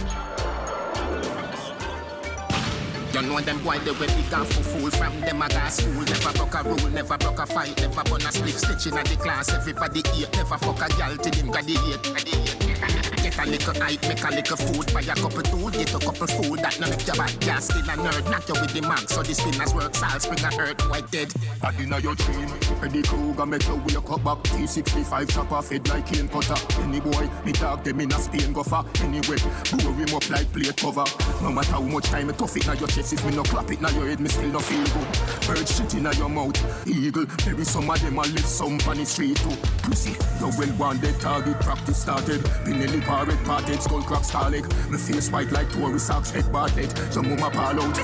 You 3.13 3.21
know 3.21 3.39
them 3.39 3.63
boy 3.63 3.79
they 3.79 3.91
way 3.91 4.07
big 4.07 4.33
and 4.33 4.47
fool. 4.47 4.89
From 4.91 5.21
them 5.21 5.41
I 5.41 5.47
got 5.47 5.71
school. 5.71 5.93
Never 5.93 6.33
broke 6.33 6.55
a 6.55 6.63
rule, 6.63 6.89
never 6.89 7.17
broke 7.17 7.39
a 7.39 7.45
fight. 7.45 7.77
Never 7.77 8.03
burn 8.03 8.21
a 8.21 8.31
split 8.31 8.55
stitching 8.55 8.97
at 8.97 9.05
the 9.05 9.15
class. 9.15 9.53
Everybody 9.53 10.01
eat, 10.15 10.29
never 10.33 10.57
fuck 10.57 10.81
a 10.81 10.89
gal 10.97 11.15
till 11.17 11.33
him 11.33 11.51
graduate 11.51 13.14
Get 13.25 13.39
a 13.39 13.45
little 13.49 13.73
hype, 13.81 14.01
make 14.07 14.23
a 14.23 14.29
little 14.29 14.55
food. 14.55 14.93
Buy 14.93 15.01
a 15.01 15.15
couple 15.15 15.41
tool, 15.41 15.71
get 15.71 15.89
a 15.95 15.97
couple 15.97 16.27
food. 16.27 16.59
That 16.59 16.79
no 16.79 16.87
make 16.87 17.07
your 17.07 17.15
bad 17.15 17.33
gal 17.39 17.59
still 17.59 17.81
a 17.81 17.97
nerd 17.97 18.29
Knock 18.29 18.47
you 18.47 18.53
with 18.61 18.71
the 18.71 18.81
mag, 18.81 19.09
so 19.09 19.23
the 19.23 19.33
spinners 19.33 19.73
work 19.73 19.95
Salt, 19.95 20.21
spring 20.21 20.45
a 20.45 20.61
earth, 20.61 20.79
white 20.91 21.09
dead. 21.09 21.33
Bad 21.59 21.73
inna 21.81 21.97
your 21.97 22.13
dream 22.13 22.53
Eddie 22.83 23.01
Krueger 23.01 23.47
make 23.47 23.65
you 23.65 23.81
wake 23.81 23.97
up. 23.97 24.23
Back 24.23 24.37
T65 24.53 25.33
chop 25.33 25.51
off 25.51 25.69
head 25.71 25.87
like 25.89 26.05
cane 26.05 26.29
cutter. 26.29 26.53
Any 26.83 26.99
boy, 26.99 27.27
me 27.43 27.51
dog 27.53 27.83
them 27.83 27.99
in 27.99 28.13
a 28.13 28.19
Spain 28.19 28.53
go 28.53 28.61
far. 28.61 28.85
Anyway, 29.01 29.41
blow 29.73 29.93
him 29.93 30.13
up 30.13 30.29
like 30.29 30.51
plate 30.53 30.77
cover. 30.77 31.05
No 31.41 31.51
matter 31.51 31.71
how 31.71 31.81
much 31.81 32.05
time 32.05 32.29
it 32.29 32.37
tough 32.37 32.55
it 32.55 32.67
na 32.67 32.73
your 32.73 32.87
chest 32.87 33.13
If 33.13 33.25
me 33.25 33.35
no 33.35 33.41
clap 33.41 33.71
it 33.71 33.81
na 33.81 33.89
your 33.89 34.07
head, 34.07 34.19
me 34.19 34.29
still 34.29 34.49
no 34.49 34.59
feel 34.59 34.85
good. 34.85 35.09
Bird 35.47 35.67
shit 35.67 35.95
inna 35.95 36.13
your 36.13 36.29
mouth. 36.29 36.53
Eagle, 36.87 37.25
maybe 37.47 37.63
some 37.63 37.89
of 37.89 37.99
them 37.99 38.19
a 38.19 38.21
live 38.21 38.45
some 38.45 38.77
the 38.77 39.03
street 39.03 39.37
too. 39.37 39.57
Pussy, 39.81 40.11
you 40.11 40.51
well 40.59 40.77
want 40.77 41.01
dead 41.01 41.19
target 41.19 41.59
practice 41.61 41.97
started. 41.97 42.41
Pinelli 42.65 43.01
parrot 43.15 43.43
parted, 43.45 43.81
skull 43.81 44.01
crack 44.03 44.23
starleg 44.23 44.65
Me 44.91 44.97
face 44.97 45.29
white 45.31 45.51
like 45.51 45.71
Tory 45.71 45.99
socks, 45.99 46.31
head 46.31 46.51
bartlett 46.51 46.91
Your 47.13 47.23
mama 47.23 47.49
pal 47.49 47.79
out 47.81 47.97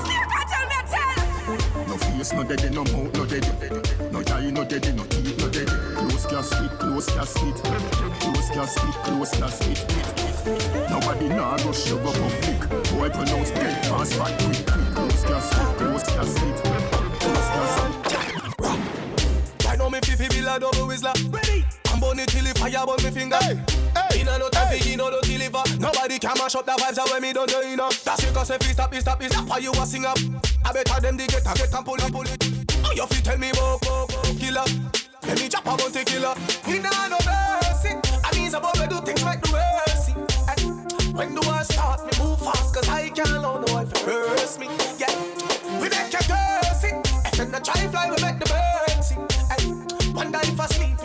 no 1.88 1.96
face, 1.98 2.32
no 2.32 2.44
dead, 2.44 2.72
no 2.72 2.84
mouth, 2.84 3.12
no 3.14 3.26
dead. 3.26 3.44
No 4.12 4.20
eye, 4.34 4.50
no 4.50 4.64
dead, 4.64 4.96
no 4.96 5.04
teeth, 5.04 5.38
no 5.38 5.48
dead. 5.50 5.68
Close 5.96 6.26
casket, 6.26 6.70
close 6.78 7.10
casket. 7.10 7.56
Close 8.20 8.50
casket, 8.50 8.94
close 9.04 9.32
casket. 9.36 9.78
Nobody 10.88 11.28
nah 11.28 11.56
go 11.58 11.72
sugar 11.72 12.14
public. 12.20 12.60
Boy 12.92 13.10
pronounce 13.10 13.50
dead 13.50 13.86
fast, 13.86 14.14
fat 14.14 14.40
quick. 14.40 14.66
Close 14.94 15.24
casket, 15.24 15.76
close 15.76 16.04
casket. 16.04 16.56
Close 17.20 17.48
casket. 17.54 17.96
I 19.68 19.76
know 19.76 19.90
me 19.90 19.98
fifi 20.00 20.28
bill 20.28 20.48
a 20.48 20.60
double 20.60 20.86
whistler. 20.86 21.12
Ready? 21.28 21.61
I'm 22.02 22.16
bunny 22.16 22.26
till 22.26 22.42
the 22.42 22.58
fire 22.58 22.84
burn 22.84 22.98
me 23.04 23.10
finger. 23.14 23.38
Hey, 23.38 23.54
hey, 23.94 24.20
Inna 24.20 24.38
no 24.38 24.48
time 24.48 24.76
you 24.82 24.96
know 24.96 25.10
deliver. 25.22 25.62
Nobody 25.78 26.18
can 26.18 26.34
mash 26.36 26.56
up 26.56 26.66
the 26.66 26.72
vibes 26.72 26.96
that 26.96 27.08
when 27.10 27.22
me 27.22 27.32
don't 27.32 27.48
do 27.48 27.58
you 27.58 27.76
know. 27.76 27.90
That's 28.04 28.24
because 28.24 28.50
if 28.50 28.66
you 28.66 28.74
stop, 28.74 28.92
you 28.92 29.00
stop, 29.00 29.22
you 29.22 29.28
stop. 29.28 29.46
Why 29.46 29.58
you 29.58 29.70
a 29.70 29.86
sing 29.86 30.04
up? 30.04 30.18
I 30.64 30.72
better 30.72 31.00
them 31.00 31.16
the 31.16 31.26
get 31.26 31.46
a 31.46 31.54
get 31.54 31.72
and 31.72 31.84
pull 31.86 31.94
it, 31.94 32.12
pull 32.12 32.26
it. 32.26 32.42
Oh, 32.84 32.92
you 32.92 33.06
fi 33.06 33.20
tell 33.22 33.38
me 33.38 33.50
about 33.50 33.80
go, 33.82 34.06
go, 34.10 34.18
killer. 34.34 34.66
Let 35.26 35.38
me 35.38 35.48
chop 35.48 35.62
a 35.62 35.76
bounty 35.78 36.02
killer. 36.02 36.34
We 36.66 36.78
nah 36.82 37.06
no 37.06 37.18
mercy. 37.22 37.94
I 37.94 38.30
mean, 38.34 38.50
some 38.50 38.62
boy 38.62 38.86
do 38.90 38.98
things 39.06 39.22
like 39.22 39.42
the 39.42 39.52
mercy. 39.54 40.12
And 40.50 41.14
when 41.14 41.34
do 41.34 41.42
I 41.48 41.62
start? 41.62 42.02
Me 42.02 42.12
move 42.18 42.38
fast, 42.40 42.74
cause 42.74 42.88
I 42.88 43.10
can't 43.10 43.30
allow 43.30 43.62
no 43.62 43.72
one 43.72 43.86
to 43.86 44.04
curse 44.04 44.58
me. 44.58 44.66
Yeah, 44.98 45.14
we 45.78 45.86
make 45.86 46.10
you 46.10 46.24
curse 46.26 46.82
it. 46.82 46.98
If 47.30 47.38
you 47.38 47.60
try 47.62 47.86
fly, 47.94 48.10
we 48.10 48.18
make 48.18 48.42
the 48.42 48.48
birds 48.50 49.06
sing. 49.06 49.22
And 50.18 50.32
day 50.32 50.40
if 50.42 50.58
I 50.58 50.66
we 50.66 50.74
sleep 50.74 51.01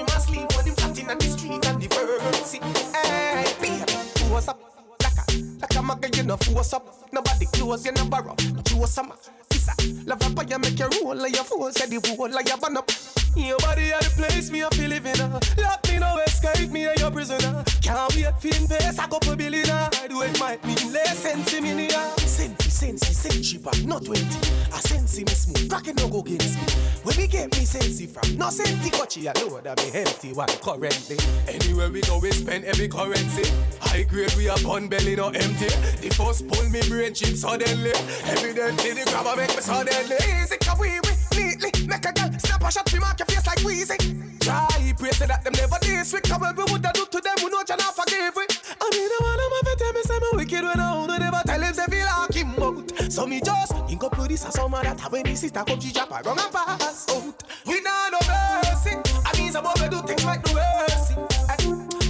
when 1.07 1.19
him 1.19 1.21
flat 1.21 1.21
in 1.21 1.31
the 1.31 1.37
street 1.37 1.65
and 1.67 1.81
the 1.81 1.87
birds 1.87 2.45
sing. 2.45 2.61
Hey, 2.93 3.53
baby, 3.61 3.91
what's 4.31 4.47
up? 4.47 4.59
Like 5.01 5.17
a, 5.17 5.41
like 5.61 5.75
a 5.75 5.81
mugger, 5.81 6.09
you 6.13 6.23
know, 6.23 6.37
force 6.37 6.73
up. 6.73 6.85
Nobody 7.11 7.45
close, 7.47 7.85
you 7.85 7.91
know, 7.93 8.05
borrow. 8.05 8.35
You 8.39 8.85
some. 8.87 9.13
This 9.49 9.69
Love 10.05 10.21
a 10.21 10.29
fire 10.29 10.59
make 10.59 10.79
you 10.79 10.87
roll 11.01 11.15
like 11.15 11.35
your 11.35 11.43
phone, 11.43 11.71
say 11.71 11.87
the 11.87 12.15
whole 12.15 12.29
like 12.29 12.47
your 12.47 12.57
burn 12.57 12.77
up. 12.77 12.89
Your 13.35 13.57
body 13.59 13.91
at 13.91 14.01
the 14.01 14.09
place 14.15 14.49
me 14.49 14.61
a 14.61 14.69
feel 14.71 14.89
living 14.89 15.19
uh. 15.21 15.39
Lock 15.57 15.87
me 15.87 15.99
no 15.99 16.17
escape 16.25 16.71
me 16.71 16.85
a 16.85 16.95
your 16.95 17.11
prisoner. 17.11 17.63
Can't 17.81 18.15
wait 18.15 18.33
for 18.39 18.47
invest 18.47 18.99
a 18.99 19.07
couple 19.07 19.35
billion. 19.35 19.69
uh. 19.69 19.89
Do 20.09 20.21
it 20.21 20.39
might 20.39 20.63
mean 20.65 20.91
less 20.91 21.19
sense 21.19 21.53
me 21.61 21.73
near. 21.73 22.66
Sensi, 22.77 23.11
sensi, 23.11 23.57
back, 23.57 23.83
not 23.85 24.05
twenty. 24.05 24.37
A 24.71 24.77
sensi 24.77 25.23
me 25.23 25.31
smooth, 25.31 25.71
rocket 25.71 25.95
no 25.97 26.07
go 26.09 26.19
against 26.19 26.61
me. 26.61 26.67
When 27.01 27.17
we 27.17 27.25
get 27.25 27.51
me 27.57 27.65
sensi 27.65 28.05
from, 28.05 28.37
no 28.37 28.51
senti 28.51 28.91
coachy, 28.91 29.27
I 29.27 29.33
know 29.33 29.59
that 29.59 29.81
me 29.81 29.89
empty 29.99 30.31
one 30.31 30.47
currently. 30.61 31.17
Anywhere 31.47 31.89
we 31.89 32.01
go, 32.01 32.19
we 32.19 32.29
spend 32.29 32.65
every 32.65 32.87
currency. 32.87 33.49
High 33.81 34.03
grade, 34.03 34.31
we 34.35 34.47
are 34.47 34.59
bun 34.59 34.89
belly, 34.89 35.15
no 35.15 35.29
empty. 35.29 35.73
The 36.05 36.13
first 36.15 36.47
pull 36.47 36.69
me 36.69 36.81
brain 36.87 37.15
chip 37.15 37.35
suddenly. 37.35 37.93
Evidently, 38.25 38.93
the 38.93 39.09
grabber 39.09 39.35
make 39.41 39.55
me 39.55 39.61
suddenly. 39.61 40.15
Easy, 40.43 40.57
can 40.57 40.77
we, 40.77 40.99
we 41.01 41.13
neatly 41.57 41.87
make 41.87 42.05
a 42.05 42.11
girl 42.11 42.31
snap 42.39 42.63
a 42.63 42.71
shot, 42.71 42.91
we 42.93 42.99
mark 42.99 43.19
your 43.19 43.25
face 43.25 43.47
like 43.47 43.59
Weezy. 43.59 44.39
Try, 44.39 44.93
pray 44.97 45.11
say 45.11 45.25
that 45.25 45.43
them 45.43 45.53
never 45.53 45.79
this 45.81 46.13
we 46.13 46.21
Come 46.21 46.41
we 46.41 46.63
woulda 46.63 46.91
do 46.93 47.05
to 47.05 47.19
them, 47.21 47.35
we 47.43 47.49
know 47.49 47.63
you 47.67 47.77
not 47.77 47.95
forgive 47.95 48.35
we. 48.35 48.45
I 48.79 48.87
mean, 48.91 49.09
of 49.11 49.65
my 49.65 49.75
tell 49.77 49.93
me 49.93 50.01
say 50.03 50.19
me 50.19 50.29
wicked 50.33 50.63
when 50.63 50.79
I 50.79 50.95
own, 50.95 51.07
never 51.07 51.41
tell 51.45 51.61
him 51.61 51.73
say 51.73 51.85
feel 51.85 52.05
like 52.05 52.33
him 52.33 52.63
out. 52.63 53.11
So 53.11 53.25
me 53.25 53.41
just 53.41 53.73
think 53.87 54.03
up 54.03 54.15
to 54.15 54.27
this 54.27 54.45
a 54.45 54.51
summer 54.51 54.83
that 54.83 54.99
when 55.11 55.23
the 55.23 55.35
sister 55.35 55.63
come, 55.65 55.79
she 55.79 55.91
drop 55.91 56.11
her 56.11 56.21
run 56.23 56.39
and 56.39 56.51
pass 56.51 57.09
out. 57.09 57.43
We 57.65 57.81
nah 57.81 58.09
no 58.09 58.19
mercy. 58.27 58.95
I 59.25 59.37
mean, 59.37 59.51
some 59.51 59.63
boy 59.63 59.87
do 59.89 60.01
things 60.01 60.25
like 60.25 60.43
the 60.43 60.53
mercy. 60.53 61.15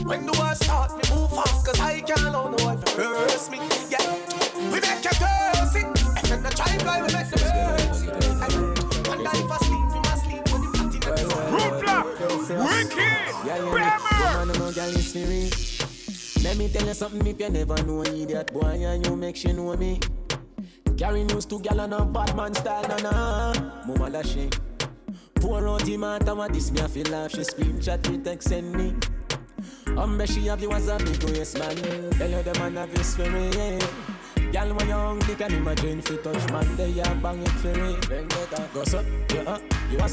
When 0.06 0.26
the 0.26 0.32
war 0.34 0.56
start, 0.56 0.92
me 0.96 1.16
move 1.16 1.32
fast, 1.32 1.66
cause 1.66 1.80
I 1.80 2.02
can't 2.02 2.24
know 2.32 2.50
no 2.50 2.66
one 2.66 2.78
first 2.78 3.52
me. 3.52 3.60
Yeah, 3.90 4.04
we 4.72 4.80
make 4.80 5.06
a 5.06 5.14
curse 5.16 5.76
it. 5.76 5.86
And 5.86 6.26
then 6.28 6.44
the 6.44 6.50
try 6.50 6.78
fly, 6.78 7.02
we 7.02 7.14
make 7.14 7.30
the 7.30 7.38
mercy. 7.38 8.77
And 9.28 9.38
if 9.44 9.52
I 9.52 9.58
sleep, 9.58 9.88
we 9.92 10.00
must 10.00 10.24
sleep 10.24 10.44
when 10.52 10.62
the. 10.62 10.68
Man, 14.58 14.74
girl 14.74 14.96
is 14.96 15.12
free. 15.12 16.44
Let 16.44 16.58
me 16.58 16.70
tell 16.70 16.88
you 16.88 16.94
something 16.94 17.26
if 17.28 17.40
you 17.40 17.50
never 17.50 17.84
know 17.84 18.04
idiot 18.04 18.54
boy 18.54 18.62
and 18.62 19.06
you 19.06 19.16
make 19.16 19.36
she 19.36 19.52
know 19.52 19.76
me. 19.76 20.00
Carry 20.98 21.24
news 21.26 21.46
to 21.48 21.60
gal 21.60 21.80
and 21.82 21.94
a 21.94 22.06
bad 22.06 22.36
man 22.36 22.54
style, 22.54 22.88
na 22.88 22.98
na. 22.98 23.54
Mama 23.86 24.10
da 24.10 24.22
she. 24.22 24.50
Pour 25.36 25.68
out 25.68 25.88
matter 25.88 26.36
what 26.36 26.54
this 26.54 26.72
me 26.72 26.82
I 26.82 26.88
feel 26.88 27.08
laugh. 27.08 27.32
She 27.32 27.44
scream 27.44 27.80
chat 27.82 28.10
me 28.10 28.18
text 28.20 28.50
send 28.50 28.72
me. 28.72 28.94
Um, 29.98 30.24
she 30.26 30.46
have 30.48 30.62
you 30.62 30.72
as 30.72 30.88
a 30.88 30.98
big 30.98 31.24
waist 31.24 31.58
man. 31.60 31.76
Tell 32.18 32.30
you 32.30 32.44
the 32.44 32.54
man 32.60 32.76
have 32.76 32.92
his 32.92 33.08
spirit. 33.08 33.56
Yeah. 33.56 34.17
Girl, 34.52 34.74
when 34.74 34.88
you're 34.88 34.98
hungry, 34.98 35.36
can 35.36 35.54
imagine 35.54 36.02
you 36.10 36.18
touch 36.18 36.52
man, 36.52 36.76
they 36.78 37.00
are 37.02 37.16
bang 37.16 37.42
it 37.42 37.50
for 37.50 37.74
that 38.52 38.74
goes 38.74 38.94
up, 38.94 39.06
you 39.34 39.40
up. 39.42 39.62
You 39.92 40.00
a 40.00 40.08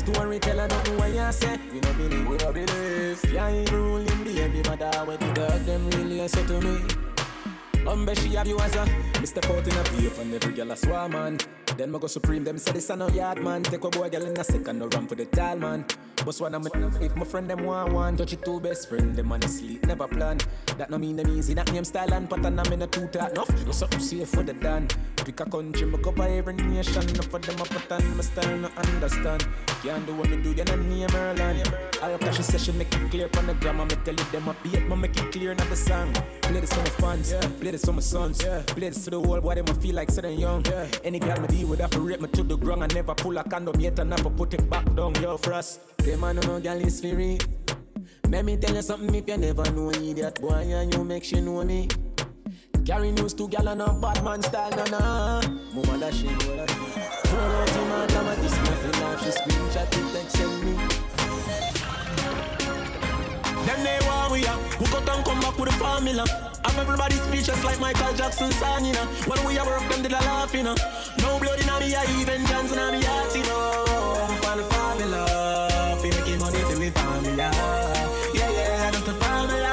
don't 0.68 0.88
know 0.88 0.98
what 0.98 1.14
you 1.14 1.32
say. 1.32 1.58
We 1.72 1.80
don't 1.80 1.96
believe, 1.96 2.28
we 2.28 2.36
don't 2.36 2.52
believe. 2.54 3.32
Yeah, 3.32 3.48
ain't 3.48 3.70
ruling 3.72 4.06
the 4.06 4.32
baby 4.34 4.62
mother 4.68 4.90
when 5.04 5.18
the 5.18 5.32
dog 5.34 5.64
them 5.64 5.90
really 5.90 6.28
say 6.28 6.46
to 6.46 6.60
me. 6.60 7.13
Um, 7.86 8.08
she 8.14 8.34
have 8.34 8.48
you 8.48 8.58
as 8.60 8.74
a 8.76 8.84
Mr. 9.20 9.44
Out 9.50 9.66
in 9.66 9.76
a 9.76 9.82
beef 9.90 10.18
and 10.18 10.34
every 10.34 10.52
girl 10.54 10.70
a 10.70 10.76
swarm 10.76 11.12
man. 11.12 11.38
Then 11.76 11.90
me 11.90 11.98
go 11.98 12.06
supreme, 12.06 12.44
them 12.44 12.56
say 12.56 12.72
this 12.72 12.88
a 12.90 12.96
no 12.96 13.08
yard 13.08 13.42
man. 13.42 13.62
Take 13.62 13.84
a 13.84 13.90
boy 13.90 14.08
girl 14.08 14.24
in 14.24 14.38
a 14.38 14.44
second, 14.44 14.78
no 14.78 14.86
run 14.88 15.06
for 15.06 15.16
the 15.16 15.26
tall 15.26 15.56
man. 15.56 15.84
But 16.24 16.36
one 16.40 16.54
of 16.54 16.64
me, 16.64 16.70
if 17.04 17.14
my 17.16 17.24
friend 17.24 17.50
them 17.50 17.64
want 17.64 17.92
one, 17.92 18.16
touch 18.16 18.32
it 18.32 18.44
two 18.44 18.58
best 18.60 18.88
friend, 18.88 19.14
them 19.14 19.30
on 19.32 19.40
the 19.40 19.48
sleep, 19.48 19.84
never 19.84 20.08
plan. 20.08 20.38
That 20.78 20.88
no 20.88 20.96
mean 20.96 21.16
them 21.16 21.28
easy, 21.36 21.52
that 21.54 21.70
name 21.72 21.84
style 21.84 22.14
and 22.14 22.30
pattern, 22.30 22.58
I'm 22.58 22.72
in 22.72 22.82
a 22.82 22.86
two 22.86 23.06
talk 23.08 23.32
enough. 23.32 23.50
You 23.66 23.72
something 23.72 24.00
safe 24.00 24.28
for 24.28 24.42
the 24.42 24.54
done. 24.54 24.88
Pick 25.16 25.40
a 25.40 25.44
country, 25.44 25.86
me 25.86 25.98
cover 25.98 26.22
every 26.22 26.54
nation. 26.54 27.06
No 27.14 27.22
for 27.22 27.40
them 27.40 27.60
a 27.60 27.64
pattern, 27.64 28.16
my 28.16 28.22
style 28.22 28.56
no 28.56 28.68
understand. 28.76 29.46
Can't 29.82 30.06
do 30.06 30.14
what 30.14 30.30
me 30.30 30.36
do, 30.42 30.52
you 30.52 30.64
no 30.64 30.76
name 30.76 31.08
Merlin. 31.12 31.66
I'll 32.02 32.18
cash 32.18 32.38
say 32.38 32.58
she 32.58 32.72
make 32.72 32.94
it 32.94 33.10
clear 33.10 33.28
from 33.32 33.46
the 33.46 33.54
grammar. 33.54 33.84
Me 33.84 33.96
tell 34.04 34.14
you 34.14 34.24
them 34.32 34.48
a 34.48 34.56
beat, 34.62 34.88
me 34.88 34.96
make 34.96 35.16
it 35.16 35.32
clear 35.32 35.54
not 35.54 35.68
the 35.68 35.76
song. 35.76 36.12
Play 36.42 36.60
this 36.60 36.72
for 36.72 36.80
my 36.80 36.88
fans, 36.88 37.34
play 37.60 37.72
this 37.74 37.84
for 37.84 37.92
my 37.92 38.00
sons. 38.00 38.38
This 38.76 39.04
to 39.04 39.10
the 39.10 39.20
world, 39.20 39.42
why 39.42 39.56
them 39.56 39.66
a 39.68 39.74
feel 39.74 39.96
like 39.96 40.10
sitting 40.10 40.38
young. 40.38 40.64
Any 41.02 41.18
girl 41.18 41.40
me 41.40 41.48
deal 41.48 41.66
with, 41.68 41.90
to 41.90 42.00
rape 42.00 42.20
me 42.20 42.28
to 42.28 42.42
the 42.44 42.56
ground. 42.56 42.84
I 42.84 42.86
never 42.94 43.14
pull 43.14 43.36
a 43.36 43.42
condom 43.42 43.80
yet, 43.80 43.98
and 43.98 44.10
never 44.10 44.30
put 44.30 44.54
it 44.54 44.70
back 44.70 44.84
down. 44.94 45.14
Yo, 45.16 45.36
for 45.38 45.52
us, 45.54 45.80
them 45.98 46.20
man 46.20 46.36
no 46.36 46.60
girl 46.60 46.80
is 46.80 47.00
free. 47.00 47.38
Let 48.28 48.44
me 48.44 48.56
tell 48.56 48.74
you 48.74 48.82
something 48.82 49.14
if 49.14 49.26
you 49.26 49.36
never 49.36 49.70
know 49.72 49.90
idiot 49.90 50.40
boy 50.40 50.54
and 50.54 50.94
you 50.94 51.04
make 51.04 51.24
she 51.24 51.40
know 51.40 51.64
me. 51.64 51.88
Carry 52.86 53.10
news 53.12 53.34
to 53.34 53.48
gal 53.48 53.68
and 53.68 53.82
a 53.82 53.92
bad 53.92 54.22
man 54.22 54.42
style, 54.42 54.70
na 54.70 54.84
na. 54.84 55.40
Da 55.40 56.10
she 56.10 56.26
know 56.26 56.56
that. 56.56 56.68
Pull 57.24 57.40
out 57.40 57.70
him 57.70 57.90
and 57.90 58.10
come 58.12 58.26
at 58.28 58.38
this 58.38 58.56
nothing 58.56 59.00
laugh. 59.00 59.24
She 59.24 59.30
screenshot 59.30 59.86
it, 59.98 60.12
text 60.14 60.36
send 60.36 60.64
me. 60.64 60.73
They 63.84 63.98
want 64.06 64.32
we 64.32 64.46
up. 64.46 64.58
Who 64.80 64.84
got 64.86 65.08
and 65.08 65.24
come 65.24 65.40
back 65.40 65.56
with 65.58 65.70
the 65.70 65.76
formula. 65.76 66.24
I'm 66.64 66.78
everybody 66.80 67.16
speechless 67.16 67.62
like 67.62 67.78
Michael 67.78 68.14
Jackson 68.14 68.50
song, 68.52 68.84
you 68.84 68.94
know. 68.94 69.06
When 69.28 69.38
we 69.46 69.58
are 69.58 69.66
work, 69.66 69.86
them 69.90 70.02
did 70.02 70.12
a 70.12 70.20
laugh, 70.24 70.52
you 70.54 70.62
know. 70.62 70.74
No 71.20 71.38
blood 71.38 71.60
in 71.60 71.68
me, 71.78 71.94
I 71.94 72.04
even 72.18 72.44
Johnson 72.46 72.78
on 72.78 72.92
me 72.92 73.02
heart, 73.04 73.36
you 73.36 73.44
know. 73.44 74.26
I'm 74.28 74.36
find 74.42 74.60
the 74.60 74.64
formula. 74.64 75.98
Feel 76.00 76.14
making 76.16 76.38
money 76.40 76.62
to 76.70 76.76
me 76.80 76.90
formula. 76.90 77.50
Yeah, 78.32 78.50
yeah, 78.58 78.90
that's 78.90 79.04
the 79.04 79.14
formula. 79.22 79.72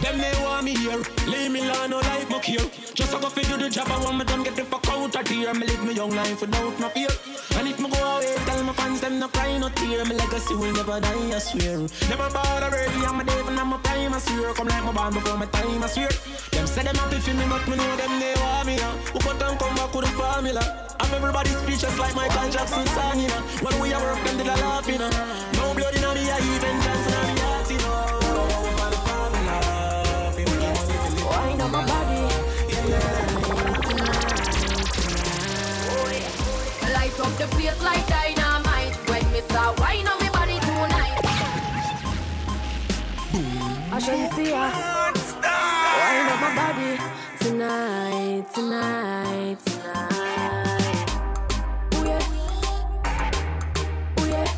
Them 0.00 0.16
they 0.18 0.34
want 0.44 0.64
me 0.64 0.74
here. 0.76 1.02
Leave 1.26 1.50
me 1.50 1.60
alone, 1.68 1.90
no 1.90 1.98
life 1.98 2.30
muck 2.30 2.44
here. 2.44 2.66
Just 2.94 3.12
a 3.12 3.18
go 3.18 3.28
fi 3.28 3.42
do 3.42 3.56
the 3.58 3.68
job, 3.68 3.88
I 3.90 3.98
want 4.04 4.18
me 4.18 4.24
done 4.24 4.42
get 4.44 4.54
the 4.54 4.64
fuck 4.64 4.86
out 4.88 5.16
of 5.16 5.28
here. 5.28 5.52
Me 5.54 5.66
live 5.66 5.84
my 5.84 5.90
young 5.90 6.10
life 6.10 6.40
without 6.40 6.78
no 6.78 6.88
fear. 6.90 7.08
And 7.56 7.68
if 7.68 7.78
me 7.80 7.90
go 7.90 7.98
away, 7.98 8.33
my 8.64 8.72
fans 8.72 9.00
them 9.00 9.18
no 9.18 9.28
cry, 9.28 9.58
no 9.58 9.68
tear. 9.68 10.04
My 10.04 10.14
legacy 10.14 10.54
will 10.54 10.72
never 10.72 11.00
die, 11.00 11.34
I 11.34 11.38
swear. 11.38 11.78
Never 12.08 12.28
bother 12.32 12.70
early, 12.76 13.06
I'm 13.06 13.20
a 13.20 13.24
devil, 13.24 13.58
I'm 13.58 13.72
a 13.72 13.78
prime, 13.78 14.14
I 14.14 14.18
swear. 14.18 14.54
Come 14.54 14.68
like 14.68 14.84
my 14.84 14.92
band 14.92 15.14
before 15.14 15.36
my 15.36 15.46
time, 15.46 15.82
I 15.82 15.86
swear. 15.86 16.08
Them 16.52 16.66
say 16.66 16.82
them 16.82 16.96
happy 16.96 17.18
for 17.20 17.34
me, 17.34 17.44
but 17.48 17.66
me 17.68 17.76
know 17.76 17.96
them 17.96 18.20
they 18.20 18.34
want 18.40 18.66
me. 18.66 18.76
Uh. 18.78 18.90
Who 19.12 19.18
cut 19.20 19.42
and 19.42 19.58
come 19.58 19.74
back 19.74 19.94
with 19.94 20.04
the 20.06 20.12
formula? 20.12 20.62
I'm 21.00 21.12
everybody's 21.14 21.56
speechless 21.58 21.98
like 21.98 22.14
Michael 22.14 22.50
Jackson 22.50 22.86
song, 22.88 23.20
you 23.20 23.28
know. 23.28 23.42
When 23.64 23.80
we 23.80 23.92
are 23.92 24.02
work, 24.02 24.24
them 24.24 24.36
did 24.38 24.46
a 24.46 24.56
laugh, 24.56 24.86
you 24.88 24.98
know. 24.98 25.10
No 25.58 25.74
blood 25.74 25.94
in 25.94 26.02
me, 26.16 26.30
I 26.30 26.38
even 26.40 26.76
Johnson 26.84 27.14
on 27.14 27.24
me 27.28 27.40
heart, 27.40 27.70
you 27.70 27.78
know. 27.84 27.92
For 28.78 28.88
the 28.92 29.00
formula, 29.06 29.56
feel 30.36 30.48
me, 30.48 30.66
money, 30.72 30.96
feel 31.04 31.18
it. 31.18 31.26
Wind 31.28 31.62
up 31.62 31.70
my 31.70 31.82
body. 31.86 32.20
Light 36.94 37.20
up 37.20 37.32
the 37.38 37.46
place 37.48 37.82
like 37.82 38.06
dynamite 38.06 38.43
when 39.44 39.44
me 39.44 39.48
start 39.48 39.80
wine 39.80 40.06
on 40.06 40.18
me 40.20 40.28
body 40.30 40.58
tonight. 40.60 41.20
I 43.92 43.98
shouldn't 43.98 44.32
see 44.34 44.50
ya. 44.50 44.70
Wind 46.00 46.30
up 46.32 46.40
my 46.40 46.54
body 46.54 46.98
tonight, 47.40 48.44
tonight, 48.54 49.58
tonight. 49.64 51.08
Ooh 51.94 52.04
yeah, 52.06 52.26
ooh 54.20 54.28
yeah. 54.28 54.48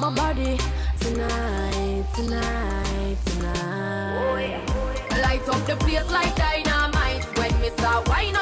My 0.00 0.10
body 0.10 0.58
tonight, 1.00 2.04
tonight, 2.14 3.16
tonight. 3.26 4.60
Light 5.22 5.48
up 5.48 5.66
the 5.66 5.76
place 5.76 6.10
like 6.10 6.34
dynamite 6.36 7.24
when 7.38 7.60
start 7.70 8.08
wine 8.08 8.36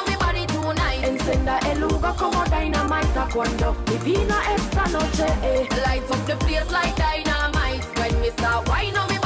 on 0.71 0.77
me 0.77 0.83
body 0.83 1.01
tonight. 1.01 1.05
Encenda 1.05 1.59
el 1.71 1.81
lugar 1.81 2.15
como 2.17 2.45
dynamite 2.45 3.33
cuando 3.33 3.77
divina 3.87 4.37
esta 4.55 4.87
noche. 4.89 5.27
Eh. 5.43 5.69
Light 5.87 6.11
up 6.11 6.27
the 6.27 6.37
place 6.37 6.71
like 6.71 6.95
dynamite 6.97 7.85
when 7.97 8.21
me 8.21 8.31
start 8.31 8.69
wine 8.69 8.97
on 8.97 9.09
me. 9.09 9.20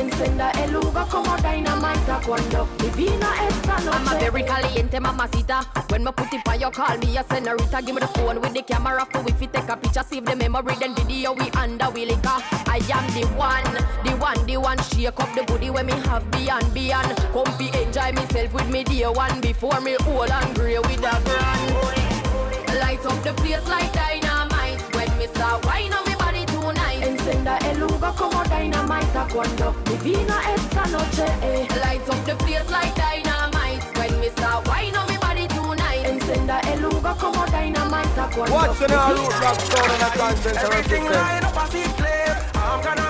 Encenda 0.00 0.50
el 0.52 0.72
lugar 0.72 1.06
como 1.08 1.36
dynamite 1.36 2.26
cuando 2.26 2.66
divina 2.78 3.28
esta 3.46 3.78
noche. 3.80 3.98
I'm 3.98 4.08
a 4.08 4.18
very 4.18 4.42
caliente 4.42 4.98
mamacita. 4.98 5.60
When 5.90 6.04
me 6.04 6.10
put 6.12 6.32
it 6.32 6.48
on 6.48 6.58
you, 6.58 6.70
call 6.70 6.96
me 6.96 7.18
a 7.18 7.24
senorita. 7.24 7.82
Give 7.82 7.94
me 7.94 8.00
the 8.00 8.06
phone 8.08 8.40
with 8.40 8.54
the 8.54 8.62
camera 8.62 9.06
for 9.12 9.20
if 9.28 9.38
you 9.42 9.48
take 9.48 9.68
a 9.68 9.76
picture, 9.76 10.02
save 10.02 10.24
the 10.24 10.34
memory, 10.36 10.74
then 10.80 10.94
video 10.94 11.34
we 11.34 11.50
under 11.50 11.90
we 11.90 12.06
liquor. 12.06 12.40
I 12.66 12.80
am 12.90 13.06
the 13.12 13.26
one, 13.36 13.74
the 14.02 14.16
one, 14.16 14.46
the 14.46 14.56
one. 14.56 14.78
Shake 14.84 15.20
up 15.20 15.34
the 15.34 15.42
booty 15.42 15.68
when 15.68 15.84
me 15.84 15.92
have 16.08 16.30
beyond, 16.30 16.72
beyond. 16.72 17.14
Come 17.34 17.52
fi 17.58 17.68
enjoy 17.82 18.12
myself 18.12 18.54
with 18.54 18.70
me 18.70 18.84
day 18.84 19.04
one 19.06 19.38
before 19.42 19.80
me 19.82 19.96
old 20.06 20.30
and 20.30 20.54
grey 20.54 20.78
with 20.78 21.04
a 21.04 21.20
brand. 21.20 22.80
Light 22.80 23.04
up 23.04 23.22
the 23.22 23.34
place 23.34 23.68
like 23.68 23.92
dynamite 23.92 24.80
when 24.94 25.28
start 25.28 25.62
wine 25.66 25.92
Encenda 27.30 27.58
el 27.58 27.78
lugar 27.78 28.12
como 28.16 28.42
dynamite 28.42 29.32
cuando 29.32 29.72
divina 29.84 30.36
esta 30.52 30.84
noche. 30.86 31.26
Eh. 31.42 31.68
Light 31.80 32.02
up 32.08 32.24
the 32.26 32.34
place 32.34 32.68
like 32.68 32.92
dynamite 32.96 33.84
when 33.96 34.18
me 34.18 34.30
start 34.30 34.66
wine 34.66 34.96
on 34.96 35.06
me 35.06 35.16
body 35.18 35.46
tonight. 35.46 36.04
Encenda 36.06 36.58
el 36.62 36.80
lugar 36.80 37.16
como 37.18 37.46
dynamite 37.46 38.34
cuando 38.34 38.52
Watch 38.52 38.78
the 38.80 38.88
now, 38.88 39.12
divina 39.14 39.14
Root 39.14 39.32
Rock 39.40 39.60
esta 39.60 39.60
Sound 39.60 39.92
and 39.92 40.02
a 40.02 40.06
noche. 40.06 40.18
conscience 40.18 40.58
Everything 40.58 41.04
line 41.04 41.44
up 41.44 41.56
as 41.56 41.74
it 41.74 41.96
clear. 41.96 42.36
I'm 42.56 42.82
gonna 42.82 43.09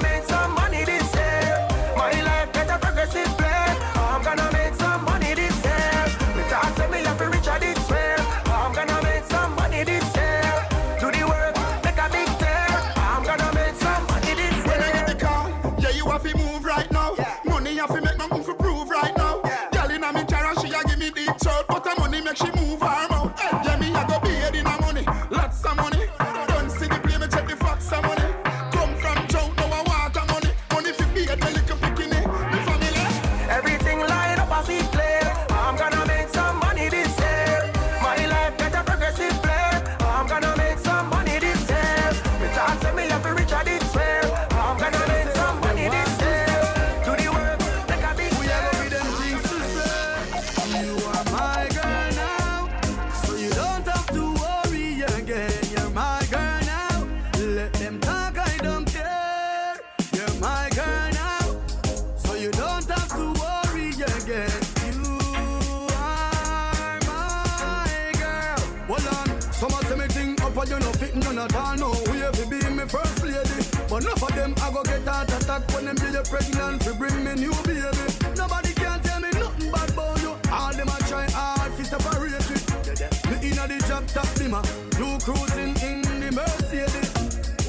attack 75.50 75.74
when 75.74 75.84
them 75.84 75.96
you 76.14 76.22
pregnant 76.22 76.82
fi 76.84 76.92
bring 76.96 77.24
me 77.24 77.34
new 77.34 77.52
baby. 77.64 77.90
Nobody 78.36 78.72
can 78.74 79.00
tell 79.00 79.20
me 79.20 79.30
nothing 79.30 79.70
bad 79.72 79.90
about 79.90 80.20
you. 80.22 80.36
All 80.52 80.72
them 80.72 80.88
a 80.88 80.96
try 81.08 81.26
hard 81.30 81.72
fi 81.74 81.82
separate 81.82 82.50
it. 82.50 83.10
Me 83.30 83.50
inna 83.50 83.66
the 83.66 83.84
job 83.88 84.06
top 84.08 84.28
dimmer, 84.34 84.62
you 84.98 85.18
cruising 85.24 85.74
in 85.88 86.02
the 86.20 86.30
Mercedes. 86.32 87.10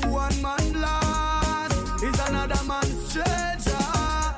One 0.06 0.42
man 0.42 0.82
lost 0.82 2.04
is 2.04 2.20
another 2.30 2.64
man's 2.66 3.14
treasure. 3.14 3.88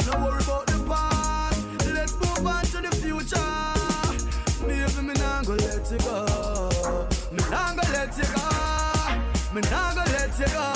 No 0.08 0.26
worry 0.26 0.44
about 0.44 0.68
the 0.68 0.80
past. 0.88 1.62
Let's 1.94 2.14
move 2.14 2.48
on 2.48 2.64
to 2.74 2.80
the 2.82 2.96
future. 3.04 3.52
Baby, 4.68 5.08
me 5.08 5.14
nah 5.16 5.44
go 5.44 5.54
let 5.56 5.92
you 5.92 6.00
go. 6.00 7.08
Me 7.32 7.44
nah 7.50 7.74
go 7.76 7.84
let 7.92 8.18
you 8.18 8.28
go. 8.36 8.46
Me 9.54 9.62
nah 9.70 9.94
go 9.94 10.04
let 10.12 10.40
you 10.40 10.48
go. 10.48 10.73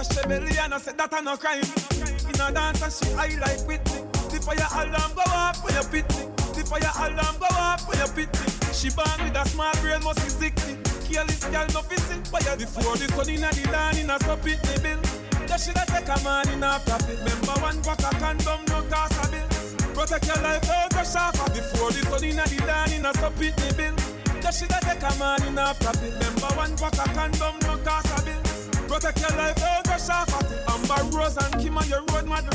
For 0.00 0.14
them, 0.14 0.28
belly 0.30 0.56
and 0.56 0.72
I 0.72 0.78
said 0.78 0.96
that 0.96 1.12
a 1.12 1.20
no 1.20 1.36
crime. 1.36 1.60
In 1.60 2.40
a 2.40 2.48
dance, 2.48 2.80
and 2.80 2.88
she 2.88 3.12
high 3.12 3.36
like 3.36 3.60
Whitney. 3.68 4.00
The 4.32 4.40
fire 4.40 4.88
alarm 4.88 5.12
go 5.12 5.20
off 5.28 5.60
when 5.60 5.76
you 5.76 5.84
pit 5.92 6.08
me. 6.16 6.24
The 6.56 6.64
fire 6.64 6.88
alarm 7.04 7.36
go 7.36 7.44
off 7.52 7.84
when 7.84 8.00
you 8.00 8.08
pit 8.16 8.32
me. 8.32 8.48
She 8.72 8.88
born 8.88 9.12
with 9.20 9.36
a 9.36 9.44
small 9.52 9.76
brain, 9.84 10.00
must 10.00 10.24
be 10.24 10.32
sickly. 10.32 10.80
Careless 11.04 11.44
girl, 11.44 11.68
no 11.76 11.84
fishing. 11.84 12.24
Fire 12.32 12.56
before 12.56 12.96
the 12.96 13.12
sun 13.12 13.28
in 13.28 13.44
a 13.44 13.52
the 13.52 13.64
land 13.68 14.00
in 14.00 14.08
a 14.08 14.16
so 14.24 14.40
pit 14.40 14.56
me 14.72 14.76
bill. 14.80 15.00
You 15.36 15.58
shoulda 15.60 15.84
take 15.84 16.08
a 16.08 16.16
man 16.24 16.48
in 16.48 16.64
after 16.64 16.96
pill. 17.04 17.20
Remember 17.20 17.56
one 17.60 17.80
pack 17.84 18.00
of 18.00 18.16
condom, 18.16 18.60
no 18.72 18.80
cost 18.88 19.20
a 19.20 19.24
bill. 19.28 19.48
Protect 19.92 20.24
your 20.24 20.40
life, 20.40 20.64
don't 20.64 20.94
rush 20.96 21.16
off 21.16 21.36
Before 21.52 21.92
the 21.92 22.00
sun 22.08 22.24
in 22.24 22.40
a 22.40 22.44
the 22.48 22.56
land 22.64 22.92
in 22.96 23.04
a 23.04 23.12
so 23.20 23.28
pit 23.36 23.52
me 23.58 23.68
bill 23.76 23.92
You 24.40 24.48
shoulda 24.48 24.80
take 24.80 25.02
a 25.02 25.12
man 25.20 25.42
in 25.44 25.58
after 25.58 25.92
pill 25.98 26.14
Remember 26.14 26.50
one 26.56 26.72
pack 26.78 26.96
of 26.96 27.12
condom, 27.12 27.58
no 27.68 27.76
cost 27.84 28.08
a 28.16 28.24
bill 28.24 28.49
Protect 28.90 29.20
your 29.20 29.38
life, 29.38 29.54
don't 29.54 29.86
rush 29.86 30.08
off 30.10 30.26
Amber 30.66 31.16
Rose 31.16 31.36
and 31.36 31.62
Kim 31.62 31.78
on 31.78 31.88
your 31.88 32.02
road 32.10 32.26
model 32.26 32.50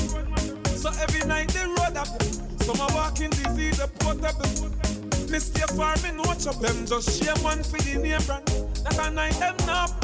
So 0.75 0.91
every 0.99 1.25
night 1.25 1.47
they 1.47 1.63
road 1.63 1.95
up. 1.95 2.07
Some 2.61 2.81
are 2.81 2.91
walking 2.93 3.29
disease, 3.29 3.79
a 3.79 3.87
portable. 3.87 4.43
Me 5.31 5.39
stay 5.39 5.63
far, 5.77 5.95
me 6.03 6.11
no 6.11 6.25
chop. 6.35 6.59
Them 6.59 6.85
just 6.85 7.23
shame 7.23 7.41
one 7.41 7.63
for 7.63 7.79
the 7.79 7.95
name 8.03 8.19
brand 8.27 8.45
That 8.83 8.99
a 8.99 9.11
night 9.11 9.39
them 9.39 9.55
up 9.69 9.95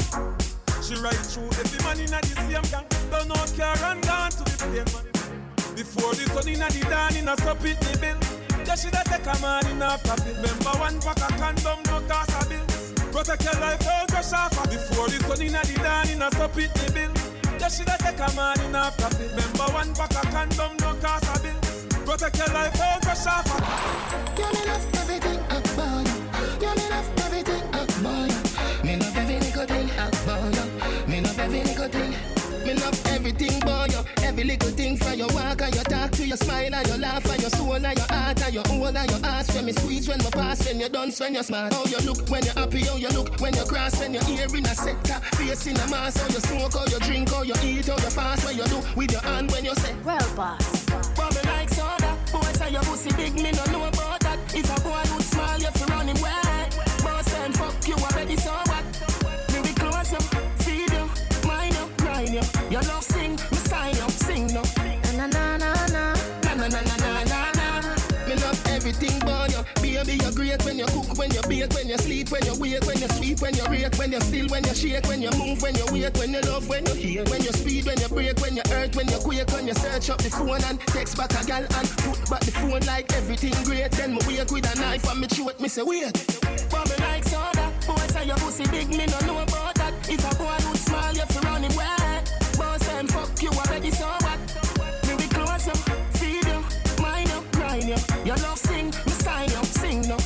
She 0.80 0.94
ride 1.04 1.20
through 1.20 1.52
every 1.52 1.78
man 1.84 2.00
in 2.00 2.14
a 2.14 2.20
the 2.24 2.34
same 2.48 2.64
gang. 2.72 2.88
Don't 3.10 3.28
know 3.28 3.44
care 3.52 3.76
and 3.92 4.00
gone 4.00 4.30
to 4.30 4.42
the 4.42 4.56
plane 4.56 4.88
man. 4.88 5.76
Before 5.76 6.14
the 6.14 6.24
sun 6.32 6.48
inna 6.48 6.70
the 6.72 6.80
dawn 6.88 7.14
inna 7.14 7.36
so 7.44 7.54
pit 7.56 7.78
the 7.78 7.98
bill. 8.00 8.16
You 8.64 8.76
shoulda 8.80 9.04
take 9.04 9.28
a 9.28 9.38
man 9.42 9.66
in 9.68 9.82
a 9.82 9.98
profit. 10.00 10.36
Remember 10.40 10.80
one 10.80 10.98
pack 11.02 11.20
of 11.28 11.36
condom 11.36 11.82
no 11.92 12.00
cost 12.08 12.32
a 12.40 12.48
bill. 12.48 12.81
Protect 13.12 13.44
your 13.44 13.60
life, 13.60 13.78
don't 13.80 14.10
rush 14.10 14.32
off. 14.32 14.50
Before 14.70 15.08
the 15.08 15.18
sun 15.28 15.42
inna 15.42 15.60
the 15.62 15.74
dawn 15.84 16.08
inna 16.08 16.28
so 16.32 16.48
pit 16.48 16.72
the 16.72 16.92
bill. 16.92 17.12
You 17.60 17.70
shoulda 17.70 17.96
take 18.00 18.18
a 18.18 18.28
man 18.34 18.58
in 18.64 18.74
a 18.74 18.90
profit. 18.96 19.30
Remember 19.30 19.68
one 19.72 19.94
pack 19.94 20.16
of 20.16 20.30
condom 20.32 20.72
no 20.80 20.94
cost 20.96 21.28
a 21.28 21.36
bill. 21.42 21.60
Protect 22.06 22.38
your 22.38 22.48
life, 22.48 22.72
don't 22.72 23.04
rush 23.04 23.26
off. 23.26 23.46
Girl, 24.34 24.50
me 24.50 24.62
love 24.66 24.86
everything 24.96 25.40
about 25.44 26.08
you. 26.08 26.18
Girl, 26.58 26.74
me 26.74 26.84
love 26.88 27.10
everything 27.20 27.62
about 27.68 28.30
you. 28.32 28.40
Me 28.82 28.96
love 28.96 29.16
every 29.16 29.38
little 29.38 29.66
thing 29.66 29.90
about 29.92 30.54
you. 30.56 30.66
Me 31.06 31.20
love 31.20 31.38
every 31.38 31.62
little 31.62 31.88
thing. 31.88 32.01
Everything 33.24 33.62
about 33.62 33.92
you. 33.92 34.00
Every 34.24 34.42
little 34.42 34.70
thing 34.70 34.96
from 34.96 35.14
your 35.14 35.28
walk 35.28 35.62
and 35.62 35.72
your 35.76 35.84
talk 35.84 36.10
to 36.10 36.26
your 36.26 36.36
smile 36.36 36.74
and 36.74 36.88
your 36.88 36.98
laugh 36.98 37.24
and 37.30 37.40
your 37.40 37.50
soul 37.50 37.74
and 37.74 37.96
your 37.96 38.06
heart 38.10 38.42
and 38.42 38.52
your 38.52 38.64
hold 38.66 38.96
and 38.96 39.08
your 39.08 39.20
ass. 39.24 39.54
When 39.54 39.66
me 39.66 39.72
squeeze, 39.72 40.08
when 40.08 40.18
me 40.18 40.30
pass, 40.32 40.66
when 40.66 40.80
you 40.80 40.88
dance, 40.88 41.20
when 41.20 41.36
you 41.36 41.42
smile. 41.44 41.72
How 41.72 41.84
you 41.84 41.98
look 41.98 42.28
when 42.28 42.42
you're 42.42 42.54
happy, 42.54 42.80
how 42.84 42.96
you 42.96 43.08
look 43.10 43.40
when 43.40 43.54
you 43.54 43.62
cross, 43.62 44.00
when 44.00 44.14
you're 44.14 44.24
here 44.24 44.48
in 44.52 44.66
a 44.66 44.74
sector, 44.74 45.20
face 45.36 45.68
in 45.68 45.76
a 45.76 45.86
mask. 45.86 46.18
How 46.20 46.34
you 46.34 46.40
smoke, 46.40 46.72
how 46.72 46.84
you 46.86 46.98
drink, 46.98 47.30
how 47.30 47.42
you 47.42 47.54
eat, 47.62 47.86
how 47.86 47.94
you 47.94 48.10
fast. 48.10 48.44
What 48.44 48.56
you 48.56 48.64
do 48.64 48.82
with 48.96 49.12
your 49.12 49.20
hand 49.20 49.52
when 49.52 49.66
you 49.66 49.74
say, 49.76 49.94
Well, 50.04 50.34
boss. 50.34 50.84
Bobby 51.14 51.46
like 51.46 51.68
soda. 51.68 52.18
Boy 52.32 52.40
say 52.58 52.72
your 52.72 52.82
pussy 52.82 53.14
big, 53.14 53.34
me 53.34 53.52
no 53.52 53.64
know 53.70 53.84
about 53.86 54.18
that. 54.18 54.38
If 54.52 54.66
a 54.66 54.80
boy 54.82 54.98
look 55.14 55.22
small, 55.22 55.58
you 55.58 55.70
fi 55.70 55.94
run 55.94 56.08
him 56.08 56.16
away. 56.16 56.68
Boss 57.04 57.32
and 57.34 57.56
fuck 57.56 57.86
you 57.86 57.94
already, 57.94 58.36
so 58.36 58.61
you, 62.32 62.40
you. 62.40 62.70
Your 62.70 62.82
love 62.82 63.04
sing, 63.04 63.32
me 63.32 63.58
sign 63.68 63.94
you, 63.94 64.08
sing 64.10 64.46
no. 64.48 64.62
Na 65.16 65.26
na 65.26 65.56
na 65.56 65.56
na 65.56 65.86
na 65.88 66.14
na 66.56 66.68
na 66.68 66.68
na 66.68 66.96
na 66.96 67.24
na 67.24 67.52
na. 67.52 67.96
Me 68.26 68.34
love 68.36 68.66
everything 68.68 69.20
about 69.22 69.50
you. 69.50 69.62
Baby, 69.82 70.18
you're 70.22 70.32
great 70.32 70.64
when 70.64 70.78
you 70.78 70.86
cook, 70.86 71.18
when 71.18 71.30
you 71.30 71.42
bake, 71.42 71.72
when 71.74 71.88
you 71.88 71.98
sleep, 71.98 72.30
when 72.30 72.44
you 72.46 72.54
wake, 72.58 72.84
when 72.86 72.98
you 72.98 73.08
sweep, 73.08 73.40
when 73.40 73.54
you 73.54 73.64
rake, 73.66 73.94
when 73.98 74.12
you 74.12 74.20
still, 74.20 74.46
when 74.48 74.64
you 74.64 74.74
shake, 74.74 75.06
when 75.06 75.20
you 75.22 75.30
move, 75.32 75.60
when 75.62 75.74
you 75.74 75.84
wake, 75.92 76.14
when 76.16 76.32
you 76.32 76.40
love, 76.42 76.68
when 76.68 76.86
you 76.86 76.94
hear, 76.94 77.24
when 77.24 77.42
you 77.42 77.52
speed, 77.52 77.86
when 77.86 77.98
you 78.00 78.08
break, 78.08 78.40
when 78.40 78.56
you 78.56 78.62
hurt, 78.68 78.96
when 78.96 79.08
you 79.08 79.18
quake, 79.18 79.50
when 79.52 79.66
you 79.66 79.74
search 79.74 80.10
up 80.10 80.18
the 80.18 80.30
phone 80.30 80.62
and 80.64 80.80
text 80.88 81.16
back 81.16 81.32
a 81.40 81.44
gal 81.44 81.62
and 81.62 81.88
put 82.02 82.18
back 82.30 82.40
the 82.40 82.52
phone 82.52 82.80
like 82.86 83.12
everything 83.12 83.54
great. 83.64 83.90
Then 83.92 84.14
me 84.14 84.20
wake 84.26 84.50
with 84.50 84.72
a 84.72 84.80
knife 84.80 85.08
and 85.10 85.20
me 85.20 85.26
throat, 85.26 85.60
me 85.60 85.68
say 85.68 85.82
wait. 85.82 86.12
Bobby 86.70 86.96
like 87.00 87.24
soda, 87.24 87.72
boy 87.86 88.06
say 88.12 88.26
your 88.26 88.36
pussy 88.36 88.66
big, 88.70 88.88
me 88.88 89.06
no 89.06 89.18
know 89.26 89.42
about 89.42 89.74
that. 89.76 89.92
If 90.08 90.24
a 90.24 90.34
boy 90.36 90.56
look 90.66 90.76
small, 90.76 91.12
you 91.12 91.26
fi 91.26 91.40
run 91.48 91.62
him 91.62 91.72
away. 91.72 92.01
Already, 93.66 93.90
so 93.90 94.06
what? 94.06 94.38
Me 95.06 95.16
be 95.16 95.28
close 95.28 95.66
you, 95.66 95.74
feed 96.18 96.46
you, 96.46 96.60
mind 97.02 97.28
you, 97.28 97.40
grind 97.52 97.84
you. 97.84 97.96
Your 98.24 98.36
love 98.36 98.58
sing, 98.58 98.86
me 98.86 99.12
sign 99.12 99.48
you, 99.50 99.64
sing 99.64 100.00
no. 100.08 100.16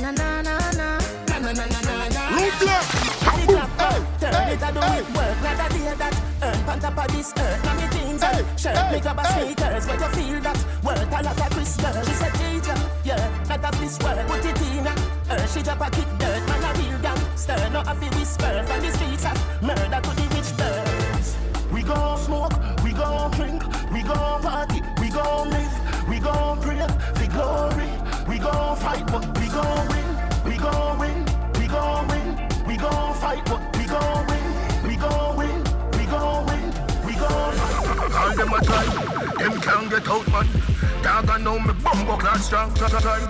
Na 0.00 0.10
na 0.10 0.42
na 0.42 0.58
na 0.72 0.98
na 1.28 1.38
na 1.38 1.52
na 1.52 1.52
na 1.52 1.80
na 1.80 2.08
na. 2.08 2.22
Look 2.36 2.58
black. 2.60 3.12
Hey, 3.32 3.98
turn 4.20 4.48
it, 4.48 4.62
I 4.62 4.70
do 4.72 4.80
it 4.98 5.06
work 5.16 5.38
like 5.42 5.60
a 5.62 5.68
day 5.74 5.94
that 5.94 6.14
earn 6.42 6.68
on 6.68 6.80
top 6.80 6.98
of 6.98 7.16
this 7.16 7.32
earth. 7.38 7.64
Now 7.64 7.74
me 7.76 7.86
jeans 7.92 8.22
and 8.22 8.60
shirt, 8.60 8.76
make 8.92 9.06
up 9.06 9.18
a 9.18 9.24
sneakers, 9.32 9.86
but 9.86 10.00
you 10.00 10.08
feel 10.16 10.40
that 10.40 10.58
worth 10.82 11.06
a 11.06 11.22
lot 11.22 11.40
of 11.40 11.50
Christmas. 11.50 12.08
She 12.08 12.14
said, 12.14 12.32
Gija, 12.32 12.76
yeah, 13.04 13.44
not 13.48 13.64
of 13.64 13.80
this 13.80 13.98
world, 14.00 14.26
put 14.28 14.44
it 14.44 14.60
in 14.62 14.84
her. 14.86 15.46
She 15.48 15.62
drop 15.62 15.80
a 15.80 15.90
kick 15.90 16.08
dirt, 16.18 16.42
man 16.48 16.64
a 16.64 16.78
real 16.78 16.98
gangster, 17.00 17.56
not 17.72 17.86
a 17.88 17.94
fi 17.94 18.08
whisper 18.18 18.62
from 18.66 18.80
the 18.80 18.90
streets 18.90 19.24
of 19.24 19.62
murder 19.62 20.00
to 20.02 20.10
the 20.18 20.26
rich 20.34 20.50
birds. 20.56 21.36
We 21.72 21.82
gon' 21.82 22.18
smoke, 22.18 22.52
we 24.02 24.08
gon' 24.08 24.42
party, 24.42 24.82
we 25.00 25.08
gon' 25.10 25.50
live, 25.50 26.08
we 26.08 26.18
gon' 26.18 26.60
pray 26.60 26.86
for 27.14 27.26
glory. 27.30 27.88
We 28.28 28.38
gon' 28.38 28.76
fight, 28.76 29.06
but 29.06 29.26
we 29.38 29.46
gon' 29.46 29.88
win. 29.88 30.08
We 30.44 30.56
gon' 30.56 30.98
win, 30.98 31.24
we 31.58 31.66
gon' 31.68 32.08
win. 32.08 32.48
We 32.66 32.76
gon' 32.76 33.14
fight, 33.14 33.44
but 33.44 33.76
we 33.76 33.84
gon' 33.86 34.26
win. 34.26 34.88
We 34.88 34.96
gon' 34.96 35.36
win, 35.36 35.58
we 35.92 36.04
gon' 36.06 36.46
win. 36.46 36.64
We 37.06 37.12
gon' 37.14 37.52
fight. 37.54 38.14
All 38.18 38.34
them 38.34 38.52
a 38.52 38.60
try, 38.64 38.86
them 39.38 39.60
can't 39.60 39.90
get 39.90 40.08
out, 40.08 40.28
man. 40.32 40.48
Dog 41.02 41.30
I 41.30 41.38
know 41.38 41.58
me 41.60 41.72
bumbo 41.84 42.16
class 42.16 42.46
strong, 42.46 42.74
try, 42.74 42.88
try. 42.88 43.20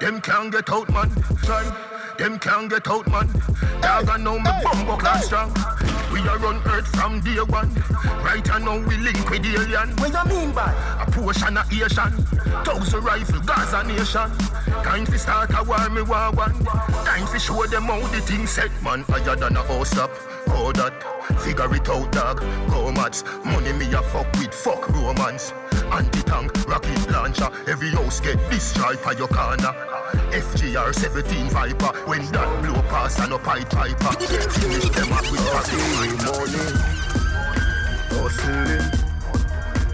Them 0.00 0.20
can't 0.20 0.52
get 0.52 0.70
out, 0.70 0.90
man. 0.90 1.10
Try. 1.42 1.97
Them 2.18 2.36
can't 2.40 2.68
get 2.68 2.88
out, 2.88 3.06
man. 3.06 3.28
Dog 3.80 4.08
I 4.08 4.16
know 4.18 4.40
me 4.40 4.50
bumbo 4.64 4.96
class 4.96 5.26
strong. 5.26 5.54
We 6.12 6.18
are 6.26 6.44
on 6.46 6.60
earth 6.66 6.88
from 6.88 7.20
day 7.20 7.36
one. 7.36 7.72
Right 8.24 8.50
I 8.50 8.58
know 8.58 8.80
we 8.80 8.96
link 8.96 9.30
with 9.30 9.42
the 9.44 9.54
alien. 9.54 9.90
What 9.98 10.12
you 10.12 10.36
mean 10.36 10.52
by? 10.52 10.74
A 11.00 11.08
portion 11.08 11.56
of 11.56 11.72
Asian. 11.72 12.12
Thousand 12.64 13.04
rifle, 13.04 13.40
Gaza 13.40 13.84
nation. 13.84 14.30
Time 14.82 15.06
to 15.06 15.16
start 15.16 15.50
a 15.56 15.62
war, 15.62 15.88
me 15.90 16.02
war 16.02 16.32
one. 16.32 16.64
Time 17.04 17.26
to 17.28 17.38
show 17.38 17.64
them 17.66 17.84
how 17.84 18.00
the 18.08 18.20
thing 18.20 18.48
set, 18.48 18.70
man. 18.82 19.02
Higher 19.02 19.36
than 19.36 19.56
a 19.56 19.62
house 19.62 19.96
up. 19.96 20.10
Oh 20.60 20.72
that. 20.72 20.92
Figure 21.40 21.72
it 21.74 21.88
out, 21.88 22.10
dog. 22.10 22.40
Go 22.68 22.90
mats. 22.90 23.22
Money 23.44 23.72
me 23.74 23.86
a 23.92 24.02
fuck 24.02 24.30
with 24.34 24.52
fuck 24.52 24.88
romance. 24.88 25.52
Anti-tank, 25.92 26.50
rocket 26.66 27.10
launcher. 27.10 27.48
Every 27.68 27.90
house 27.90 28.20
get 28.20 28.38
stripe 28.60 29.06
at 29.06 29.18
your 29.18 29.28
corner. 29.28 29.72
FGR 30.32 30.92
17 30.92 31.48
Viper. 31.50 31.92
When 32.06 32.26
that 32.32 32.62
blow 32.62 32.82
pass 32.90 33.18
and 33.20 33.32
a 33.32 33.38
pipe 33.38 33.70
piper. 33.70 34.18
Finish 34.18 34.88
them 34.90 35.12
up 35.12 35.30
with 35.30 35.46
fucking 35.48 36.16
morning. 36.26 36.98
Hustling, 38.18 38.90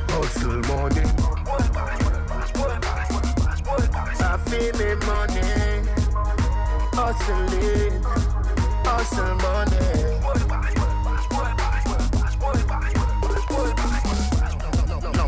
hustle 0.08 0.62
morning. 0.72 1.10
I 4.20 4.36
feel 4.48 4.72
me 4.78 4.94
money, 5.06 5.42
hustling, 6.94 8.02
hustle 8.94 9.34
money. 9.36 9.70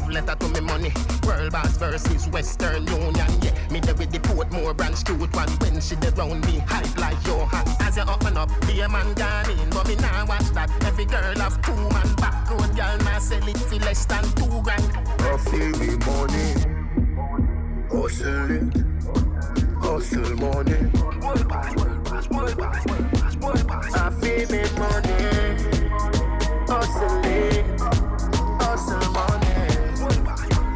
letter 0.08 0.34
to 0.36 0.48
me 0.48 0.60
money. 0.60 0.92
World 1.26 1.52
Boss 1.52 1.76
versus 1.76 2.26
Western 2.28 2.86
Union. 2.86 3.26
Yeah, 3.42 3.52
me 3.70 3.80
there 3.80 3.94
with 3.94 4.10
the 4.12 4.18
Portmore 4.18 4.74
branch 4.74 5.04
cute 5.04 5.18
one. 5.34 5.48
When 5.60 5.78
she 5.80 5.96
dey 5.96 6.08
round 6.10 6.46
me, 6.46 6.58
hype 6.66 6.96
like 6.98 7.22
Johan. 7.26 7.64
As 7.80 7.96
you 7.96 8.02
and 8.04 8.38
up, 8.38 8.50
be 8.66 8.80
a 8.80 8.88
man 8.88 9.12
gone 9.14 9.50
in, 9.50 9.68
but 9.70 9.86
me 9.88 9.96
nah 9.96 10.24
watch 10.26 10.48
that. 10.56 10.70
Every 10.84 11.04
girl 11.04 11.34
have 11.36 11.60
two 11.60 11.74
man 11.74 12.14
back 12.16 12.48
road, 12.50 12.74
girl 12.76 12.96
nah 13.04 13.18
sell 13.18 13.46
it 13.46 13.58
for 13.58 13.76
less 13.76 14.06
than 14.06 14.24
two 14.38 14.62
grand. 14.62 14.90
Feel 15.50 15.76
me 15.80 15.96
money, 16.06 16.54
hustle 17.90 18.50
it, 18.50 18.76
hustle 19.82 20.36
money. 20.36 20.90
I 23.42 24.10
feel 24.20 24.48
me 24.50 24.62
money, 24.78 25.12
hustle 26.66 27.24
it, 27.24 27.64
hustle 28.60 29.10
money. 29.12 29.54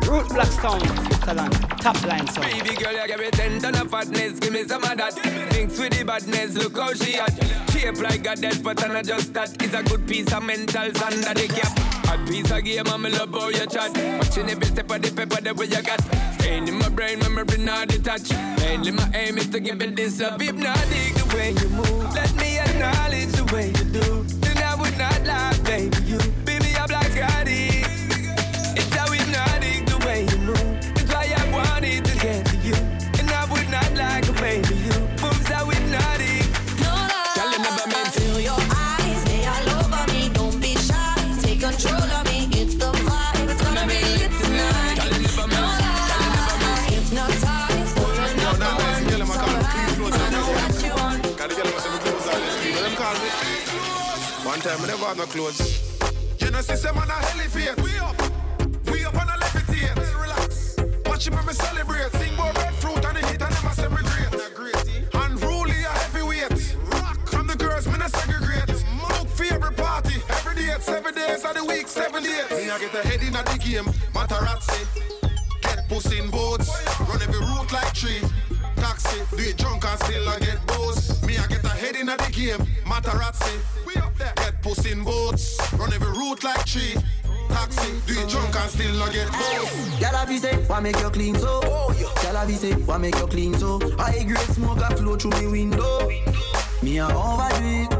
Root 0.06 0.28
Block 0.28 0.46
Sound, 0.46 0.82
Switzerland, 0.82 1.52
top 1.80 2.02
line 2.06 2.26
sound. 2.28 2.46
Baby 2.46 2.74
girl, 2.76 2.92
you 2.92 3.06
give 3.06 3.20
me 3.20 3.30
ten 3.30 3.60
ton 3.60 3.74
of 3.76 3.90
fatness, 3.90 4.38
give 4.40 4.52
me 4.52 4.64
some 4.64 4.82
of 4.84 4.96
that. 4.96 5.14
Mix 5.52 5.78
with 5.78 5.96
the 5.96 6.04
badness, 6.04 6.54
look 6.54 6.76
how 6.76 6.92
she 6.92 7.12
hot. 7.16 7.32
Shape 7.70 8.00
like 8.02 8.26
a 8.26 8.36
death, 8.36 8.62
but 8.62 8.78
not 8.88 9.04
just 9.04 9.32
that. 9.34 9.62
It's 9.62 9.74
a 9.74 9.82
good 9.82 10.06
piece 10.06 10.32
of 10.32 10.42
mentals 10.42 11.00
under 11.02 11.34
the 11.34 11.48
cap. 11.48 11.78
Hot 12.06 12.28
piece 12.28 12.50
of 12.50 12.64
game, 12.64 12.86
I'm 12.88 13.02
love 13.04 13.32
how 13.32 13.48
you 13.48 13.66
chat. 13.66 13.96
Watching 14.18 14.50
every 14.50 14.66
step 14.66 14.90
of 14.90 15.00
the 15.00 15.10
paper, 15.10 15.40
the 15.40 15.54
way 15.54 15.66
you 15.66 15.82
got. 15.82 16.00
Staying 16.34 16.68
in 16.68 16.74
my 16.74 16.88
brain, 16.88 17.18
memory 17.20 17.58
not 17.58 17.88
detached. 17.88 18.32
Mainly 18.58 18.90
my 18.90 19.10
aim 19.14 19.38
is 19.38 19.48
to 19.48 19.60
give 19.60 19.80
it 19.80 19.96
this 19.96 20.20
love. 20.20 20.42
If 20.42 20.54
not, 20.54 20.76
dig 20.90 21.14
the 21.14 21.36
way 21.36 21.52
you 21.52 21.68
move. 21.70 22.14
Let 22.14 22.34
me 22.36 22.49
acknowledge 22.80 23.32
the 23.32 23.44
way 23.52 23.66
you 23.68 23.84
do. 24.00 24.19
I 55.10 55.14
had 55.14 55.18
no 55.18 55.26
clothes. 55.26 55.98
You 56.38 56.52
know, 56.52 56.60
see 56.60 56.76
some 56.76 56.94
man 56.94 57.10
a 57.10 57.18
elevate. 57.34 57.82
We 57.82 57.98
up, 57.98 58.14
we 58.92 59.04
up 59.04 59.16
on 59.16 59.26
a 59.26 59.32
levitate. 59.42 59.98
Relax. 60.22 60.76
Watch 61.04 61.26
him 61.26 61.34
when 61.34 61.46
me 61.46 61.52
celebrate. 61.52 62.12
Sing 62.12 62.36
more 62.36 62.52
red 62.52 62.72
fruit 62.74 63.04
and 63.04 63.16
the 63.16 63.26
heat 63.26 63.42
and 63.42 63.52
them 63.52 63.66
a 63.66 63.74
say 63.74 63.88
me 63.88 63.96
great. 64.54 64.76
Eh? 64.76 65.26
Unruly 65.26 65.82
a 65.82 65.90
heavyweight. 65.90 66.76
Rock 66.92 67.26
from 67.26 67.48
the 67.48 67.56
girls, 67.56 67.88
me 67.88 67.98
not 67.98 68.12
segregate. 68.12 68.68
Look 69.02 69.26
for 69.26 69.52
every 69.52 69.74
party, 69.74 70.22
every 70.28 70.54
day, 70.54 70.76
seven 70.78 71.12
days 71.12 71.44
of 71.44 71.54
the 71.56 71.64
week, 71.64 71.88
seven 71.88 72.22
days. 72.22 72.48
Me 72.52 72.70
I 72.70 72.78
get 72.78 72.94
a 72.94 73.02
head 73.02 73.20
in 73.20 73.32
the 73.32 73.58
game, 73.58 73.90
Matarazzi. 74.14 74.86
Get 75.62 75.88
pussy 75.88 76.18
in 76.20 76.30
boats, 76.30 76.70
oh, 76.70 77.06
run 77.10 77.20
every 77.20 77.40
route 77.40 77.72
like 77.72 77.92
tree. 77.94 78.22
Taxi, 78.80 79.18
do 79.36 79.42
it 79.42 79.56
drunk 79.58 79.84
and 79.84 80.00
still 80.00 80.28
I 80.28 80.38
get 80.38 80.66
bows. 80.66 81.22
Me 81.22 81.36
I 81.38 81.46
get 81.46 81.64
a 81.64 81.68
head 81.68 81.96
in 81.96 82.08
a 82.08 82.16
the 82.16 82.30
game, 82.32 82.66
Matarazzi. 82.84 83.60
We 83.86 83.94
up 83.96 84.16
there. 84.16 84.32
Get 84.36 84.62
pussy 84.62 84.92
in 84.92 85.04
boats, 85.04 85.58
run 85.74 85.92
every 85.92 86.08
route 86.08 86.42
like 86.42 86.64
tree. 86.64 86.94
Taxi, 87.48 87.90
do 88.06 88.20
it 88.20 88.28
drunk 88.28 88.56
and 88.56 88.70
still 88.70 89.02
I 89.02 89.12
get 89.12 89.30
bows. 89.30 89.68
Gyal 90.00 90.14
have 90.14 90.38
say, 90.38 90.56
why 90.66 90.80
make 90.80 90.98
you 91.00 91.10
clean 91.10 91.34
so? 91.36 91.60
Gyal 91.60 92.36
have 92.36 92.50
say, 92.56 92.72
why 92.72 92.98
make 92.98 93.16
you 93.16 93.26
clean 93.26 93.54
so? 93.54 93.78
High 93.98 94.24
grade 94.24 94.38
smoke 94.54 94.80
a 94.80 94.96
flow 94.96 95.16
through 95.16 95.40
me 95.40 95.46
window. 95.46 96.08
Me 96.82 96.98
a 96.98 97.06
overdo 97.06 97.64
it. 97.64 97.92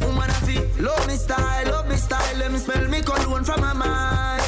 Woman 0.00 0.30
a 0.30 0.34
feel, 0.46 0.64
love 0.78 1.06
me 1.06 1.14
style, 1.14 1.66
love 1.70 1.88
me 1.88 1.96
style. 1.96 2.36
Let 2.38 2.50
me 2.52 2.58
smell 2.58 2.88
me 2.88 3.02
cologne 3.02 3.44
from 3.44 3.60
my 3.60 3.72
mind. 3.72 4.42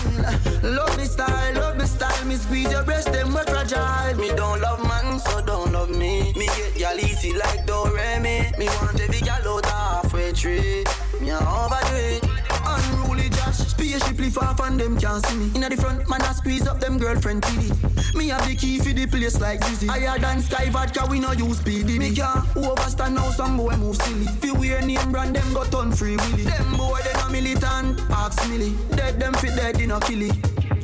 Love 0.62 0.96
me 0.96 1.04
style, 1.04 1.54
love 1.54 1.76
me 1.76 1.84
style. 1.84 2.24
Me 2.24 2.36
squeeze 2.36 2.70
your 2.70 2.84
breast, 2.84 3.12
them 3.12 3.34
we 3.34 3.40
fragile. 3.42 4.16
Me 4.16 4.28
don't 4.34 4.60
love 4.60 4.80
man, 4.82 4.89
so 5.20 5.40
don't 5.42 5.72
love 5.72 5.90
me. 5.90 6.32
Me 6.36 6.46
get 6.46 6.74
gyal 6.74 6.98
easy 6.98 7.32
like 7.32 7.66
Doremi. 7.66 8.56
Me 8.58 8.66
want 8.66 9.00
every 9.00 9.18
gyal 9.18 9.46
out 9.46 9.66
halfway 9.66 10.32
tree. 10.32 10.84
Me 11.20 11.30
a 11.30 11.38
overdo 11.38 11.96
it. 11.96 12.24
Unruly 12.64 13.28
Josh, 13.30 13.58
spaceship 13.72 14.16
far 14.32 14.56
from 14.56 14.76
them 14.76 14.98
can't 14.98 15.24
see 15.26 15.36
me. 15.36 15.50
Inna 15.54 15.68
the 15.68 15.76
front, 15.76 16.08
man 16.08 16.22
I 16.22 16.32
squeeze 16.32 16.66
up 16.66 16.80
them 16.80 16.98
girlfriend 16.98 17.42
TD. 17.42 18.14
Me 18.14 18.28
have 18.28 18.46
the 18.46 18.54
key 18.54 18.78
for 18.78 18.92
the 18.92 19.06
place 19.06 19.40
like 19.40 19.60
Dizzy. 19.60 19.86
Higher 19.86 20.18
than 20.18 20.40
Skyy 20.40 20.70
Vodka, 20.70 21.06
we 21.10 21.20
no 21.20 21.32
use 21.32 21.60
PD. 21.60 21.98
Me 21.98 22.14
can't 22.14 22.44
overstand 22.56 23.14
now 23.14 23.30
some 23.30 23.56
boy 23.56 23.76
move 23.76 23.96
silly. 23.96 24.26
Fi 24.40 24.52
wear 24.52 24.82
name 24.82 25.10
brand, 25.12 25.34
them 25.34 25.52
got 25.52 25.70
turn 25.72 25.92
free 25.92 26.16
willy. 26.16 26.44
Them 26.44 26.76
boy 26.76 27.00
they 27.04 27.12
no 27.20 27.28
militant, 27.30 28.00
ask 28.10 28.48
Millie. 28.48 28.74
Dead 28.90 29.18
them 29.18 29.34
fit 29.34 29.56
dead, 29.56 29.76
they 29.76 29.86
no 29.86 29.98
kill 30.00 30.22
it. 30.22 30.79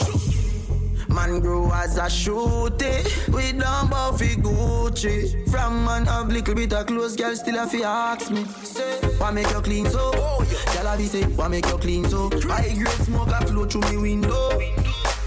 Man 1.17 1.41
grow 1.41 1.73
as 1.73 1.97
a 1.97 2.03
shooty. 2.03 3.03
We 3.33 3.53
don't 3.53 3.89
fi 4.19 4.35
Gucci. 4.37 5.51
From 5.51 5.83
man 5.87 6.05
have 6.05 6.29
little 6.29 6.55
bit 6.55 6.75
of 6.75 6.85
clothes 6.87 7.17
Girl 7.17 7.35
still 7.35 7.59
a 7.59 7.67
fi 7.67 7.83
ask 7.85 8.31
me. 8.31 8.45
Say, 8.63 9.01
why 9.17 9.31
make 9.31 9.51
you 9.51 9.63
clean 9.63 9.87
so? 9.87 10.13
Girl 10.13 10.87
a 10.87 10.95
be 10.99 11.07
say, 11.07 11.25
why 11.25 11.49
make 11.49 11.65
you 11.65 11.79
clean 11.79 12.05
so? 12.05 12.29
High 12.43 12.75
grade 12.75 13.03
smoke 13.07 13.29
a 13.29 13.47
flow 13.47 13.65
through 13.65 13.91
me 13.91 13.97
window. 13.97 14.59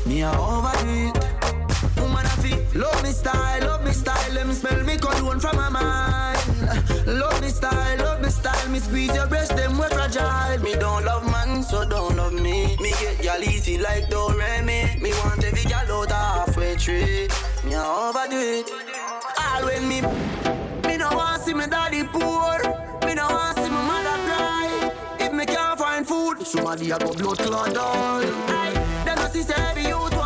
Me 0.05 0.21
a 0.21 0.29
overdo 0.29 1.09
it 1.09 1.17
Woman 1.97 2.25
a 2.25 2.35
fi 2.37 2.77
love 2.77 3.01
me 3.01 3.09
style, 3.09 3.61
love 3.61 3.83
me 3.83 3.91
style. 3.91 4.45
Me 4.45 4.53
smell 4.53 4.83
me 4.83 4.95
cologne 4.97 5.39
from 5.39 5.55
my 5.55 5.69
mind 5.69 6.58
Love 7.05 7.41
me 7.41 7.49
style, 7.49 7.97
love 7.97 8.21
me 8.21 8.29
style. 8.29 8.69
Me 8.69 8.79
squeeze 8.79 9.15
your 9.15 9.27
breast, 9.27 9.55
them 9.55 9.77
we 9.77 9.87
fragile. 9.87 10.59
Me 10.61 10.73
don't 10.75 11.03
love 11.05 11.25
man, 11.31 11.63
so 11.63 11.87
don't 11.87 12.15
love 12.15 12.33
me. 12.33 12.77
Me 12.79 12.91
get 12.99 13.23
y'all 13.23 13.43
easy 13.43 13.77
like 13.77 14.09
Doremi 14.09 15.01
Me 15.01 15.11
want 15.23 15.43
every 15.43 15.63
girl 15.63 16.03
out 16.03 16.11
halfway 16.11 16.75
tree 16.75 17.27
Me 17.63 17.73
a 17.73 17.83
overdo 17.83 18.37
it. 18.37 18.69
All 19.37 19.65
when 19.65 19.87
me 19.87 20.01
Me 20.87 20.97
no 20.97 21.09
want 21.15 21.41
see 21.43 21.53
me 21.53 21.65
daddy 21.67 22.03
poor. 22.03 22.57
Me 23.05 23.15
no 23.15 23.27
want 23.27 23.57
see 23.57 23.69
my 23.69 23.81
mother 23.89 24.17
cry. 24.27 24.91
If 25.19 25.33
me 25.33 25.45
can't 25.45 25.79
find 25.79 26.07
food 26.07 26.45
Somebody 26.45 26.91
a 26.91 26.99
go 26.99 27.13
blood 27.13 27.37
clot 27.39 27.73
down. 27.73 28.21
Them 29.05 29.15
no 29.17 29.27
see 29.29 29.43
every 29.53 29.87
youth 29.87 30.18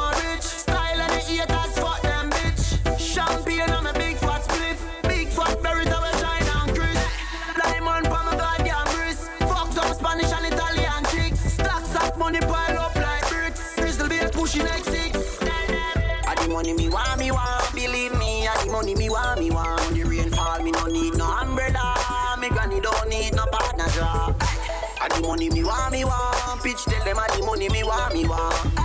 money 27.64 27.82
me 27.82 27.84
want, 27.84 28.14
me 28.14 28.28
want. 28.28 28.80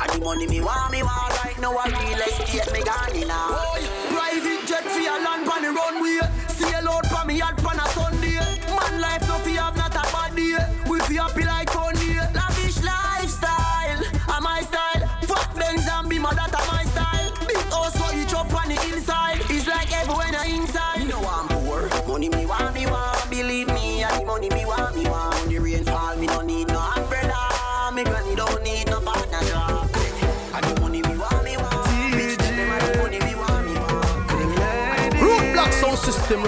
I 0.00 0.06
the 0.12 0.24
money 0.24 0.46
me 0.46 0.60
want, 0.60 0.92
me 0.92 1.02
want 1.02 1.44
Right 1.44 1.58
now 1.60 1.76
I 1.76 1.88
real 1.88 2.20
estate 2.20 2.72
me 2.72 2.82
gone 2.82 3.16
in 3.16 3.28
now 3.28 3.63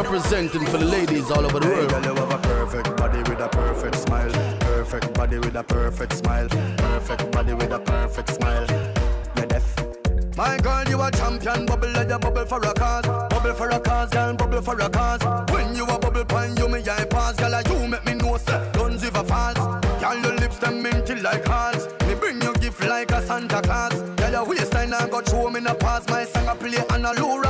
representing 0.07 0.65
for 0.67 0.79
the 0.79 0.85
ladies 0.85 1.31
all 1.31 1.45
over 1.45 1.59
the 1.59 1.67
world. 1.67 1.91
Girl, 1.91 2.03
you 2.03 2.15
have 2.15 2.31
a 2.31 2.39
perfect 2.39 2.97
body 2.97 3.19
with 3.19 3.41
a 3.41 3.49
perfect 3.49 3.97
smile. 3.97 4.31
Perfect 4.61 5.15
body 5.15 5.39
with 5.39 5.57
a 5.57 5.65
perfect 5.65 6.13
smile. 6.13 6.49
Perfect 6.49 7.33
body 7.33 7.55
with 7.55 7.73
a 7.73 7.81
perfect 7.81 8.31
smile. 8.31 8.67
You're 9.37 9.47
deaf, 9.47 9.67
My 10.37 10.59
girl, 10.59 10.85
you 10.89 11.01
a 11.03 11.11
champion, 11.11 11.67
bubble 11.67 11.91
like 11.91 12.11
a 12.11 12.19
bubble 12.19 12.47
for 12.47 12.61
a 12.61 12.73
cause. 12.75 13.07
Bubble 13.31 13.55
for 13.55 13.69
a 13.69 13.81
cause, 13.81 14.11
girl, 14.11 14.35
bubble 14.35 14.63
for 14.63 14.79
a 14.79 14.89
cause. 14.89 15.23
When 15.53 15.75
you 15.75 15.85
a 15.85 15.99
bubble 15.99 16.25
pine, 16.25 16.57
you 16.57 16.69
me 16.69 16.79
eye 16.89 17.07
pass, 17.11 17.35
girl, 17.37 17.61
you 17.63 17.89
make 17.89 18.05
me 18.07 18.15
know, 18.15 18.37
sir. 18.37 18.71
Guns 18.75 19.03
if 19.03 19.17
a 19.17 19.25
falls. 19.25 19.59
Girl, 20.01 20.19
your 20.23 20.37
lips 20.37 20.59
them 20.59 20.83
minty 20.83 21.17
like 21.17 21.45
hearts. 21.47 21.89
Me 22.07 22.15
bring 22.15 22.41
you 22.41 22.53
gift 22.55 22.81
like 22.87 23.11
a 23.11 23.27
Santa 23.27 23.61
Claus. 23.61 24.01
Girl, 24.19 24.31
your 24.31 24.45
waistline 24.47 24.95
I 24.95 25.09
got 25.09 25.27
throw 25.27 25.51
me 25.51 25.59
in 25.59 25.67
a 25.67 25.75
pass. 25.75 26.09
My 26.09 26.25
song 26.25 26.49
I 26.49 26.55
play 26.55 26.79
on 26.91 27.05
a 27.05 27.13
low 27.21 27.41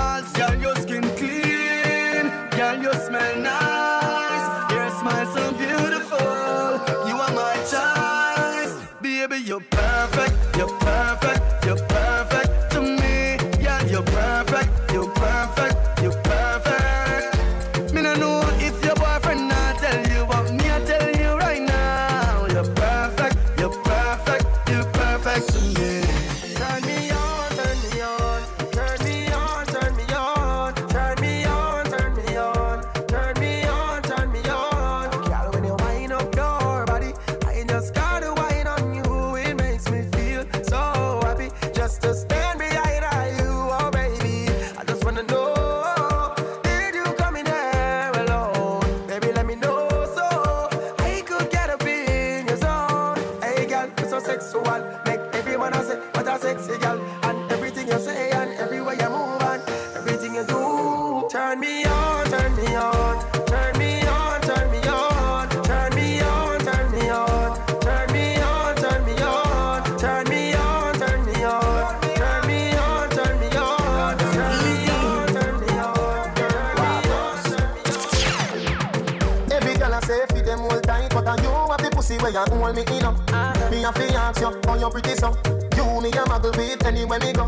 a 83.87 83.93
fi 83.93 84.15
ask 84.17 84.41
you, 84.41 84.51
how 84.65 84.75
you 84.75 84.91
pretty 84.91 85.15
so? 85.15 85.31
You 85.77 86.01
me 86.01 86.11
a 86.11 86.25
muggle 86.27 86.57
with 86.57 86.85
anywhere 86.85 87.21
me 87.21 87.33
go. 87.33 87.45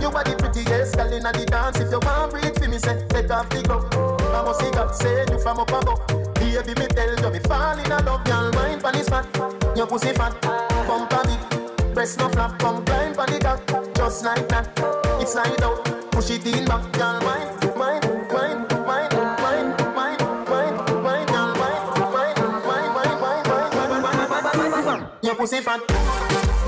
You 0.00 0.08
are 0.08 0.24
the 0.24 0.36
prettiest 0.38 0.96
girl 0.96 1.12
inna 1.12 1.32
the 1.32 1.44
dance. 1.46 1.80
If 1.80 1.90
you 1.90 1.98
want 2.00 2.30
breathe 2.30 2.56
for 2.56 2.68
me, 2.68 2.78
say 2.78 3.04
take 3.08 3.30
off 3.30 3.48
the 3.48 3.62
glove. 3.62 3.86
I 3.94 4.42
must 4.44 4.60
see 4.60 4.70
God 4.70 4.94
say 4.94 5.24
you 5.30 5.38
from 5.38 5.58
up 5.58 5.72
above. 5.72 6.00
Baby, 6.34 6.74
me 6.78 6.86
tell 6.86 7.14
you 7.18 7.30
me 7.30 7.38
fall 7.40 7.78
in 7.78 7.90
love. 7.90 8.24
Girl, 8.24 8.52
mind 8.52 8.82
pon 8.82 8.92
this 8.92 9.08
fat, 9.08 9.26
your 9.76 9.86
pussy 9.86 10.12
fat, 10.12 10.40
pump 10.86 11.12
a 11.12 11.20
big. 11.26 11.94
Breast 11.94 12.18
no 12.18 12.28
flap, 12.28 12.58
come 12.58 12.84
climb 12.84 13.14
pon 13.14 13.26
the 13.26 13.38
cock, 13.38 13.94
just 13.94 14.24
like 14.24 14.48
that. 14.48 14.68
It's 15.20 15.32
slide 15.32 15.62
out, 15.62 15.84
push 16.12 16.30
it 16.30 16.46
in 16.46 16.64
back, 16.64 16.92
girl, 16.92 17.20
mind, 17.22 17.41
pussy 25.42 25.60
fat. 25.60 25.80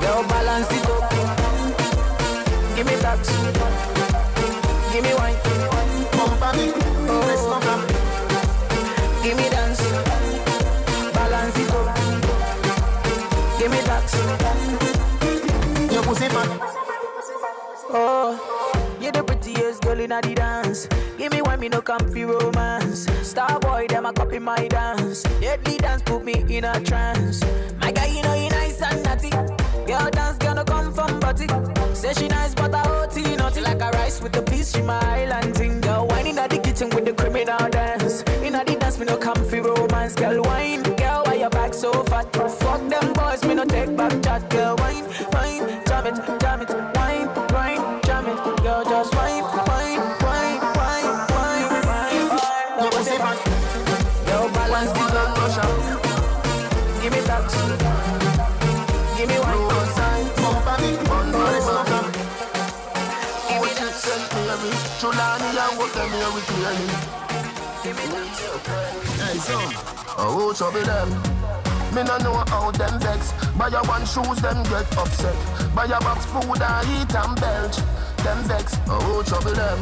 Yo, 0.03 0.27
balance 0.27 0.73
it 0.73 0.91
up. 0.91 1.09
Give 2.75 2.85
me 2.85 2.97
that. 2.97 3.23
Give 4.93 5.05
me 5.05 5.15
wine. 5.15 5.39
Bump 6.11 6.43
a 6.43 6.51
big. 6.57 6.75
Breast 7.07 7.47
no 7.51 7.61
flap. 7.61 7.81
Give 9.23 9.37
me 9.37 9.49
dance. 9.49 9.81
Balance 11.15 11.59
it 11.63 11.71
up. 11.71 11.87
Give 13.61 13.71
me 13.71 13.81
that. 13.89 14.07
Your 15.93 16.03
pussy 16.03 16.29
fat. 16.29 16.49
Oh, 17.97 18.35
you're 19.01 19.13
the 19.13 19.23
prettiest 19.23 19.83
girl 19.83 20.01
in 20.01 20.11
the 20.11 20.35
dance. 20.35 20.89
Give 21.17 21.31
me 21.31 21.43
one, 21.43 21.61
me 21.61 21.69
no 21.69 21.81
comfy 21.81 22.25
romance. 22.25 23.07
Star 23.23 23.61
boy, 23.61 23.87
them 23.89 24.07
a 24.07 24.13
copy 24.13 24.41
my 24.41 24.67
dance. 24.67 25.23
Deadly 25.41 25.77
dance 25.77 26.03
put 26.03 26.25
me 26.25 26.45
in 26.49 26.65
a 26.65 26.81
trance. 26.81 27.41
My 27.81 27.93
guy, 27.93 28.07
you 28.07 28.23
know 28.23 28.35
you 28.35 28.49
nice 28.49 28.54
and 28.85 29.03
naughty. 29.03 29.31
Girl 29.87 30.11
dance 30.11 30.39
gonna 30.39 30.65
come 30.65 30.93
from 30.93 31.21
body. 31.21 31.47
Say 31.95 32.13
she 32.15 32.29
nice, 32.29 32.55
but 32.55 32.75
I 32.75 32.83
OT 33.03 33.37
naughty 33.37 33.61
like 33.61 33.81
a 33.81 33.91
rice 33.91 34.21
with 34.21 34.33
the 34.33 34.43
peas. 34.43 34.73
She 34.73 34.83
my 34.83 35.01
island 35.23 35.57
thing. 35.57 35.81
Girl, 35.81 36.07
wine 36.07 36.27
in 36.27 36.37
the 36.37 36.61
kitchen 36.63 36.91
with 36.91 37.05
the 37.05 37.13
criminal 37.13 37.69
dance. 37.71 37.84
Clearly. 66.47 66.89
Hey 69.19 69.39
son, 69.39 69.75
oh 70.19 70.53
trouble 70.57 70.83
them. 70.83 71.11
Me 71.95 72.03
no 72.03 72.19
know 72.19 72.45
how 72.49 72.71
them 72.73 72.99
vex. 72.99 73.33
Buy 73.57 73.69
a 73.69 73.83
one 73.87 74.05
shoes, 74.05 74.41
them 74.43 74.63
get 74.65 74.99
upset. 74.99 75.37
Buy 75.75 75.85
a 75.85 76.01
box 76.01 76.27
food 76.27 76.61
and 76.61 76.89
eat 76.91 77.15
and 77.15 77.41
belch. 77.41 77.77
Them 78.25 78.43
vex, 78.49 78.77
oh 78.89 79.23
trouble 79.25 79.53
them. 79.53 79.79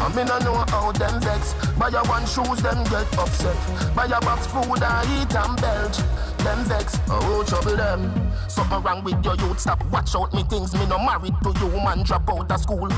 And 0.00 0.14
me 0.14 0.24
no 0.24 0.38
know 0.38 0.64
how 0.68 0.92
them 0.92 1.20
vex. 1.20 1.54
Buy 1.78 1.88
a 1.88 2.02
one 2.08 2.24
shoes, 2.26 2.62
them 2.62 2.82
get 2.84 3.18
upset. 3.18 3.94
Buy 3.94 4.06
a 4.06 4.20
box 4.20 4.46
food 4.46 4.82
and 4.82 5.08
eat 5.20 5.34
and 5.36 5.60
belch. 5.60 5.98
Them 6.38 6.64
vex, 6.64 6.98
oh 7.08 7.44
trouble 7.46 7.76
them. 7.76 8.30
Something 8.48 8.82
wrong 8.82 9.04
with 9.04 9.24
your 9.24 9.36
youth, 9.36 9.60
stop 9.60 9.84
watch 9.90 10.14
out 10.14 10.32
me 10.32 10.44
things. 10.44 10.72
Me 10.74 10.86
no 10.86 10.98
married 10.98 11.34
to 11.42 11.50
you, 11.60 11.68
man, 11.82 12.04
drop 12.04 12.28
out 12.30 12.50
of 12.50 12.60
school. 12.60 12.88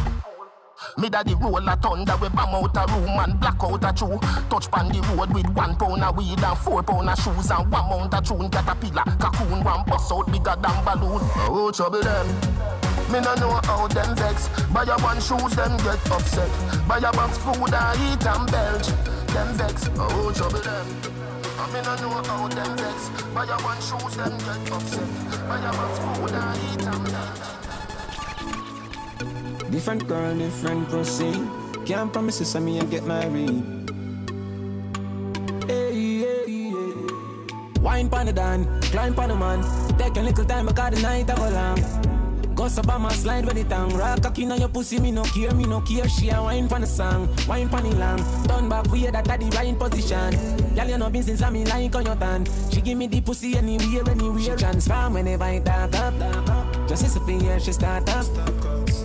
Me 0.98 1.08
daddy 1.08 1.34
roll 1.34 1.68
a 1.68 1.76
thunder 1.76 2.16
we 2.20 2.28
bam 2.30 2.54
out 2.54 2.76
a 2.76 2.92
room 2.92 3.18
and 3.20 3.38
black 3.40 3.62
out 3.62 3.84
a 3.84 3.92
chew. 3.92 4.18
Touch 4.48 4.70
pan 4.70 4.88
the 4.88 5.00
road 5.12 5.32
with 5.34 5.48
one 5.50 5.76
pound 5.76 6.02
of 6.02 6.16
weed 6.16 6.42
and 6.42 6.58
four 6.58 6.82
pound 6.82 7.08
of 7.08 7.18
shoes 7.18 7.50
and 7.50 7.70
one 7.70 7.88
mount 7.88 8.14
a 8.14 8.20
tune. 8.20 8.48
Caterpillar, 8.50 9.04
cocoon, 9.18 9.62
one 9.64 9.84
bust 9.86 10.12
out 10.12 10.26
bigger 10.26 10.56
than 10.56 10.84
balloon. 10.84 11.20
Oh 11.48 11.70
trouble 11.70 12.02
them. 12.02 12.26
Me 13.12 13.20
no 13.20 13.34
know 13.36 13.60
how 13.64 13.86
them 13.86 14.16
vex. 14.16 14.48
Buy 14.72 14.82
a 14.82 14.96
one 14.98 15.20
shoes, 15.20 15.54
them 15.54 15.76
get 15.78 16.10
upset. 16.10 16.50
Buy 16.88 16.98
a 16.98 17.12
box 17.12 17.38
food 17.38 17.72
and 17.72 18.00
eat 18.00 18.26
and 18.26 18.50
belch. 18.50 18.88
Them 19.30 19.54
vex. 19.54 19.88
Oh 19.96 20.32
trouble 20.34 20.58
them. 20.58 20.86
And 21.58 21.72
me 21.72 21.80
no 21.82 21.94
know 21.96 22.22
how 22.24 22.48
them 22.48 22.76
vex. 22.76 23.10
Buy 23.32 23.44
a 23.44 23.56
one 23.62 23.80
shoes, 23.80 24.16
them 24.16 24.36
get 24.38 24.72
upset. 24.72 25.08
Buy 25.46 25.58
a 25.58 25.70
box 25.72 25.98
food 25.98 26.32
I 26.32 26.56
eat 26.72 26.84
belch. 26.84 27.65
Different 29.76 30.08
girl, 30.08 30.34
different 30.34 30.88
pussy. 30.88 31.30
Can't 31.84 32.10
promise 32.10 32.40
you, 32.40 32.60
me 32.62 32.78
and 32.78 32.90
get 32.90 33.04
married. 33.04 33.62
Hey, 35.68 35.92
hey, 35.92 36.44
hey. 36.48 37.80
Wine 37.82 38.08
pan 38.08 38.24
the 38.24 38.32
dan, 38.32 38.64
climb 38.84 39.14
pan 39.14 39.28
the 39.28 39.36
man. 39.36 39.60
Take 39.98 40.16
a 40.16 40.22
little 40.22 40.46
time 40.46 40.70
I 40.70 40.72
got 40.72 40.94
the 40.94 41.02
night 41.02 41.28
I 41.28 41.34
go 41.36 41.50
long. 41.50 42.54
Go 42.54 42.64
up 42.64 42.88
on 42.88 43.02
my 43.02 43.12
slide 43.12 43.44
with 43.44 43.56
the 43.56 43.64
tongue. 43.64 43.94
Rock 43.94 44.22
cocky 44.22 44.46
on 44.50 44.58
your 44.58 44.70
pussy, 44.70 44.98
me 44.98 45.10
no 45.10 45.24
care, 45.24 45.52
me 45.52 45.66
no 45.66 45.82
care. 45.82 46.08
She 46.08 46.30
a 46.30 46.42
wine 46.42 46.70
pan 46.70 46.80
the 46.80 46.86
song, 46.86 47.28
wine 47.46 47.68
pan 47.68 47.84
the 47.84 47.96
long. 47.96 48.46
Turn 48.48 48.70
back 48.70 48.90
way 48.90 49.10
that 49.10 49.28
at 49.28 49.40
the 49.40 49.46
right 49.58 49.78
position. 49.78 50.74
Girl, 50.74 50.88
you 50.88 50.96
know 50.96 51.10
business, 51.10 51.42
I 51.42 51.50
me 51.50 51.66
like 51.66 51.94
on 51.94 52.06
your 52.06 52.16
tan. 52.16 52.46
She 52.72 52.80
give 52.80 52.96
me 52.96 53.08
the 53.08 53.20
pussy 53.20 53.58
anywhere, 53.58 54.08
anywhere. 54.08 54.40
She 54.40 54.56
transform 54.56 55.12
whenever 55.12 55.44
I 55.44 55.58
talk 55.58 55.94
up. 55.96 56.88
Just 56.88 57.04
as 57.04 57.16
a 57.16 57.20
here, 57.20 57.60
she 57.60 57.72
start 57.72 58.08
up. 58.08 58.24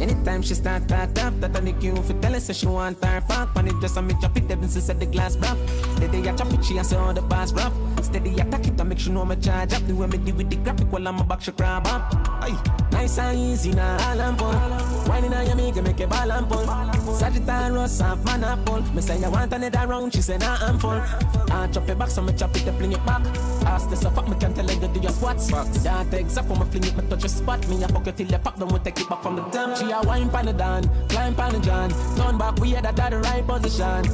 Anytime 0.02 0.41
she 0.41 0.56
start 0.56 0.88
talk 0.88 1.15
up, 1.19 1.40
that 1.41 1.56
on 1.56 1.65
the 1.65 1.73
queue 1.73 1.95
for 1.95 2.14
tell 2.22 2.34
her 2.34 2.40
say 2.40 2.53
she 2.53 2.65
want 2.65 3.03
her 3.06 3.22
fuck. 3.22 3.56
And 3.56 3.68
it 3.68 3.76
just 3.80 3.98
a 3.98 4.02
me 4.02 4.15
drop 4.19 4.36
it, 4.36 4.49
ever 4.49 4.68
since 4.68 4.88
the 4.88 5.06
glass 5.06 5.36
broke. 5.36 5.60
The 5.98 6.07
day 6.07 6.28
I 6.28 6.36
chop 6.36 6.52
it, 6.52 6.65
she 6.65 6.82
say 6.84 6.98
all 6.98 7.14
the 7.14 7.22
pass 7.22 7.53
rough. 7.53 7.73
Steady 8.03 8.34
attack 8.40 8.65
it, 8.65 8.82
I 8.82 8.84
make 8.84 8.98
sure 8.98 9.14
no 9.14 9.26
me 9.26 9.36
charge 9.36 9.73
up. 9.73 9.86
The 9.86 9.94
way 9.94 10.07
me 10.07 10.18
deal 10.18 10.36
with 10.36 10.49
the 10.49 10.56
graphic 10.56 10.91
while 10.91 11.07
I'm 11.07 11.19
a 11.19 11.23
back, 11.23 11.41
she 11.41 11.52
grab 11.52 11.86
up. 11.86 12.02
Aye. 12.41 12.91
Nice 13.02 13.18
and 13.18 13.40
easy, 13.40 13.72
now 13.72 13.98
all 14.11 14.22
and 14.22 14.38
pull. 14.38 14.53
Whining 15.10 15.34
on 15.34 15.48
your 15.48 15.56
make 15.56 15.99
a 15.99 16.06
ball 16.06 16.32
and 16.32 16.48
pull. 16.48 16.68
Sagittarius, 17.15 17.99
half 17.99 18.23
man 18.23 18.44
apple. 18.44 18.80
Me 18.94 19.02
say 19.02 19.19
you 19.19 19.32
want 19.32 19.52
another 19.52 19.88
round, 19.88 20.14
she 20.14 20.22
say 20.22 20.38
nah 20.38 20.57
I'm 20.61 20.78
full. 20.78 21.02
I 21.52 21.68
chop 21.73 21.90
it 21.90 21.98
back, 21.98 22.10
so 22.10 22.22
me 22.22 22.32
chop 22.34 22.56
it, 22.56 22.64
then 22.64 22.78
fling 22.78 22.91
it 22.91 23.03
back. 23.03 23.26
Ask 23.65 23.90
the 23.90 23.95
fuck, 23.95 24.30
me 24.30 24.36
can 24.38 24.53
tell 24.53 24.69
you 24.69 24.88
do 24.88 24.99
your 24.99 25.11
squats. 25.14 25.49
Yeah, 25.84 26.06
take 26.11 26.30
zap 26.30 26.45
when 26.45 26.60
me 26.60 26.65
fling 26.65 26.84
it, 26.84 26.95
me 26.95 27.10
touch 27.10 27.22
your 27.22 27.30
spot. 27.30 27.68
Me 27.68 27.84
a 27.84 27.88
fuck 27.88 28.06
it 28.06 28.18
till 28.18 28.28
you 28.28 28.38
pop, 28.38 28.57
then 28.57 28.68
we 28.68 28.78
take 28.78 28.99
it 28.99 29.10
back 29.10 29.23
from 29.23 29.36
the 29.36 29.41
damn. 29.49 29.76
She 29.76 29.90
a 29.90 29.99
wine 30.02 30.30
pan 30.30 30.45
the 30.45 30.53
dan, 30.53 30.84
climb 31.10 31.34
pan 31.34 31.53
the 31.53 31.60
john. 31.60 31.90
Turn 32.15 32.38
back, 32.38 32.60
we 32.60 32.69
had 32.69 32.86
that 32.86 32.99
at 32.99 33.10
the 33.10 33.18
right 33.18 33.48
position. 33.48 34.06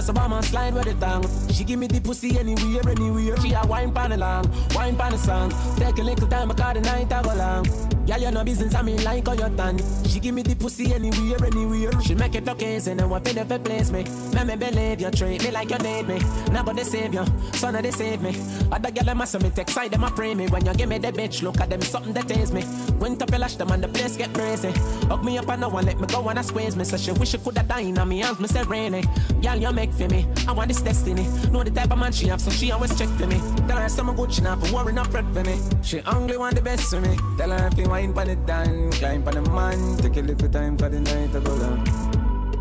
So 0.00 0.12
bomb 0.12 0.32
and 0.32 0.44
slide 0.44 0.74
with 0.74 0.84
the 0.84 0.94
tongue. 0.94 1.26
She 1.52 1.64
give 1.64 1.80
me 1.80 1.88
the 1.88 2.00
pussy 2.00 2.38
anywhere, 2.38 2.88
anywhere. 2.88 3.36
She 3.40 3.52
a 3.52 3.66
wine 3.66 3.92
pan 3.92 4.12
along, 4.12 4.48
wine 4.76 4.94
pan 4.94 5.10
the 5.10 5.18
song. 5.18 5.50
Take 5.76 5.98
a 5.98 6.02
little 6.02 6.28
time, 6.28 6.48
because 6.48 6.74
the 6.74 6.80
night 6.82 7.12
I 7.12 7.22
go 7.22 7.34
long. 7.34 7.95
Girl, 8.06 8.20
you 8.20 8.30
no 8.30 8.44
business, 8.44 8.72
I 8.74 8.82
mean 8.82 9.02
like 9.02 9.26
how 9.26 9.32
you 9.32 9.48
done. 9.56 9.78
She 10.06 10.20
give 10.20 10.32
me 10.32 10.42
the 10.42 10.54
pussy 10.54 10.94
anywhere, 10.94 11.44
anywhere. 11.44 11.90
She 12.02 12.14
make 12.14 12.36
it 12.36 12.48
okay, 12.48 12.76
and 12.76 12.98
now 12.98 13.12
I 13.12 13.18
feel 13.18 13.38
if 13.38 13.64
place 13.64 13.90
me. 13.90 14.04
Let 14.32 14.46
me 14.46 14.54
believe 14.54 15.00
you 15.00 15.10
treat 15.10 15.42
me 15.42 15.50
like 15.50 15.70
you 15.70 15.78
need 15.78 16.06
me. 16.06 16.18
Now 16.52 16.62
but 16.62 16.76
they 16.76 16.84
save 16.84 17.12
you, 17.14 17.24
son 17.54 17.74
of 17.74 17.82
they 17.82 17.90
save 17.90 18.22
me. 18.22 18.30
Other 18.70 18.92
girl 18.92 19.12
must 19.16 19.42
me 19.42 19.50
take 19.50 19.70
side 19.70 19.90
them 19.90 20.04
I 20.04 20.10
pray 20.10 20.36
me. 20.36 20.46
When 20.46 20.64
you 20.64 20.74
give 20.74 20.88
me 20.88 20.98
the 20.98 21.10
bitch, 21.10 21.42
look 21.42 21.60
at 21.60 21.68
them 21.68 21.80
something 21.80 22.12
that 22.12 22.28
taste 22.28 22.52
me. 22.52 22.62
When 23.00 23.16
top 23.16 23.36
lash 23.36 23.56
them 23.56 23.72
and 23.72 23.82
the 23.82 23.88
place 23.88 24.16
get 24.16 24.32
crazy. 24.32 24.70
Hug 25.08 25.24
me 25.24 25.38
up 25.38 25.48
and 25.48 25.62
no 25.62 25.68
one 25.68 25.86
let 25.86 25.98
me 25.98 26.06
go 26.06 26.28
and 26.28 26.38
I 26.38 26.42
squeeze 26.42 26.76
me. 26.76 26.84
So 26.84 26.96
she 26.96 27.10
wish 27.10 27.30
she 27.30 27.38
coulda 27.38 27.64
died 27.64 27.98
on 27.98 28.08
me 28.08 28.20
hands, 28.20 28.38
me 28.38 28.46
say 28.46 28.62
rainy. 28.62 29.02
Girl, 29.42 29.56
you 29.56 29.72
make 29.72 29.92
for 29.92 30.08
me. 30.08 30.26
I 30.46 30.52
want 30.52 30.68
this 30.68 30.80
destiny. 30.80 31.26
Know 31.50 31.64
the 31.64 31.72
type 31.72 31.90
of 31.90 31.98
man 31.98 32.12
she 32.12 32.28
have, 32.28 32.40
so 32.40 32.52
she 32.52 32.70
always 32.70 32.96
check 32.96 33.08
for 33.18 33.26
me. 33.26 33.40
Tell 33.66 33.78
her 33.78 33.88
some 33.88 34.14
good 34.14 34.32
she 34.32 34.42
not 34.42 34.64
for 34.64 34.72
worry, 34.72 34.92
not 34.92 35.08
fret 35.08 35.24
for 35.34 35.42
me. 35.42 35.58
She 35.82 36.00
only 36.02 36.36
want 36.36 36.54
the 36.54 36.62
best 36.62 36.90
for 36.90 37.00
me. 37.00 37.18
Tell 37.36 37.50
her 37.50 37.66
if 37.66 37.76
you 37.76 37.88
wine 37.88 37.95
pon 37.96 38.28
it 38.28 38.44
down, 38.44 38.92
climb 38.92 39.22
pon 39.22 39.34
the 39.34 39.42
man, 39.52 39.96
take 39.96 40.18
a 40.18 40.20
little 40.20 40.48
time 40.50 40.76
for 40.76 40.90
the 40.90 41.00
night 41.00 41.32
to 41.32 41.40
go 41.40 41.54
long. 41.54 42.05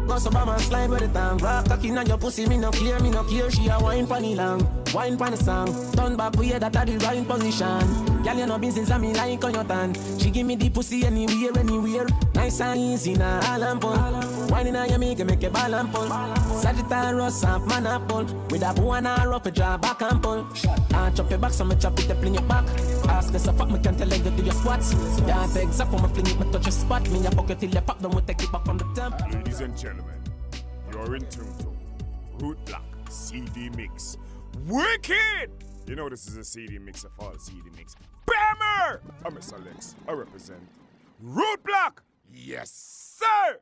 Go 0.08 0.20
so 0.20 0.30
bam 0.30 0.50
and 0.50 0.62
slide 0.62 0.90
with 0.90 1.00
the 1.00 1.08
tongue. 1.08 1.38
Rock 1.40 1.68
cocky 1.68 1.90
on 1.92 2.06
your 2.06 2.18
pussy, 2.18 2.46
me 2.48 2.58
no 2.58 2.72
clear, 2.72 3.00
me 3.00 3.10
no 3.10 3.24
care. 3.24 3.50
She 3.50 3.68
a 3.68 3.80
wine 3.80 4.06
the 4.06 4.36
long, 4.36 4.68
wine 4.94 5.18
the 5.18 5.36
song. 5.38 5.68
Turn 5.94 6.16
back, 6.16 6.36
we 6.38 6.52
that 6.52 6.64
a 6.64 6.86
the 6.86 6.98
right 7.06 7.28
position. 7.28 8.24
Girl, 8.24 8.38
you 8.38 8.46
no 8.46 8.58
business, 8.58 8.92
and 8.92 9.02
me 9.02 9.14
like 9.14 9.44
on 9.44 9.54
your 9.54 9.64
tan. 9.64 9.94
She 10.20 10.30
give 10.30 10.46
me 10.46 10.56
the 10.56 10.70
pussy 10.70 11.06
anywhere, 11.06 11.58
anywhere. 11.58 12.08
Nice 12.34 12.62
and 12.62 12.80
easy, 12.80 13.14
now 13.14 13.40
all 13.52 13.64
and 13.64 13.82
pull. 13.82 13.98
Whining 14.50 14.76
on 14.76 14.90
your 14.90 15.00
make 15.00 15.26
make 15.26 15.44
a 15.44 15.50
ball 15.50 15.74
and 15.74 15.92
pull. 15.92 16.08
Sagittarius, 16.60 17.44
half 17.44 17.66
man 17.68 17.88
apple. 17.88 18.26
With 18.50 18.64
a 18.64 18.74
bow 18.74 18.94
and 18.94 19.08
a 19.08 19.28
rope, 19.28 19.46
a 19.46 19.52
draw 19.52 19.78
back 19.78 20.02
and 20.02 20.22
pull. 20.22 20.48
I 20.94 21.10
chop 21.12 21.30
your 21.30 21.40
back, 21.40 21.54
so 21.54 21.66
me 21.66 21.76
chop 21.76 22.00
it, 22.00 22.08
then 22.08 22.18
fling 22.18 22.36
it 22.36 22.48
back. 22.48 22.66
Ask 23.08 23.34
us 23.36 23.46
fuck, 23.46 23.70
me 23.70 23.80
can 23.80 23.96
tell 23.96 24.10
you 24.10 24.18
do 24.18 24.44
your 24.44 24.54
squats. 24.54 24.94
Yeah, 25.28 25.48
take 25.54 25.70
zap, 25.70 25.92
when 25.92 26.02
me 26.02 26.10
fling 26.10 26.28
it, 26.28 26.40
me 26.40 26.52
touch 26.52 26.66
your 26.66 26.72
spot. 26.72 27.10
Me 27.10 27.26
a 27.26 27.32
pocket 27.32 27.60
till 27.60 27.70
you 27.70 27.82
pop, 27.82 28.00
then 28.00 28.12
we 28.12 28.22
take 28.22 28.42
it 28.42 28.52
back 28.52 28.66
from 28.66 28.78
the 28.78 28.86
temp. 28.96 29.20
Ladies 29.32 29.62
and 29.62 29.78
gentlemen, 29.78 29.95
you're 30.96 31.16
in 31.16 31.26
tune 31.28 31.54
to 31.58 31.68
Root 32.40 32.64
Block 32.66 32.86
CD 33.10 33.70
Mix. 33.76 34.18
Wicked! 34.66 35.52
You 35.88 35.96
know 35.96 36.08
this 36.08 36.26
is 36.28 36.38
a 36.38 36.44
CD 36.44 36.80
mix 36.80 37.04
of 37.04 37.12
all 37.20 37.38
CD 37.38 37.70
mix. 37.76 37.96
Bammer! 38.26 39.02
I'm 39.26 39.34
Mr. 39.34 39.62
Lexx. 39.62 39.96
I 40.08 40.14
represent 40.14 40.62
Root 41.20 41.64
Block. 41.64 42.02
Yes, 42.34 42.72
sir! 42.72 43.60